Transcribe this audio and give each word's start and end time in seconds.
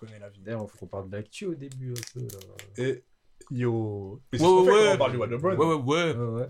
Je 0.00 0.06
connais 0.06 0.18
la 0.18 0.28
vie. 0.28 0.40
D'ailleurs, 0.40 0.66
on 0.82 0.86
parle 0.86 1.08
de 1.08 1.16
l'actu 1.16 1.46
au 1.46 1.54
début 1.54 1.92
un 1.92 2.20
peu. 2.20 2.20
Là. 2.26 2.84
Et 2.84 3.02
yo. 3.50 4.20
Mais 4.32 4.40
Ouais, 4.40 4.46
ouais. 4.46 4.66
quand 4.66 4.94
on 4.94 4.98
parle 4.98 5.12
du. 5.12 5.18
Ouais, 5.18 5.26
ouais, 5.54 5.74
ouais. 5.74 5.74
Ouais, 5.74 6.26
ouais. 6.26 6.48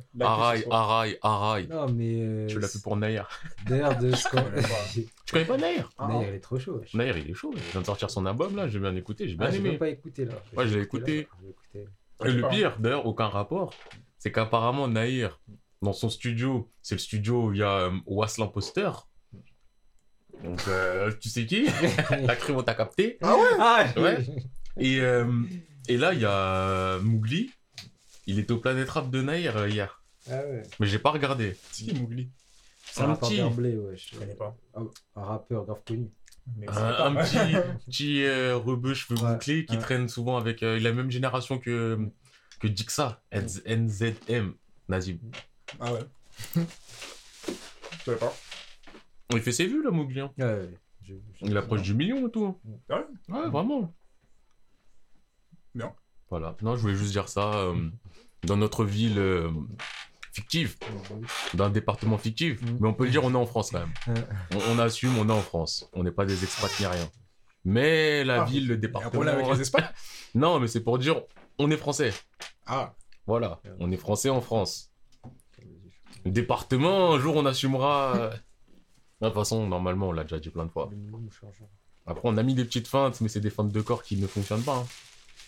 Araï. 1.22 1.68
Non, 1.68 1.88
mais. 1.92 2.20
euh, 2.22 2.46
Tu 2.48 2.58
l'as 2.58 2.68
fait 2.68 2.82
pour 2.82 2.96
Nair. 2.96 3.28
D'ailleurs, 3.66 3.96
de 3.98 4.10
ce 4.12 4.28
qu'on. 4.28 4.42
connais 4.42 4.62
pas. 4.62 4.68
Tu 4.94 5.06
connais 5.32 5.44
pas 5.44 5.56
Nair? 5.58 5.90
Ah, 5.98 6.08
Nair, 6.08 6.28
il 6.30 6.34
est 6.34 6.40
trop 6.40 6.58
chaud. 6.58 6.78
wesh. 6.80 6.94
Nair, 6.94 7.16
il 7.18 7.30
est 7.30 7.34
chaud. 7.34 7.52
Il 7.54 7.60
vient 7.60 7.80
de 7.82 7.86
sortir 7.86 8.10
son 8.10 8.26
album 8.26 8.56
là. 8.56 8.66
J'ai 8.68 8.78
bien 8.80 8.94
écouté. 8.96 9.28
J'ai 9.28 9.36
bien 9.36 9.46
Ah, 9.50 9.54
aimé. 9.54 9.70
même 9.70 9.78
pas 9.78 9.88
écouté 9.88 10.24
là. 10.24 10.34
Ouais, 10.56 10.66
je 10.66 10.76
l'ai 10.76 10.82
écouté. 10.84 11.28
J'ai 11.44 11.48
écouté. 11.50 11.92
Et 12.24 12.32
le 12.32 12.48
pire, 12.48 12.76
d'ailleurs, 12.80 13.06
aucun 13.06 13.28
rapport, 13.28 13.74
c'est 14.18 14.32
qu'apparemment 14.32 14.88
Nair, 14.88 15.38
dans 15.82 15.92
son 15.92 16.08
studio, 16.08 16.68
c'est 16.82 16.94
le 16.94 16.98
studio 17.00 17.48
où 17.48 17.52
il 17.52 17.58
y 17.58 17.62
a 17.62 17.82
euh, 17.82 17.90
Was 18.06 18.36
l'imposteur. 18.38 19.06
Donc, 20.44 20.60
euh, 20.68 21.12
tu 21.20 21.28
sais 21.28 21.46
qui? 21.46 21.66
T'as 22.08 22.36
cru, 22.36 22.52
on 22.52 22.62
t'a 22.62 22.74
capté? 22.74 23.18
Ah, 23.22 23.86
Ouais? 23.96 24.24
Et, 24.78 25.00
euh, 25.00 25.26
et 25.88 25.96
là, 25.96 26.12
il 26.12 26.20
y 26.20 26.24
a 26.26 26.98
Mougli. 27.00 27.50
Il 28.26 28.38
était 28.38 28.52
au 28.52 28.58
Planète 28.58 28.90
Rap 28.90 29.10
de 29.10 29.22
Nair 29.22 29.56
euh, 29.56 29.68
hier. 29.68 30.02
Ah 30.30 30.34
ouais. 30.38 30.62
Mais 30.80 30.86
j'ai 30.86 30.98
pas 30.98 31.10
regardé. 31.10 31.56
C'est 31.72 31.84
qui 31.86 31.94
Mougli 31.94 32.28
C'est 32.84 33.02
un 33.02 33.10
Un 33.10 33.16
petit. 33.16 33.38
d'emblée, 33.38 33.76
ouais. 33.76 33.96
Je 33.96 34.18
connais 34.18 34.34
pas. 34.34 34.56
Un, 34.74 34.86
un 35.16 35.22
rappeur 35.24 35.64
grave 35.64 35.80
connu. 35.86 36.08
Mais 36.56 36.68
Un, 36.68 37.06
un 37.06 37.14
petit, 37.24 37.38
petit 37.86 38.22
euh, 38.24 38.56
rebeu 38.56 38.94
cheveux 38.94 39.18
Ouais, 39.20 39.32
bouclés 39.32 39.64
qui 39.64 39.76
ouais. 39.76 39.82
traîne 39.82 40.08
souvent 40.08 40.36
avec. 40.36 40.62
euh, 40.62 40.78
la 40.78 40.92
même 40.92 41.10
génération 41.10 41.58
que, 41.58 41.98
que 42.60 42.66
Dixa, 42.68 43.20
NZ- 43.32 43.62
NZM, 43.66 44.52
Nazim. 44.88 45.18
Ah 45.80 45.92
ouais. 45.92 46.00
Je 46.56 48.04
savais 48.04 48.18
pas. 48.18 48.34
Il 49.32 49.40
fait 49.40 49.52
ses 49.52 49.66
vues, 49.66 49.82
là, 49.82 49.90
Mougli. 49.90 50.20
hein. 50.20 50.32
Ouais, 50.38 50.44
ouais. 50.44 50.78
Je- 51.02 51.14
je- 51.14 51.46
Il 51.46 51.56
approche 51.56 51.82
du 51.82 51.94
million 51.94 52.26
et 52.28 52.30
tout. 52.30 52.58
Ah 52.88 52.96
ouais? 52.98 53.04
Ouais, 53.40 53.48
vraiment. 53.50 53.94
Bien. 55.74 55.92
Voilà. 56.30 56.56
Non, 56.62 56.76
je 56.76 56.82
voulais 56.82 56.96
juste 56.96 57.12
dire 57.12 57.28
ça. 57.28 57.52
euh, 57.54 57.88
dans 58.44 58.56
notre 58.56 58.84
ville 58.84 59.18
euh, 59.18 59.50
fictive, 60.32 60.76
dans 61.54 61.64
un 61.64 61.70
département 61.70 62.18
fictif, 62.18 62.60
Mm. 62.62 62.76
mais 62.80 62.88
on 62.88 62.94
peut 62.94 63.04
le 63.04 63.10
dire, 63.10 63.24
on 63.24 63.32
est 63.32 63.36
en 63.36 63.46
France 63.46 63.70
quand 63.72 63.80
même. 63.80 63.92
Ouais. 64.06 64.22
On, 64.54 64.74
on 64.74 64.78
assume, 64.78 65.16
on 65.18 65.28
est 65.28 65.32
en 65.32 65.40
France. 65.40 65.88
On 65.92 66.02
n'est 66.04 66.12
pas 66.12 66.24
des 66.26 66.42
expats 66.44 66.78
ni 66.80 66.86
rien. 66.86 67.08
Mais 67.64 68.22
la 68.24 68.42
Ah, 68.42 68.44
ville, 68.44 68.66
le 68.68 68.68
Il 68.68 68.68
y 68.68 68.72
a 68.74 68.76
un 68.76 68.80
département. 68.80 69.10
problème 69.10 69.34
avec 69.36 69.48
les 69.54 69.60
Espagnols? 69.62 69.90
Non, 70.34 70.60
mais 70.60 70.68
c'est 70.68 70.82
pour 70.82 70.98
dire, 70.98 71.22
on 71.58 71.70
est 71.70 71.76
français. 71.76 72.12
Ah. 72.66 72.94
Voilà. 73.26 73.60
On 73.80 73.90
est 73.90 73.96
français 73.96 74.28
en 74.30 74.40
France. 74.40 74.92
Le 76.24 76.30
département, 76.30 77.14
un 77.14 77.18
jour, 77.18 77.34
on 77.36 77.46
assumera. 77.46 78.16
euh, 78.16 78.30
De 79.20 79.26
toute 79.26 79.34
façon, 79.34 79.66
normalement, 79.66 80.08
on 80.08 80.12
l'a 80.12 80.22
déjà 80.24 80.38
dit 80.38 80.50
plein 80.50 80.64
de 80.66 80.70
fois. 80.70 80.90
Après, 82.06 82.28
on 82.28 82.36
a 82.36 82.42
mis 82.42 82.54
des 82.54 82.64
petites 82.64 82.86
feintes, 82.88 83.20
mais 83.20 83.28
c'est 83.28 83.40
des 83.40 83.50
feintes 83.50 83.72
de 83.72 83.80
corps 83.80 84.02
qui 84.02 84.16
ne 84.16 84.26
fonctionnent 84.26 84.62
pas. 84.62 84.76
hein. 84.76 84.86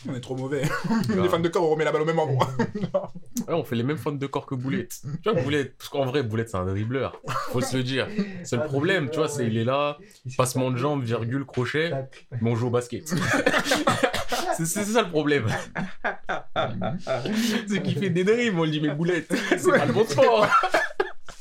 On 0.08 0.14
est 0.14 0.20
trop 0.20 0.36
mauvais. 0.36 0.62
Grave. 1.08 1.22
les 1.22 1.28
fans 1.28 1.40
de 1.40 1.48
corps, 1.48 1.64
on 1.64 1.70
remet 1.70 1.84
la 1.84 1.90
balle 1.90 2.02
au 2.02 2.04
même 2.04 2.18
endroit. 2.20 2.48
Ouais, 3.48 3.54
on 3.54 3.64
fait 3.64 3.76
les 3.76 3.82
mêmes 3.82 3.96
feintes 3.96 4.18
de 4.18 4.26
corps 4.26 4.44
que 4.46 4.54
Boulette. 4.54 5.00
Tu 5.22 5.30
vois, 5.30 5.40
Boulette, 5.40 5.76
parce 5.78 5.88
qu'en 5.88 6.04
vrai, 6.04 6.22
Boulette, 6.22 6.50
c'est 6.50 6.56
un 6.56 6.66
dribbleur. 6.66 7.20
Faut 7.50 7.60
se 7.62 7.76
le 7.76 7.82
dire. 7.82 8.06
C'est 8.42 8.56
le 8.56 8.62
Ah, 8.62 8.66
problème, 8.66 9.08
tu 9.10 9.16
vois, 9.18 9.28
c'est 9.28 9.46
il 9.46 9.56
est 9.56 9.64
là, 9.64 9.96
passement 10.36 10.70
de 10.70 10.76
jambes, 10.76 11.02
virgule, 11.02 11.44
crochet, 11.46 11.92
mais 12.40 12.50
on 12.50 12.56
joue 12.56 12.66
au 12.66 12.70
basket. 12.70 13.08
c'est 14.56 14.66
c'est 14.66 14.84
ça 14.84 15.02
le 15.02 15.08
problème. 15.10 15.46
c'est 17.68 17.82
qu'il 17.82 17.98
fait 17.98 18.10
des 18.10 18.24
dribbles, 18.24 18.58
on 18.60 18.64
lui 18.64 18.70
dit, 18.72 18.80
mais 18.80 18.94
Boulette, 18.94 19.32
c'est 19.56 19.70
pas 19.70 19.86
le 19.86 19.92
bon 19.92 20.04
sport. 20.06 20.46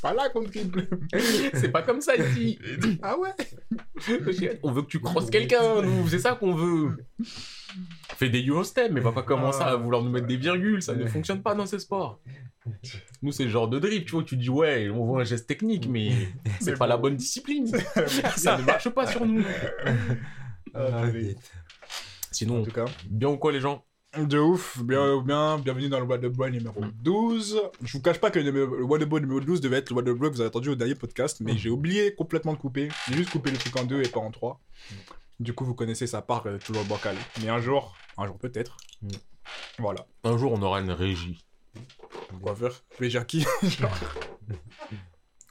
Pas 0.02 0.13
là 0.13 0.30
qu'on 0.30 0.41
dribble. 0.43 0.88
C'est 1.53 1.71
pas 1.71 1.81
comme 1.81 2.02
ça 2.02 2.16
ici. 2.16 2.59
Ah 3.02 3.17
ouais 3.17 3.30
On 4.63 4.71
veut 4.71 4.81
que 4.83 4.88
tu 4.88 4.99
crosses 4.99 5.29
quelqu'un, 5.29 5.81
nous, 5.81 6.07
c'est 6.07 6.19
ça 6.19 6.33
qu'on 6.35 6.53
veut. 6.53 7.05
Fais 8.16 8.29
des 8.29 8.45
Eurostep, 8.45 8.91
mais 8.91 8.99
va 9.02 9.11
pas 9.11 9.23
commencer 9.23 9.61
à 9.63 9.75
vouloir 9.75 10.03
nous 10.03 10.09
mettre 10.11 10.27
des 10.27 10.38
virgules, 10.38 10.81
ça 10.81 10.94
ne 10.95 11.05
fonctionne 11.05 11.41
pas 11.41 11.55
dans 11.55 11.66
ces 11.66 11.79
sports. 11.79 12.19
Nous, 13.21 13.31
c'est 13.31 13.45
le 13.45 13.49
genre 13.49 13.67
de 13.69 13.79
dribble, 13.79 14.05
tu 14.05 14.11
vois, 14.11 14.23
tu 14.23 14.35
dis 14.38 14.49
ouais, 14.49 14.89
on 14.89 15.06
voit 15.06 15.22
un 15.22 15.23
geste 15.23 15.47
technique, 15.47 15.88
mais 15.88 16.12
c'est 16.59 16.73
pas 16.78 16.85
bon. 16.85 16.89
la 16.89 16.97
bonne 16.97 17.16
discipline. 17.16 17.67
ça 18.35 18.57
ne 18.57 18.63
marche 18.63 18.89
pas 18.89 19.07
sur 19.07 19.25
nous. 19.25 19.44
Ah, 20.73 20.88
Ah, 20.94 21.06
vite. 21.07 21.38
En 21.38 22.31
Sinon, 22.31 22.63
tout 22.63 22.72
cas. 22.72 22.85
bien 23.09 23.29
ou 23.29 23.38
quoi, 23.38 23.51
les 23.51 23.62
gens? 23.62 23.83
De 24.16 24.40
ouf, 24.40 24.81
bien, 24.84 25.22
bien, 25.22 25.59
bienvenue 25.59 25.90
dans 25.90 26.00
le 26.00 26.06
What 26.06 26.19
the 26.19 26.25
Boy 26.28 26.50
numéro 26.51 26.81
12. 27.03 27.62
Je 27.84 27.91
vous 27.97 28.01
cache 28.01 28.19
pas 28.19 28.31
que 28.31 28.40
le, 28.40 28.84
What 28.84 29.00
the 29.00 29.03
Boy 29.03 29.22
numéro 29.22 29.40
12 29.41 29.62
devait 29.62 29.78
être 29.78 29.90
le 29.91 29.95
What 29.97 30.03
the 30.03 30.09
Boy 30.18 30.29
que 30.29 30.35
vous 30.35 30.41
avez 30.41 30.47
entendu 30.47 30.69
au 30.69 30.75
dernier 30.75 30.95
podcast, 30.95 31.40
mais 31.41 31.56
j'ai 31.57 31.69
oublié 31.69 32.16
complètement 32.16 32.53
de 32.53 32.57
couper. 32.57 32.88
J'ai 33.07 33.16
juste 33.18 33.29
coupé 33.31 33.51
le 33.51 33.57
truc 33.57 33.75
en 33.78 33.84
deux 33.84 34.01
et 34.01 34.07
pas 34.07 34.19
en 34.22 34.31
trois. 34.31 34.59
Du 35.40 35.53
coup, 35.53 35.66
vous 35.66 35.75
connaissez 35.75 36.07
sa 36.07 36.22
part 36.23 36.47
euh, 36.47 36.57
toujours 36.57 36.84
bancal. 36.85 37.16
Mais 37.44 37.50
un 37.50 37.59
jour, 37.59 37.95
un 38.18 38.25
jour 38.25 38.38
peut-être. 38.40 38.78
Mm. 39.03 39.07
Voilà. 39.79 40.07
Un 40.24 40.38
jour, 40.38 40.51
on 40.53 40.62
aura 40.63 40.79
une 40.79 40.91
régie. 40.91 41.45
Quoi 42.41 42.56
faire 42.56 42.72
Régie 42.97 43.18
à 43.19 43.25
qui 43.25 43.45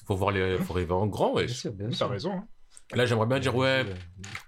Faut 0.06 0.16
voir 0.16 0.32
les, 0.32 0.58
faut 0.58 0.72
rêver 0.72 0.92
en 0.92 1.06
grand, 1.06 1.34
Bien 1.34 1.46
sûr, 1.46 1.72
bien 1.72 1.88
T'as 1.90 1.94
sûr. 1.96 2.08
raison. 2.08 2.32
hein. 2.32 2.48
Là, 2.94 3.04
j'aimerais 3.04 3.26
bien 3.26 3.40
dire 3.40 3.54
ouais, 3.56 3.84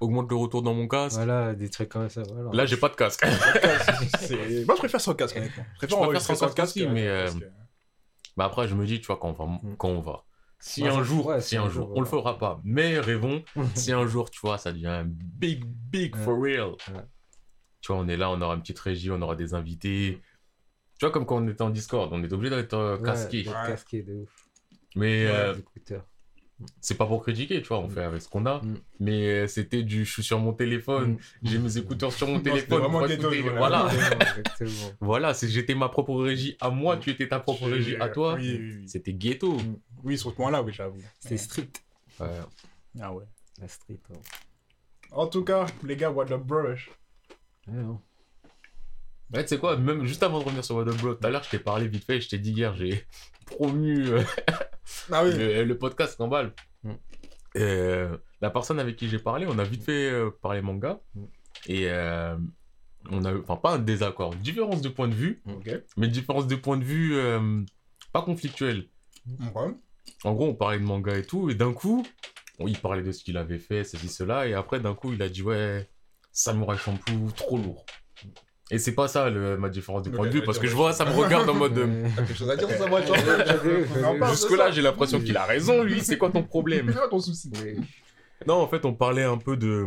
augmente 0.01 0.31
le 0.31 0.37
retour 0.37 0.63
dans 0.63 0.73
mon 0.75 0.87
casque. 0.87 1.17
Voilà, 1.17 1.55
des 1.55 1.69
trucs 1.71 1.89
comme 1.89 2.09
ça. 2.09 2.23
Voilà. 2.23 2.51
Là, 2.53 2.67
j'ai 2.67 2.77
pas 2.77 2.89
de 2.89 2.95
casque. 2.95 3.25
C'est- 4.21 4.37
Moi, 4.67 4.75
je 4.75 4.79
préfère 4.79 5.01
sans 5.01 5.15
casque, 5.15 5.37
honnêtement. 5.37 5.65
Je 5.73 5.79
préfère 5.79 5.81
Je 5.81 5.87
préfère 5.87 5.99
enregistrer 5.99 6.35
sans 6.37 6.53
casque 6.55 6.77
aussi, 6.77 6.87
mais, 6.87 7.07
un 7.09 7.11
euh. 7.11 7.31
Bah 8.37 8.45
après, 8.45 8.69
je 8.69 8.75
me 8.77 8.87
dis, 8.87 9.01
tu 9.01 9.07
vois, 9.09 9.17
quand 9.17 9.31
on 9.31 9.33
va, 9.33 9.61
quand 9.77 9.89
on 9.89 10.01
va. 10.01 10.25
Si 10.61 10.83
Ouais, 10.83 10.89
un 10.89 10.95
ça- 10.97 11.03
jour, 11.03 11.27
ouais, 11.27 11.41
si 11.41 11.57
un 11.57 11.69
jour, 11.69 11.91
on 11.95 12.01
le 12.01 12.07
fera 12.07 12.39
pas, 12.39 12.61
mais 12.65 12.99
rêvons, 13.01 13.43
si 13.75 13.93
un 13.93 14.07
jour, 14.07 14.31
tu 14.31 14.39
vois, 14.41 14.59
ça 14.59 14.73
devient 14.73 15.03
big, 15.07 15.65
big 15.65 16.15
Ouais. 16.15 16.23
for 16.23 16.41
real. 16.41 16.69
Ouais. 16.95 17.03
Tu 17.81 17.93
vois, 17.93 18.01
on 18.01 18.09
est 18.09 18.17
là, 18.17 18.31
on 18.31 18.41
aura 18.41 18.55
une 18.55 18.61
petite 18.61 18.79
régie, 18.79 19.11
on 19.11 19.21
aura 19.23 19.35
des 19.37 19.55
invités. 19.55 20.21
Tu 20.99 21.05
vois, 21.07 21.11
comme 21.13 21.27
quand 21.27 21.37
on 21.43 21.49
était 21.49 21.63
en 21.63 21.71
Discord, 21.71 22.09
on 22.13 22.23
est 22.23 22.33
obligé 22.33 22.55
d'être 22.55 22.75
euh, 22.75 22.99
casqué. 22.99 23.47
Ouais. 23.49 23.55
casqué 23.67 24.03
de 24.03 24.15
ouf. 24.15 24.49
Mais 24.97 25.27
Ouais. 25.27 25.33
euh, 25.33 25.55
écouteurs. 25.59 26.05
C'est 26.81 26.97
pas 26.97 27.07
pour 27.07 27.23
critiquer, 27.23 27.63
tu 27.63 27.69
vois, 27.69 27.79
on 27.79 27.87
Mm. 27.87 27.91
fait 27.91 28.03
avec 28.03 28.23
ce 28.23 28.29
qu'on 28.29 28.45
a. 28.47 28.61
Mm. 28.63 28.77
Mais 29.01 29.27
euh, 29.29 29.47
c'était 29.47 29.83
du 29.83 30.05
je 30.05 30.13
suis 30.13 30.23
sur 30.23 30.39
mon 30.41 30.53
téléphone, 30.53 31.13
Mm. 31.13 31.19
j'ai 31.45 31.59
mes 31.59 31.79
écouteurs 31.79 32.13
sur 32.13 32.27
mon 32.27 32.35
Non, 32.35 32.41
téléphone. 32.41 32.81
vraiment 32.81 33.07
écouter. 33.07 33.43
voilà. 33.43 33.89
Voilà, 35.01 35.33
j'étais 35.33 35.75
ma 35.75 35.89
propre 35.89 36.15
régie 36.17 36.57
à 36.61 36.71
moi, 36.71 36.97
tu 36.97 37.11
étais 37.11 37.29
ta 37.29 37.39
propre 37.41 37.67
régie 37.69 37.97
à 37.97 38.09
toi. 38.09 38.35
Oui, 38.35 38.57
oui, 38.61 38.75
oui. 38.81 38.89
C'était 38.89 39.13
ghetto. 39.15 39.53
Mm. 39.55 39.77
Oui, 40.05 40.19
sur 40.19 40.31
ce 40.31 40.37
point-là, 40.37 40.63
oui, 40.63 40.73
j'avoue. 40.73 41.01
C'est 41.21 41.37
strict. 41.37 41.83
Ouais. 42.21 42.27
Ah 43.01 43.13
ouais. 43.13 43.25
La 43.61 43.69
street. 43.69 43.99
ouais. 44.11 44.17
En 45.13 45.27
tout 45.27 45.43
cas, 45.45 45.67
les 45.85 45.97
gars, 45.97 46.11
what 46.11 46.27
the 46.27 46.35
brush. 46.35 46.91
Ouais, 47.67 47.75
non. 47.83 48.01
Ouais, 49.33 49.43
tu 49.43 49.49
sais 49.51 49.59
quoi, 49.59 49.77
même 49.77 50.05
juste 50.07 50.23
avant 50.23 50.39
de 50.41 50.45
revenir 50.45 50.65
sur 50.65 50.77
What 50.77 50.89
Up 50.89 50.97
Bro, 50.97 51.15
tout 51.15 51.27
à 51.27 51.31
l'heure, 51.31 51.43
je 51.45 51.51
t'ai 51.51 51.59
parlé 51.59 51.87
vite 51.87 52.05
fait, 52.05 52.19
je 52.21 52.29
t'ai 52.31 52.39
dit 52.39 52.53
hier, 52.53 52.75
j'ai 52.75 53.05
promu 53.47 54.07
euh, 54.09 54.23
Ah 55.13 55.25
oui. 55.25 55.33
le, 55.37 55.65
le 55.65 55.79
podcast 55.79 56.17
Cambal. 56.17 56.53
Mm. 56.83 56.91
Et, 57.55 57.63
euh, 57.63 58.17
la 58.41 58.51
personne 58.51 58.79
avec 58.79 58.97
qui 58.97 59.09
j'ai 59.09 59.19
parlé, 59.19 59.47
on 59.49 59.59
a 59.59 59.65
vite 59.65 59.83
fait 59.85 60.11
euh, 60.11 60.31
parler 60.43 60.61
manga. 60.63 61.01
Mm. 61.15 61.25
Et 61.67 61.89
euh, 61.91 62.37
on 63.11 63.25
a 63.25 63.33
eu, 63.33 63.39
enfin, 63.41 63.57
pas 63.57 63.73
un 63.75 63.79
désaccord, 63.79 64.35
différence 64.35 64.81
de 64.83 64.89
point 64.89 65.09
de 65.09 65.15
vue, 65.15 65.43
Ok. 65.47 65.71
mais 65.97 66.09
différence 66.09 66.47
de 66.47 66.57
point 66.57 66.77
de 66.77 66.85
vue 66.85 67.17
euh, 67.17 67.63
pas 68.13 68.23
conflictuelle. 68.23 68.89
Ouais. 69.55 69.75
En 70.25 70.33
gros, 70.35 70.49
on 70.49 70.55
parlait 70.55 70.79
de 70.79 70.85
manga 70.85 71.17
et 71.17 71.25
tout, 71.25 71.51
et 71.51 71.55
d'un 71.55 71.73
coup, 71.73 72.07
on- 72.59 72.67
il 72.69 72.79
parlait 72.79 73.03
de 73.03 73.13
ce 73.13 73.23
qu'il 73.25 73.37
avait 73.37 73.59
fait, 73.59 73.85
ceci, 73.85 74.09
cela, 74.09 74.47
et 74.47 74.55
après, 74.55 74.81
d'un 74.81 74.95
coup, 74.95 75.13
il 75.13 75.23
a 75.23 75.29
dit, 75.29 75.43
ouais, 75.43 75.89
Samurai 76.33 76.77
Champloo, 76.79 77.31
trop 77.37 77.57
lourd. 77.59 77.85
Et 78.71 78.79
c'est 78.79 78.95
pas 78.95 79.09
ça 79.09 79.31
le- 79.31 79.57
ma 79.57 79.69
différence 79.71 80.03
de 80.03 80.11
point 80.11 80.27
de 80.27 80.33
vue, 80.33 80.43
parce 80.43 80.59
que 80.59 80.67
je 80.67 80.75
vois, 80.77 80.93
ça 80.93 81.05
me 81.07 81.11
regarde 81.13 81.49
en 81.49 81.55
mode. 81.55 81.79
euh, 81.79 81.87
Ouais. 82.05 82.11
T'as 82.17 82.23
quelque 82.23 82.37
chose 82.39 82.51
à 82.51 82.57
dire 82.57 82.69
sur 82.69 82.79
sa 82.79 82.87
voiture 82.87 83.15
de 83.15 84.27
Jusque-là, 84.31 84.71
j'ai 84.71 84.83
l'impression 84.83 85.21
qu'il 85.21 85.37
a 85.37 85.45
raison, 85.45 85.83
lui. 85.83 86.01
C'est 86.01 86.19
quoi 86.19 86.31
ton 86.31 86.43
problème 86.43 86.89
C'est 86.93 86.99
quoi 86.99 87.09
ton 87.09 87.19
souci. 87.21 87.51
Non, 88.47 88.55
en 88.57 88.69
fait, 88.69 88.85
on 88.85 88.95
parlait 88.95 89.25
un 89.25 89.39
peu 89.39 89.57
de 89.57 89.87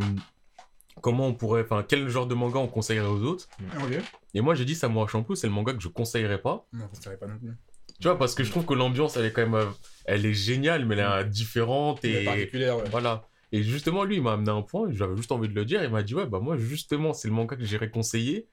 comment 1.01 1.27
on 1.27 1.33
pourrait, 1.33 1.61
enfin, 1.63 1.83
quel 1.87 2.07
genre 2.09 2.27
de 2.27 2.35
manga 2.35 2.59
on 2.59 2.67
conseillerait 2.67 3.07
aux 3.07 3.21
autres. 3.23 3.47
Ok. 3.83 3.97
Et 4.33 4.41
moi, 4.41 4.55
j'ai 4.55 4.65
dit 4.65 4.75
Samurai 4.75 5.07
Champloo, 5.07 5.35
c'est 5.35 5.47
le 5.47 5.53
manga 5.53 5.73
que 5.73 5.81
je 5.81 5.87
conseillerais 5.87 6.41
pas. 6.41 6.65
Non, 6.73 6.85
je 6.95 7.01
savais 7.01 7.17
pas 7.17 7.27
non 7.27 7.37
plus. 7.37 7.51
Tu 7.99 8.07
vois, 8.07 8.17
parce 8.17 8.33
que 8.33 8.43
je 8.43 8.49
trouve 8.49 8.65
que 8.65 8.73
l'ambiance, 8.73 9.15
elle 9.15 9.25
est 9.25 9.31
quand 9.31 9.41
même, 9.43 9.53
euh, 9.53 9.65
elle 10.05 10.25
est 10.25 10.33
géniale, 10.33 10.85
mais 10.85 10.95
elle 10.95 11.01
est 11.01 11.03
euh, 11.03 11.23
différente 11.23 12.03
et 12.03 12.25
particulière, 12.25 12.77
ouais. 12.77 12.83
voilà. 12.89 13.27
Et 13.51 13.61
justement, 13.63 14.03
lui, 14.05 14.15
il 14.15 14.23
m'a 14.23 14.33
amené 14.33 14.49
un 14.49 14.61
point. 14.63 14.87
J'avais 14.91 15.15
juste 15.15 15.31
envie 15.31 15.49
de 15.49 15.53
le 15.53 15.65
dire. 15.65 15.83
Il 15.83 15.89
m'a 15.91 16.01
dit, 16.01 16.15
ouais, 16.15 16.25
bah 16.25 16.39
moi, 16.39 16.57
justement, 16.57 17.13
c'est 17.13 17.27
le 17.27 17.33
manga 17.33 17.55
que 17.55 17.63
j'irais 17.63 17.89
conseiller. 17.91 18.47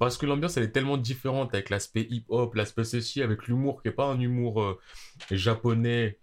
Parce 0.00 0.16
que 0.16 0.24
l'ambiance, 0.24 0.56
elle 0.56 0.62
est 0.62 0.70
tellement 0.72 0.96
différente 0.96 1.52
avec 1.52 1.68
l'aspect 1.68 2.06
hip-hop, 2.08 2.54
l'aspect 2.54 2.84
ceci, 2.84 3.20
avec 3.20 3.46
l'humour 3.46 3.82
qui 3.82 3.88
est 3.88 3.92
pas 3.92 4.06
un 4.06 4.18
humour 4.18 4.62
euh, 4.62 4.80
japonais, 5.30 6.18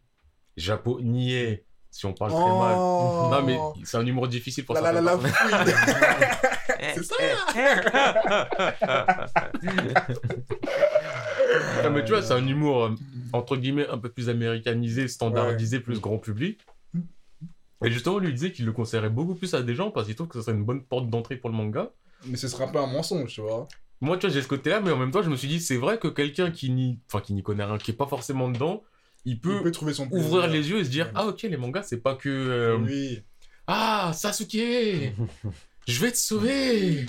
japonais, 0.57 1.63
si 1.91 2.07
on 2.07 2.13
parle 2.13 2.31
très 2.31 2.39
mal. 2.39 2.75
Oh. 2.75 3.29
Non, 3.31 3.43
mais 3.43 3.59
c'est 3.83 3.97
un 3.97 4.05
humour 4.07 4.27
difficile 4.29 4.65
pour 4.65 4.73
La 4.73 4.81
la 4.81 4.93
la 4.93 5.01
la 5.01 5.17
personnes. 5.17 5.31
C'est 6.95 7.03
ça 7.03 7.15
Non, 11.83 11.91
mais 11.91 12.03
tu 12.03 12.11
vois, 12.13 12.23
c'est 12.23 12.33
un 12.33 12.45
humour, 12.45 12.85
euh, 12.85 12.95
entre 13.31 13.57
guillemets, 13.57 13.87
un 13.87 13.99
peu 13.99 14.09
plus 14.09 14.29
américanisé, 14.29 15.07
standardisé, 15.07 15.79
plus 15.79 15.99
grand 15.99 16.17
public. 16.17 16.59
Et 17.85 17.91
justement, 17.91 18.17
lui 18.17 18.29
il 18.29 18.33
disait 18.33 18.51
qu'il 18.51 18.65
le 18.65 18.71
conseillerait 18.71 19.11
beaucoup 19.11 19.35
plus 19.35 19.53
à 19.53 19.61
des 19.61 19.75
gens 19.75 19.91
parce 19.91 20.07
qu'il 20.07 20.15
trouve 20.15 20.27
que 20.27 20.39
ce 20.39 20.41
serait 20.45 20.57
une 20.57 20.65
bonne 20.65 20.83
porte 20.83 21.09
d'entrée 21.11 21.35
pour 21.35 21.51
le 21.51 21.55
manga. 21.55 21.91
Mais 22.25 22.37
ce 22.37 22.47
sera 22.47 22.67
peu 22.71 22.79
un 22.79 22.87
mensonge, 22.87 23.31
tu 23.33 23.41
vois. 23.41 23.67
Moi, 24.01 24.17
tu 24.17 24.27
vois, 24.27 24.33
j'ai 24.33 24.41
ce 24.41 24.47
côté-là, 24.47 24.79
mais 24.81 24.91
en 24.91 24.97
même 24.97 25.11
temps, 25.11 25.23
je 25.23 25.29
me 25.29 25.35
suis 25.35 25.47
dit, 25.47 25.59
c'est 25.59 25.77
vrai 25.77 25.97
que 25.97 26.07
quelqu'un 26.07 26.51
qui 26.51 26.69
n'y 26.69 26.99
enfin, 27.07 27.21
qui 27.21 27.33
n'y 27.33 27.41
connaît 27.43 27.63
rien, 27.63 27.77
qui 27.77 27.91
est 27.91 27.95
pas 27.95 28.05
forcément 28.07 28.49
dedans, 28.49 28.83
il 29.25 29.39
peut, 29.39 29.57
Il 29.57 29.63
peut 29.63 29.71
trouver 29.71 29.93
son 29.93 30.07
ouvrir 30.11 30.43
plaisir. 30.43 30.47
les 30.49 30.69
yeux 30.69 30.79
et 30.79 30.83
se 30.85 30.89
dire, 30.89 31.11
ah 31.15 31.25
ok, 31.27 31.41
les 31.43 31.57
mangas, 31.57 31.83
c'est 31.83 31.97
pas 32.01 32.15
que. 32.15 32.29
euh, 32.29 32.77
Oui. 32.77 33.21
Ah, 33.65 34.11
Sasuke 34.13 34.51
Je 35.87 36.01
vais 36.01 36.11
te 36.11 36.17
sauver 36.17 37.05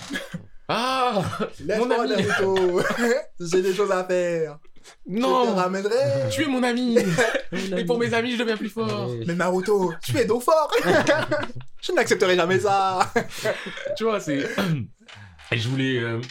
Ah 0.67 1.21
Laisse-moi. 1.65 2.07
Naruto. 2.07 2.81
J'ai 3.39 3.61
des 3.61 3.73
choses 3.73 3.91
à 3.91 4.03
faire. 4.05 4.59
Je 5.07 5.15
te 5.15 5.19
Non 5.19 5.55
ramènerai. 5.55 6.29
Tu 6.31 6.43
es 6.43 6.47
mon 6.47 6.63
ami 6.63 6.97
Et 7.77 7.85
pour 7.85 7.97
mes 7.99 8.13
amis, 8.13 8.33
je 8.33 8.37
deviens 8.39 8.57
plus 8.57 8.69
fort 8.69 9.09
Mais 9.27 9.33
Naruto, 9.35 9.93
tu 10.03 10.17
es 10.17 10.25
donc 10.25 10.43
fort. 10.43 10.71
je 11.81 11.91
n'accepterai 11.91 12.35
jamais 12.35 12.59
ça. 12.59 13.11
Tu 13.97 14.03
vois, 14.03 14.19
c'est. 14.19 14.47
Et 15.51 15.57
je 15.57 15.67
voulais 15.69 15.97
euh, 15.99 16.21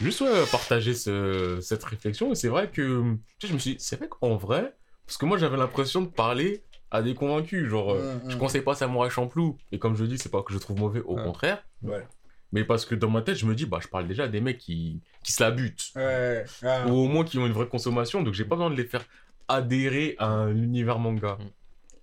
juste 0.00 0.20
ouais, 0.22 0.44
partager 0.50 0.94
ce- 0.94 1.58
cette 1.60 1.84
réflexion. 1.84 2.32
Et 2.32 2.34
c'est 2.34 2.48
vrai 2.48 2.70
que. 2.70 3.14
Tu 3.38 3.46
sais, 3.46 3.48
je 3.48 3.52
me 3.54 3.58
suis 3.58 3.70
dit, 3.72 3.76
c'est 3.80 3.96
vrai 3.96 4.08
qu'en 4.08 4.36
vrai, 4.36 4.74
parce 5.06 5.16
que 5.18 5.26
moi 5.26 5.36
j'avais 5.38 5.56
l'impression 5.56 6.00
de 6.02 6.08
parler 6.08 6.62
à 6.90 7.02
des 7.02 7.14
convaincus. 7.14 7.68
Genre, 7.68 7.92
euh, 7.92 8.14
Mm, 8.22 8.26
mm. 8.26 8.30
je 8.30 8.36
conseille 8.36 8.62
pas 8.62 8.74
Samurai 8.74 9.10
Champloo. 9.10 9.56
Et 9.72 9.78
comme 9.78 9.96
je 9.96 10.04
dis, 10.04 10.18
c'est 10.18 10.30
pas 10.30 10.42
que 10.42 10.52
je 10.52 10.58
trouve 10.58 10.78
mauvais, 10.78 11.00
au 11.04 11.16
Ouais. 11.16 11.24
contraire. 11.24 11.62
Ouais. 11.82 12.06
Mais 12.54 12.64
parce 12.64 12.86
que 12.86 12.94
dans 12.94 13.10
ma 13.10 13.20
tête, 13.20 13.34
je 13.36 13.46
me 13.46 13.54
dis, 13.56 13.66
bah, 13.66 13.80
je 13.82 13.88
parle 13.88 14.06
déjà 14.06 14.24
à 14.24 14.28
des 14.28 14.40
mecs 14.40 14.58
qui, 14.58 15.00
qui 15.24 15.32
se 15.32 15.42
la 15.42 15.50
butent. 15.50 15.90
Ouais. 15.96 16.44
Ou 16.86 16.92
au 16.92 17.08
moins 17.08 17.24
qui 17.24 17.36
ont 17.38 17.46
une 17.46 17.52
vraie 17.52 17.66
consommation. 17.66 18.22
Donc 18.22 18.32
j'ai 18.32 18.44
pas 18.44 18.54
besoin 18.54 18.70
de 18.70 18.76
les 18.76 18.84
faire 18.84 19.04
adhérer 19.48 20.14
à 20.18 20.28
un 20.28 20.54
univers 20.56 21.00
manga. 21.00 21.36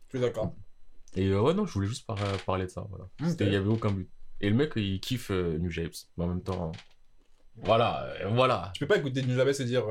Je 0.10 0.18
suis 0.18 0.20
d'accord. 0.20 0.54
Et 1.16 1.28
euh, 1.30 1.40
ouais, 1.42 1.54
non, 1.54 1.66
je 1.66 1.74
voulais 1.74 1.88
juste 1.88 2.06
par- 2.06 2.18
parler 2.46 2.66
de 2.66 2.70
ça. 2.70 2.86
Voilà. 2.90 3.06
Il 3.40 3.54
y 3.54 3.56
avait 3.56 3.70
aucun 3.70 3.92
but. 3.92 4.10
Et 4.42 4.50
le 4.50 4.56
mec, 4.58 4.74
il 4.76 5.00
kiffe 5.00 5.32
euh, 5.32 5.58
New 5.58 5.70
Japes. 5.70 5.96
Mais 6.18 6.26
en 6.26 6.28
même 6.28 6.44
temps. 6.44 6.74
Voilà, 7.56 8.04
euh, 8.22 8.28
voilà. 8.34 8.72
Tu 8.76 8.82
peux 8.82 8.88
pas 8.88 8.98
écouter 8.98 9.22
New 9.22 9.40
Abyss 9.40 9.62
et 9.62 9.66
dire. 9.66 9.86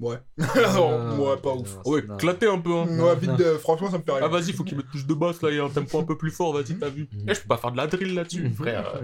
Ouais. 0.00 0.16
Non, 0.38 1.18
ouais, 1.28 1.36
pas 1.36 1.52
ouf. 1.54 1.76
non, 1.76 1.82
Ouais, 1.92 2.02
claté 2.18 2.46
un 2.46 2.58
peu, 2.58 2.72
hein. 2.74 2.86
Ouais, 2.98 3.16
vite, 3.16 3.42
franchement, 3.58 3.90
ça 3.90 3.98
me 3.98 4.02
fait 4.02 4.12
rien. 4.12 4.22
Ah, 4.24 4.28
vas-y, 4.28 4.52
faut 4.52 4.64
qu'il 4.64 4.76
mette 4.78 4.86
plus 4.86 5.06
de 5.06 5.12
basse 5.14 5.42
là, 5.42 5.50
il 5.50 5.56
y 5.56 5.60
a 5.60 5.64
un 5.64 5.68
tempo 5.68 5.98
un 5.98 6.04
peu 6.04 6.16
plus 6.16 6.30
fort, 6.30 6.54
vas-y, 6.54 6.76
t'as 6.78 6.88
vu. 6.88 7.08
Eh, 7.28 7.34
je 7.34 7.40
peux 7.42 7.48
pas 7.48 7.58
faire 7.58 7.70
de 7.72 7.76
la 7.76 7.86
drill 7.86 8.14
là-dessus, 8.14 8.48
frère. 8.50 8.96
euh, 8.96 9.02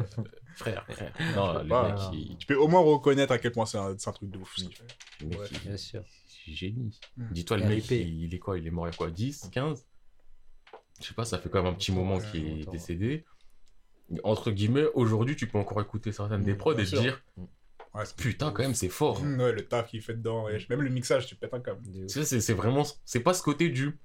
frère, 0.57 0.87
frère. 0.89 1.13
Non, 1.37 1.63
les 1.63 1.69
pas, 1.69 2.11
mecs, 2.11 2.39
Tu 2.39 2.47
peux 2.47 2.57
au 2.57 2.67
moins 2.69 2.81
reconnaître 2.81 3.33
à 3.33 3.39
quel 3.39 3.53
point 3.53 3.67
c'est 3.67 3.77
un, 3.79 3.95
truc 3.95 4.31
de 4.31 4.39
ouf. 4.39 4.55
ce 4.57 4.65
qu'il 4.65 4.75
fait. 4.75 5.37
Ouais. 5.39 5.47
Bien 5.65 5.77
sûr. 5.77 6.03
c'est 6.27 6.53
génie. 6.53 6.99
Mm. 7.19 7.25
Dis-toi, 7.33 7.57
le 7.59 7.67
mec, 7.67 7.91
il, 7.91 8.25
il 8.25 8.35
est 8.35 8.39
quoi 8.39 8.59
Il 8.59 8.67
est 8.67 8.71
mort 8.71 8.87
il 8.87 8.93
y 8.93 8.95
a 8.95 8.97
quoi 8.97 9.11
10, 9.11 9.51
15 9.53 9.85
Je 11.03 11.07
sais 11.07 11.15
pas, 11.15 11.25
ça 11.27 11.37
fait 11.39 11.51
quand 11.51 11.63
même 11.63 11.73
un 11.73 11.77
petit 11.77 11.93
moment 11.93 12.17
Ouais, 12.17 12.25
qu'il 12.33 12.61
est 12.61 12.71
décédé. 12.71 13.25
Entre 14.25 14.51
guillemets, 14.53 14.87
aujourd'hui, 14.95 15.37
tu 15.37 15.47
peux 15.47 15.59
encore 15.59 15.83
écouter 15.83 16.13
certaines 16.13 16.43
des 16.43 16.55
Mm, 16.55 16.59
prods 16.59 16.75
bien 16.75 16.85
et 16.85 16.89
te 16.89 16.97
dire 16.97 17.23
Ouais, 17.97 18.05
Putain, 18.17 18.51
quand 18.51 18.63
même, 18.63 18.75
c'est 18.75 18.89
fort. 18.89 19.23
Mm, 19.23 19.41
Ouais, 19.41 19.53
le 19.53 19.63
taf 19.67 19.89
qu'il 19.89 20.03
fait 20.03 20.15
dedans. 20.15 20.45
ouais. 20.45 20.59
Même 20.69 20.83
le 20.83 20.91
mixage, 20.91 21.27
tu 21.27 21.35
pètes 21.35 21.55
un 21.55 21.61
câble. 21.61 21.81
C'est 22.09 22.53
vraiment. 22.53 22.85
C'est 23.05 23.21
pas 23.21 23.33
ce 23.35 23.43
côté 23.43 23.69
du. 23.71 23.99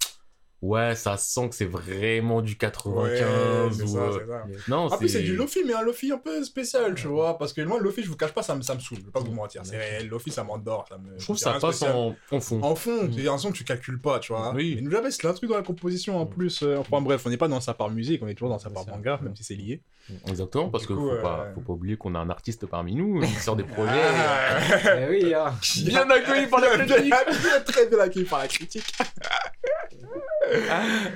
Ouais, 0.62 0.94
ça 0.96 1.18
sent 1.18 1.50
que 1.50 1.56
c'est 1.56 1.66
vraiment 1.66 2.42
du 2.44 2.56
95 2.56 3.80
Ouais, 3.80 3.84
ou. 3.84 3.88
ça, 3.88 3.98
euh, 3.98 4.12
ça. 4.28 4.44
Non, 4.68 4.92
En 4.92 4.98
plus, 4.98 5.10
c'est 5.10 5.24
du 5.24 5.36
Lofi, 5.36 5.62
mais 5.66 5.74
un 5.74 5.82
Lofi 5.82 6.12
un 6.12 6.20
peu 6.20 6.44
spécial, 6.44 6.94
tu 6.94 7.08
vois. 7.08 7.38
Parce 7.40 7.52
que 7.52 7.62
moi, 7.62 7.80
le 7.80 7.84
Lofi, 7.86 8.04
je 8.04 8.10
vous 8.10 8.16
cache 8.16 8.32
pas, 8.32 8.44
ça 8.44 8.54
me, 8.56 8.62
ça 8.62 8.76
me 8.76 8.80
saoule. 8.80 9.00
Je 9.00 9.06
vais 9.06 9.12
pas 9.12 9.22
vous 9.22 9.32
mentir. 9.32 9.62
C'est 9.66 9.78
réel. 9.78 10.08
Lofi, 10.08 10.30
ça 10.30 10.44
m'endort. 10.44 10.86
Me... 11.04 11.18
Je 11.18 11.24
trouve 11.24 11.36
que 11.38 11.42
ça 11.42 11.54
passe 11.54 11.82
en, 11.82 12.16
en 12.32 12.40
fond. 12.40 12.62
En 12.62 12.76
fond, 12.76 13.04
Mm. 13.06 13.14
c'est 13.18 13.28
un 13.28 13.38
son 13.40 13.52
que 13.52 13.58
tu 13.58 13.64
calcules 13.64 14.00
pas, 14.00 14.20
tu 14.20 14.34
vois. 14.34 14.54
Oui. 14.54 14.74
Mais 14.76 14.82
nous, 14.82 14.92
jamais, 14.92 15.10
c'est 15.10 15.26
un 15.26 15.34
truc 15.34 15.50
dans 15.50 15.56
la 15.58 15.64
composition 15.64 16.20
en 16.20 16.26
plus. 16.28 16.62
euh, 16.62 16.78
Enfin 16.78 17.02
bref, 17.02 17.24
on 17.26 17.30
n'est 17.32 17.38
pas 17.38 17.48
dans 17.48 17.60
sa 17.60 17.74
part 17.74 17.90
musique, 17.90 18.22
on 18.22 18.28
est 18.28 18.36
toujours 18.36 18.50
dans 18.50 18.60
sa 18.60 18.70
part 18.70 18.86
manga, 18.88 19.20
même 19.24 19.36
si 19.36 19.44
c'est 19.44 19.56
lié. 19.56 19.82
Exactement, 20.28 20.70
parce 20.70 20.86
coup, 20.86 20.96
faut, 20.96 21.12
euh, 21.12 21.22
pas, 21.22 21.48
faut 21.56 21.62
pas 21.62 21.74
oublier 21.74 21.96
qu'on 21.96 22.14
a 22.16 22.20
un 22.20 22.30
artiste 22.30 22.66
parmi 22.66 22.96
nous 22.96 23.22
qui 23.22 23.34
sort 23.36 23.56
des 23.56 23.64
projets. 23.64 23.92
Ah. 24.04 24.60
Eh 25.00 25.10
oui, 25.10 25.34
hein. 25.34 25.54
Bien 25.86 26.10
accueilli 26.10 26.48
par 26.48 26.60
la 26.60 26.68
critique. 26.70 27.04
Bien, 27.06 27.62
Très 27.66 27.88
bien 27.88 28.00
accueilli 28.00 28.26
par 28.26 28.40
la 28.40 28.48
critique. 28.48 28.94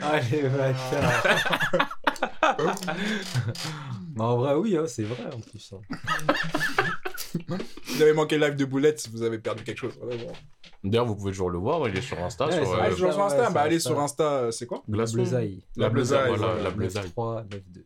Allez, 0.01 0.43
bâtard. 0.49 1.89
Mais 4.15 4.21
en 4.23 4.37
vrai, 4.37 4.53
oui, 4.55 4.77
hein, 4.77 4.85
c'est 4.87 5.03
vrai 5.03 5.25
en 5.33 5.39
plus. 5.39 5.73
hein. 5.73 5.81
Vous 7.87 8.01
avez 8.01 8.13
manqué 8.13 8.37
le 8.37 8.45
live 8.47 8.55
de 8.55 8.65
Boulette, 8.65 9.09
vous 9.11 9.23
avez 9.23 9.39
perdu 9.39 9.63
quelque 9.63 9.79
chose. 9.79 9.97
vraiment. 10.01 10.31
D'ailleurs, 10.83 11.05
vous 11.05 11.15
pouvez 11.15 11.31
toujours 11.31 11.49
le 11.49 11.57
voir, 11.57 11.87
il 11.89 11.97
est 11.97 12.01
sur 12.01 12.21
Insta, 12.23 12.45
Ouais, 12.47 12.53
sur 12.53 12.65
c'est 12.67 12.73
euh, 12.73 12.77
Ah, 12.81 12.89
toujours 12.91 13.11
sur 13.11 13.19
ouais, 13.19 13.25
Insta, 13.25 13.47
c'est 13.47 13.53
bah 13.53 13.61
allez 13.61 13.75
Insta. 13.77 13.89
sur 13.89 13.99
Insta, 13.99 14.23
euh, 14.23 14.51
c'est 14.51 14.65
quoi? 14.67 14.83
Glaçon. 14.87 15.13
Bleusaille. 15.15 15.63
La 15.75 15.83
La 15.85 15.89
Bleusaille, 15.89 16.35
voilà, 16.37 16.61
la 16.61 16.69
Bleusaille. 16.69 17.09
3, 17.11 17.43
9, 17.51 17.61
2. 17.69 17.85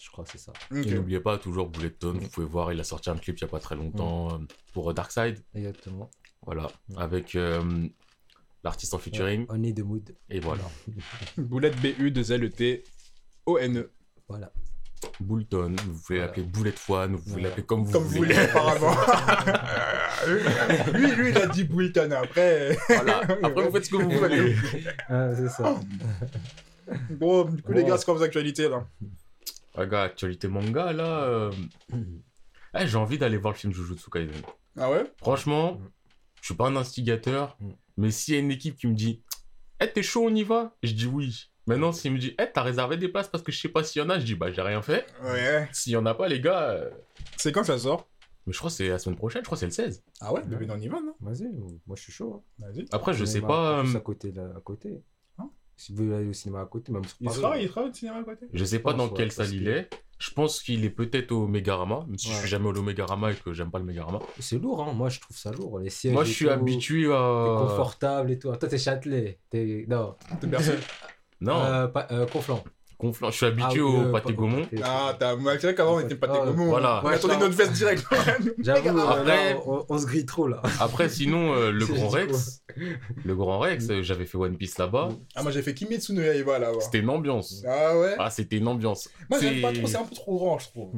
Je 0.00 0.10
crois 0.10 0.24
que 0.24 0.30
c'est 0.30 0.38
ça. 0.38 0.52
Ok. 0.70 0.86
Et 0.86 0.94
n'oubliez 0.94 1.20
pas, 1.20 1.38
toujours 1.38 1.68
Bulleton, 1.70 2.12
vous 2.20 2.28
pouvez 2.28 2.46
voir, 2.46 2.72
il 2.72 2.78
a 2.80 2.84
sorti 2.84 3.08
un 3.10 3.16
clip 3.16 3.38
il 3.38 3.40
y 3.40 3.44
a 3.44 3.48
pas 3.48 3.58
très 3.60 3.74
longtemps 3.74 4.34
euh, 4.34 4.38
pour 4.74 4.90
euh, 4.90 4.92
Darkside, 4.94 5.38
Exactement. 5.54 6.10
voilà, 6.42 6.68
Mm. 6.90 6.98
avec 6.98 7.34
euh, 7.34 7.88
l'artiste 8.64 8.94
en 8.94 8.98
featuring, 8.98 9.46
On 9.48 9.62
est 9.62 9.72
de 9.72 9.82
mood. 9.82 10.14
et 10.30 10.40
voilà. 10.40 10.62
Boulette 11.38 11.80
B-U, 11.80 12.10
2 12.10 12.32
L, 12.32 12.44
E, 12.44 12.50
T, 12.50 12.84
O-N-E. 13.46 13.90
Voilà. 14.28 14.50
Bullton, 15.20 15.76
vous 15.86 15.92
pouvez 16.00 16.18
Voilà. 16.18 16.26
l'appeler 16.26 16.46
Boulette 16.46 16.80
One, 16.88 17.12
vous 17.16 17.18
pouvez 17.18 17.32
Voilà. 17.32 17.48
l'appeler 17.48 17.66
comme 17.66 17.84
vous 17.84 17.92
Comme 17.92 18.04
vous 18.04 18.08
voulez. 18.16 18.34
voulez, 18.34 18.46
apparemment. 18.48 18.96
lui, 20.94 21.10
lui, 21.14 21.28
il 21.30 21.36
a 21.38 21.46
dit 21.46 21.64
Boulton 21.64 22.10
après. 22.12 22.76
Voilà. 22.88 23.18
Après, 23.20 23.64
vous 23.66 23.70
faites 23.72 23.84
ce 23.84 23.90
que 23.90 23.96
vous 23.96 24.10
voulez. 24.10 24.56
Ah, 25.08 25.34
c'est 25.36 25.48
ça. 25.50 25.78
Bon, 27.10 27.44
du 27.44 27.62
coup, 27.62 27.72
les 27.72 27.84
gars, 27.84 27.98
c'est 27.98 28.04
quoi 28.06 28.14
vos 28.14 28.22
actualités 28.22 28.68
là 28.68 28.86
Ah, 29.76 29.84
gars, 29.86 30.02
actualité 30.02 30.48
manga, 30.48 30.92
là. 30.92 31.24
euh, 31.24 31.52
eh, 32.78 32.86
j'ai 32.86 32.96
envie 32.96 33.18
d'aller 33.18 33.36
voir 33.36 33.52
le 33.52 33.58
film 33.58 33.72
Jujutsu 33.74 34.10
Kaisen. 34.10 34.32
Ah 34.78 34.90
ouais? 34.90 35.04
Franchement, 35.18 35.78
je 36.40 36.46
suis 36.46 36.54
pas 36.54 36.66
un 36.68 36.76
instigateur, 36.76 37.56
Mm. 37.60 37.70
Mais 37.96 38.10
s'il 38.10 38.34
y 38.34 38.36
a 38.36 38.40
une 38.40 38.50
équipe 38.50 38.76
qui 38.76 38.86
me 38.86 38.94
dit 38.94 39.22
Eh, 39.80 39.86
t'es 39.90 40.02
chaud, 40.02 40.24
on 40.26 40.34
y 40.34 40.42
va? 40.44 40.76
Je 40.82 40.92
dis 40.92 41.06
oui. 41.06 41.50
Maintenant, 41.66 41.92
s'il 41.92 42.12
me 42.12 42.18
dit 42.18 42.34
Eh, 42.38 42.46
t'as 42.52 42.62
réservé 42.62 42.96
des 42.96 43.08
places 43.08 43.28
parce 43.28 43.42
que 43.42 43.50
je 43.52 43.58
sais 43.60 43.68
pas 43.70 43.82
s'il 43.84 44.02
y 44.02 44.04
en 44.04 44.10
a, 44.10 44.18
je 44.18 44.24
dis 44.24 44.34
Bah, 44.34 44.52
j'ai 44.52 44.62
rien 44.62 44.82
fait. 44.82 45.06
Ouais. 45.22 45.68
S'il 45.72 45.92
y 45.92 45.96
en 45.96 46.04
a 46.06 46.14
pas, 46.14 46.28
les 46.28 46.40
gars. 46.40 46.70
euh, 46.70 46.90
C'est 47.36 47.52
quand 47.52 47.60
que 47.62 47.66
ça 47.68 47.78
sort? 47.78 48.08
Mais 48.46 48.52
je 48.52 48.58
crois 48.58 48.68
que 48.70 48.76
c'est 48.76 48.88
la 48.88 48.98
semaine 48.98 49.16
prochaine, 49.16 49.40
je 49.42 49.46
crois 49.46 49.56
que 49.56 49.60
c'est 49.60 49.66
le 49.66 49.72
16. 49.72 50.02
Ah 50.20 50.32
ouais 50.34 50.42
Bébé 50.44 50.66
on 50.70 50.76
y 50.78 50.88
va, 50.88 51.00
non? 51.00 51.14
Vas-y, 51.20 51.48
moi 51.86 51.96
je 51.96 52.02
suis 52.02 52.12
chaud. 52.12 52.44
hein. 52.60 52.66
Vas-y. 52.66 52.84
Après, 52.92 53.14
je 53.14 53.24
sais 53.24 53.40
pas. 53.40 53.80
euh, 53.82 53.94
à 53.96 54.00
côté, 54.00 54.32
là, 54.32 54.52
à 54.54 54.60
côté. 54.60 55.00
Si 55.76 55.92
vous 55.92 56.04
voulez 56.04 56.16
aller 56.16 56.28
au 56.28 56.32
cinéma 56.32 56.60
à 56.60 56.66
côté, 56.66 56.92
même 56.92 57.04
sur 57.04 57.16
Il 57.20 57.26
Paris, 57.26 57.36
sera, 57.40 57.52
hein. 57.54 57.58
il 57.60 57.68
sera 57.68 57.82
au 57.82 57.92
cinéma 57.92 58.18
à 58.18 58.22
côté? 58.24 58.46
Je 58.52 58.64
sais 58.64 58.78
pas 58.78 58.92
dans 58.92 59.08
quelle 59.08 59.32
salle 59.32 59.52
il 59.52 59.68
est. 59.68 59.88
Je 60.18 60.30
pense 60.30 60.62
qu'il 60.62 60.84
est 60.84 60.90
peut-être 60.90 61.32
au 61.32 61.48
Megarama, 61.48 62.04
même 62.06 62.16
si 62.16 62.28
je 62.30 62.34
suis 62.34 62.48
jamais 62.48 62.68
allé 62.70 62.78
au 62.78 62.82
Megarama 62.82 63.32
et 63.32 63.34
que 63.34 63.52
j'aime 63.52 63.70
pas 63.70 63.80
le 63.80 63.84
Megarama. 63.84 64.20
C'est 64.38 64.58
lourd, 64.58 64.82
hein. 64.84 64.92
Moi 64.92 65.08
je 65.08 65.20
trouve 65.20 65.36
ça 65.36 65.50
lourd. 65.50 65.80
Les 65.80 65.90
sièges. 65.90 66.12
Moi, 66.14 66.22
je 66.24 66.32
suis 66.32 66.48
habitué 66.48 67.06
T'es 67.06 67.12
à. 67.12 67.56
confortable 67.60 68.30
et 68.30 68.38
tout. 68.38 68.48
Toi, 68.56 68.68
t'es 68.68 68.78
Châtelet. 68.78 69.40
T'es. 69.50 69.84
Non. 69.88 70.14
T'es 70.40 70.46
Bercy? 70.46 70.70
Non, 71.40 71.56
Euh, 71.64 71.88
pas- 71.88 72.06
euh, 72.12 72.26
Conflans. 72.26 72.62
Conflant. 73.08 73.30
Je 73.30 73.36
suis 73.36 73.46
habitué 73.46 73.66
Ah, 73.68 73.72
oui, 73.74 73.80
au 73.80 74.00
euh, 74.06 74.12
pâté 74.12 74.32
Gaumont. 74.32 74.62
pâté- 74.62 74.80
Ah, 74.82 75.14
t'as. 75.18 75.34
Vrai 75.34 75.58
qu'avant, 75.74 75.96
on 75.96 76.00
était 76.00 76.14
des 76.14 76.20
Ah, 76.22 76.42
gommons. 76.46 76.66
voilà. 76.68 77.02
On 77.04 77.08
a 77.08 77.18
tourné 77.18 77.34
Ouais, 77.36 77.40
notre 77.42 77.54
veste 77.56 77.72
direct. 77.72 78.04
J'avoue, 78.58 78.98
euh, 78.98 79.06
Après- 79.08 79.52
là, 79.54 79.60
on, 79.66 79.84
on 79.88 79.98
se 79.98 80.06
grille 80.06 80.24
trop 80.26 80.48
là. 80.48 80.62
Après, 80.80 81.08
sinon, 81.08 81.54
euh, 81.54 81.70
le 81.70 81.84
Grand 81.86 82.08
Rex. 82.08 82.62
Le 83.24 83.36
Grand 83.36 83.58
Rex, 83.58 83.88
euh, 83.90 84.02
j'avais 84.02 84.24
fait 84.26 84.38
One 84.38 84.56
Piece 84.56 84.78
là-bas. 84.78 85.10
ah, 85.34 85.42
moi, 85.42 85.52
j'ai 85.52 85.62
fait 85.62 85.74
Kimetsu 85.74 86.12
no 86.14 86.22
Yaiba 86.22 86.58
là-bas. 86.58 86.80
C'était 86.80 87.00
une 87.00 87.10
ambiance. 87.10 87.62
Ah 87.68 87.98
ouais 87.98 88.14
Ah, 88.18 88.30
c'était 88.30 88.56
une 88.56 88.68
ambiance. 88.68 89.10
Moi, 89.28 89.38
j'aime 89.40 89.54
c'est- 89.56 89.60
pas 89.60 89.72
trop, 89.72 89.86
c'est 89.86 89.96
un 89.98 90.04
peu 90.04 90.14
trop 90.14 90.36
grand, 90.38 90.58
je 90.58 90.68
trouve. 90.68 90.92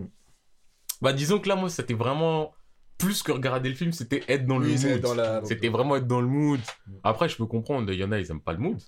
Bah, 1.03 1.13
disons 1.13 1.39
que 1.39 1.49
là, 1.49 1.57
moi, 1.57 1.69
c'était 1.69 1.95
vraiment. 1.95 2.53
Plus 2.99 3.23
que 3.23 3.31
regarder 3.31 3.69
le 3.69 3.75
film, 3.75 3.93
c'était 3.93 4.23
être 4.27 4.47
dans 4.47 4.57
le 4.59 4.69
Oui, 4.69 4.79
mood. 4.83 5.17
la. 5.17 5.45
C'était 5.45 5.69
vraiment 5.69 5.97
être 5.97 6.07
dans 6.07 6.23
le 6.23 6.27
mood. 6.29 6.61
Mm. 6.87 6.93
Après, 7.05 7.29
je 7.29 7.37
peux 7.37 7.45
comprendre, 7.45 7.93
il 7.93 7.99
y 7.99 8.05
en 8.05 8.11
a, 8.11 8.19
ils 8.19 8.31
aiment 8.31 8.41
pas 8.41 8.55
le 8.55 8.59
mood. 8.59 8.79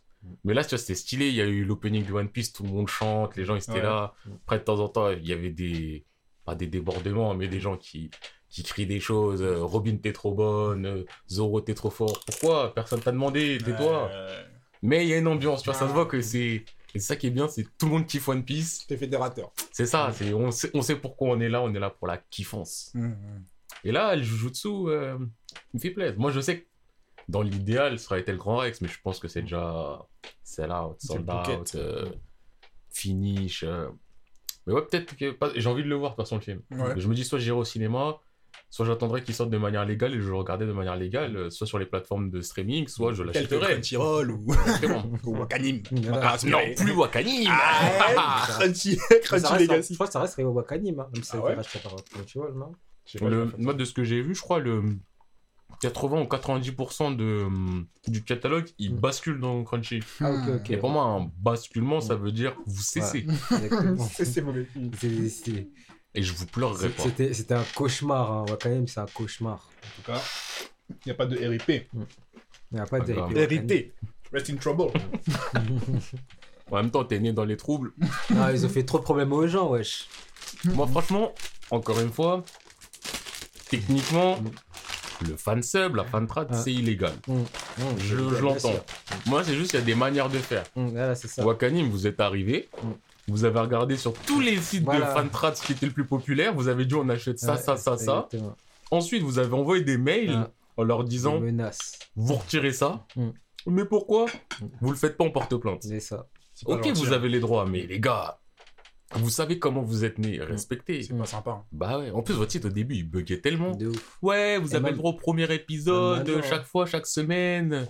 Mais 0.44 0.54
là, 0.54 0.62
tu 0.64 0.70
vois, 0.70 0.78
c'était 0.78 0.94
stylé. 0.94 1.28
Il 1.28 1.34
y 1.34 1.40
a 1.40 1.46
eu 1.46 1.64
l'opening 1.64 2.04
de 2.06 2.12
One 2.12 2.28
Piece, 2.28 2.52
tout 2.52 2.62
le 2.62 2.70
monde 2.70 2.88
chante, 2.88 3.36
les 3.36 3.44
gens, 3.44 3.54
ils 3.54 3.58
étaient 3.62 3.72
Ouais. 3.72 3.82
là. 3.82 4.14
Après, 4.44 4.58
de 4.58 4.64
temps 4.64 4.80
en 4.80 4.88
temps, 4.88 5.10
il 5.10 5.26
y 5.26 5.32
avait 5.32 5.50
des. 5.50 6.04
Pas 6.44 6.54
des 6.54 6.66
débordements, 6.66 7.34
mais 7.34 7.46
des 7.46 7.60
gens 7.60 7.76
qui, 7.76 8.10
qui 8.48 8.62
crient 8.62 8.86
des 8.86 9.00
choses. 9.00 9.42
euh, 9.42 9.62
Robin, 9.62 9.96
t'es 9.98 10.12
trop 10.14 10.32
bonne. 10.34 10.86
euh, 10.86 11.04
Zoro, 11.28 11.60
t'es 11.60 11.74
trop 11.74 11.90
fort. 11.90 12.20
Pourquoi? 12.26 12.74
Personne 12.74 13.00
t'a 13.00 13.12
demandé, 13.12 13.58
tais-toi. 13.62 14.08
Euh, 14.10 14.44
Mais 14.82 15.04
il 15.04 15.08
y 15.10 15.12
a 15.12 15.18
une 15.18 15.26
ambiance, 15.26 15.62
tu 15.62 15.66
vois, 15.70 15.74
ça 15.78 15.86
se 15.88 15.92
voit 15.92 16.06
que 16.06 16.20
c'est. 16.22 16.64
Et 16.94 17.00
c'est 17.00 17.00
ça 17.00 17.16
qui 17.16 17.26
est 17.26 17.30
bien, 17.30 17.48
c'est 17.48 17.64
tout 17.76 17.84
le 17.84 17.92
monde 17.92 18.06
kiffe 18.06 18.26
One 18.28 18.42
Piece. 18.44 18.86
T'es 18.86 18.96
fédérateur. 18.96 19.52
C'est 19.72 19.84
ça, 19.84 20.10
c'est 20.14 20.32
on 20.32 20.50
sait, 20.50 20.70
on 20.72 20.80
sait 20.80 20.96
pourquoi 20.96 21.28
on 21.36 21.40
est 21.40 21.50
là, 21.50 21.60
on 21.60 21.74
est 21.74 21.78
là 21.78 21.90
pour 21.90 22.06
la 22.06 22.16
kiffance. 22.16 22.94
Et 23.84 23.92
là, 23.92 24.16
le 24.16 24.22
Jujutsu, 24.22 24.68
euh, 24.68 25.18
il 25.74 25.76
me 25.76 25.80
fait 25.80 25.90
plaisir. 25.90 26.18
Moi, 26.18 26.30
je 26.30 26.40
sais 26.40 26.60
que 26.60 26.66
dans 27.28 27.42
l'idéal, 27.42 27.98
ça 27.98 28.12
aurait 28.12 28.20
été 28.20 28.32
le 28.32 28.38
Grand 28.38 28.56
Rex, 28.58 28.80
mais 28.80 28.88
je 28.88 28.98
pense 29.02 29.18
que 29.18 29.28
c'est 29.28 29.42
déjà 29.42 30.00
sell 30.42 30.70
out, 30.72 30.96
C'est 30.98 31.18
le 31.18 31.24
sold 31.26 31.30
out, 31.60 31.74
euh, 31.74 32.06
finish. 32.90 33.62
euh. 33.64 33.88
Mais 34.66 34.74
ouais, 34.74 34.82
peut-être 34.82 35.16
que 35.16 35.30
pas- 35.30 35.50
j'ai 35.54 35.68
envie 35.68 35.82
de 35.82 35.88
le 35.88 35.94
voir 35.94 36.12
de 36.12 36.16
toute 36.16 36.24
façon 36.24 36.36
le 36.36 36.42
film. 36.42 36.60
Ouais. 36.70 36.94
Je 36.98 37.08
me 37.08 37.14
dis 37.14 37.24
soit 37.24 37.38
j'irai 37.38 37.56
au 37.56 37.64
cinéma, 37.64 38.18
soit 38.70 38.84
j'attendrai 38.84 39.22
qu'il 39.22 39.34
sorte 39.34 39.48
de 39.50 39.56
manière 39.56 39.84
légale 39.86 40.14
et 40.14 40.20
je 40.20 40.28
le 40.28 40.34
regardais 40.34 40.66
de 40.66 40.72
manière 40.72 40.96
légale, 40.96 41.36
euh, 41.36 41.50
soit 41.50 41.66
sur 41.66 41.78
les 41.78 41.86
plateformes 41.86 42.30
de 42.30 42.40
streaming, 42.42 42.86
soit 42.86 43.14
je 43.14 43.22
l'achèterai. 43.22 43.74
Crunchyroll 43.74 44.30
ou, 44.30 44.46
ou 45.24 45.36
Wakanim. 45.38 45.82
Ah, 46.12 46.36
non, 46.46 46.58
plus 46.76 46.92
Wakanim 46.92 47.48
Ah, 47.50 48.46
Crunchy, 48.58 48.98
Legacy. 49.58 49.92
Je 49.92 49.94
crois 49.94 50.06
que 50.06 50.12
ça 50.12 50.20
reste 50.20 50.38
Wakanim, 50.38 51.00
hein, 51.00 51.08
même 51.14 51.22
si 51.22 51.30
ça 51.30 51.38
Ah 51.38 51.40
a 51.40 51.44
ouais 51.44 51.52
été 51.52 51.56
racheté 51.62 51.78
par 51.80 51.96
Crunchyroll, 52.10 52.54
non 52.58 52.72
Le, 53.26 53.52
moi, 53.58 53.72
de 53.74 53.84
ce 53.86 53.92
que 53.94 54.04
j'ai 54.04 54.20
vu, 54.20 54.34
je 54.34 54.40
crois, 54.42 54.58
le 54.58 54.82
80 55.80 56.22
ou 56.22 56.24
90% 56.24 57.16
de, 57.16 57.46
du 58.10 58.24
catalogue, 58.24 58.68
il 58.78 58.94
Mm. 58.94 58.98
bascule 58.98 59.40
dans 59.40 59.62
Crunchy. 59.64 60.00
Ah, 60.20 60.30
ok, 60.32 60.54
ok. 60.56 60.70
Et 60.70 60.76
pour 60.76 60.90
moi, 60.90 61.04
un 61.04 61.30
basculement, 61.38 62.00
ça 62.00 62.14
veut 62.16 62.32
dire 62.32 62.56
vous 62.66 62.82
cessez. 62.82 63.26
Mauvais. 64.42 64.66
C'est- 64.98 65.28
c'est- 65.28 65.68
Et 66.14 66.22
je 66.22 66.32
vous 66.32 66.46
pleurerai 66.46 66.88
pas. 66.88 67.04
C'était 67.32 67.54
un 67.54 67.64
cauchemar, 67.74 68.32
hein. 68.32 68.44
Wakanim, 68.48 68.86
c'est 68.88 68.98
un 69.00 69.06
cauchemar. 69.06 69.68
En 69.84 69.96
tout 70.02 70.10
cas, 70.12 70.22
il 70.90 70.96
n'y 71.06 71.12
a 71.12 71.14
pas 71.14 71.26
de 71.26 71.36
RIP. 71.36 71.68
Il 71.70 72.74
n'y 72.74 72.80
a 72.80 72.86
pas 72.86 72.98
de. 73.00 73.12
Wakanim. 73.14 73.46
RIT. 73.46 73.92
Rest 74.32 74.50
in 74.50 74.56
trouble. 74.56 74.90
En 76.70 76.76
même 76.76 76.90
temps, 76.90 77.02
t'es 77.02 77.18
né 77.18 77.32
dans 77.32 77.46
les 77.46 77.56
troubles. 77.56 77.92
Ah, 78.36 78.52
ils 78.52 78.66
ont 78.66 78.68
fait 78.68 78.82
trop 78.84 78.98
de 78.98 79.02
problèmes 79.02 79.32
aux 79.32 79.46
gens, 79.46 79.70
wesh. 79.70 80.06
Moi, 80.64 80.86
franchement, 80.86 81.32
encore 81.70 81.98
une 82.00 82.12
fois, 82.12 82.44
techniquement, 83.70 84.38
le 85.26 85.36
fan 85.36 85.62
sub, 85.62 85.96
la 85.96 86.04
fan 86.04 86.26
trad, 86.26 86.48
Ah. 86.50 86.54
c'est 86.54 86.72
illégal. 86.72 87.12
Hum, 87.28 87.38
hum, 87.80 87.98
Je, 87.98 88.16
l'entends. 88.16 88.72
Moi, 89.26 89.42
c'est 89.44 89.54
juste 89.54 89.70
qu'il 89.70 89.80
y 89.80 89.82
a 89.82 89.86
des 89.86 89.94
manières 89.94 90.28
de 90.28 90.38
faire. 90.38 90.64
Voilà, 90.76 91.14
c'est 91.14 91.28
ça. 91.28 91.44
Wakanim, 91.44 91.88
vous 91.90 92.06
êtes 92.06 92.20
arrivé. 92.20 92.68
Vous 93.26 93.44
avez 93.44 93.60
regardé 93.60 93.96
sur 93.96 94.12
tous 94.14 94.40
les 94.40 94.56
sites 94.58 94.84
Voilà. 94.84 95.06
de 95.06 95.10
fan 95.12 95.28
trad 95.28 95.54
ce 95.56 95.62
qui 95.62 95.72
était 95.72 95.86
le 95.86 95.92
plus 95.92 96.06
populaire. 96.06 96.54
Vous 96.54 96.68
avez 96.68 96.84
dit 96.86 96.94
on 96.94 97.08
achète 97.08 97.38
ça, 97.38 97.54
Ouais, 97.54 97.58
ça, 97.60 97.76
ça, 97.76 97.96
ça. 97.96 98.28
Ensuite, 98.90 99.22
vous 99.22 99.38
avez 99.38 99.52
envoyé 99.52 99.84
des 99.84 99.98
mails 99.98 100.46
en 100.76 100.82
leur 100.82 101.04
disant 101.04 101.40
menaces. 101.40 101.98
vous 102.16 102.34
retirez 102.34 102.72
ça. 102.72 103.04
Mais 103.66 103.84
pourquoi. 103.84 104.26
Vous 104.80 104.90
le 104.90 104.96
faites 104.96 105.16
pas 105.18 105.24
en 105.24 105.30
porte-plainte? 105.30 105.82
C'est 105.82 106.00
ça. 106.00 106.26
Ok, 106.64 106.84
gentil, 106.86 107.00
vous 107.04 107.08
hein. 107.10 107.16
avez 107.16 107.28
les 107.28 107.40
droits, 107.40 107.66
mais 107.66 107.86
les 107.86 108.00
gars, 108.00 108.38
vous 109.14 109.30
savez 109.30 109.58
comment 109.58 109.82
vous 109.82 110.04
êtes 110.04 110.18
nés, 110.18 110.38
respectez. 110.40 111.02
C'est 111.02 111.16
pas 111.16 111.24
sympa. 111.24 111.50
hein. 111.52 111.64
Bah 111.72 111.98
ouais, 111.98 112.10
en 112.10 112.22
plus 112.22 112.34
votre 112.34 112.52
site 112.52 112.64
au 112.66 112.68
début 112.68 112.96
il 112.96 113.08
buguait 113.10 113.40
tellement. 113.40 113.72
De 113.74 113.86
ouf. 113.88 114.18
Ouais, 114.22 114.58
vous 114.58 114.72
Et 114.72 114.74
avez 114.74 114.84
même- 114.84 114.92
le 114.92 114.98
droit 114.98 115.12
au 115.12 115.16
premier 115.16 115.52
épisode, 115.52 116.42
chaque 116.44 116.64
fois, 116.66 116.84
chaque 116.86 117.06
semaine. 117.06 117.86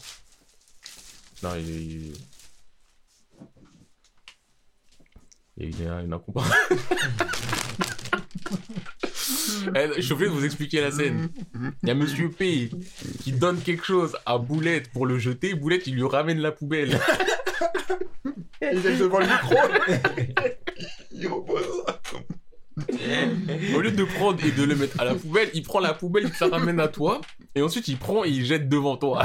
Non, 1.43 1.51
il 1.57 1.69
il- 1.69 2.13
il 5.57 5.83
y 5.83 5.87
a 5.89 6.01
une 6.03 6.13
incompréhension. 6.13 6.55
Eh, 9.75 9.89
Je 9.97 10.01
suis 10.01 10.13
obligé 10.13 10.31
de 10.31 10.35
vous 10.35 10.45
expliquer 10.45 10.81
la 10.81 10.91
scène. 10.91 11.29
Il 11.83 11.89
y 11.89 11.91
a 11.91 11.95
Monsieur 11.95 12.31
P 12.31 12.71
qui 13.23 13.33
donne 13.33 13.59
quelque 13.61 13.85
chose 13.85 14.17
à 14.27 14.39
Boulette 14.39 14.91
pour 14.93 15.07
le 15.07 15.19
jeter. 15.19 15.55
Boulette, 15.55 15.87
il 15.87 15.95
lui 15.95 16.05
ramène 16.07 16.39
la 16.41 16.53
poubelle. 16.53 16.99
Il 18.61 18.87
est 18.87 18.97
devant 18.97 19.19
le 19.21 19.27
micro. 19.27 19.55
il 21.13 21.27
repose. 21.29 21.65
Au 23.75 23.81
lieu 23.81 23.91
de 23.91 24.05
prendre 24.05 24.45
et 24.45 24.51
de 24.53 24.63
le 24.63 24.77
mettre 24.77 25.01
à 25.01 25.05
la 25.05 25.15
poubelle, 25.15 25.51
il 25.55 25.63
prend 25.63 25.81
la 25.81 25.95
poubelle, 25.95 26.25
il 26.25 26.31
te 26.31 26.45
la 26.45 26.57
ramène 26.59 26.79
à 26.81 26.89
toi. 26.89 27.21
Et 27.55 27.63
ensuite, 27.63 27.89
il 27.89 27.97
prend 27.99 28.25
et 28.25 28.29
il 28.29 28.45
jette 28.45 28.69
devant 28.69 28.97
toi. 28.97 29.25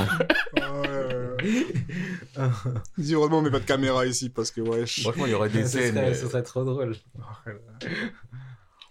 Dis 2.97 3.13
heureusement 3.13 3.39
on 3.39 3.41
met 3.41 3.51
pas 3.51 3.59
de 3.59 3.65
caméra 3.65 4.05
ici 4.05 4.29
parce 4.29 4.49
que 4.49 4.61
wesh. 4.61 5.01
Franchement, 5.03 5.25
il 5.25 5.31
y 5.31 5.35
aurait 5.35 5.49
des 5.49 5.63
Ce 5.65 5.77
scènes. 5.77 5.95
serait, 5.95 6.09
euh, 6.09 6.13
ce 6.13 6.27
serait 6.27 6.43
trop 6.43 6.63
drôle. 6.63 6.95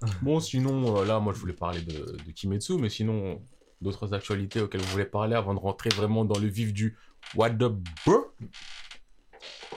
Bon, 0.23 0.41
sinon, 0.41 0.99
euh, 0.99 1.05
là, 1.05 1.19
moi, 1.21 1.33
je 1.33 1.39
voulais 1.39 1.53
parler 1.53 1.81
de, 1.83 2.17
de 2.25 2.31
Kimetsu, 2.33 2.75
mais 2.79 2.89
sinon, 2.89 3.41
d'autres 3.81 4.15
actualités 4.15 4.61
auxquelles 4.61 4.81
vous 4.81 4.93
voulez 4.93 5.05
parler 5.05 5.35
avant 5.35 5.55
de 5.55 5.61
rentrer 5.61 5.91
vraiment 5.91 6.25
dans 6.25 6.39
le 6.39 6.47
vif 6.49 6.73
du 6.73 6.97
What 7.35 7.51
the 7.51 7.73
bro 8.07 8.27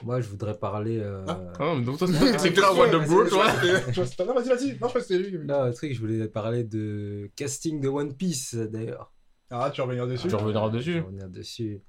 Moi, 0.03 0.22
je 0.22 0.27
voudrais 0.29 0.58
parler. 0.58 1.00
euh, 1.00 1.25
Ah, 1.60 1.75
donc 1.84 1.98
toi, 1.98 2.08
c'est 2.12 2.39
c'est 2.39 2.51
grave 2.51 2.77
What 2.77 2.89
the 2.89 3.08
bro, 3.08 3.27
toi 3.27 3.46
Non, 4.25 4.34
vas-y, 4.34 4.50
vas-y. 4.50 4.67
Non, 4.70 4.74
je 4.74 4.75
crois 4.77 4.89
que 4.91 5.01
c'était 5.01 5.17
lui. 5.20 5.46
Là, 5.46 5.63
un 5.63 5.72
truc, 5.72 5.94
je 5.94 6.00
voulais 6.00 6.27
parler 6.27 6.63
de 6.63 7.29
casting 7.36 7.79
de 7.82 7.88
One 7.88 8.15
Piece, 8.15 8.55
d'ailleurs. 8.55 9.12
Ah, 9.50 9.70
tu 9.74 9.82
revenir 9.82 10.08
dessus. 10.08 10.27
Tu 10.27 10.36
reviendras 10.36 10.72
Je 10.79 10.91
vais 10.91 11.01
dessus 11.01 11.29
dessus. 11.29 11.82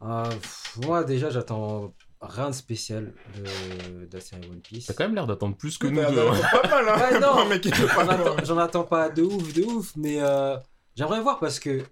Ah, 0.00 0.28
pff, 0.28 0.78
moi, 0.84 1.04
déjà, 1.04 1.30
j'attends 1.30 1.94
rien 2.28 2.50
de 2.50 2.54
spécial 2.54 3.12
de, 3.36 4.06
de 4.06 4.14
la 4.14 4.20
série 4.20 4.48
One 4.50 4.60
Piece. 4.60 4.86
T'as 4.86 4.94
quand 4.94 5.04
même 5.04 5.14
l'air 5.14 5.26
d'attendre 5.26 5.56
plus 5.56 5.78
que 5.78 5.86
nous 5.86 6.00
deux. 6.00 6.14
Pas 6.14 6.68
mal, 6.68 6.88
hein. 6.88 7.10
Ouais, 7.12 7.20
non. 7.20 8.38
J'en 8.44 8.58
attends, 8.58 8.58
attends 8.58 8.84
pas 8.84 9.08
de 9.08 9.22
ouf, 9.22 9.52
de 9.52 9.62
ouf, 9.62 9.92
mais 9.96 10.20
euh, 10.20 10.56
j'aimerais 10.96 11.20
voir 11.20 11.38
parce 11.38 11.58
que 11.58 11.82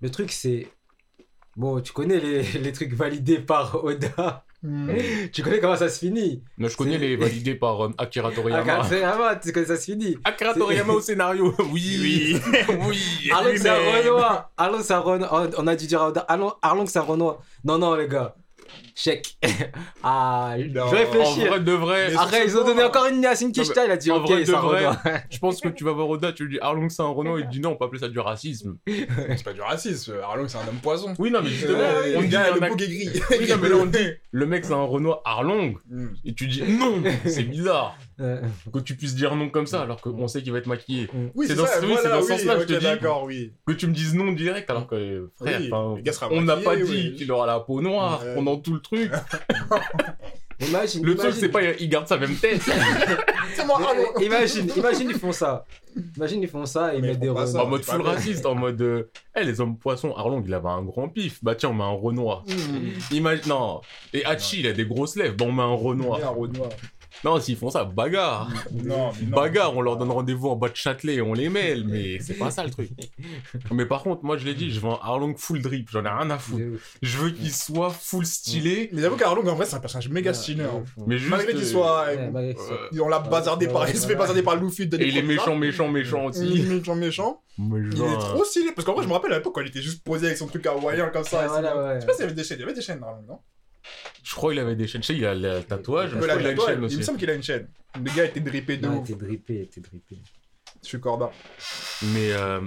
le 0.00 0.10
truc, 0.10 0.32
c'est. 0.32 0.68
Bon, 1.56 1.80
tu 1.80 1.92
connais 1.92 2.20
les, 2.20 2.42
les 2.58 2.72
trucs 2.72 2.92
validés 2.92 3.38
par 3.38 3.84
Oda. 3.84 4.44
Hmm. 4.62 4.90
tu 5.32 5.42
connais 5.42 5.60
comment 5.60 5.76
ça 5.76 5.88
se 5.88 6.00
finit? 6.00 6.42
Non, 6.58 6.68
je 6.68 6.76
connais 6.76 6.98
les 6.98 7.16
validés 7.16 7.54
par 7.54 7.84
euh, 7.84 7.90
Akira 7.96 8.32
Toriyama. 8.32 8.80
Ah, 8.80 8.86
c'est 8.88 9.00
vraiment, 9.00 9.38
tu 9.40 9.52
connais 9.52 9.66
ça 9.66 9.76
se 9.76 9.84
finit. 9.84 10.16
Akira 10.24 10.54
Toriyama 10.54 10.94
au 10.94 11.00
scénario. 11.00 11.54
Oui, 11.72 11.98
oui, 12.00 12.40
oui. 12.88 13.30
Arlong, 13.30 13.56
c'est 13.56 13.68
un 13.68 13.78
lui-même. 13.78 14.06
Renoir. 14.06 14.50
Arlong, 14.56 14.82
c'est 14.82 14.94
un 14.94 15.00
Renoir. 15.00 15.48
On 15.58 15.66
a 15.66 15.76
dû 15.76 15.86
dire 15.86 16.02
à 16.02 16.08
Oda, 16.08 16.24
Arlong, 16.26 16.52
Arlong, 16.60 16.86
c'est 16.86 16.98
un 16.98 17.02
Renoir. 17.02 17.38
Non, 17.64 17.78
non, 17.78 17.94
les 17.94 18.08
gars. 18.08 18.34
Chèque. 18.94 19.36
ah, 20.02 20.54
je 20.58 20.64
Non. 20.66 20.86
vais 20.88 21.06
En 21.06 21.10
réfléchir. 21.10 21.46
vrai 21.48 21.60
de 21.60 21.72
vrai, 21.72 22.14
Après, 22.16 22.44
ils 22.44 22.56
ont 22.56 22.64
donné 22.64 22.82
encore 22.82 23.06
une 23.06 23.22
Yassine 23.22 23.52
Kishta, 23.52 23.84
il 23.84 23.90
a 23.90 23.96
dit 23.96 24.10
En 24.10 24.16
ok, 24.24 24.30
vrai 24.30 24.44
je 25.30 25.38
pense 25.38 25.60
que 25.60 25.68
tu 25.68 25.84
vas 25.84 25.92
voir 25.92 26.08
Oda, 26.08 26.32
tu 26.32 26.44
lui 26.44 26.54
dis 26.54 26.60
Arlong 26.60 26.88
c'est 26.88 27.02
un 27.02 27.06
Renault, 27.08 27.38
il 27.38 27.44
te 27.46 27.50
dit 27.50 27.60
non, 27.60 27.70
on 27.70 27.76
peut 27.76 27.84
appeler 27.86 28.00
ça 28.00 28.08
du 28.08 28.18
racisme. 28.18 28.76
C'est 28.86 29.44
pas 29.44 29.52
du 29.52 29.60
racisme. 29.60 30.14
Arlong, 30.22 30.48
c'est 30.48 30.58
un 30.58 30.68
homme 30.68 30.80
poison. 30.82 31.14
Oui, 31.18 31.30
non, 31.30 31.40
mais 31.42 31.50
justement, 31.50 31.78
Euh, 31.78 32.14
on 32.16 32.20
le 32.20 32.26
dit 32.26 32.32
gars, 32.32 32.46
un 32.52 32.54
le 32.54 32.60
ac- 32.60 32.68
beau 32.70 32.76
gris. 32.76 33.10
Oui, 33.30 33.48
non, 33.48 33.56
mais 33.60 33.68
là, 33.68 33.76
on 33.80 33.86
dit 33.86 34.08
le 34.30 34.46
mec 34.46 34.64
c'est 34.64 34.72
un 34.72 34.82
Renault 34.84 35.16
Arlong, 35.24 35.74
Hmm. 35.88 36.08
et 36.24 36.34
tu 36.34 36.46
dis 36.46 36.62
non, 36.62 37.02
c'est 37.24 37.42
bizarre 37.44 37.96
Euh, 38.00 38.04
que 38.18 38.78
tu 38.80 38.96
puisses 38.96 39.14
dire 39.14 39.34
non 39.36 39.48
comme 39.48 39.66
ça 39.66 39.82
alors 39.82 40.00
qu'on 40.00 40.26
sait 40.28 40.42
qu'il 40.42 40.52
va 40.52 40.58
être 40.58 40.66
maquillé. 40.66 41.08
Oui, 41.34 41.46
C'est 41.46 41.54
c'est 41.54 41.58
dans 41.60 41.66
ça. 41.66 41.80
ce- 41.80 41.86
oui, 41.86 41.94
c'est 42.02 42.08
dans 42.08 42.22
ce 42.22 42.28
sens-là, 42.28 42.58
je 42.60 42.64
te 42.64 42.72
dis. 42.72 42.86
Oui. 43.24 43.52
Que 43.66 43.72
tu 43.72 43.86
me 43.86 43.92
dises 43.92 44.14
non 44.14 44.32
direct 44.32 44.68
alors 44.70 44.86
que 44.86 44.94
euh, 44.96 45.30
frère, 45.36 45.60
on 46.30 46.40
n'a 46.42 46.56
pas 46.56 46.76
dit 46.76 46.82
oui. 46.82 47.14
qu'il 47.16 47.30
aura 47.32 47.46
la 47.46 47.60
peau 47.60 47.80
noire 47.80 48.22
Ouais. 48.24 48.34
pendant 48.34 48.56
tout 48.58 48.74
le 48.74 48.80
truc. 48.80 49.10
Imagine. 50.68 51.04
Le 51.06 51.14
truc 51.14 51.32
c'est 51.34 51.48
pas 51.50 51.62
il 51.62 51.88
garde 51.88 52.08
sa 52.08 52.16
même 52.18 52.34
tête. 52.34 52.60
Moi. 53.66 53.78
Mais, 54.18 54.24
imagine, 54.26 54.66
imagine, 54.76 55.10
ils 55.10 55.18
font 55.18 55.30
ça. 55.32 55.64
Imagine, 56.16 56.42
ils 56.42 56.48
font 56.48 56.64
ça 56.64 56.94
et 56.94 56.98
ils 56.98 57.02
Mais 57.02 57.08
mettent 57.08 57.20
des 57.20 57.32
ça. 57.46 57.62
en 57.62 57.66
mode 57.66 57.84
full 57.84 58.00
raciste, 58.00 58.46
en 58.46 58.54
mode 58.54 58.80
euh, 58.80 59.10
Eh, 59.36 59.44
les 59.44 59.60
hommes 59.60 59.76
poissons, 59.76 60.14
Arlong 60.16 60.42
il 60.46 60.54
avait 60.54 60.68
un 60.68 60.82
grand 60.82 61.08
pif. 61.08 61.38
Bah 61.44 61.54
tiens, 61.54 61.68
on 61.70 61.74
met 61.74 61.84
un 61.84 61.88
Renoir. 61.90 62.44
Hmm. 62.48 63.14
Imagine, 63.14 63.48
non. 63.48 63.80
Et 64.14 64.24
Hachi, 64.24 64.60
il 64.60 64.66
a 64.68 64.72
des 64.72 64.86
grosses 64.86 65.16
lèvres. 65.16 65.36
Bon, 65.36 65.48
on 65.48 65.52
met 65.52 65.62
un 65.62 65.74
Renoir. 65.74 66.18
Un 66.24 66.28
Renoir. 66.30 66.70
Non, 67.24 67.40
s'ils 67.40 67.56
font 67.56 67.70
ça, 67.70 67.84
bagarre. 67.84 68.48
Non, 68.72 69.10
mais 69.20 69.26
non. 69.26 69.36
Bagarre, 69.36 69.76
on 69.76 69.80
leur 69.80 69.96
donne 69.96 70.10
rendez-vous 70.10 70.48
en 70.48 70.56
bas 70.56 70.68
de 70.68 70.76
Châtelet 70.76 71.14
et 71.16 71.20
on 71.22 71.34
les 71.34 71.48
mêle, 71.48 71.84
mais 71.84 72.18
c'est 72.20 72.34
pas 72.34 72.50
ça 72.50 72.64
le 72.64 72.70
truc. 72.70 72.90
Mais 73.72 73.86
par 73.86 74.02
contre, 74.02 74.24
moi 74.24 74.36
je 74.36 74.44
l'ai 74.44 74.54
dit, 74.54 74.70
je 74.70 74.80
veux 74.80 74.88
un 74.88 74.98
Arlong 75.02 75.34
full 75.36 75.60
drip, 75.62 75.88
j'en 75.90 76.04
ai 76.04 76.08
rien 76.08 76.30
à 76.30 76.38
foutre. 76.38 76.62
Je 77.02 77.18
veux 77.18 77.30
qu'il 77.30 77.52
soit 77.52 77.90
full 77.90 78.24
stylé, 78.26 78.88
Mais 78.92 79.02
j'avoue 79.02 79.16
qu'Arlong, 79.16 79.46
en 79.48 79.54
vrai, 79.54 79.66
c'est 79.66 79.76
un 79.76 79.80
personnage 79.80 80.08
méga 80.08 80.32
stylé. 80.34 80.64
hein. 80.64 80.84
mais 81.06 81.18
juste. 81.18 81.30
Malgré 81.30 81.52
qu'il 81.52 81.62
euh, 81.62 81.66
soit. 81.66 82.06
Ce 82.08 82.64
soit- 82.64 82.78
euh, 82.92 83.00
On 83.02 83.08
l'a 83.08 83.18
bazardé 83.20 83.68
par. 83.68 83.88
Il 83.88 83.96
se 83.96 84.06
fait 84.06 84.14
bazarder 84.14 84.42
par 84.42 84.56
Luffy. 84.56 84.86
de 84.86 84.96
Et 85.00 85.08
il 85.08 85.16
est 85.18 85.22
méchant, 85.22 85.56
méchant, 85.56 85.88
méchant 85.88 86.30
Il 86.34 86.42
est 86.42 86.52
aussi. 86.52 86.62
méchant, 86.68 86.94
méchant. 86.94 87.42
Mais 87.58 87.80
Il 87.92 88.00
est 88.02 88.18
trop 88.18 88.44
stylé. 88.44 88.70
Parce 88.72 88.84
qu'en 88.86 88.94
vrai, 88.94 89.02
je 89.02 89.08
me 89.08 89.12
rappelle 89.14 89.32
à 89.32 89.36
l'époque 89.38 89.54
quand 89.56 89.60
il 89.62 89.68
était 89.68 89.82
juste 89.82 90.04
posé 90.04 90.26
avec 90.26 90.38
son 90.38 90.46
truc 90.46 90.64
hawaïen 90.66 91.08
comme 91.08 91.24
ça. 91.24 91.38
Ouais, 91.40 91.44
et 91.44 91.48
voilà, 91.48 91.76
ouais. 91.76 91.94
Je 91.96 92.00
sais 92.00 92.06
pas 92.06 92.12
s'il 92.12 92.22
y 92.22 92.24
avait 92.26 92.34
des 92.34 92.44
chaînes. 92.44 92.58
Il 92.58 92.60
y 92.60 92.64
avait 92.64 92.74
des 92.74 92.80
chaînes, 92.82 93.02
Arlong, 93.02 93.24
non? 93.26 93.38
Je 94.22 94.34
crois 94.34 94.50
qu'il 94.52 94.60
avait 94.60 94.76
des 94.76 94.86
chaînes. 94.86 95.02
Je 95.02 95.08
sais, 95.08 95.16
il 95.16 95.24
a 95.24 95.34
le 95.34 95.62
tatouage, 95.62 96.10
je 96.10 96.16
crois 96.16 96.36
qu'il 96.36 96.46
a 96.46 96.52
une 96.72 96.84
Il 96.90 96.96
me 96.98 97.02
semble 97.02 97.18
qu'il 97.18 97.30
a 97.30 97.34
une 97.34 97.42
chaîne. 97.42 97.68
Le 97.96 98.14
gars 98.14 98.24
était 98.26 98.40
drippé 98.40 98.76
de 98.76 98.88
Ouais, 98.88 98.96
ouf. 98.96 99.06
t'es 99.08 99.14
drippé, 99.14 99.68
t'es 99.72 99.80
drippé. 99.80 100.16
Je 100.82 100.88
suis 100.88 101.00
Corda. 101.00 101.30
Mais 102.14 102.32
euh, 102.32 102.60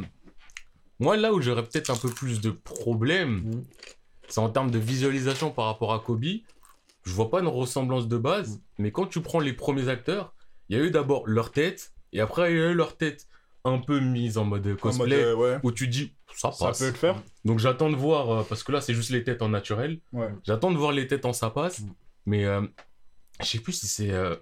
moi, 1.00 1.18
là 1.18 1.34
où 1.34 1.42
j'aurais 1.42 1.64
peut-être 1.64 1.90
un 1.90 1.96
peu 1.96 2.10
plus 2.10 2.42
de 2.42 2.50
problèmes, 2.52 3.42
Mhm. 3.46 3.64
c'est 4.28 4.40
en 4.40 4.50
termes 4.50 4.72
de 4.72 4.80
visualisation 4.80 5.52
par 5.52 5.66
rapport 5.66 5.94
à 5.94 6.00
Kobe. 6.00 6.26
Je 7.04 7.12
vois 7.14 7.30
pas 7.30 7.40
une 7.40 7.48
ressemblance 7.48 8.08
de 8.08 8.18
base, 8.18 8.62
mais 8.78 8.92
quand 8.92 9.06
tu 9.08 9.22
prends 9.22 9.40
les 9.40 9.54
premiers 9.54 9.88
acteurs, 9.90 10.34
il 10.70 10.78
y 10.78 10.80
a 10.80 10.84
eu 10.84 10.92
d'abord 10.92 11.28
leur 11.28 11.52
tête, 11.52 11.94
et 12.14 12.20
après 12.20 12.52
il 12.54 12.58
y 12.58 12.62
a 12.62 12.70
eu 12.72 12.74
leur 12.76 12.96
tête 12.98 13.28
un 13.66 13.78
peu 13.80 14.00
mise 14.00 14.38
en 14.38 14.46
mode 14.46 14.66
En 14.66 14.70
mode, 14.70 14.80
cosplay, 14.80 15.24
euh, 15.24 15.36
ouais. 15.36 15.58
où 15.64 15.72
tu 15.72 15.88
dis 15.88 16.14
ça 16.36 16.52
Ça 16.52 16.72
peut 16.72 16.88
le 16.92 16.94
faire. 16.98 17.22
Donc 17.46 17.60
j'attends 17.60 17.90
de 17.90 17.96
voir, 17.96 18.30
euh, 18.32 18.44
parce 18.48 18.64
que 18.64 18.72
là 18.72 18.82
c'est 18.82 18.94
juste 18.94 19.10
les 19.12 19.24
têtes 19.24 19.42
en 19.42 19.50
naturel, 19.50 20.00
Ouais. 20.14 20.30
j'attends 20.44 20.72
de 20.72 20.78
voir 20.78 20.92
les 20.92 21.08
têtes 21.08 21.26
en 21.26 21.34
ça 21.34 21.50
passe, 21.50 21.82
Mhm. 21.82 21.94
mais 22.26 22.46
euh, 22.46 22.62
je 23.42 23.46
sais 23.46 23.60
plus 23.60 23.74
si 23.74 23.88
c'est. 23.88 24.12
euh, 24.12 24.36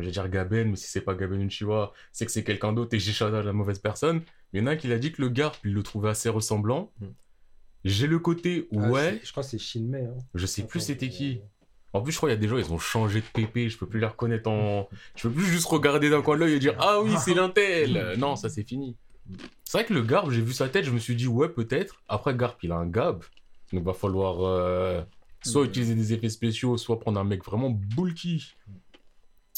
je 0.00 0.04
vais 0.06 0.10
dire 0.10 0.28
Gaben, 0.28 0.70
mais 0.70 0.76
si 0.76 0.88
c'est 0.88 1.02
pas 1.02 1.14
Gaben 1.14 1.40
Uchiwa, 1.42 1.92
c'est 2.12 2.26
que 2.26 2.32
c'est 2.32 2.42
quelqu'un 2.42 2.72
d'autre 2.72 2.94
et 2.94 2.98
j'ai 2.98 3.12
choisi 3.12 3.46
la 3.46 3.52
mauvaise 3.52 3.78
personne. 3.78 4.22
Mais 4.52 4.58
il 4.58 4.62
y 4.62 4.64
en 4.64 4.66
a 4.66 4.72
un 4.72 4.76
qui 4.76 4.88
l'a 4.88 4.98
dit 4.98 5.12
que 5.12 5.22
le 5.22 5.28
Garp, 5.28 5.56
il 5.64 5.72
le 5.72 5.82
trouvait 5.84 6.08
assez 6.10 6.28
ressemblant. 6.28 6.90
Mhm. 7.00 7.14
J'ai 7.84 8.06
le 8.06 8.18
côté, 8.18 8.66
Ah, 8.76 8.88
ouais, 8.90 9.20
Je 9.22 9.30
crois 9.30 9.42
que 9.44 9.50
c'est 9.50 9.58
Shinmei. 9.58 10.06
Hein. 10.06 10.14
je 10.34 10.46
sais 10.46 10.66
plus 10.66 10.80
c'était 10.80 11.08
qui. 11.10 11.40
En 11.92 12.00
plus, 12.02 12.10
je 12.10 12.16
crois 12.16 12.28
qu'il 12.30 12.34
y 12.34 12.38
a 12.38 12.40
des 12.40 12.48
gens, 12.48 12.56
ils 12.56 12.72
ont 12.72 12.78
changé 12.78 13.20
de 13.20 13.26
pépé, 13.32 13.68
je 13.68 13.78
peux 13.78 13.86
plus 13.86 14.00
les 14.00 14.06
reconnaître 14.06 14.50
en. 14.50 14.88
Je 15.14 15.28
peux 15.28 15.34
plus 15.34 15.44
juste 15.46 15.66
regarder 15.66 16.10
d'un 16.10 16.22
coin 16.22 16.34
de 16.34 16.40
l'œil 16.40 16.54
et 16.54 16.58
dire 16.58 16.74
Ah 16.80 17.00
oui, 17.00 17.12
c'est 17.24 17.34
l'intel 17.34 18.14
Non, 18.18 18.34
ça 18.34 18.48
c'est 18.48 18.64
fini. 18.64 18.96
C'est 19.64 19.78
vrai 19.78 19.84
que 19.86 19.94
le 19.94 20.02
Garp, 20.02 20.30
j'ai 20.30 20.42
vu 20.42 20.52
sa 20.52 20.68
tête, 20.68 20.84
je 20.84 20.90
me 20.90 20.98
suis 20.98 21.16
dit, 21.16 21.26
ouais, 21.26 21.48
peut-être. 21.48 22.02
Après, 22.08 22.34
Garp, 22.34 22.58
il 22.62 22.72
a 22.72 22.76
un 22.76 22.86
Gab. 22.86 23.24
Donc, 23.72 23.82
va 23.84 23.94
falloir 23.94 24.42
euh, 24.44 25.02
soit 25.42 25.64
utiliser 25.64 25.94
des 25.94 26.12
effets 26.12 26.28
spéciaux, 26.28 26.76
soit 26.76 27.00
prendre 27.00 27.18
un 27.18 27.24
mec 27.24 27.44
vraiment 27.44 27.70
bulky. 27.70 28.54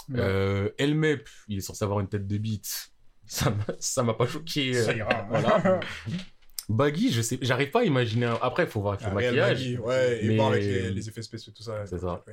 Ouais. 0.08 0.20
Euh, 0.20 0.70
Elmep, 0.78 1.28
il 1.49 1.58
est 1.58 1.61
censé 1.62 1.85
avoir 1.85 2.00
une 2.00 2.08
tête 2.08 2.26
de 2.26 2.38
bite. 2.38 2.92
Ça 3.26 3.50
m'a- 3.50 3.64
ça 3.80 4.02
m'a 4.04 4.14
pas 4.14 4.26
choqué. 4.28 4.76
euh. 4.76 4.85
Ça 4.85 4.94
ira. 4.94 5.26
voilà. 5.28 5.80
Baggy, 6.68 7.12
je 7.12 7.23
sais, 7.23 7.38
j'arrive 7.42 7.70
pas 7.70 7.80
à 7.80 7.85
imaginer. 7.85 8.26
un- 8.26 8.38
Après, 8.40 8.64
il 8.64 8.68
faut 8.68 8.80
voir 8.80 8.94
avec 8.94 9.06
le 9.06 9.12
maquillage. 9.14 9.78
Ouais, 9.80 10.25
et 10.25 10.37
voir 10.37 10.49
avec 10.52 10.62
les, 10.62 10.90
les 10.90 11.08
effets 11.08 11.23
spéciaux, 11.23 11.52
tout 11.54 11.62
ça. 11.64 11.85
C'est 11.87 11.99
ça. 11.99 12.12
après. 12.12 12.32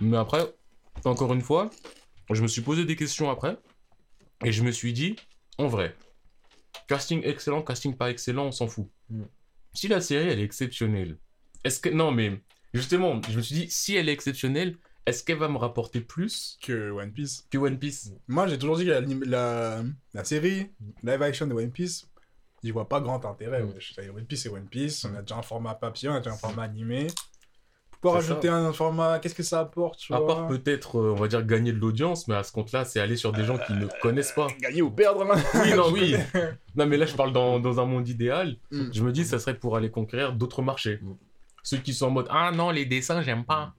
Mais 0.00 0.16
après, 0.16 0.42
encore 1.04 1.32
une 1.32 1.40
fois, 1.40 1.70
je 2.32 2.42
me 2.42 2.48
suis 2.48 2.62
posé 2.62 2.84
des 2.84 2.96
questions 2.96 3.30
après. 3.30 3.56
Et 4.44 4.52
je 4.52 4.62
me 4.62 4.70
suis 4.70 4.92
dit, 4.92 5.16
en 5.60 5.68
vrai, 5.68 5.94
casting 6.88 7.22
excellent, 7.24 7.62
casting 7.62 7.94
pas 7.96 8.10
excellent, 8.10 8.46
on 8.46 8.52
s'en 8.52 8.66
fout. 8.66 8.88
Mm. 9.10 9.24
Si 9.74 9.88
la 9.88 10.00
série, 10.00 10.28
elle 10.28 10.40
est 10.40 10.44
exceptionnelle, 10.44 11.18
est-ce 11.64 11.80
que. 11.80 11.90
Non, 11.90 12.10
mais 12.10 12.40
justement, 12.72 13.20
je 13.28 13.36
me 13.36 13.42
suis 13.42 13.54
dit, 13.54 13.70
si 13.70 13.94
elle 13.94 14.08
est 14.08 14.12
exceptionnelle, 14.12 14.76
est-ce 15.06 15.22
qu'elle 15.22 15.38
va 15.38 15.48
me 15.48 15.58
rapporter 15.58 16.00
plus 16.00 16.58
Que 16.62 16.90
One 16.90 17.12
Piece. 17.12 17.46
que 17.50 17.58
One 17.58 17.78
Piece? 17.78 18.12
Moi, 18.26 18.46
j'ai 18.46 18.58
toujours 18.58 18.78
dit 18.78 18.86
que 18.86 18.90
la, 18.90 19.00
la, 19.00 19.82
la 20.14 20.24
série, 20.24 20.70
live 21.02 21.22
action 21.22 21.46
de 21.46 21.54
One 21.54 21.70
Piece, 21.70 22.08
j'y 22.64 22.70
vois 22.70 22.88
pas 22.88 23.00
grand 23.00 23.24
intérêt. 23.24 23.62
Mm. 23.62 24.16
One 24.16 24.26
Piece, 24.26 24.42
c'est 24.42 24.48
One 24.48 24.68
Piece. 24.68 25.04
On 25.04 25.14
a 25.14 25.20
déjà 25.20 25.36
un 25.36 25.42
format 25.42 25.74
papier, 25.74 26.08
on 26.08 26.14
a 26.14 26.20
déjà 26.20 26.32
un 26.32 26.38
format 26.38 26.62
animé. 26.62 27.06
Pour 28.00 28.14
rajouter 28.14 28.48
un 28.48 28.72
format, 28.72 29.18
qu'est-ce 29.18 29.34
que 29.34 29.42
ça 29.42 29.60
apporte, 29.60 29.98
tu 29.98 30.14
À 30.14 30.20
part 30.20 30.46
peut-être, 30.46 30.98
euh, 30.98 31.12
on 31.12 31.16
va 31.16 31.28
dire, 31.28 31.44
gagner 31.44 31.72
de 31.72 31.78
l'audience, 31.78 32.28
mais 32.28 32.34
à 32.34 32.42
ce 32.42 32.50
compte-là, 32.50 32.84
c'est 32.86 32.98
aller 32.98 33.16
sur 33.16 33.30
des 33.32 33.44
gens 33.44 33.58
qui 33.58 33.74
ne 33.74 33.86
connaissent 34.00 34.32
pas. 34.32 34.46
Gagner 34.58 34.80
ou 34.80 34.90
perdre, 34.90 35.24
man. 35.24 35.38
Oui, 35.54 35.74
non, 35.74 35.90
oui. 35.92 36.14
Non, 36.76 36.86
mais 36.86 36.96
là, 36.96 37.04
je 37.04 37.14
parle 37.14 37.32
dans, 37.32 37.58
dans 37.60 37.78
un 37.80 37.84
monde 37.84 38.08
idéal. 38.08 38.56
Mm. 38.70 38.90
Je 38.92 39.02
me 39.02 39.12
dis, 39.12 39.24
ça 39.24 39.38
serait 39.38 39.58
pour 39.58 39.76
aller 39.76 39.90
conquérir 39.90 40.32
d'autres 40.32 40.62
marchés. 40.62 40.98
Mm. 41.02 41.12
Ceux 41.62 41.76
qui 41.78 41.92
sont 41.92 42.06
en 42.06 42.10
mode, 42.10 42.26
ah 42.30 42.50
non, 42.52 42.70
les 42.70 42.86
dessins, 42.86 43.20
j'aime 43.22 43.44
pas. 43.44 43.74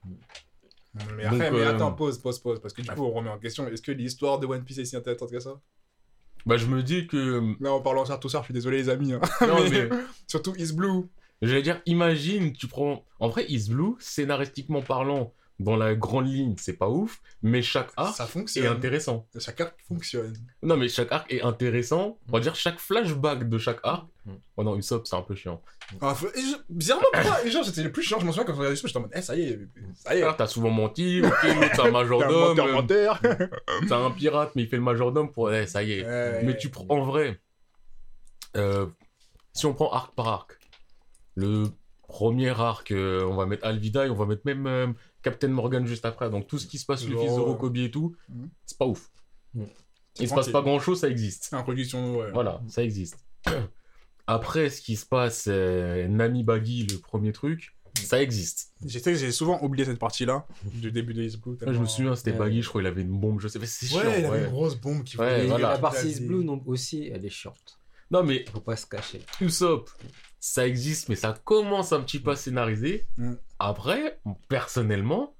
Mais 1.15 1.23
après, 1.23 1.49
Donc, 1.49 1.57
mais 1.59 1.65
euh, 1.65 1.69
attends, 1.73 1.93
pause, 1.93 2.19
pause, 2.19 2.37
pause. 2.39 2.59
Parce 2.59 2.73
que 2.73 2.81
du 2.81 2.89
coup, 2.89 3.03
on 3.05 3.11
remet 3.11 3.29
en 3.29 3.39
question, 3.39 3.65
est-ce 3.67 3.81
que 3.81 3.91
l'histoire 3.91 4.39
de 4.39 4.45
One 4.45 4.63
Piece 4.63 4.77
est 4.77 4.85
si 4.85 4.95
intéressante 4.95 5.31
que 5.31 5.39
ça? 5.39 5.59
Bah, 6.45 6.57
je 6.57 6.65
me 6.65 6.83
dis 6.83 7.07
que. 7.07 7.55
Là, 7.63 7.71
en 7.71 7.81
parlant 7.81 8.03
ça 8.05 8.17
tout 8.17 8.27
ça, 8.29 8.39
je 8.39 8.45
suis 8.45 8.53
désolé, 8.53 8.77
les 8.77 8.89
amis. 8.89 9.13
hein. 9.13 9.21
Non, 9.47 9.63
Mais- 9.71 9.87
mais. 9.89 9.97
Surtout 10.27 10.53
Is 10.57 10.73
Blue. 10.73 11.03
J'allais 11.41 11.61
dire, 11.63 11.81
imagine, 11.85 12.53
tu 12.53 12.67
prends. 12.67 13.03
En 13.19 13.29
vrai, 13.29 13.45
Is 13.49 13.69
Blue, 13.69 13.95
scénaristiquement 13.99 14.81
parlant, 14.81 15.33
dans 15.59 15.75
la 15.75 15.93
grande 15.93 16.27
ligne, 16.27 16.55
c'est 16.57 16.73
pas 16.77 16.89
ouf, 16.89 17.21
mais 17.43 17.61
chaque 17.61 17.89
arc 17.95 18.15
ça 18.15 18.27
est 18.55 18.65
intéressant. 18.65 19.27
Chaque 19.39 19.61
arc 19.61 19.75
fonctionne. 19.87 20.33
Non, 20.63 20.75
mais 20.75 20.87
chaque 20.89 21.11
arc 21.11 21.31
est 21.31 21.43
intéressant. 21.43 22.17
On 22.29 22.31
va 22.31 22.39
dire, 22.39 22.55
chaque 22.55 22.79
flashback 22.79 23.47
de 23.47 23.57
chaque 23.59 23.79
arc. 23.83 24.07
Mm. 24.25 24.31
Oh 24.57 24.63
non, 24.63 24.75
Usopp, 24.75 25.05
c'est 25.05 25.15
un 25.15 25.21
peu 25.21 25.35
chiant. 25.35 25.61
Ah, 26.01 26.15
faut- 26.15 26.29
je- 26.35 26.57
Bizarrement, 26.69 27.05
pourquoi 27.13 27.47
Genre, 27.47 27.63
c'était 27.63 27.83
le 27.83 27.91
plus 27.91 28.01
chiant. 28.01 28.19
Je 28.19 28.25
m'en 28.25 28.31
souviens 28.31 28.45
quand 28.45 28.53
on 28.53 28.57
regardait 28.57 28.75
ça, 28.75 28.87
j'étais 28.87 28.97
en 28.97 29.01
mode, 29.01 29.11
eh, 29.13 29.21
ça 29.21 29.35
y 29.35 29.41
est, 29.43 29.59
ça 29.95 30.15
y 30.15 30.19
est. 30.19 30.23
Alors, 30.23 30.37
t'as 30.37 30.47
souvent 30.47 30.71
menti, 30.71 31.21
ok, 31.23 31.31
c'est 31.41 31.49
un 31.51 31.69
T'es 31.69 31.79
un 31.81 31.91
majordome. 31.91 32.55
menteur, 32.57 32.67
euh, 32.67 32.71
menteur. 32.73 33.19
C'est 33.87 33.93
un 33.93 34.09
pirate, 34.11 34.51
mais 34.55 34.63
il 34.63 34.67
fait 34.67 34.77
le 34.77 34.83
majordome 34.83 35.31
pour. 35.31 35.51
Eh, 35.53 35.67
ça 35.67 35.83
y 35.83 35.91
est. 35.93 36.03
Ouais. 36.05 36.41
Mais 36.43 36.57
tu 36.57 36.69
prends 36.69 36.85
en 36.89 37.03
vrai, 37.03 37.39
euh, 38.57 38.87
si 39.53 39.65
on 39.67 39.73
prend 39.75 39.91
arc 39.91 40.15
par 40.15 40.27
arc, 40.27 40.57
le 41.35 41.65
premier 42.07 42.49
arc, 42.49 42.91
euh, 42.91 43.23
on 43.25 43.35
va 43.35 43.45
mettre 43.45 43.65
Alvida 43.65 44.05
et 44.05 44.09
on 44.09 44.15
va 44.15 44.25
mettre 44.25 44.41
même 44.45 44.67
euh, 44.67 44.87
Captain 45.23 45.47
Morgan 45.47 45.85
juste 45.85 46.05
après. 46.05 46.29
Donc 46.29 46.47
tout 46.47 46.57
ce 46.59 46.67
qui 46.67 46.77
se 46.77 46.85
passe, 46.85 47.05
le 47.05 47.13
Genre, 47.13 47.21
fils 47.23 47.35
de 47.35 47.39
Rokobi 47.39 47.85
et 47.85 47.91
tout, 47.91 48.15
Mhm. 48.29 48.49
c'est 48.65 48.77
pas 48.77 48.85
ouf. 48.85 49.09
C'est 50.13 50.23
Il 50.23 50.29
se 50.29 50.33
passe 50.33 50.49
pas 50.49 50.61
grand 50.61 50.79
chose, 50.79 50.99
ça 50.99 51.09
existe. 51.09 51.53
Introduction, 51.53 52.17
ouais. 52.17 52.31
Voilà, 52.33 52.61
ça 52.67 52.83
existe. 52.83 53.17
Après, 54.27 54.69
ce 54.69 54.81
qui 54.81 54.95
se 54.95 55.05
passe, 55.05 55.45
euh, 55.47 56.07
Nami 56.07 56.43
Baggy, 56.43 56.85
le 56.89 56.97
premier 56.97 57.31
truc, 57.33 57.75
ça 57.95 58.21
existe. 58.21 58.73
J'ai 58.85 59.31
souvent 59.31 59.61
oublié 59.61 59.85
cette 59.85 59.99
partie-là, 59.99 60.45
du 60.73 60.91
début 60.91 61.13
de 61.13 61.23
Is 61.23 61.37
Blue. 61.37 61.57
Là, 61.61 61.73
je 61.73 61.79
me 61.79 61.85
souviens, 61.85 62.15
c'était 62.15 62.31
Ouais. 62.31 62.37
Baggy, 62.37 62.61
je 62.61 62.69
crois 62.69 62.81
qu'il 62.81 62.87
avait 62.87 63.01
une 63.01 63.19
bombe, 63.19 63.39
je 63.41 63.47
sais 63.47 63.59
pas, 63.59 63.65
c'est 63.65 63.85
chiant. 63.87 63.99
Ouais, 63.99 64.19
il 64.21 64.25
avait 64.25 64.29
ouais. 64.39 64.43
une 64.45 64.51
grosse 64.51 64.75
bombe 64.75 65.03
qui. 65.03 65.15
Et 65.15 65.47
voilà. 65.47 65.57
la 65.71 65.77
partie 65.79 66.05
Il 66.05 66.11
Is 66.11 66.17
avait- 66.17 66.25
Blue 66.27 66.43
non, 66.45 66.61
aussi, 66.65 67.09
elle 67.13 67.25
est 67.25 67.29
chiante. 67.29 67.79
Non, 68.11 68.23
mais 68.23 68.45
Faut 68.51 68.59
pas 68.59 68.75
se 68.75 68.85
cacher. 68.85 69.21
Usopp, 69.39 69.89
ça 70.39 70.67
existe, 70.67 71.09
mais 71.09 71.15
ça 71.15 71.33
commence 71.43 71.93
un 71.93 72.01
petit 72.01 72.19
peu 72.19 72.31
à 72.31 72.35
scénariser. 72.35 73.07
Mm. 73.17 73.33
Après, 73.59 74.19
personnellement, 74.49 75.35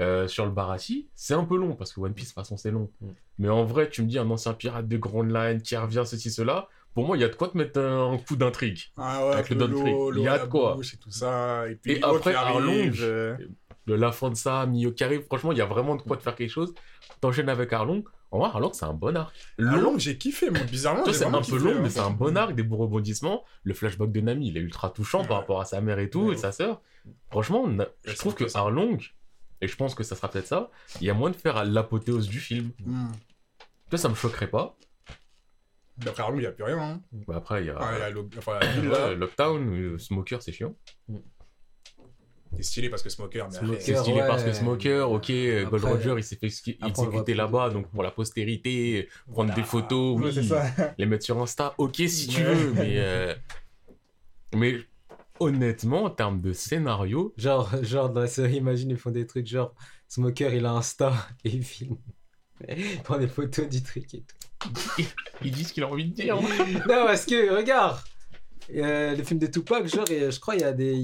euh, 0.00 0.26
sur 0.28 0.44
le 0.44 0.50
Barassi, 0.50 1.08
c'est 1.14 1.34
un 1.34 1.44
peu 1.44 1.56
long, 1.56 1.74
parce 1.74 1.92
que 1.92 2.00
One 2.00 2.14
Piece, 2.14 2.28
de 2.28 2.30
toute 2.30 2.42
façon, 2.42 2.56
c'est 2.56 2.70
long. 2.70 2.90
Mm. 3.00 3.08
Mais 3.38 3.48
en 3.48 3.64
vrai, 3.64 3.88
tu 3.88 4.02
me 4.02 4.08
dis 4.08 4.18
un 4.18 4.28
ancien 4.30 4.54
pirate 4.54 4.88
de 4.88 4.96
Grand 4.96 5.22
Line 5.22 5.62
qui 5.62 5.76
revient, 5.76 6.02
ceci, 6.04 6.30
cela, 6.30 6.68
pour 6.94 7.06
moi, 7.06 7.16
il 7.16 7.20
y 7.20 7.24
a 7.24 7.28
de 7.28 7.34
quoi 7.34 7.48
te 7.48 7.56
mettre 7.56 7.78
un, 7.78 8.12
un 8.12 8.18
coup 8.18 8.34
d'intrigue. 8.34 8.80
Ah 8.96 9.24
ouais, 9.24 9.34
Avec 9.34 9.50
le 9.50 10.16
Il 10.16 10.22
y 10.22 10.26
a 10.28 10.38
de 10.38 10.46
quoi. 10.46 10.76
Et 10.82 10.96
tout 10.96 11.10
ça. 11.10 11.68
Et 11.68 11.76
puis, 11.76 11.92
Et 11.92 12.02
après, 12.02 12.34
Arlong, 12.34 12.92
euh, 13.00 13.36
De 13.86 13.94
la 13.94 14.10
fin 14.10 14.30
de 14.30 14.34
ça, 14.34 14.66
Mio 14.66 14.90
qui 14.92 15.04
arrive, 15.04 15.22
franchement, 15.26 15.52
il 15.52 15.58
y 15.58 15.60
a 15.60 15.66
vraiment 15.66 15.94
de 15.94 16.02
quoi 16.02 16.16
te 16.16 16.22
faire 16.22 16.34
quelque 16.34 16.50
chose. 16.50 16.74
T'enchaînes 17.20 17.48
avec 17.48 17.72
Arlong. 17.72 18.02
En 18.30 18.38
vrai, 18.38 18.48
Arlong, 18.48 18.72
c'est 18.74 18.84
un 18.84 18.92
bon 18.92 19.16
arc. 19.16 19.34
Long, 19.56 19.72
Arlong, 19.72 19.98
j'ai 19.98 20.18
kiffé, 20.18 20.50
moi, 20.50 20.60
bizarrement. 20.64 21.04
c'est 21.10 21.24
un 21.24 21.40
peu 21.40 21.58
long, 21.58 21.76
hein. 21.76 21.80
mais 21.82 21.90
c'est 21.90 22.00
un 22.00 22.10
bon 22.10 22.36
arc, 22.36 22.54
des 22.54 22.62
beaux 22.62 22.76
rebondissements. 22.76 23.44
Le 23.64 23.72
flashback 23.72 24.12
de 24.12 24.20
Nami, 24.20 24.48
il 24.48 24.56
est 24.58 24.60
ultra 24.60 24.90
touchant 24.90 25.24
par 25.24 25.38
rapport 25.38 25.60
à 25.60 25.64
sa 25.64 25.80
mère 25.80 25.98
et 25.98 26.10
tout, 26.10 26.32
et 26.32 26.36
sa 26.36 26.52
sœur. 26.52 26.82
Franchement, 27.30 27.66
je 28.04 28.14
trouve 28.16 28.34
que 28.34 28.44
peu 28.44 28.50
ça. 28.50 28.60
Arlong, 28.60 28.98
et 29.60 29.68
je 29.68 29.76
pense 29.76 29.94
que 29.94 30.04
ça 30.04 30.14
sera 30.14 30.28
peut-être 30.28 30.46
ça, 30.46 30.70
il 31.00 31.06
y 31.06 31.10
a 31.10 31.14
moins 31.14 31.30
de 31.30 31.36
faire 31.36 31.56
à 31.56 31.64
l'apothéose 31.64 32.28
du 32.28 32.38
film. 32.38 32.70
Hmm. 32.84 33.12
Toi, 33.88 33.98
ça 33.98 34.08
me 34.08 34.14
choquerait 34.14 34.50
pas. 34.50 34.76
D'après 35.96 36.22
Arlong, 36.22 36.36
il 36.36 36.42
n'y 36.42 36.46
a 36.46 36.52
plus 36.52 36.64
rien. 36.64 36.78
Hein. 36.78 37.02
Bah, 37.26 37.36
après, 37.36 37.62
il 37.62 37.66
y 37.66 37.70
a. 37.70 37.78
Ah, 37.80 38.10
il 38.10 38.84
y. 38.84 39.16
Lockdown, 39.16 39.98
Smoker, 39.98 40.42
c'est 40.42 40.52
chiant. 40.52 40.74
C'est 42.56 42.62
stylé 42.62 42.88
parce 42.88 43.02
que 43.02 43.08
Smoker, 43.10 43.48
mais. 43.50 43.80
C'est 43.80 43.94
stylé 43.96 44.20
ouais. 44.20 44.26
parce 44.26 44.42
que 44.42 44.52
Smoker, 44.52 45.10
ok, 45.10 45.30
euh, 45.30 45.66
Gold 45.66 45.84
Roger, 45.84 46.14
il 46.16 46.24
s'est 46.24 46.36
fait 46.36 46.46
exécuter 46.46 47.34
là-bas, 47.34 47.70
donc 47.70 47.88
pour 47.90 48.02
la 48.02 48.10
postérité, 48.10 49.08
prendre 49.30 49.54
des 49.54 49.62
photos, 49.62 50.18
oui, 50.20 50.50
les 50.98 51.06
mettre 51.06 51.24
sur 51.24 51.40
Insta, 51.40 51.74
ok 51.78 51.96
si 52.08 52.28
tu 52.28 52.40
Ouais. 52.40 52.54
veux, 52.54 52.72
mais, 52.72 52.94
euh, 52.98 53.34
mais 54.54 54.78
honnêtement, 55.40 56.04
en 56.04 56.10
termes 56.10 56.40
de 56.40 56.52
scénario, 56.52 57.32
Genre, 57.36 57.70
genre 57.82 58.10
dans 58.10 58.20
la 58.22 58.26
série, 58.26 58.56
imagine, 58.56 58.90
ils 58.90 58.96
font 58.96 59.10
des 59.10 59.26
trucs 59.26 59.46
genre 59.46 59.74
Smoker, 60.08 60.54
il 60.54 60.64
a 60.66 60.72
Insta 60.72 61.12
et 61.44 61.50
il 61.50 61.62
filme. 61.64 61.96
Il 62.68 63.00
prend 63.04 63.18
des 63.18 63.28
photos 63.28 63.68
du 63.68 63.82
truc 63.82 64.12
et 64.14 64.22
tout. 64.22 64.72
ils 65.44 65.52
disent 65.52 65.68
ce 65.68 65.72
qu'il 65.74 65.84
a 65.84 65.88
envie 65.88 66.06
de 66.06 66.14
dire. 66.14 66.34
non, 66.40 67.04
parce 67.06 67.24
que, 67.24 67.54
regarde, 67.56 67.98
euh, 68.76 69.14
le 69.14 69.22
film 69.22 69.40
de 69.40 69.46
Tupac, 69.46 69.86
genre, 69.86 70.10
et, 70.10 70.30
je 70.30 70.40
crois 70.40 70.54
il 70.56 70.60
y 70.60 70.64
a 70.64 70.72
des, 70.72 71.00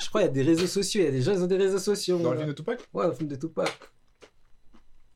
je 0.00 0.08
crois 0.08 0.22
il 0.22 0.24
y 0.24 0.28
a 0.28 0.32
des 0.32 0.42
réseaux 0.42 0.66
sociaux, 0.66 1.02
il 1.02 1.04
y 1.04 1.08
a 1.08 1.12
des 1.12 1.22
gens 1.22 1.34
qui 1.34 1.40
ont 1.40 1.46
des 1.46 1.56
réseaux 1.56 1.78
sociaux. 1.78 2.18
Dans 2.18 2.32
le 2.32 2.38
film 2.38 2.48
de 2.48 2.54
Tupac? 2.54 2.80
Ouais, 2.92 3.06
le 3.06 3.12
film 3.12 3.28
de 3.28 3.36
Tupac. 3.36 3.70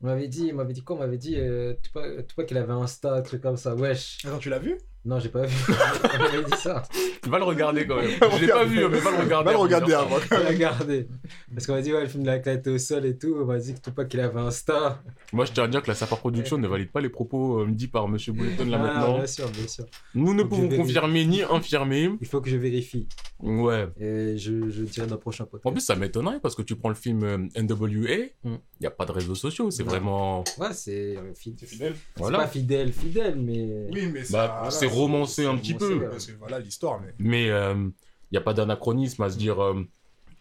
On 0.01 0.07
m'avait 0.07 0.27
dit, 0.27 0.49
on 0.51 0.55
m'avait 0.55 0.73
dit 0.73 0.83
quoi? 0.83 0.95
On 0.95 0.99
m'avait 0.99 1.17
dit 1.17 1.35
euh, 1.37 1.73
Tupac, 1.81 2.27
Tupac, 2.27 2.51
il 2.51 2.57
avait 2.57 2.73
un 2.73 2.81
Insta, 2.81 3.13
un 3.13 3.21
truc 3.21 3.41
comme 3.41 3.57
ça. 3.57 3.75
Wesh. 3.75 4.25
Attends, 4.25 4.39
tu 4.39 4.49
l'as 4.49 4.59
vu? 4.59 4.77
Non, 5.03 5.19
j'ai 5.19 5.29
pas 5.29 5.45
vu. 5.47 5.55
on 6.13 6.19
m'avait 6.19 6.43
dit 6.43 6.57
ça. 6.57 6.83
Va 7.27 7.39
le 7.39 7.43
regarder 7.43 7.87
quand 7.87 7.95
même. 7.95 8.11
Je 8.37 8.45
l'ai 8.45 8.47
pas 8.51 8.65
vu, 8.65 8.87
mais 8.87 8.99
va 8.99 9.11
le 9.11 9.17
regarder. 9.23 9.45
Va 9.45 9.51
le 9.51 9.57
avant 9.57 9.65
de 9.67 9.73
regarder 9.73 9.91
ça. 9.93 10.01
avant. 10.01 10.17
J'ai 10.29 10.47
regardé. 10.47 11.07
Parce 11.53 11.65
qu'on 11.65 11.73
m'a 11.73 11.81
dit, 11.81 11.91
ouais, 11.91 12.01
le 12.01 12.07
film 12.07 12.21
de 12.23 12.27
la 12.27 12.37
tête 12.39 12.67
au 12.67 12.77
sol 12.77 13.05
et 13.07 13.17
tout. 13.17 13.35
On 13.41 13.45
m'a 13.45 13.57
dit 13.57 13.73
que 13.73 13.79
Tupac, 13.79 14.13
il 14.13 14.19
avait 14.19 14.39
un 14.39 14.45
Insta. 14.47 15.01
Moi, 15.33 15.45
je 15.45 15.53
tiens 15.53 15.63
à 15.63 15.67
dire 15.67 15.81
que 15.81 15.87
la 15.87 15.95
Sapar 15.95 16.19
Production 16.19 16.57
ne 16.59 16.67
valide 16.67 16.91
pas 16.91 17.01
les 17.01 17.09
propos 17.09 17.61
euh, 17.61 17.67
dits 17.71 17.87
par 17.87 18.07
Monsieur 18.07 18.31
Bouleton 18.33 18.65
là 18.65 18.77
Ah, 18.79 18.83
maintenant. 18.83 19.17
bien 19.17 19.25
sûr, 19.27 19.49
bien 19.49 19.67
sûr. 19.67 19.85
Nous 20.13 20.33
ne 20.35 20.43
pouvons 20.43 20.69
confirmer 20.69 21.25
ni 21.25 21.41
infirmer. 21.41 22.09
Il 22.21 22.27
faut 22.27 22.39
que 22.41 22.49
je 22.51 22.57
vérifie. 22.57 23.07
Ouais. 23.39 23.87
Et 23.99 24.37
je, 24.37 24.69
je 24.69 24.83
dirai 24.83 25.07
dans 25.07 25.15
le 25.15 25.19
prochain 25.19 25.45
podcast. 25.45 25.65
En 25.65 25.71
plus, 25.71 25.81
ça 25.81 25.95
m'étonnerait 25.95 26.39
parce 26.39 26.53
que 26.53 26.61
tu 26.61 26.75
prends 26.75 26.89
le 26.89 26.95
film 26.95 27.23
euh, 27.23 27.37
NWA, 27.59 28.11
il 28.11 28.29
Mm. 28.43 28.57
n'y 28.81 28.87
a 28.87 28.91
pas 28.91 29.05
de 29.05 29.11
réseaux 29.11 29.33
sociaux, 29.35 29.71
c'est 29.71 29.83
vraiment. 29.83 30.43
Ouais, 30.59 30.73
c'est 30.73 31.17
euh, 31.17 31.33
fi- 31.35 31.55
C'est 31.59 31.65
fidèle. 31.65 31.93
c'est 31.95 32.21
Voilà. 32.21 32.39
pas 32.39 32.47
fidèle, 32.47 32.91
fidèle, 32.93 33.35
mais. 33.39 33.87
Oui, 33.91 34.09
mais 34.13 34.21
Bah, 34.29 34.67
c'est 34.69 34.87
romancé 34.93 35.45
un 35.45 35.57
petit 35.57 35.73
peu. 35.73 35.95
ouais. 35.97 36.09
Parce 36.09 36.25
que 36.27 36.33
voilà 36.37 36.59
l'histoire, 36.59 36.99
mais. 37.01 37.13
Mais 37.19 37.45
il 37.47 37.91
n'y 38.31 38.37
a 38.37 38.41
pas 38.41 38.53
d'anachronisme 38.53 39.23
à 39.23 39.29
se 39.29 39.37
dire 39.37 39.61
euh, 39.61 39.83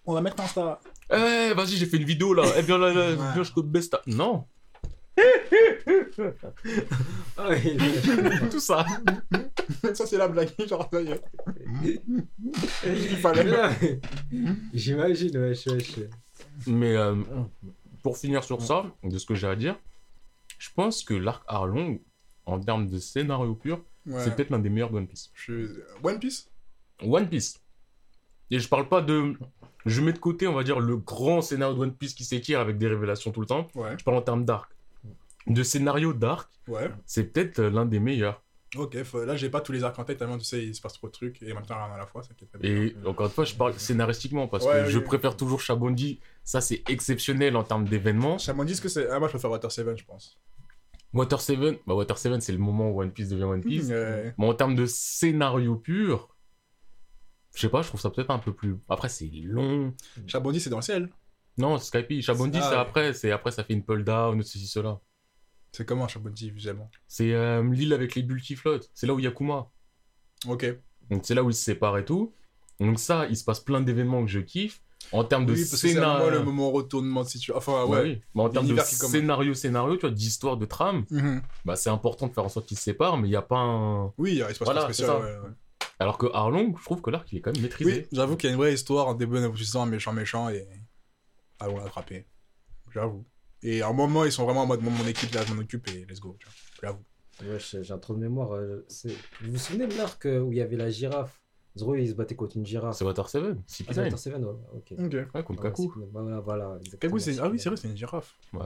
On 0.07 0.15
va 0.15 0.21
mettre 0.21 0.41
Insta. 0.41 0.81
Eh, 1.13 1.53
vas-y, 1.55 1.77
j'ai 1.77 1.87
fait 1.87 1.97
une 1.97 2.05
vidéo 2.05 2.33
là, 2.35 2.45
eh, 2.57 2.63
viens 2.63 2.79
là, 2.79 2.93
là, 2.95 3.11
Ouais. 3.11 3.17
viens, 3.35 3.43
je 3.43 3.53
te 3.53 3.61
baisse 3.61 3.91
ta. 3.91 4.01
Non, 4.07 4.45
Ah 7.37 7.49
tout 8.51 8.61
ça. 8.61 8.85
ça, 9.95 10.07
c'est 10.07 10.17
la 10.19 10.29
blague, 10.29 10.51
genre. 10.69 10.89
Il 11.83 13.17
fallait. 13.21 14.01
J'imagine, 14.73 15.37
wesh, 15.39 15.67
wesh. 15.67 16.01
Mais 16.67 16.97
euh, 16.97 17.17
pour 18.03 18.17
finir 18.17 18.45
sur 18.45 18.63
ça, 18.63 18.85
de 19.03 19.19
ce 19.19 19.27
que 19.27 19.35
j'ai 19.35 19.47
à 19.49 19.57
dire, 19.57 19.77
je 20.59 20.69
pense 20.75 21.03
que 21.03 21.15
l'arc 21.15 21.43
Arlong, 21.47 22.01
en 22.47 22.61
termes 22.61 22.87
de 22.89 22.99
scénario 22.99 23.55
pur, 23.55 23.83
Ouais. 24.07 24.21
c'est 24.25 24.35
peut-être 24.35 24.51
l'un 24.51 24.59
des 24.59 24.71
meilleurs 24.71 24.91
de 24.91 24.97
One 24.97 25.07
Piece. 25.07 25.31
Je- 25.35 25.83
One 26.03 26.19
Piece? 26.19 26.49
One 27.03 27.29
Piece. 27.29 27.61
Et 28.51 28.59
je 28.59 28.69
parle 28.69 28.89
pas 28.89 29.01
de. 29.03 29.35
Je 29.87 30.01
mets 30.01 30.13
de 30.13 30.19
côté, 30.19 30.47
on 30.47 30.55
va 30.55 30.63
dire, 30.65 30.81
le 30.81 30.97
grand 30.97 31.41
scénario 31.43 31.75
de 31.77 31.81
One 31.81 31.95
Piece 31.95 32.15
qui 32.15 32.25
s'étire 32.25 32.61
avec 32.61 32.79
des 32.79 32.89
révélations 32.89 33.31
tout 33.31 33.41
le 33.41 33.47
temps. 33.47 33.69
Ouais. 33.75 33.97
Je 33.99 34.05
parle 34.05 34.17
en 34.17 34.23
termes 34.23 34.45
d'arc. 34.45 34.71
De 35.47 35.63
scénario 35.63 36.13
d'arc, 36.13 36.51
Ouais. 36.69 36.91
c'est 37.07 37.25
peut-être 37.25 37.61
euh, 37.61 37.71
l'un 37.71 37.87
des 37.87 37.99
meilleurs. 38.01 38.43
Ok, 38.77 38.95
là 39.27 39.35
j'ai 39.35 39.51
pas 39.51 39.61
tous 39.61 39.73
les 39.73 39.83
arcs 39.83 39.99
en 39.99 40.05
tête 40.05 40.19
tellement 40.19 40.39
tu 40.39 40.45
sais, 40.45 40.63
il 40.65 40.75
se 40.77 40.81
passe 40.81 40.93
trop 40.93 41.09
de 41.09 41.13
trucs 41.13 41.43
et 41.43 41.51
temps 41.53 41.61
rien 41.75 41.93
à 41.93 41.99
la 41.99 42.07
fois, 42.07 42.23
ça. 42.23 42.29
Et 42.63 42.95
encore 43.05 43.27
une 43.27 43.33
fois, 43.33 43.45
je 43.45 43.55
parle 43.57 43.75
scénaristiquement 43.75 44.47
parce 44.47 44.65
Ouais, 44.65 44.73
que 44.83 44.87
oui, 44.87 44.93
je 44.93 44.99
oui. 44.99 45.05
préfère 45.05 45.37
toujours 45.37 45.61
Chabondi. 45.61 46.21
Ça, 46.45 46.61
c'est 46.61 46.83
exceptionnel 46.89 47.57
en 47.57 47.65
termes 47.65 47.85
d'événements. 47.89 48.39
Shaman 48.39 48.65
dit 48.65 48.77
ce 48.77 48.81
que 48.81 48.89
c'est. 48.89 49.09
Ah, 49.11 49.19
moi 49.19 49.27
je 49.27 49.33
préfère 49.33 49.51
Water 49.51 49.73
7, 49.73 49.97
je 49.99 50.05
pense. 50.05 50.39
Water 51.13 51.41
7, 51.41 51.81
bah 51.87 51.95
Water 51.95 52.17
7, 52.19 52.41
c'est 52.41 52.53
le 52.53 52.59
moment 52.59 52.91
où 52.91 53.01
One 53.01 53.11
Piece 53.13 53.29
devient 53.29 53.45
One 53.45 53.61
Piece. 53.63 53.89
Ouais. 53.91 54.35
Mais 54.39 54.47
en 54.47 54.55
termes 54.55 54.75
de 54.75 54.87
scénario 54.87 55.77
pur, 55.77 56.35
je 57.55 57.61
sais 57.63 57.69
pas, 57.69 57.83
je 57.83 57.89
trouve 57.89 58.01
ça 58.01 58.11
peut-être 58.11 58.31
un 58.31 58.39
peu 58.39 58.55
plus. 58.55 58.77
Après, 58.89 59.09
c'est 59.09 59.29
long. 59.43 59.93
Shabondi, 60.27 60.61
c'est 60.61 60.71
dans 60.71 60.77
le 60.79 60.83
ciel. 60.83 61.09
Non, 61.59 61.79
Skype, 61.79 62.23
Chabondi, 62.23 62.59
Ah, 62.59 62.63
c'est 62.63 62.71
ouais. 62.71 62.81
après. 62.81 63.13
C'est 63.13 63.31
après, 63.33 63.51
ça 63.51 63.65
fait 63.65 63.73
une 63.75 63.85
pull 63.85 64.05
down, 64.05 64.41
ceci, 64.43 64.67
cela. 64.67 65.01
C'est 65.73 65.85
comment 65.87 66.07
Shabondi 66.09 66.51
visuellement? 66.51 66.91
C'est 67.09 67.33
euh, 67.35 67.63
l'île 67.73 67.93
avec 67.93 68.15
les 68.15 68.23
bulles 68.23 68.41
qui 68.41 68.55
flottent. 68.55 68.89
C'est 68.95 69.07
là 69.07 69.15
où 69.15 69.19
il 69.19 69.25
y 69.25 69.29
a 69.29 69.33
Kuma. 69.33 69.69
Ok. 70.47 70.65
Donc 71.11 71.23
c'est 71.25 71.35
là 71.35 71.43
où 71.43 71.51
ils 71.51 71.55
se 71.55 71.63
séparent 71.65 71.99
et 71.99 72.05
tout. 72.05 72.33
Donc 72.79 72.99
ça, 73.01 73.27
il 73.27 73.37
se 73.37 73.45
passe 73.45 73.61
plein 73.61 73.81
d'événements 73.81 74.25
que 74.25 74.31
je 74.31 74.41
kiffe. 74.41 74.81
En 75.13 75.25
termes 75.25 75.45
de 75.47 75.53
Oui, 75.55 75.65
scénario. 75.65 76.31
le 76.31 76.43
moment 76.45 76.71
retournement 76.71 77.23
de 77.25 77.29
situation. 77.29 77.57
Enfin, 77.57 77.85
Ouais, 77.85 77.97
ouais. 77.97 78.03
oui. 78.03 78.23
Mais 78.35 78.43
en 78.43 78.49
termes 78.49 78.67
de 78.69 78.77
scénario, 78.81 79.55
scénario, 79.55 79.97
tu 79.97 80.03
vois, 80.03 80.11
d'histoire, 80.11 80.57
de 80.57 80.67
trame, 80.67 81.05
Mhm. 81.11 81.43
bah, 81.65 81.75
c'est 81.77 81.91
important 81.91 82.29
de 82.29 82.33
faire 82.33 82.45
en 82.45 82.49
sorte 82.49 82.67
qu'ils 82.67 82.77
se 82.77 82.85
séparent, 82.85 83.17
mais 83.19 83.27
il 83.27 83.31
n'y 83.31 83.37
a 83.37 83.43
pas 83.43 83.59
un. 83.59 84.13
Oui, 84.19 84.35
il 84.35 84.39
se 84.39 84.45
passe 84.45 84.59
Voilà, 84.61 84.83
pas 84.83 84.93
spécial. 84.93 85.09
c'est 85.11 85.13
ça. 85.13 85.19
ouais, 85.41 85.49
ouais. 85.49 85.55
Alors 85.99 86.17
que 86.17 86.27
Arlong, 86.33 86.75
je 86.79 86.85
trouve 86.85 87.01
que 87.03 87.11
l'arc, 87.11 87.31
il 87.33 87.39
est 87.39 87.41
quand 87.41 87.53
même 87.53 87.63
maîtrisé. 87.63 87.91
Oui, 87.93 88.07
j'avoue 88.13 88.37
qu'il 88.37 88.49
y 88.49 88.51
a 88.51 88.55
une 88.55 88.61
vraie 88.61 88.73
histoire, 88.73 89.09
un 89.09 89.15
début, 89.15 89.37
un 89.39 89.45
aboutissant, 89.45 89.83
un 89.83 89.87
méchant, 89.87 90.13
méchant, 90.13 90.49
et 90.49 90.67
allons 91.59 91.79
l'attraper. 91.79 92.27
J'avoue. 92.95 93.25
Et 93.63 93.83
à 93.83 93.89
un 93.89 93.93
moment, 93.93 94.25
ils 94.25 94.33
sont 94.33 94.45
vraiment 94.45 94.63
en 94.63 94.67
mode 94.67 94.83
mon, 94.83 95.07
équipe, 95.07 95.35
là, 95.35 95.45
je 95.47 95.53
m'en 95.53 95.61
occupe, 95.61 95.89
et 95.89 96.07
let's 96.09 96.21
go. 96.21 96.37
tu 96.39 96.47
vois. 96.47 96.55
J'avoue. 96.83 97.05
Ouais, 97.53 97.59
j'ai 97.83 97.93
un 97.93 97.99
trou 97.99 98.15
de 98.15 98.21
mémoire. 98.21 98.53
euh, 98.55 98.85
c'est- 98.89 99.09
Vous 99.43 99.53
vous 99.53 99.59
souvenez 99.59 99.87
de 99.87 99.97
l'arc 99.97 100.25
euh, 100.27 100.41
où 100.41 100.53
il 100.53 100.59
y 100.59 100.63
avait 100.63 100.77
la 100.77 100.91
girafe? 100.91 101.40
Zoro, 101.77 101.95
il 101.95 102.09
se 102.09 102.15
battait 102.15 102.35
contre 102.35 102.57
une 102.57 102.67
girafe. 102.67 102.97
C'est 102.97 103.05
Water 103.05 103.29
7, 103.29 103.43
Ah, 103.47 103.55
c'est 103.67 103.85
CP9. 103.85 104.03
Water 104.05 104.19
Seven, 104.19 104.45
ouais, 104.45 104.53
ok. 104.75 104.93
Ok. 104.99 105.13
Ouais, 105.35 105.43
contre 105.45 105.63
Ouais, 105.63 105.71
Kaku. 105.71 105.93
c'est- 105.95 106.07
Voilà, 106.13 106.41
voilà. 106.41 106.77
exactement, 106.81 107.11
Kaku, 107.13 107.19
c'est... 107.19 107.39
Ah 107.41 107.49
oui, 107.49 107.59
CP9. 107.59 107.63
c'est 107.63 107.69
vrai, 107.69 107.77
c'est 107.77 107.89
une 107.89 107.97
girafe. 107.97 108.35
Ouais. 108.53 108.61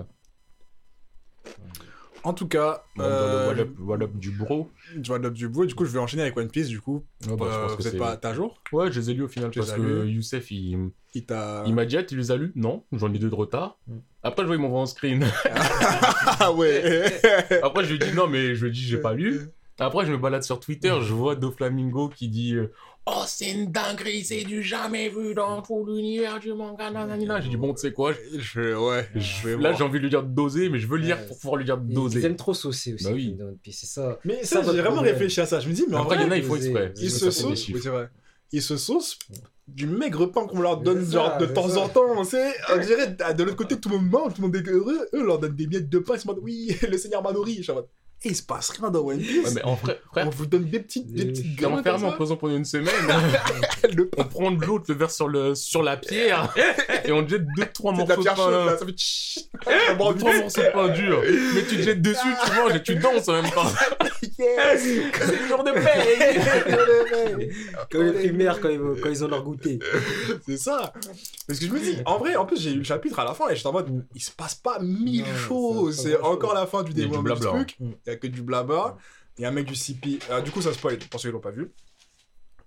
En 2.22 2.32
tout 2.32 2.48
cas, 2.48 2.82
Bon, 2.96 3.02
Dans 3.02 3.08
le 3.10 3.14
euh, 3.14 3.48
wall-up 3.48 3.70
wall-up 3.80 4.12
du 4.16 4.30
bro. 4.30 4.70
je 4.94 5.06
vois 5.06 5.18
l'op 5.18 5.34
du 5.34 5.46
bout, 5.46 5.66
du 5.66 5.74
coup, 5.74 5.84
je 5.84 5.90
vais 5.90 5.98
enchaîner 5.98 6.22
avec 6.22 6.34
One 6.38 6.48
Piece, 6.48 6.68
du 6.68 6.80
coup. 6.80 7.04
Ouais, 7.28 7.36
bah, 7.36 7.46
je 7.50 7.54
Euh, 7.58 7.60
pense 7.62 7.72
que 7.72 7.82
vous 7.82 7.86
êtes 7.88 7.92
c'est- 7.92 7.98
pas 7.98 8.18
à 8.22 8.32
jour? 8.32 8.62
Ouais, 8.72 8.90
je 8.90 8.98
les 8.98 9.10
ai 9.10 9.14
lus 9.14 9.24
au 9.24 9.28
final 9.28 9.50
parce 9.50 9.72
que 9.72 10.06
Youssef, 10.06 10.50
il, 10.50 10.90
Il 11.14 11.26
t'a. 11.26 11.64
il 11.66 11.74
m'a 11.74 11.84
dit, 11.84 11.98
ah, 11.98 12.02
tu 12.02 12.16
les 12.16 12.30
as 12.30 12.36
lus? 12.36 12.52
Non, 12.54 12.82
j'en 12.92 13.12
ai 13.12 13.18
deux 13.18 13.28
de 13.28 13.34
retard. 13.34 13.78
Mm. 13.88 13.96
Après, 14.22 14.42
je 14.42 14.46
vois, 14.46 14.56
il 14.56 14.62
m'envoie 14.62 14.80
en 14.80 14.86
screen. 14.86 15.26
Ah 16.40 16.52
ouais 16.52 17.20
Après, 17.62 17.84
je 17.84 17.92
lui 17.92 17.98
dis, 17.98 18.12
non, 18.14 18.26
mais 18.26 18.54
je 18.54 18.64
lui 18.64 18.72
dis, 18.72 18.80
j'ai 18.80 18.96
pas 18.98 19.12
lu. 19.12 19.42
Après, 19.78 20.06
je 20.06 20.12
me 20.12 20.18
balade 20.18 20.42
sur 20.44 20.60
Twitter, 20.60 20.94
je 21.02 21.12
vois 21.12 21.34
Doflamingo 21.34 22.08
qui 22.08 22.28
dit 22.28 22.54
euh, 22.54 22.72
Oh, 23.06 23.22
c'est 23.26 23.50
une 23.50 23.70
dinguerie, 23.72 24.24
c'est 24.24 24.44
du 24.44 24.62
jamais 24.62 25.08
vu 25.10 25.34
dans 25.34 25.60
tout 25.62 25.84
l'univers 25.84 26.38
du 26.40 26.52
manga. 26.54 26.90
nanana. 26.90 27.40
J'ai 27.40 27.50
dit, 27.50 27.56
bon, 27.56 27.74
tu 27.74 27.80
sais 27.80 27.92
quoi 27.92 28.12
je-. 28.34 28.74
Ouais, 28.76 29.08
je 29.14 29.48
vais 29.48 29.62
Là, 29.62 29.72
j'ai 29.74 29.82
envie 29.84 29.98
de 29.98 30.04
lui 30.04 30.10
dire 30.10 30.22
de 30.22 30.32
doser, 30.34 30.68
mais 30.70 30.78
je 30.78 30.86
veux 30.86 30.96
lire 30.96 31.18
Ouais. 31.18 31.26
pour 31.26 31.38
pouvoir 31.38 31.56
lui 31.56 31.64
dire 31.66 31.76
de 31.76 31.84
Ils, 31.86 31.90
ils 31.90 31.94
doser. 31.94 32.24
aiment 32.24 32.36
trop 32.36 32.54
saucer 32.54 32.94
aussi. 32.94 33.04
Bah 33.04 33.10
oui. 33.12 33.36
c'est 33.70 33.86
ça. 33.86 34.18
Mais 34.24 34.42
Ça, 34.44 34.62
j'ai 34.62 34.68
vraiment 34.80 34.92
problème. 34.94 35.12
réfléchi 35.12 35.40
à 35.40 35.46
ça. 35.46 35.60
Je 35.60 35.68
me 35.68 35.74
dis, 35.74 35.84
mais 35.88 35.96
en 35.96 36.02
Après, 36.04 36.16
il 36.16 36.22
y 36.22 36.24
en 36.24 36.30
a, 36.30 36.36
il 36.38 36.44
faut 36.44 36.54
doser, 36.56 36.70
exprès. 36.70 36.88
doser, 36.90 37.04
ils 37.06 37.10
se 37.10 37.30
saucent. 37.30 37.54
chiffres. 37.56 37.76
Oui, 37.76 37.80
c'est 37.82 37.90
vrai. 37.90 38.08
Ils 38.52 38.62
se 38.62 38.76
saucent 38.76 39.18
du 39.66 39.86
maigre 39.86 40.26
pain 40.26 40.46
qu'on 40.46 40.60
leur 40.60 40.76
donne 40.78 41.04
genre 41.04 41.36
de 41.38 41.46
temps 41.46 41.68
ça. 41.68 41.80
en 41.80 41.88
temps, 41.88 42.02
on 42.16 42.22
sait. 42.24 42.54
On 42.72 42.78
dirait, 42.78 43.16
ah, 43.20 43.32
de 43.34 43.42
l'autre 43.42 43.56
côté, 43.56 43.78
tout 43.78 43.88
le 43.90 43.96
monde 43.98 44.08
mange, 44.10 44.34
tout 44.34 44.40
le 44.42 44.46
monde 44.46 44.56
est 44.56 44.68
heureux. 44.68 45.08
Eux, 45.12 45.26
leur 45.26 45.38
donne 45.40 45.56
des 45.56 45.66
miettes 45.66 45.88
de 45.90 45.98
pain, 45.98 46.14
ils 46.14 46.20
se 46.20 46.26
demandent, 46.26 46.42
oui, 46.42 46.74
le 46.90 46.96
seigneur 46.96 47.22
Manori. 47.22 47.56
Je 47.56 47.62
suis 47.62 47.72
en 47.72 47.76
mode, 47.76 47.88
et 48.26 48.30
il 48.30 48.36
se 48.36 48.42
passe 48.42 48.70
rien 48.70 48.90
dans 48.90 49.00
One 49.00 49.18
Piece. 49.18 49.46
Ouais, 49.48 49.52
mais 49.54 49.62
en 49.64 49.74
vrai, 49.74 50.00
frère, 50.10 50.26
On 50.26 50.30
vous 50.30 50.46
donne 50.46 50.64
des 50.64 50.80
petites, 50.80 51.12
des 51.12 51.24
Euh, 51.24 51.28
petites 51.28 51.60
comme 51.60 51.74
en 51.74 52.12
prison 52.12 52.36
pendant 52.36 52.56
une 52.56 52.64
semaine. 52.64 52.94
Le 53.94 54.10
on 54.16 54.24
prend 54.24 54.50
de 54.50 54.64
l'eau, 54.64 54.78
te 54.78 54.90
le 54.92 54.98
verse 54.98 55.14
sur, 55.16 55.28
le, 55.28 55.54
sur 55.54 55.82
la 55.82 55.96
pierre 55.96 56.52
et 57.04 57.12
on 57.12 57.22
te 57.24 57.30
jette 57.30 57.44
deux, 57.56 57.66
trois 57.72 57.94
C'est 57.94 58.04
de 58.04 58.08
la 58.08 58.16
morceaux 58.16 58.22
de 58.22 58.22
pierre 58.22 58.34
pain. 58.34 58.42
chaude, 58.44 58.52
là, 58.52 58.64
là. 58.72 58.78
ça 58.78 58.86
fait 58.86 58.92
tchit. 58.92 59.50
Deux, 59.66 60.18
trois 60.18 60.34
morceaux 60.38 60.62
de 60.62 60.72
pain 60.72 60.88
dur. 60.88 61.22
Mais 61.54 61.62
tu 61.64 61.76
te 61.76 61.82
jettes 61.82 62.02
dessus, 62.02 62.20
tu 62.46 62.52
manges 62.56 62.74
et 62.76 62.82
tu 62.82 62.94
danses 62.96 63.28
en 63.28 63.32
même 63.42 63.50
temps. 63.50 63.64
Yes 64.36 64.82
C'est 64.82 65.40
le 65.40 65.46
jour 65.48 65.62
de 65.62 65.70
paix. 65.70 67.48
Comme 67.90 68.02
les 68.02 68.12
primaires, 68.12 68.60
quand 68.60 68.68
ils, 68.68 68.80
quand 69.00 69.08
ils 69.10 69.24
ont 69.24 69.28
leur 69.28 69.44
goûter. 69.44 69.78
C'est 70.46 70.56
ça. 70.56 70.92
Parce 71.46 71.58
que 71.60 71.66
je 71.66 71.70
me 71.70 71.78
dis, 71.78 71.98
en 72.06 72.18
vrai, 72.18 72.34
en 72.34 72.44
plus, 72.44 72.60
j'ai 72.60 72.70
eu 72.72 72.78
le 72.78 72.84
chapitre 72.84 73.18
à 73.20 73.24
la 73.24 73.34
fin 73.34 73.48
et 73.50 73.54
j'étais 73.56 73.68
en 73.68 73.72
mode, 73.72 74.04
il 74.14 74.20
se 74.20 74.30
passe 74.32 74.54
pas 74.56 74.78
mille 74.80 75.22
Non, 75.24 75.36
choses. 75.36 75.96
C'est 76.02 76.18
encore 76.20 76.54
la 76.54 76.66
fin 76.66 76.82
du 76.82 76.92
développement 76.92 77.34
du 77.34 77.40
blabla. 77.40 77.50
truc. 77.50 77.76
Mm. 77.78 77.90
Il 78.06 78.10
y 78.12 78.13
a 78.14 78.16
que 78.18 78.26
du 78.26 78.42
blabla. 78.42 78.96
Il 79.38 79.42
y 79.42 79.44
a 79.44 79.48
un 79.48 79.52
mec 79.52 79.66
du 79.66 79.74
CP. 79.74 80.18
Ah, 80.30 80.40
du 80.40 80.50
coup, 80.50 80.62
ça 80.62 80.72
spoil 80.72 80.98
pour 80.98 81.20
ceux 81.20 81.28
qui 81.28 81.32
l'ont 81.32 81.40
pas 81.40 81.50
vu. 81.50 81.72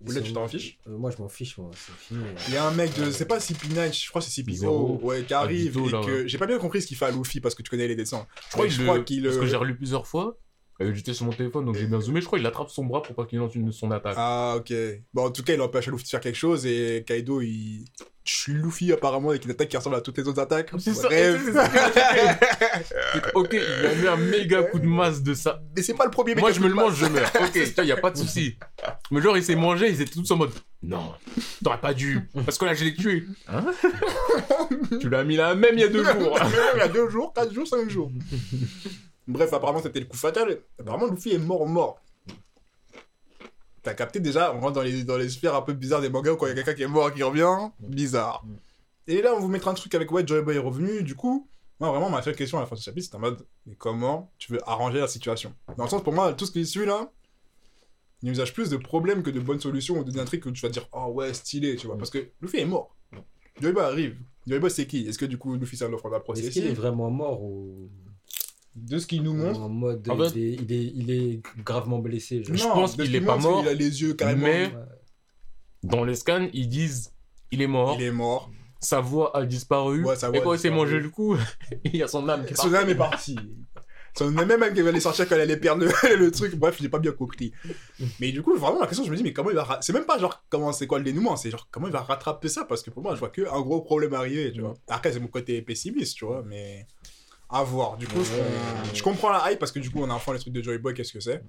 Ou 0.05 0.11
là, 0.11 0.21
tu 0.21 0.31
t'en 0.31 0.47
fiches? 0.47 0.77
Euh, 0.87 0.95
Moi, 0.95 1.09
je 1.09 1.17
m'en 1.21 1.27
fiche, 1.29 1.57
moi. 1.57 1.71
C'est 1.73 1.91
fini. 1.93 2.23
Il 2.49 2.53
y 2.53 2.57
a 2.57 2.67
un 2.67 2.71
mec 2.71 2.93
de. 2.99 3.09
C'est 3.09 3.25
pas 3.25 3.39
CP9, 3.39 3.99
je 4.03 4.09
crois 4.09 4.21
que 4.21 4.27
c'est 4.27 4.41
CP0. 4.43 4.55
Zéro. 4.57 4.99
Ouais, 5.01 5.23
qui 5.23 5.33
arrive 5.33 5.75
Abito, 5.75 5.87
et 5.87 5.91
là, 5.91 6.01
que. 6.05 6.21
ouais. 6.23 6.27
J'ai 6.27 6.37
pas 6.37 6.45
bien 6.45 6.59
compris 6.59 6.81
ce 6.83 6.87
qu'il 6.87 6.97
fait 6.97 7.05
à 7.05 7.11
Luffy 7.11 7.39
parce 7.41 7.55
que 7.55 7.63
tu 7.63 7.69
connais 7.71 7.87
les 7.87 7.95
dessins. 7.95 8.27
Je 8.45 8.49
crois, 8.51 8.61
Ouais, 8.63 8.67
qu'il 8.67 8.75
je 8.77 8.81
le- 8.81 8.87
crois 8.87 8.99
qu'il, 9.03 9.23
Parce 9.23 9.37
que 9.37 9.41
euh, 9.43 9.47
j'ai 9.47 9.55
relu 9.55 9.75
plusieurs 9.75 10.05
fois. 10.05 10.37
J'étais 10.79 11.13
sur 11.13 11.25
mon 11.25 11.31
téléphone 11.31 11.65
donc 11.65 11.75
j'ai 11.75 11.87
bien 11.87 11.99
zoomé. 11.99 12.21
Je 12.21 12.27
crois 12.27 12.37
qu'il 12.37 12.45
attrape 12.47 12.69
son 12.69 12.85
bras 12.85 13.01
pour 13.01 13.15
pas 13.15 13.25
qu'il 13.25 13.39
lance 13.39 13.55
une, 13.55 13.71
son 13.71 13.89
attaque. 13.91 14.13
Ah, 14.17 14.55
ok. 14.57 14.71
Bon, 15.13 15.25
en 15.25 15.31
tout 15.31 15.41
cas, 15.43 15.53
il 15.55 15.61
empêche 15.61 15.87
Luffy 15.87 16.03
de 16.03 16.09
faire 16.09 16.19
quelque 16.19 16.35
chose 16.35 16.65
et 16.67 17.03
Kaido, 17.07 17.41
il. 17.41 17.85
tue 18.23 18.53
Luffy 18.53 18.91
apparemment 18.91 19.29
avec 19.29 19.45
une 19.45 19.51
attaque 19.51 19.69
qui 19.69 19.77
ressemble 19.77 19.95
à 19.95 20.01
toutes 20.01 20.17
les 20.19 20.27
autres 20.27 20.39
attaques. 20.41 20.69
C'est 20.77 20.93
ça, 20.93 21.07
ok, 23.33 23.53
il 23.53 23.85
a 23.85 23.95
mis 23.95 24.07
un 24.07 24.17
méga 24.17 24.61
coup 24.63 24.77
de 24.79 24.85
masse 24.85 25.23
de 25.23 25.33
ça. 25.33 25.61
Mais 25.75 25.81
c'est 25.81 25.95
pas 25.95 26.05
le 26.05 26.11
premier 26.11 26.35
mec 26.35 26.41
Moi, 26.41 26.51
je 26.51 26.59
me 26.59 26.67
le 26.67 26.75
mange, 26.75 26.95
je 26.95 27.05
meurs. 27.07 27.31
Ok, 27.41 27.55
il 27.77 27.85
y 27.85 27.91
a 27.91 27.97
pas 27.97 28.11
de 28.11 28.17
souci. 28.17 28.57
Mais 29.09 29.19
genre, 29.21 29.35
il 29.37 29.43
s'est 29.43 29.55
mangé, 29.55 29.89
ils 29.89 29.99
étaient 30.01 30.13
tous 30.13 30.29
en 30.31 30.35
mode 30.35 30.51
Non, 30.83 31.11
t'aurais 31.63 31.79
pas 31.81 31.93
dû. 31.95 32.29
Parce 32.45 32.57
que 32.59 32.65
là, 32.65 32.73
je 32.75 32.83
l'ai 32.83 32.93
tué. 32.93 33.23
Hein 33.47 33.65
Tu 34.99 35.09
l'as 35.09 35.23
mis 35.23 35.37
là 35.37 35.55
même 35.55 35.73
il 35.73 35.79
y 35.81 35.83
a 35.83 35.87
deux 35.87 36.03
jours. 36.03 36.37
il 36.75 36.79
y 36.79 36.81
a 36.81 36.87
deux 36.87 37.09
jours, 37.09 37.33
quatre 37.33 37.51
jours, 37.53 37.65
cinq 37.67 37.89
jours. 37.89 38.11
Bref, 39.27 39.51
apparemment, 39.53 39.81
c'était 39.81 39.99
le 39.99 40.05
coup 40.05 40.17
fatal. 40.17 40.59
Apparemment, 40.79 41.07
Luffy 41.07 41.31
est 41.33 41.37
mort, 41.37 41.67
mort. 41.67 42.01
T'as 43.83 43.93
capté 43.93 44.19
déjà, 44.19 44.53
on 44.53 44.59
rentre 44.59 44.73
dans 44.73 44.81
les, 44.81 45.03
dans 45.03 45.17
les 45.17 45.29
sphères 45.29 45.55
un 45.55 45.61
peu 45.61 45.73
bizarres 45.73 46.01
des 46.01 46.09
mangas 46.09 46.33
où 46.33 46.35
quand 46.35 46.45
il 46.45 46.49
y 46.49 46.51
a 46.51 46.55
quelqu'un 46.55 46.73
qui 46.73 46.83
est 46.83 46.87
mort 46.87 47.09
et 47.09 47.13
qui 47.13 47.23
revient, 47.23 47.69
bizarre. 47.79 48.43
Mm. 48.45 48.55
Et 49.09 49.21
là, 49.21 49.33
on 49.33 49.39
vous 49.39 49.47
mettra 49.47 49.71
un 49.71 49.75
truc 49.75 49.95
avec 49.95 50.11
ouais, 50.11 50.27
Joy 50.27 50.41
Boy 50.41 50.55
est 50.57 50.59
revenu, 50.59 51.03
du 51.03 51.15
coup, 51.15 51.47
moi 51.79 51.91
vraiment, 51.91 52.09
ma 52.09 52.21
seule 52.21 52.35
question 52.35 52.57
à 52.57 52.61
la 52.61 52.67
fin 52.67 52.75
de 52.75 52.81
ce 52.81 52.85
chapitre, 52.85 53.07
c'est 53.09 53.15
en 53.15 53.19
mode, 53.19 53.45
mais 53.65 53.75
comment 53.75 54.31
tu 54.37 54.51
veux 54.51 54.59
arranger 54.69 54.99
la 54.99 55.07
situation? 55.07 55.53
Dans 55.77 55.85
le 55.85 55.89
sens, 55.89 56.03
pour 56.03 56.11
moi, 56.11 56.33
tout 56.33 56.45
ce 56.45 56.51
qui 56.51 56.65
suit 56.65 56.85
là, 56.85 57.11
il 58.23 58.31
usage 58.31 58.53
plus 58.53 58.69
de 58.69 58.77
problèmes 58.77 59.23
que 59.23 59.29
de 59.29 59.39
bonnes 59.39 59.59
solutions 59.59 59.97
ou 59.99 60.03
truc 60.03 60.45
où 60.45 60.51
tu 60.51 60.61
vas 60.61 60.69
dire, 60.69 60.87
oh 60.91 61.11
ouais, 61.13 61.33
stylé, 61.33 61.75
tu 61.75 61.87
vois, 61.87 61.95
Mm. 61.95 61.99
parce 61.99 62.09
que 62.09 62.29
Luffy 62.41 62.57
est 62.57 62.65
mort. 62.65 62.95
Joy 63.61 63.71
Boy 63.71 63.83
arrive. 63.83 64.17
Joy 64.47 64.59
Boy, 64.59 64.71
c'est 64.71 64.85
qui? 64.87 65.07
Est-ce 65.07 65.17
que 65.17 65.25
du 65.25 65.37
coup, 65.37 65.55
Luffy, 65.55 65.77
ça 65.77 65.87
l'offre 65.87 66.09
la 66.09 66.17
Est-ce 66.17 66.23
qu'il 66.25 66.45
est 66.45 66.49
procession 66.49 66.73
vraiment 66.73 67.09
mort 67.09 67.41
ou. 67.41 67.89
De 68.79 68.99
ce 68.99 69.07
qu'il 69.07 69.23
nous 69.23 69.33
montre, 69.33 69.59
En 69.59 69.69
mode, 69.69 70.07
En 70.07 70.17
fait- 70.17 70.35
il, 70.35 70.43
est, 70.43 70.53
il, 70.53 70.71
est, 70.71 70.83
il 70.95 71.11
est 71.11 71.41
gravement 71.65 71.97
blessé. 71.99 72.43
Je 72.43 72.53
Non, 72.53 72.73
pense 72.73 72.95
de 72.95 73.03
ce 73.03 73.07
qu'il 73.07 73.15
est 73.15 73.19
qu'il 73.19 73.27
pas 73.27 73.37
mort, 73.37 73.61
Il 73.63 73.67
a 73.69 73.73
les 73.73 74.01
yeux 74.01 74.13
carrément. 74.13 74.43
mais-. 74.43 74.71
Dans 75.83 76.03
les 76.03 76.15
scans, 76.15 76.47
ils 76.53 76.69
disent 76.69 77.11
Il 77.51 77.61
est 77.61 77.67
mort, 77.67 77.95
Il 77.99 78.03
est 78.03 78.11
mort. 78.11 78.51
sa 78.79 78.99
voix 78.99 79.35
a 79.35 79.45
disparu. 79.45 80.03
Ouais, 80.05 80.15
voix 80.15 80.29
et 80.37 80.41
quand 80.41 80.53
il 80.53 80.59
s'est 80.59 80.69
mangé 80.69 80.99
le 80.99 81.09
coup, 81.09 81.35
il 81.85 81.95
y 81.95 82.03
a 82.03 82.07
son 82.07 82.27
âme 82.29 82.45
qui 82.45 82.53
est 82.53 82.55
Son 82.55 82.73
âme 82.73 82.89
est 82.89 82.95
partie. 82.95 83.37
Son 84.17 84.35
âme 84.37 84.47
même 84.47 84.73
qui 84.73 84.81
va 84.81 84.89
aller 84.89 84.99
sortir 84.99 85.27
quand 85.29 85.35
elle 85.35 85.41
allait 85.41 85.57
perdre 85.57 85.85
le, 85.85 86.15
le 86.15 86.31
truc. 86.31 86.55
Bref, 86.55 86.77
j'ai 86.81 86.89
pas 86.89 86.97
bien 86.99 87.11
compris. 87.11 87.51
Mais 88.19 88.31
du 88.31 88.41
coup, 88.41 88.55
vraiment, 88.57 88.79
la 88.79 88.87
question, 88.87 89.03
je 89.05 89.11
me 89.11 89.15
dis, 89.15 89.21
mais 89.23 89.31
comment 89.33 89.51
il 89.51 89.55
va. 89.55 89.63
ra- 89.63 89.79
C'est 89.81 89.93
même 89.93 90.05
pas 90.05 90.17
genre, 90.17 90.43
comment 90.49 90.71
c'est 90.71 90.87
quoi 90.87 90.97
le 90.97 91.03
dénouement, 91.03 91.35
c'est 91.35 91.51
genre, 91.51 91.67
comment 91.71 91.85
il 91.87 91.93
va 91.93 92.01
rattraper 92.01 92.47
ça? 92.49 92.65
Parce 92.65 92.81
que 92.81 92.89
pour 92.89 93.03
moi, 93.03 93.13
je 93.13 93.19
vois 93.19 93.29
que 93.29 93.41
un 93.47 93.61
gros 93.61 93.81
problème 93.81 94.13
arriver, 94.15 94.51
tu 94.51 94.61
vois. 94.61 94.73
Après, 94.87 95.11
c'est 95.11 95.19
mon 95.19 95.27
côté 95.27 95.61
pessimiste, 95.61 96.15
tu 96.17 96.25
vois, 96.25 96.43
mais. 96.43 96.87
À 97.49 97.63
voir. 97.63 97.97
Du 97.97 98.07
coup, 98.07 98.19
je, 98.93 99.01
comprends 99.03 99.29
la 99.29 99.51
hype 99.51 99.59
parce 99.59 99.71
que 99.71 99.79
du 99.79 99.89
coup, 99.89 99.99
on 100.01 100.09
a 100.09 100.13
enfin 100.13 100.33
les 100.33 100.39
trucs 100.39 100.53
de 100.53 100.61
Joy 100.61 100.77
Boy, 100.79 100.93
qu'est-ce 100.93 101.13
que 101.13 101.19
c'est? 101.21 101.41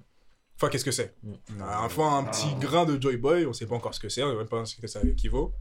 Enfin, 0.56 0.68
qu'est-ce 0.68 0.84
que 0.84 0.90
c'est? 0.92 1.14
Mm. 1.22 1.32
On 1.58 1.60
a 1.62 1.80
enfin 1.82 2.18
un 2.18 2.24
petit 2.24 2.54
grain 2.60 2.84
de 2.84 3.00
Joy 3.00 3.16
Boy, 3.16 3.46
on 3.46 3.52
sait 3.52 3.66
pas 3.66 3.74
encore 3.74 3.94
ce 3.94 4.00
que 4.00 4.08
c'est, 4.08 4.22
on 4.22 4.30
sait 4.30 4.36
même 4.36 4.46
pas 4.48 4.64
ce 4.64 4.76
que 4.76 4.86
ça 4.86 5.00
équivaut. 5.02 5.52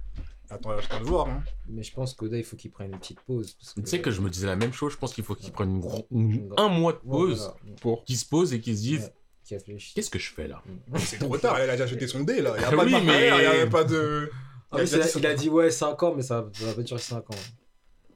Attends, 0.50 0.80
j'attends 0.80 1.00
de 1.02 1.06
voir. 1.06 1.28
Hein. 1.28 1.44
Mais 1.68 1.84
je 1.84 1.92
pense 1.94 2.14
qu'Oda, 2.14 2.38
il 2.38 2.44
faut 2.44 2.56
qu'il 2.56 2.72
prenne 2.72 2.94
une 2.94 3.00
petite 3.00 3.20
pause. 3.22 3.54
parce 3.60 3.74
Tu 3.76 3.86
sais 3.86 4.00
que 4.00 4.12
je 4.12 4.22
me 4.22 4.30
disais 4.30 4.48
la 4.48 4.56
même 4.56 4.72
chose, 4.74 4.94
je 4.94 4.98
pense 4.98 5.14
qu'il 5.14 5.24
faut 5.24 5.36
qu'il 5.36 5.52
prenne 5.52 5.72
une 5.76 5.82
gro- 5.82 6.08
une- 6.12 6.48
Ouais, 6.52 6.56
un 6.58 6.70
mois 6.70 6.94
de 6.94 6.98
Ouais, 7.00 7.18
pause, 7.18 7.40
voilà. 7.62 7.76
Pour. 7.82 8.04
qu'il 8.06 8.18
se 8.18 8.26
pose 8.26 8.54
et 8.54 8.62
qu'il 8.62 8.78
se 8.78 8.82
dise 8.82 9.04
Ouais. 9.04 9.14
Qu'est-ce 9.96 10.10
que 10.10 10.20
je 10.20 10.30
fais 10.32 10.48
là? 10.48 10.62
C'est 10.98 11.20
trop 11.20 11.38
tard, 11.38 11.58
elle 11.58 11.70
a 11.70 11.74
déjà 11.74 11.86
jeté 11.88 12.06
son 12.06 12.22
dé 12.22 12.42
là. 12.42 12.54
Il 12.58 12.62
y 12.62 12.66
a 12.66 12.68
Ah 12.68 12.72
pas 12.76 12.84
oui, 12.86 12.92
de 12.94 12.98
il 13.00 13.06
y 13.06 13.46
a 13.46 13.54
même 13.54 13.70
pas 13.70 13.84
de. 13.86 14.30
Ah, 14.72 14.80
il 14.84 15.26
a 15.26 15.34
dit 15.36 15.48
ouais 15.50 15.72
5 15.72 16.04
ans, 16.04 16.14
mais 16.16 16.22
ça, 16.22 16.50
ça 16.54 16.66
va 16.66 16.74
pas 16.74 16.82
durer 16.82 17.00
5 17.00 17.30
ans. 17.30 17.38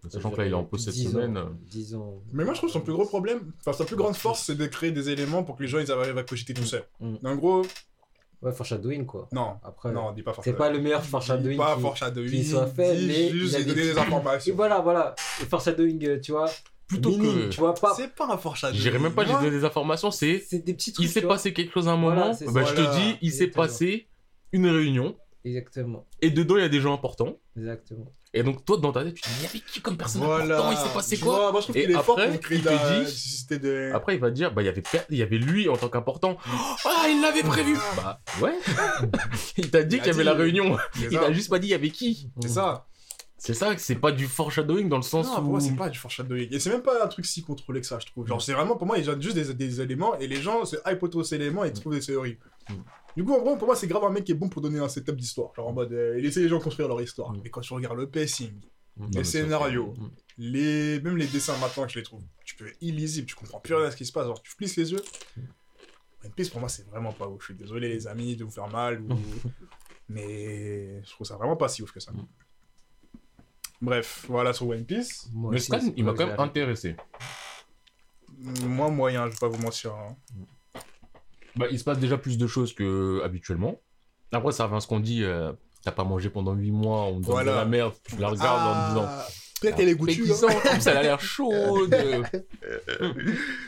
Sachant 0.10 0.32
que 0.32 0.38
là, 0.38 0.46
il 0.48 0.52
est 0.52 0.56
en 0.56 0.64
pause 0.64 0.84
cette 0.86 0.94
10 0.96 1.12
semaine. 1.12 1.38
Ans, 1.38 1.50
10 1.70 1.96
ans. 1.96 2.22
Mais 2.34 2.44
moi, 2.44 2.54
je 2.54 2.60
trouve 2.60 2.70
que 2.70 2.74
son 2.74 2.82
plus 2.82 2.94
gros 2.94 3.06
problème, 3.06 3.52
enfin, 3.60 3.72
sa 3.74 3.86
plus 3.86 3.96
grande 3.96 4.16
force, 4.16 4.44
c'est 4.46 4.56
de 4.56 4.66
créer 4.66 4.92
des 4.92 5.10
éléments 5.10 5.44
pour 5.44 5.56
que 5.58 5.62
les 5.64 5.70
gens 5.70 5.78
ils 5.80 5.92
arrivent 5.92 6.18
à 6.18 6.24
cogiter 6.24 6.54
tout 6.54 6.64
seuls. 6.66 6.86
Mm. 7.00 7.16
En 7.24 7.36
gros, 7.36 7.64
Ouais, 8.42 8.52
foreshadowing 8.52 9.06
quoi. 9.06 9.30
non, 9.32 9.58
Après, 9.64 9.92
non, 9.92 10.12
dis 10.14 10.24
pas 10.24 10.34
c'est 10.44 10.54
pas 10.54 10.72
le 10.72 10.80
meilleur 10.80 11.04
foreshadowing. 11.06 11.52
Dis 11.52 11.58
pas 11.58 11.76
qui- 11.76 11.82
foreshadowing, 11.82 12.32
qui 12.32 12.44
soit 12.46 12.66
fait, 12.66 12.96
dis 12.98 13.06
mais 13.08 13.30
juste 13.30 13.54
il 13.54 13.56
a 13.56 13.60
et 13.60 13.64
des 13.64 13.70
donner 13.70 13.82
des 13.84 13.90
petits- 13.94 14.00
Et 14.00 14.02
informations. 14.02 14.56
voilà, 14.58 14.80
voilà. 14.80 15.16
Le 15.40 15.46
foreshadowing, 15.46 16.06
euh, 16.08 16.20
tu 16.20 16.32
vois, 16.32 16.50
plutôt 16.88 17.12
minime, 17.12 17.36
que. 17.44 17.50
tu 17.50 17.60
vois 17.60 17.76
pas. 17.76 17.94
C'est 17.96 18.16
pas 18.16 18.26
un 18.34 18.38
foreshadowing. 18.40 18.82
J'irai 18.82 18.98
même 18.98 19.14
pas, 19.14 19.26
j'ai 19.26 19.34
donné 19.34 19.52
des 19.52 19.64
informations, 19.64 20.10
c'est. 20.10 20.44
C'est 20.50 20.58
des 20.66 20.74
petits 20.74 20.92
trucs. 20.92 21.06
Il 21.06 21.10
s'est 21.10 21.22
passé 21.22 21.54
quelque 21.54 21.72
chose 21.72 21.88
à 21.88 21.92
un 21.92 22.02
Voilà, 22.02 22.22
moment. 22.22 22.34
c'est 22.34 22.52
bah, 22.52 22.64
je 22.64 22.74
te 22.74 22.82
Voilà. 22.82 22.96
dis, 22.98 23.18
il 23.22 23.32
s'est 23.32 23.46
passé 23.48 24.08
une 24.52 24.66
réunion. 24.68 25.16
Exactement, 25.44 26.06
Et 26.22 26.30
dedans, 26.30 26.56
il 26.58 26.62
y 26.62 26.66
a 26.66 26.70
des 26.70 26.80
gens 26.82 26.94
importants. 26.94 27.40
exactement. 27.58 28.06
Et 28.34 28.44
donc, 28.44 28.64
toi, 28.64 28.78
dans 28.78 28.94
ta 28.94 29.04
tête, 29.04 29.16
tu 29.16 29.22
te 29.24 29.28
dis, 29.28 29.34
il 29.40 29.44
y 29.44 29.48
avait 29.48 29.60
qui 29.60 29.82
comme 29.82 29.98
personne 29.98 30.22
Voilà. 30.24 30.56
important 30.58 30.72
Il 30.72 30.78
s'est 30.88 30.94
passé 30.94 31.18
quoi 31.20 31.36
vois, 31.36 31.52
Moi, 31.52 31.60
je 31.60 31.66
trouve 31.66 31.76
qu'il 31.76 31.92
est 31.92 31.94
fort 31.96 32.16
pour 32.16 32.40
créer 32.40 32.60
il 32.60 32.64
la 32.64 33.04
dit- 33.04 33.60
de. 33.60 33.92
Après, 33.94 34.14
il 34.16 34.22
va 34.22 34.32
dire, 34.32 34.54
bah, 34.54 34.62
il 34.62 34.66
y 34.66 34.70
avait, 34.70 34.82
per- 34.82 35.02
il 35.10 35.18
y 35.18 35.22
avait 35.22 35.38
lui 35.38 35.68
en 35.68 35.76
tant 35.76 35.90
qu'important. 35.90 36.38
Ah, 36.86 37.08
il 37.10 37.22
l'avait 37.22 37.44
prévu 37.44 37.76
Bah, 37.98 38.22
ouais. 38.42 38.54
il 39.58 39.70
t'a 39.70 39.84
dit 39.84 39.98
Il 39.98 40.02
qu'il 40.02 40.08
y 40.08 40.10
a 40.12 40.14
avait 40.14 40.24
dit. 40.24 40.30
la 40.30 40.34
réunion. 40.34 40.78
Il 40.96 41.12
ça. 41.12 41.24
a 41.26 41.32
juste 41.34 41.50
pas 41.50 41.60
dit 41.60 41.68
il 41.68 41.72
y 41.72 41.74
avait 41.74 41.90
qui. 41.90 42.30
C'est 42.42 42.48
ça. 42.50 42.88
C'est 43.38 43.56
ça, 43.56 43.74
que 43.76 43.82
c'est 43.82 43.96
pas 43.96 44.12
du 44.12 44.28
foreshadowing 44.28 44.88
dans 44.88 44.98
le 44.98 45.02
sens 45.02 45.26
Non, 45.28 45.36
pour 45.38 45.44
où. 45.46 45.50
moi, 45.54 45.60
c'est 45.60 45.76
pas 45.76 45.90
du 45.90 45.98
foreshadowing. 45.98 46.48
Et 46.52 46.60
c'est 46.60 46.70
même 46.70 46.84
pas 46.84 47.04
un 47.04 47.08
truc 47.08 47.26
si 47.26 47.42
contrôlé 47.42 47.82
que 47.82 47.88
ça, 47.88 47.98
je 48.00 48.06
trouve. 48.06 48.28
Genre, 48.28 48.40
c'est 48.42 48.54
vraiment, 48.54 48.78
pour 48.78 48.86
moi, 48.86 49.00
ils 49.00 49.10
ont 49.10 49.20
juste 49.20 49.36
des, 49.36 49.52
des 49.56 49.82
éléments 49.82 50.16
et 50.20 50.28
les 50.28 50.36
gens 50.42 50.64
se 50.64 50.76
hype 50.88 51.02
autour 51.04 51.22
de 51.22 51.26
ces 51.26 51.36
éléments 51.36 51.66
et 51.66 51.70
ils 51.70 51.74
trouvent 51.74 51.94
des 51.96 52.00
théories. 52.06 52.38
Mm. 53.16 53.20
Du 53.22 53.24
coup, 53.26 53.34
en 53.34 53.40
gros, 53.40 53.58
pour 53.58 53.68
moi, 53.68 53.76
c'est 53.76 53.88
grave 53.88 54.04
un 54.04 54.10
mec 54.10 54.24
qui 54.24 54.32
est 54.32 54.36
bon 54.36 54.50
pour 54.50 54.62
donner 54.62 54.80
un 54.80 54.90
setup 54.90 55.16
d'histoire. 55.16 55.54
Genre, 55.56 55.68
en 55.68 55.74
mode, 55.74 55.92
euh, 55.94 56.18
il 56.20 56.26
essaie 56.26 56.42
les 56.42 56.50
gens 56.50 56.60
construire 56.60 56.88
leur 56.88 57.02
histoire. 57.02 57.32
Mm. 57.34 57.42
Mais 57.44 57.50
quand 57.50 57.62
tu 57.62 57.74
regardes 57.74 57.98
le 57.98 58.10
pacing, 58.10 58.54
Non, 58.98 59.08
les 59.14 59.20
mais 59.20 59.24
scénarios, 59.24 59.94
c'est- 59.96 60.02
les... 60.38 61.00
même 61.02 61.18
les 61.18 61.28
dessins 61.28 61.58
maintenant 61.58 61.86
que 61.86 61.92
je 61.92 62.00
les 62.00 62.04
trouve, 62.04 62.24
tu 62.46 62.56
peux 62.56 62.72
illisible, 62.82 63.28
tu 63.28 63.36
comprends 63.36 63.60
plus 63.60 63.74
rien 63.76 63.86
à 63.88 63.92
ce 63.92 63.98
qui 63.98 64.06
se 64.06 64.12
passe. 64.12 64.28
Genre, 64.28 64.42
tu 64.42 64.56
plisses 64.56 64.76
les 64.78 64.92
yeux. 64.92 65.04
One 66.24 66.32
Piece, 66.32 66.50
pour 66.50 66.60
moi, 66.60 66.70
c'est 66.70 66.88
vraiment 66.88 67.12
pas 67.14 67.28
ouf. 67.28 67.40
Je 67.42 67.46
suis 67.46 67.56
désolé, 67.56 67.90
les 67.90 68.08
amis, 68.08 68.36
de 68.36 68.44
vous 68.44 68.52
faire 68.52 68.68
mal. 68.68 69.02
Ou... 69.02 69.08
Mais 70.10 71.02
je 71.04 71.10
trouve 71.12 71.26
ça 71.26 71.36
vraiment 71.38 71.56
pas 71.56 71.68
si 71.70 71.82
ouf 71.82 71.92
que 71.92 72.00
ça. 72.00 72.12
Mm. 72.12 72.28
Bref, 73.82 74.26
voilà 74.30 74.54
sur 74.54 74.68
One 74.68 74.86
Piece. 74.86 75.28
Moi 75.34 75.52
Le 75.52 75.58
aussi, 75.58 75.66
scan, 75.68 75.80
c'est 75.82 75.94
il 75.98 76.04
m'a 76.06 76.14
quand 76.14 76.28
même 76.28 76.40
intéressé. 76.40 76.96
Moi, 78.68 78.90
moyen, 78.90 79.26
je 79.28 79.32
vais 79.32 79.38
pas 79.40 79.48
vous 79.48 79.62
mentir. 79.62 79.94
hein. 79.94 80.16
Bah, 81.56 81.66
il 81.72 81.78
se 81.80 81.84
passe 81.84 82.00
déjà 82.00 82.18
plus 82.18 82.38
de 82.38 82.48
choses 82.48 82.74
que 82.74 83.22
habituellement. 83.24 83.80
Après, 84.32 84.52
ça 84.52 84.66
revient 84.66 84.78
à 84.78 84.80
ce 84.80 84.88
qu'on 84.88 85.00
dit. 85.00 85.24
euh, 85.24 85.52
T'as 85.84 85.92
pas 85.92 86.04
mangé 86.04 86.30
pendant 86.30 86.54
8 86.54 86.70
mois, 86.72 87.06
on 87.06 87.20
te 87.20 87.26
donne 87.26 87.32
Voilà. 87.32 87.52
de 87.54 87.58
la 87.58 87.66
merde, 87.66 87.94
tu 88.08 88.16
la 88.18 88.30
regardes 88.30 88.62
en 88.62 88.90
disant. 88.90 89.06
Ah, 89.10 89.28
Peut-être 89.62 89.76
qu'elle 89.78 89.90
est 89.90 89.96
goûtue. 89.96 90.26
hein. 90.32 90.80
Ça, 90.80 90.92
elle 90.92 90.98
a 90.98 91.02
l'air 91.04 91.20
chaude. 91.22 91.96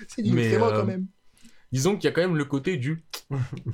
C'est 0.08 0.22
du 0.22 0.32
Mais, 0.32 0.54
euh, 0.56 0.60
quand 0.60 0.86
même. 0.86 1.08
Disons 1.72 1.96
qu'il 1.96 2.04
y 2.06 2.08
a 2.08 2.12
quand 2.12 2.22
même 2.22 2.36
le 2.38 2.46
côté 2.46 2.78
du. 2.78 3.04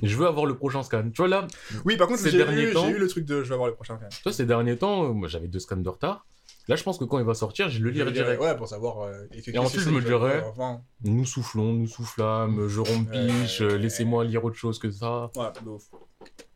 Je 0.02 0.16
veux 0.16 0.26
avoir 0.28 0.46
le 0.46 0.56
prochain 0.56 0.84
scan. 0.84 1.04
Tu 1.14 1.18
vois 1.18 1.28
là, 1.28 1.48
Oui, 1.84 1.98
par 1.98 2.08
contre, 2.08 2.22
j'ai 2.30 2.38
eu, 2.38 2.72
temps- 2.74 2.88
eu 2.90 2.98
le 2.98 3.08
truc 3.10 3.26
de 3.26 3.44
je 3.44 3.50
vais 3.50 3.56
avoir 3.56 3.68
le 3.68 3.76
prochain 3.76 3.96
quand 3.96 4.02
même. 4.04 4.10
toi, 4.24 4.32
ces 4.32 4.46
derniers 4.46 4.78
temps, 4.78 5.04
euh, 5.06 5.12
moi 5.14 5.28
j'avais 5.28 5.48
deux 5.50 5.60
scans 5.60 5.76
de 5.76 5.90
retard. 5.90 6.26
Là, 6.70 6.76
je 6.76 6.84
pense 6.84 6.98
que 7.00 7.04
quand 7.04 7.18
il 7.20 7.26
va 7.26 7.34
sortir, 7.34 7.68
je 7.70 7.80
le 7.80 7.90
lirai 7.90 8.12
direct. 8.12 8.40
Ouais, 8.42 8.56
pour 8.56 8.68
savoir. 8.68 9.00
euh, 9.02 9.26
Et 9.48 9.58
ensuite, 9.58 9.82
je 9.82 9.90
me 9.90 10.02
dirais- 10.02 10.44
Enfin, 10.48 10.82
Nous 11.04 11.26
soufflons, 11.26 11.74
nous 11.74 11.88
soufflâmes, 11.88 12.68
je 12.68 12.80
rompiche, 12.80 13.62
euh, 13.62 13.76
laissez-moi 13.78 14.24
lire 14.24 14.46
autre 14.46 14.56
chose 14.56 14.78
que 14.78 14.92
ça. 14.92 15.32
ouais, 15.36 15.48
de 15.66 15.70
ouf. 15.70 15.84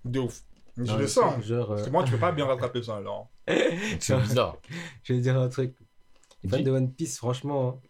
De 0.06 0.19
ouf. 0.19 0.43
Je 0.78 0.95
le 0.95 1.08
sens. 1.08 1.34
hein. 1.38 1.41
Genre, 1.41 1.71
euh, 1.71 1.76
Parce 1.76 1.88
que 1.88 1.91
moi, 1.91 2.04
tu 2.04 2.12
peux 2.12 2.17
pas 2.19 2.32
bien 2.32 2.45
rattraper 2.45 2.82
ça, 2.84 2.97
alors. 2.97 3.30
C'est 3.99 4.15
bizarre. 4.21 4.58
je 5.04 5.13
vais 5.13 5.19
dire 5.19 5.38
un 5.38 5.49
truc. 5.49 5.76
Fan 6.47 6.60
Dis, 6.60 6.63
de 6.63 6.71
One 6.71 6.91
Piece, 6.93 7.17
franchement, 7.17 7.82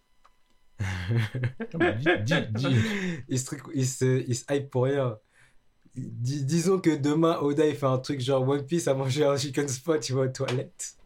dis, 0.80 2.06
dis, 2.24 2.34
dis. 2.54 2.76
il 3.28 3.38
se, 3.38 3.44
truc- 3.46 3.62
il 3.74 3.86
se, 3.86 4.24
il 4.26 4.34
se 4.34 4.44
hype 4.50 4.70
pour 4.70 4.84
rien. 4.84 5.18
Dis- 5.96 6.44
disons 6.44 6.78
que 6.78 6.96
demain, 6.96 7.38
Oda, 7.40 7.66
il 7.66 7.74
fait 7.76 7.86
un 7.86 7.98
truc 7.98 8.20
genre 8.20 8.46
One 8.48 8.64
Piece 8.64 8.88
a 8.88 8.94
mangé 8.94 9.24
un 9.24 9.36
chicken 9.36 9.68
spot, 9.68 10.00
tu 10.00 10.12
vois, 10.12 10.24
aux 10.24 10.28
toilettes. 10.28 10.96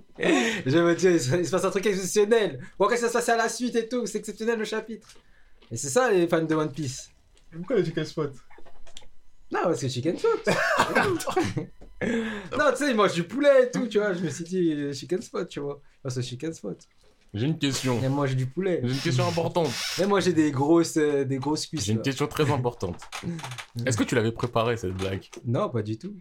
Je 0.18 0.78
me 0.78 0.94
dire, 0.94 1.12
il 1.12 1.20
se, 1.20 1.50
passe 1.50 1.64
un 1.64 1.70
truc 1.70 1.86
exceptionnel. 1.86 2.60
Bon, 2.78 2.86
après, 2.86 2.96
ça 2.96 3.08
se 3.08 3.12
passe 3.12 3.28
à 3.28 3.36
la 3.36 3.48
suite 3.48 3.76
et 3.76 3.88
tout, 3.88 4.06
c'est 4.06 4.18
exceptionnel 4.18 4.58
le 4.58 4.64
chapitre. 4.64 5.08
Et 5.70 5.76
c'est 5.76 5.88
ça, 5.88 6.10
les 6.10 6.28
fans 6.28 6.42
de 6.42 6.54
One 6.54 6.72
Piece. 6.72 7.10
Pourquoi 7.50 7.76
le 7.76 7.84
chicken 7.84 8.04
spot? 8.04 8.32
Non, 9.50 9.60
parce 9.64 9.80
que 9.80 9.88
chicken 9.88 10.16
spot. 10.16 10.46
non, 12.06 12.70
tu 12.70 12.76
sais, 12.76 12.90
il 12.90 12.96
mange 12.96 13.14
du 13.14 13.24
poulet 13.24 13.64
et 13.64 13.70
tout, 13.70 13.86
tu 13.86 13.98
vois. 13.98 14.14
Je 14.14 14.20
me 14.20 14.30
suis 14.30 14.44
dit, 14.44 14.94
chicken 14.94 15.20
spot, 15.20 15.48
tu 15.48 15.60
vois. 15.60 15.80
Parce 16.02 16.14
que 16.14 16.22
chicken 16.22 16.52
spot. 16.52 16.78
J'ai 17.34 17.46
une 17.46 17.58
question. 17.58 17.98
Il 18.02 18.10
mange 18.10 18.36
du 18.36 18.44
poulet. 18.44 18.80
J'ai 18.84 18.92
une 18.92 19.00
question 19.00 19.26
importante. 19.26 19.70
Et 19.98 20.04
moi, 20.04 20.20
j'ai 20.20 20.34
des 20.34 20.50
grosses, 20.50 20.98
euh, 20.98 21.24
des 21.24 21.38
grosses 21.38 21.66
cuisses. 21.66 21.84
J'ai 21.84 21.92
une 21.92 21.98
là. 21.98 22.04
question 22.04 22.26
très 22.26 22.50
importante. 22.50 23.00
Est-ce 23.86 23.96
que 23.96 24.04
tu 24.04 24.14
l'avais 24.14 24.32
préparé 24.32 24.76
cette 24.76 24.92
blague? 24.92 25.24
Non, 25.46 25.70
pas 25.70 25.82
du 25.82 25.96
tout. 25.96 26.14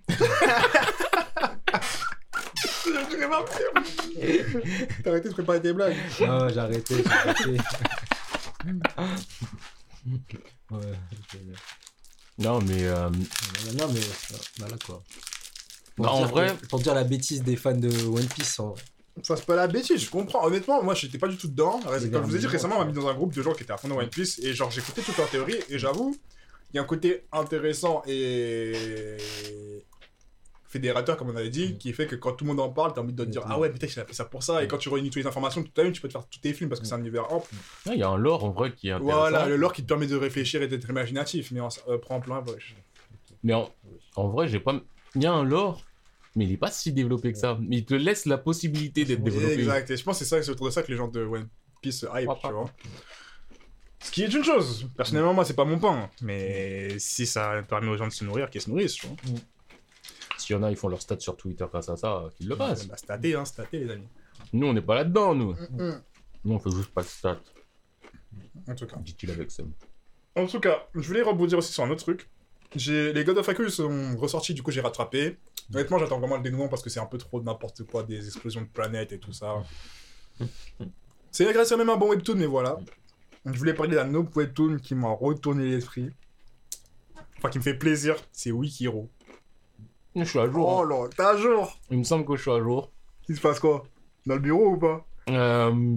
T'as 5.03 5.09
arrêté 5.09 5.29
de 5.29 5.33
préparer 5.33 5.61
tes 5.61 5.73
blagues. 5.73 5.95
Non, 6.21 6.49
j'ai 6.49 6.59
arrêté, 6.59 6.95
j'ai 7.03 7.11
arrêté. 7.11 7.57
ouais, 10.71 10.81
je- 11.33 12.43
Non, 12.43 12.59
mais 12.61 12.83
euh, 12.85 13.09
non, 13.09 13.87
mais 13.93 13.99
euh, 13.99 14.35
voilà 14.59 14.75
quoi. 14.85 15.03
Pour 15.95 16.05
Bah, 16.05 16.11
en 16.13 16.17
dire 16.19 16.27
vrai- 16.29 16.55
que- 16.59 16.67
pour 16.67 16.79
dire 16.79 16.93
la 16.95 17.03
bêtise 17.03 17.43
des 17.43 17.55
fans 17.55 17.73
de 17.75 17.89
One 18.07 18.25
Piece, 18.27 18.59
en 18.59 18.69
vrai. 18.71 18.81
Ça 19.23 19.35
c'est 19.35 19.45
pas 19.45 19.55
la 19.57 19.67
bêtise, 19.67 20.01
je 20.01 20.09
comprends. 20.09 20.45
Honnêtement, 20.45 20.81
moi 20.81 20.93
j'étais 20.95 21.17
pas 21.17 21.27
du 21.27 21.35
tout 21.37 21.49
dedans. 21.49 21.79
Comme 21.81 21.99
je 21.99 22.07
vous 22.19 22.35
ai 22.35 22.39
dit 22.39 22.47
récemment, 22.47 22.77
on 22.77 22.79
m'a 22.79 22.85
mis 22.85 22.93
dans 22.93 23.07
un 23.07 23.13
groupe 23.13 23.33
de 23.33 23.41
gens 23.41 23.53
qui 23.53 23.63
étaient 23.63 23.73
à 23.73 23.77
fond 23.77 23.89
dans 23.89 23.97
One 23.97 24.09
Piece 24.09 24.39
et 24.39 24.53
genre 24.53 24.71
j'ai 24.71 24.79
écouté 24.79 25.01
toute 25.01 25.17
leur 25.17 25.29
théorie 25.29 25.57
et 25.69 25.77
j'avoue, 25.77 26.15
il 26.73 26.77
y 26.77 26.79
a 26.79 26.81
un 26.81 26.85
côté 26.85 27.25
intéressant 27.33 28.01
et 28.07 29.17
fédérateur 30.71 31.17
comme 31.17 31.29
on 31.29 31.35
avait 31.35 31.49
dit 31.49 31.77
qui 31.77 31.93
fait 31.93 32.07
que 32.07 32.15
quand 32.15 32.31
tout 32.31 32.45
le 32.45 32.49
monde 32.49 32.59
en 32.61 32.69
parle, 32.69 32.93
t'as 32.93 33.01
envie 33.01 33.13
de 33.13 33.23
te 33.23 33.29
dire 33.29 33.41
Mhm. 33.45 33.51
ah 33.51 33.59
ouais 33.59 33.69
peut-être 33.69 33.91
qu'il 33.91 33.99
a 34.01 34.05
fait 34.05 34.13
ça 34.13 34.25
pour 34.25 34.41
ça 34.41 34.63
et 34.63 34.67
quand 34.67 34.77
tu 34.77 34.89
réunis 34.89 35.09
toutes 35.09 35.21
les 35.21 35.27
informations 35.27 35.61
tout 35.61 35.71
à 35.79 35.83
l'heure 35.83 35.91
tu 35.91 36.01
peux 36.01 36.07
te 36.07 36.13
faire 36.13 36.25
tous 36.27 36.39
tes 36.39 36.53
films 36.53 36.69
parce 36.69 36.79
que 36.81 36.87
c'est 36.87 36.93
un 36.95 36.99
univers 36.99 37.31
ample. 37.31 37.49
il 37.87 37.95
y 37.97 38.03
a 38.03 38.07
un 38.09 38.17
lore 38.17 38.43
en 38.45 38.51
vrai 38.51 38.73
qui 38.73 38.87
est 38.87 38.91
intéressant. 38.91 39.19
Voilà, 39.19 39.45
le 39.47 39.55
lore 39.57 39.73
qui 39.73 39.83
te 39.83 39.87
permet 39.87 40.07
de 40.07 40.15
réfléchir 40.15 40.61
et 40.63 40.67
d'être 40.67 40.89
imaginatif 40.89 41.51
mais 41.51 41.59
on 41.61 41.67
euh, 41.89 41.97
prend 41.97 42.19
plein 42.21 42.41
wesh. 42.41 42.75
Mais 43.43 43.53
en, 43.53 43.69
en 44.15 44.27
vrai, 44.29 44.47
j'ai 44.47 44.59
pas. 44.59 44.79
Il 45.15 45.23
y 45.23 45.25
a 45.25 45.33
un 45.33 45.43
lore, 45.43 45.83
mais 46.35 46.45
il 46.45 46.51
est 46.53 46.57
pas 46.57 46.69
si 46.71 46.93
développé 46.93 47.31
que 47.33 47.37
ça. 47.39 47.57
Mais 47.59 47.77
il 47.77 47.85
te 47.85 47.95
laisse 47.95 48.25
la 48.27 48.37
possibilité 48.37 49.03
d'être 49.03 49.23
développé. 49.23 49.53
Exact, 49.53 49.89
et 49.89 49.97
je 49.97 50.03
pense 50.03 50.19
que 50.19 50.25
c'est 50.25 50.29
ça, 50.29 50.41
c'est 50.43 50.51
autour 50.51 50.67
de 50.67 50.71
ça 50.71 50.83
que 50.83 50.91
les 50.91 50.97
gens 50.97 51.07
de 51.07 51.23
One 51.25 51.47
Piece 51.81 52.05
hype, 52.13 52.29
tu 52.41 52.47
vois. 52.51 52.69
Ce 54.03 54.11
qui 54.11 54.23
est 54.23 54.33
une 54.33 54.43
chose. 54.43 54.87
Personnellement, 54.97 55.33
moi, 55.33 55.43
c'est 55.45 55.55
pas 55.55 55.65
mon 55.65 55.79
pain. 55.79 56.09
Mais 56.21 56.97
si 56.99 57.25
ça 57.25 57.61
permet 57.67 57.87
aux 57.89 57.97
gens 57.97 58.07
de 58.07 58.11
se 58.13 58.23
nourrir, 58.23 58.49
qu'ils 58.49 58.61
se 58.61 58.69
nourrissent, 58.69 58.93
tu 58.95 59.07
vois. 59.07 59.15
S'il 60.51 60.57
y 60.57 60.59
en 60.59 60.63
a, 60.63 60.69
ils 60.69 60.75
font 60.75 60.89
leur 60.89 61.01
stats 61.01 61.21
sur 61.21 61.37
Twitter 61.37 61.65
grâce 61.71 61.87
à 61.87 61.95
ça, 61.95 62.25
qu'ils 62.35 62.49
le 62.49 62.57
fassent. 62.57 62.85
Bah, 62.85 62.97
staté, 62.97 63.35
hein, 63.35 63.45
staté, 63.45 63.79
les 63.79 63.89
amis. 63.89 64.07
Nous, 64.51 64.67
on 64.67 64.73
n'est 64.73 64.81
pas 64.81 64.95
là-dedans, 64.95 65.33
nous. 65.33 65.53
Mm, 65.53 66.01
Nous, 66.43 66.53
on 66.53 66.59
fait 66.59 66.71
juste 66.71 66.89
pas 66.89 67.03
de 67.03 67.07
stats. 67.07 67.39
En 68.67 68.75
tout 68.75 68.85
cas. 68.85 68.97
Dit-il 68.97 69.31
avec 69.31 69.49
Sam. 69.49 69.71
En 70.35 70.45
tout 70.47 70.59
cas, 70.59 70.89
je 70.93 71.07
voulais 71.07 71.21
rebondir 71.21 71.57
aussi 71.57 71.71
sur 71.71 71.85
un 71.85 71.89
autre 71.89 72.03
truc. 72.03 72.29
J'ai... 72.75 73.13
Les 73.13 73.23
God 73.23 73.37
of 73.37 73.47
Haikyuu 73.47 73.69
sont 73.69 74.17
ressortis, 74.17 74.53
du 74.53 74.61
coup, 74.61 74.71
j'ai 74.71 74.81
rattrapé. 74.81 75.37
Honnêtement, 75.73 75.99
j'attends 75.99 76.19
vraiment 76.19 76.35
le 76.35 76.43
dénouement 76.43 76.67
parce 76.67 76.81
que 76.81 76.89
c'est 76.89 76.99
un 76.99 77.05
peu 77.05 77.17
trop 77.17 77.39
de 77.39 77.45
n'importe 77.45 77.85
quoi, 77.85 78.03
des 78.03 78.25
explosions 78.27 78.61
de 78.61 78.67
planètes 78.67 79.13
et 79.13 79.19
tout 79.19 79.31
ça. 79.31 79.63
C'est 81.31 81.47
agressé 81.47 81.77
même 81.77 81.89
un 81.89 81.95
bon 81.95 82.09
webtoon, 82.09 82.35
mais 82.35 82.45
voilà. 82.45 82.77
Je 83.45 83.57
voulais 83.57 83.73
parler 83.73 83.95
d'un 83.95 84.13
autre 84.15 84.31
webtoon 84.35 84.79
qui 84.79 84.95
m'a 84.95 85.11
retourné 85.11 85.69
l'esprit. 85.69 86.09
Enfin, 87.37 87.49
qui 87.49 87.57
me 87.59 87.63
fait 87.63 87.73
plaisir, 87.73 88.17
c'est 88.33 88.51
Wikiro. 88.51 89.09
Je 90.15 90.23
suis 90.23 90.39
à 90.39 90.49
jour. 90.51 90.67
Oh 90.67 90.83
là, 90.83 91.07
t'es 91.15 91.23
à 91.23 91.35
jour 91.37 91.71
Il 91.89 91.99
me 91.99 92.03
semble 92.03 92.25
que 92.25 92.35
je 92.35 92.41
suis 92.41 92.51
à 92.51 92.59
jour. 92.59 92.91
Il 93.29 93.35
se 93.35 93.41
passe 93.41 93.59
quoi? 93.59 93.83
Dans 94.25 94.35
le 94.35 94.41
bureau 94.41 94.71
ou 94.71 94.77
pas? 94.77 95.05
Euh, 95.29 95.95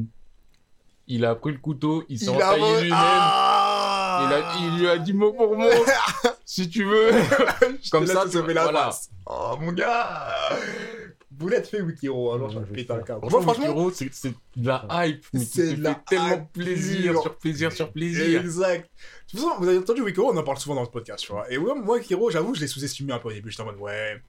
il 1.08 1.24
a 1.24 1.34
pris 1.34 1.52
le 1.52 1.58
couteau, 1.58 2.04
il 2.08 2.18
s'est 2.18 2.28
entaillé 2.28 2.82
lui-même. 2.82 2.98
Ah 3.00 4.26
Il, 4.28 4.34
a- 4.34 4.52
il 4.60 4.78
lui 4.78 4.88
a 4.88 4.98
dit 4.98 5.12
mot 5.12 5.32
pour 5.32 5.56
mot. 5.56 5.68
si 6.44 6.68
tu 6.68 6.84
veux. 6.84 7.10
Comme 7.90 8.06
ça, 8.08 8.22
tu- 8.24 8.30
sauver 8.32 8.54
la 8.54 8.62
voilà. 8.64 8.90
Oh 9.26 9.56
mon 9.60 9.72
gars 9.72 10.28
Boulette 11.38 11.66
fait 11.66 11.80
Wikiro, 11.80 12.32
alors 12.32 12.50
je 12.50 12.58
vais 12.58 12.64
Ouais, 12.64 12.72
péter 12.76 12.92
un 12.92 13.00
câble. 13.02 13.26
Moi 13.28 13.42
Franchement, 13.42 13.90
c'est 13.92 14.12
c'est 14.12 14.34
de 14.56 14.66
la 14.66 14.86
hype. 15.06 15.24
Mais 15.32 15.40
C'est 15.40 15.76
tellement 16.08 16.34
hype 16.34 16.52
plaisir 16.52 17.12
pure. 17.12 17.22
sur 17.22 17.36
plaisir 17.38 17.72
sur 17.72 17.92
plaisir. 17.92 18.40
exact. 18.40 18.88
De 19.26 19.30
toute 19.30 19.40
façon, 19.40 19.60
vous 19.60 19.68
avez 19.68 19.78
entendu 19.78 20.02
Wikiro, 20.02 20.32
on 20.32 20.36
en 20.36 20.42
parle 20.44 20.58
souvent 20.58 20.76
dans 20.76 20.84
ce 20.84 20.90
podcast, 20.90 21.24
tu 21.24 21.32
vois. 21.32 21.50
Et 21.52 21.58
ouais, 21.58 21.74
moi 21.74 21.96
Wikiro, 21.96 22.30
j'avoue, 22.30 22.54
je 22.54 22.60
l'ai 22.60 22.66
sous-estimé 22.68 23.12
un 23.12 23.18
peu 23.18 23.28
au 23.28 23.32
début. 23.32 23.50
J'étais 23.50 23.62
en 23.62 23.66
mode, 23.66 23.78
ouais, 23.78 24.22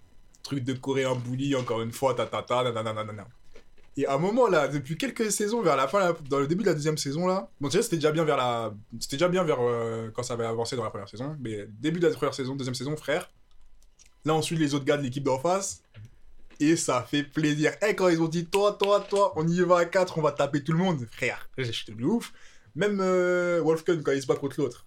truc 0.44 0.64
de 0.64 0.74
coréen 0.74 1.16
bully, 1.16 1.56
encore 1.56 1.82
une 1.82 1.92
fois, 1.92 2.14
ta 2.14 2.26
ta 2.26 2.42
ta, 2.42 2.64
nanana, 2.64 2.94
nanana. 2.94 3.28
Et 3.98 4.06
à 4.08 4.16
un 4.16 4.18
moment 4.18 4.48
là, 4.48 4.68
depuis 4.68 4.98
quelques 4.98 5.32
saisons, 5.32 5.62
vers 5.62 5.78
la 5.78 5.88
fin, 5.88 6.00
là, 6.00 6.14
dans 6.30 6.40
le 6.40 6.48
début 6.48 6.64
de 6.64 6.68
la 6.68 6.74
deuxième 6.74 6.98
saison 6.98 7.28
là, 7.28 7.48
bon 7.62 7.70
déjà 7.70 7.82
c'était 7.82 7.96
déjà 7.96 8.12
bien 8.12 8.26
vers 8.26 8.36
la, 8.36 8.74
c'était 9.00 9.16
déjà 9.16 9.30
bien 9.30 9.44
vers 9.46 9.60
euh, 9.62 10.10
quand 10.14 10.22
ça 10.22 10.34
avait 10.34 10.46
avancé 10.46 10.76
dans 10.76 10.84
la 10.84 10.90
première 10.90 11.08
saison, 11.08 11.38
mais 11.40 11.66
début 11.80 12.02
de 12.02 12.08
la 12.08 12.14
première 12.14 12.34
saison, 12.34 12.56
deuxième 12.56 12.76
saison, 12.76 12.98
frère. 12.98 13.32
Là 14.26 14.36
on 14.36 14.42
suit 14.42 14.58
les 14.58 14.74
autres 14.74 14.84
gars 14.84 14.98
de 14.98 15.04
l'équipe 15.04 15.24
d'en 15.24 15.40
face. 15.40 15.82
Et 16.60 16.76
ça 16.76 17.02
fait 17.10 17.24
plaisir. 17.24 17.74
Et 17.88 17.96
quand 17.96 18.08
ils 18.10 18.22
ont 18.22 18.28
dit 18.28 18.46
toi, 18.46 18.78
toi, 18.80 19.00
toi, 19.10 19.34
on 19.36 19.48
y 19.48 19.60
va 19.62 19.80
à 19.80 19.86
4, 19.86 20.18
on 20.18 20.22
va 20.22 20.32
taper 20.32 20.64
tout 20.64 20.72
le 20.72 20.78
monde, 20.78 21.06
frère. 21.12 21.50
J'étais 21.58 21.92
de 21.94 22.04
ouf. 22.04 22.32
Même 22.76 23.00
euh, 23.02 23.62
Wolfken 23.64 24.04
quand 24.04 24.12
il 24.12 24.22
se 24.22 24.28
bat 24.28 24.36
contre 24.36 24.60
l'autre. 24.60 24.86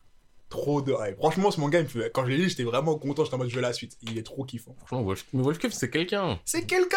Trop 0.51 0.81
de 0.81 0.93
hype. 0.99 1.17
Franchement, 1.19 1.51
ce 1.51 1.61
manga, 1.61 1.79
il 1.79 1.85
me 1.85 1.89
fait- 1.89 2.11
quand 2.13 2.25
je 2.25 2.31
l'ai 2.31 2.39
lu, 2.39 2.49
j'étais 2.49 2.65
vraiment 2.65 2.97
content. 2.99 3.23
J'étais 3.25 3.35
en 3.35 3.39
mode, 3.39 3.51
je 3.51 3.55
veux 3.57 3.61
la 3.61 3.75
suite. 3.75 3.99
Il 4.03 4.17
est 4.17 4.23
trop 4.23 4.45
kiffant. 4.45 4.75
Franchement, 4.79 5.03
Wolf... 5.03 5.27
mais 5.35 5.43
Wolfcave, 5.43 5.73
c'est 5.73 5.91
quelqu'un. 5.91 6.41
C'est 6.47 6.65
quelqu'un. 6.65 6.97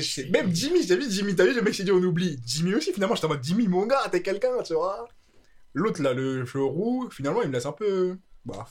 C'est- 0.00 0.30
Même 0.30 0.54
Jimmy, 0.54 0.82
j'ai 0.86 0.96
vu 0.96 1.04
Jimmy, 1.10 1.34
t'as 1.36 1.44
vu, 1.44 1.54
le 1.54 1.60
mec 1.60 1.74
s'est 1.74 1.84
dit, 1.84 1.92
on 1.92 1.96
oublie. 2.02 2.38
Jimmy 2.46 2.74
aussi, 2.74 2.92
finalement, 2.94 3.14
j'étais 3.14 3.26
en 3.26 3.30
mode, 3.30 3.44
Jimmy, 3.44 3.68
mon 3.68 3.84
gars, 3.86 4.08
t'es 4.10 4.22
quelqu'un, 4.22 4.62
tu 4.64 4.72
vois. 4.74 5.06
L'autre, 5.74 6.00
là, 6.02 6.14
le 6.14 6.46
cheveu 6.46 6.64
roux, 6.64 7.08
finalement, 7.10 7.42
il 7.42 7.48
me 7.48 7.52
laisse 7.52 7.66
un 7.66 7.72
peu. 7.72 8.16
Bah, 8.46 8.66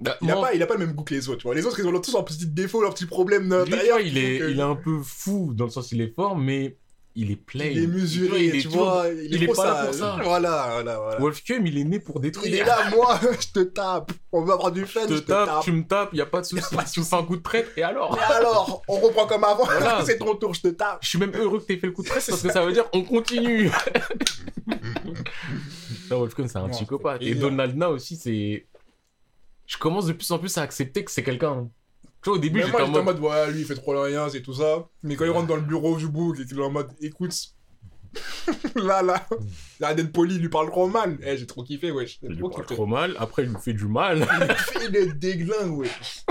Bah, 0.00 0.16
il, 0.22 0.30
a 0.30 0.34
moi, 0.34 0.42
pas, 0.48 0.54
il 0.54 0.62
a 0.62 0.66
pas 0.66 0.74
le 0.74 0.86
même 0.86 0.94
goût 0.94 1.04
que 1.04 1.12
les 1.14 1.28
autres, 1.28 1.38
tu 1.38 1.42
vois. 1.44 1.54
Les 1.54 1.66
autres, 1.66 1.78
ils 1.78 1.86
ont 1.86 2.00
tous 2.00 2.12
leurs 2.12 2.24
petits 2.24 2.46
défauts, 2.46 2.80
leurs 2.82 2.94
petits 2.94 3.06
problèmes 3.06 3.48
lui, 3.64 3.70
vois, 3.88 4.00
il 4.00 4.16
est, 4.16 4.38
que- 4.38 4.50
il 4.50 4.58
est 4.58 4.62
un 4.62 4.76
peu 4.76 4.98
fou 5.04 5.52
dans 5.54 5.64
le 5.66 5.70
sens 5.70 5.92
il 5.92 6.00
est 6.00 6.14
fort, 6.14 6.36
mais 6.38 6.76
il 7.16 7.30
est 7.32 7.36
plain. 7.36 7.66
il 7.66 7.82
est 7.82 7.86
mesuré, 7.88 8.44
il 8.44 8.54
est 8.54 8.60
tu 8.60 8.68
toujours- 8.68 8.84
vois. 8.84 9.08
Il, 9.08 9.34
il 9.34 9.42
est 9.42 9.46
trop 9.46 9.56
pas 9.56 9.66
là 9.80 9.84
pour 9.86 9.94
ça. 9.94 10.16
Voilà, 10.22 10.68
voilà, 10.72 10.98
voilà. 11.18 11.18
Il 11.48 11.76
est 11.78 11.84
né 11.84 11.98
pour 11.98 12.16
Il 12.18 12.22
détruire. 12.22 12.62
est 12.62 12.64
là, 12.64 12.88
moi, 12.94 13.18
je 13.40 13.48
te 13.52 13.64
tape. 13.64 14.12
On 14.32 14.42
veut 14.42 14.52
avoir 14.52 14.70
du 14.72 14.86
fun, 14.86 15.00
Je 15.08 15.16
je 15.16 15.20
te 15.20 15.26
tape, 15.26 15.62
tu 15.64 15.72
me 15.72 15.82
tapes, 15.84 16.14
y 16.14 16.20
a 16.20 16.26
pas 16.26 16.40
de 16.40 16.46
souci. 16.46 16.62
pas 16.74 16.84
de 16.84 16.88
Tu 16.90 17.02
fais 17.02 17.16
un 17.16 17.22
coup 17.24 17.36
de 17.36 17.42
traite, 17.42 17.68
et 17.76 17.82
alors 17.82 18.16
Et 18.16 18.32
alors, 18.32 18.82
on 18.88 18.94
reprend 19.00 19.26
comme 19.26 19.42
avant. 19.44 19.64
Voilà. 19.64 20.02
c'est 20.06 20.18
ton 20.18 20.34
tour, 20.36 20.54
je 20.54 20.62
te 20.62 20.68
tape. 20.68 21.00
Je 21.02 21.08
suis 21.10 21.18
même 21.18 21.32
heureux 21.34 21.58
que 21.58 21.64
t'aies 21.64 21.76
fait 21.78 21.88
le 21.88 21.92
coup 21.92 22.02
de 22.02 22.08
traite 22.08 22.24
parce 22.26 22.40
que 22.42 22.50
ça 22.52 22.64
veut 22.64 22.72
dire 22.72 22.84
on 22.94 23.02
continue. 23.02 23.70
non, 26.10 26.18
Wolfcave, 26.20 26.46
c'est 26.46 26.58
un 26.58 26.62
Non, 26.62 26.68
psychopathe. 26.70 27.22
Et. 27.22 27.34
Donald 27.34 27.76
Na 27.76 27.90
aussi, 27.90 28.16
c'est. 28.16 28.66
Je 29.70 29.78
commence 29.78 30.06
de 30.06 30.12
plus 30.12 30.28
en 30.32 30.38
plus 30.40 30.58
à 30.58 30.62
accepter 30.62 31.04
que 31.04 31.12
c'est 31.12 31.22
quelqu'un. 31.22 31.70
Tu 32.22 32.28
vois, 32.28 32.34
au 32.34 32.38
début, 32.40 32.60
j'étais 32.60 32.74
en 32.74 32.86
j'étais 32.86 32.98
en 32.98 33.04
mode. 33.04 33.20
mode, 33.20 33.30
ouais, 33.30 33.52
lui, 33.52 33.60
il 33.60 33.64
fait 33.66 33.76
trop 33.76 34.02
rien, 34.02 34.28
c'est 34.28 34.42
tout 34.42 34.52
ça. 34.54 34.88
Mais 35.04 35.14
quand 35.14 35.24
il 35.24 35.30
rentre 35.30 35.46
dans 35.46 35.54
le 35.54 35.62
bureau 35.62 35.96
du 35.96 36.08
book 36.08 36.40
et 36.40 36.44
qu'il 36.44 36.58
est 36.58 36.62
en 36.62 36.70
mode, 36.70 36.90
écoute, 37.00 37.32
là, 38.74 39.00
là, 39.00 39.24
arrête 39.80 39.96
d'être 39.96 40.12
poli, 40.12 40.34
il 40.34 40.40
lui 40.40 40.48
parle 40.48 40.68
trop 40.70 40.88
mal. 40.88 41.18
Eh, 41.22 41.36
j'ai 41.38 41.46
trop 41.46 41.62
kiffé, 41.62 41.92
wesh. 41.92 42.18
Il 42.22 42.30
J'ai 42.30 42.34
lui 42.34 42.38
trop 42.40 42.48
parle 42.50 42.62
kiffé. 42.64 42.74
trop 42.74 42.86
mal, 42.86 43.14
après 43.20 43.44
il 43.44 43.50
lui 43.50 43.60
fait 43.62 43.72
du 43.72 43.86
mal. 43.86 44.26
Il 44.88 44.96
est 44.96 45.14
déglingue, 45.14 45.78
wesh. 45.78 46.24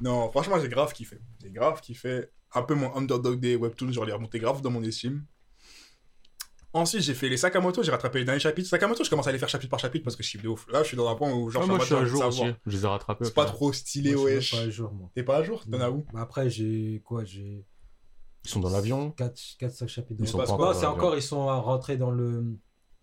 Non, 0.00 0.30
franchement, 0.30 0.60
j'ai 0.60 0.68
grave 0.68 0.92
kiffé. 0.92 1.18
J'ai 1.42 1.50
grave 1.50 1.80
kiffé. 1.80 2.26
Un 2.54 2.62
peu 2.62 2.74
mon 2.76 2.94
underdog 2.96 3.40
des 3.40 3.56
webtoons, 3.56 3.90
genre, 3.92 4.04
il 4.04 4.10
est 4.10 4.14
remonté 4.14 4.38
grave 4.38 4.62
dans 4.62 4.70
mon 4.70 4.82
estime. 4.84 5.24
Ensuite, 6.78 7.02
j'ai 7.02 7.14
fait 7.14 7.28
les 7.28 7.36
Sakamoto, 7.36 7.82
j'ai 7.82 7.90
rattrapé 7.90 8.20
les 8.20 8.24
derniers 8.24 8.40
chapitres. 8.40 8.68
Sakamoto, 8.68 9.02
je 9.04 9.10
commence 9.10 9.26
à 9.26 9.32
les 9.32 9.38
faire 9.38 9.48
chapitre 9.48 9.70
par 9.70 9.80
chapitre 9.80 10.04
parce 10.04 10.16
que 10.16 10.22
je 10.22 10.28
suis 10.28 10.38
de 10.38 10.48
ouf. 10.48 10.66
Là, 10.70 10.82
je 10.82 10.88
suis 10.88 10.96
dans 10.96 11.08
un 11.08 11.14
point 11.16 11.32
où, 11.32 11.50
genre, 11.50 11.62
Ah, 11.64 11.66
moi 11.66 11.78
je 11.80 11.84
suis 11.86 11.94
à 11.94 12.04
jour 12.04 12.24
aussi, 12.26 12.42
je 12.66 12.76
les 12.76 12.84
ai 12.84 12.86
rattrapés. 12.88 13.24
C'est 13.24 13.34
pas 13.34 13.44
trop 13.46 13.72
stylé, 13.72 14.14
Moi, 14.14 14.24
wesh. 14.24 14.52
pas 14.52 14.62
à 14.62 14.70
jour, 14.70 14.92
moi. 14.92 15.10
T'es 15.14 15.22
pas 15.22 15.38
à 15.38 15.42
jour? 15.42 15.64
T'en 15.70 15.80
as 15.80 15.90
où? 15.90 16.04
Bah 16.12 16.20
Après, 16.20 16.48
j'ai 16.50 17.02
quoi 17.04 17.24
J'ai 17.24 17.64
Ils 18.44 18.48
sont 18.50 18.60
dans 18.60 18.70
l'avion. 18.70 19.10
4-5 19.18 19.88
chapitres. 19.88 20.20
Ils 20.20 20.24
de 20.24 20.26
sont 20.28 20.38
pas 20.38 20.50
encore 20.50 20.74
c'est 20.74 20.86
encore, 20.86 21.16
ils 21.16 21.22
sont 21.22 21.46
rentrés 21.46 21.96
dans 21.96 22.10
le 22.10 22.44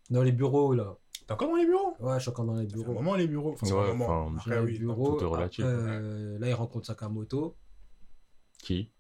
dans 0.10 0.24
les 0.24 0.32
bureaux 0.32 0.74
là. 0.74 0.98
T'es 1.28 1.34
encore 1.34 1.50
dans 1.50 1.56
les 1.56 1.66
bureaux? 1.66 1.96
Ouais, 2.00 2.16
je 2.16 2.20
suis 2.22 2.30
encore 2.30 2.46
dans 2.46 2.54
les 2.56 2.68
bureaux. 2.68 2.94
moment 2.94 3.16
les 3.16 3.28
bureaux. 3.28 3.54
Enfin, 3.54 3.66
c'est 3.66 3.74
Ouais, 3.74 3.88
moment. 3.88 4.06
enfin, 4.28 4.36
Après, 4.38 4.60
oui. 4.60 4.78
bureaux. 4.80 5.18
tout 5.18 5.24
est 5.24 5.28
relatif, 5.28 5.66
Après, 5.66 5.76
euh, 5.76 6.38
là, 6.40 6.48
ils 6.50 6.54
rencontrent 6.54 6.86
Sakamoto. 6.86 7.56
Qui? 8.64 8.92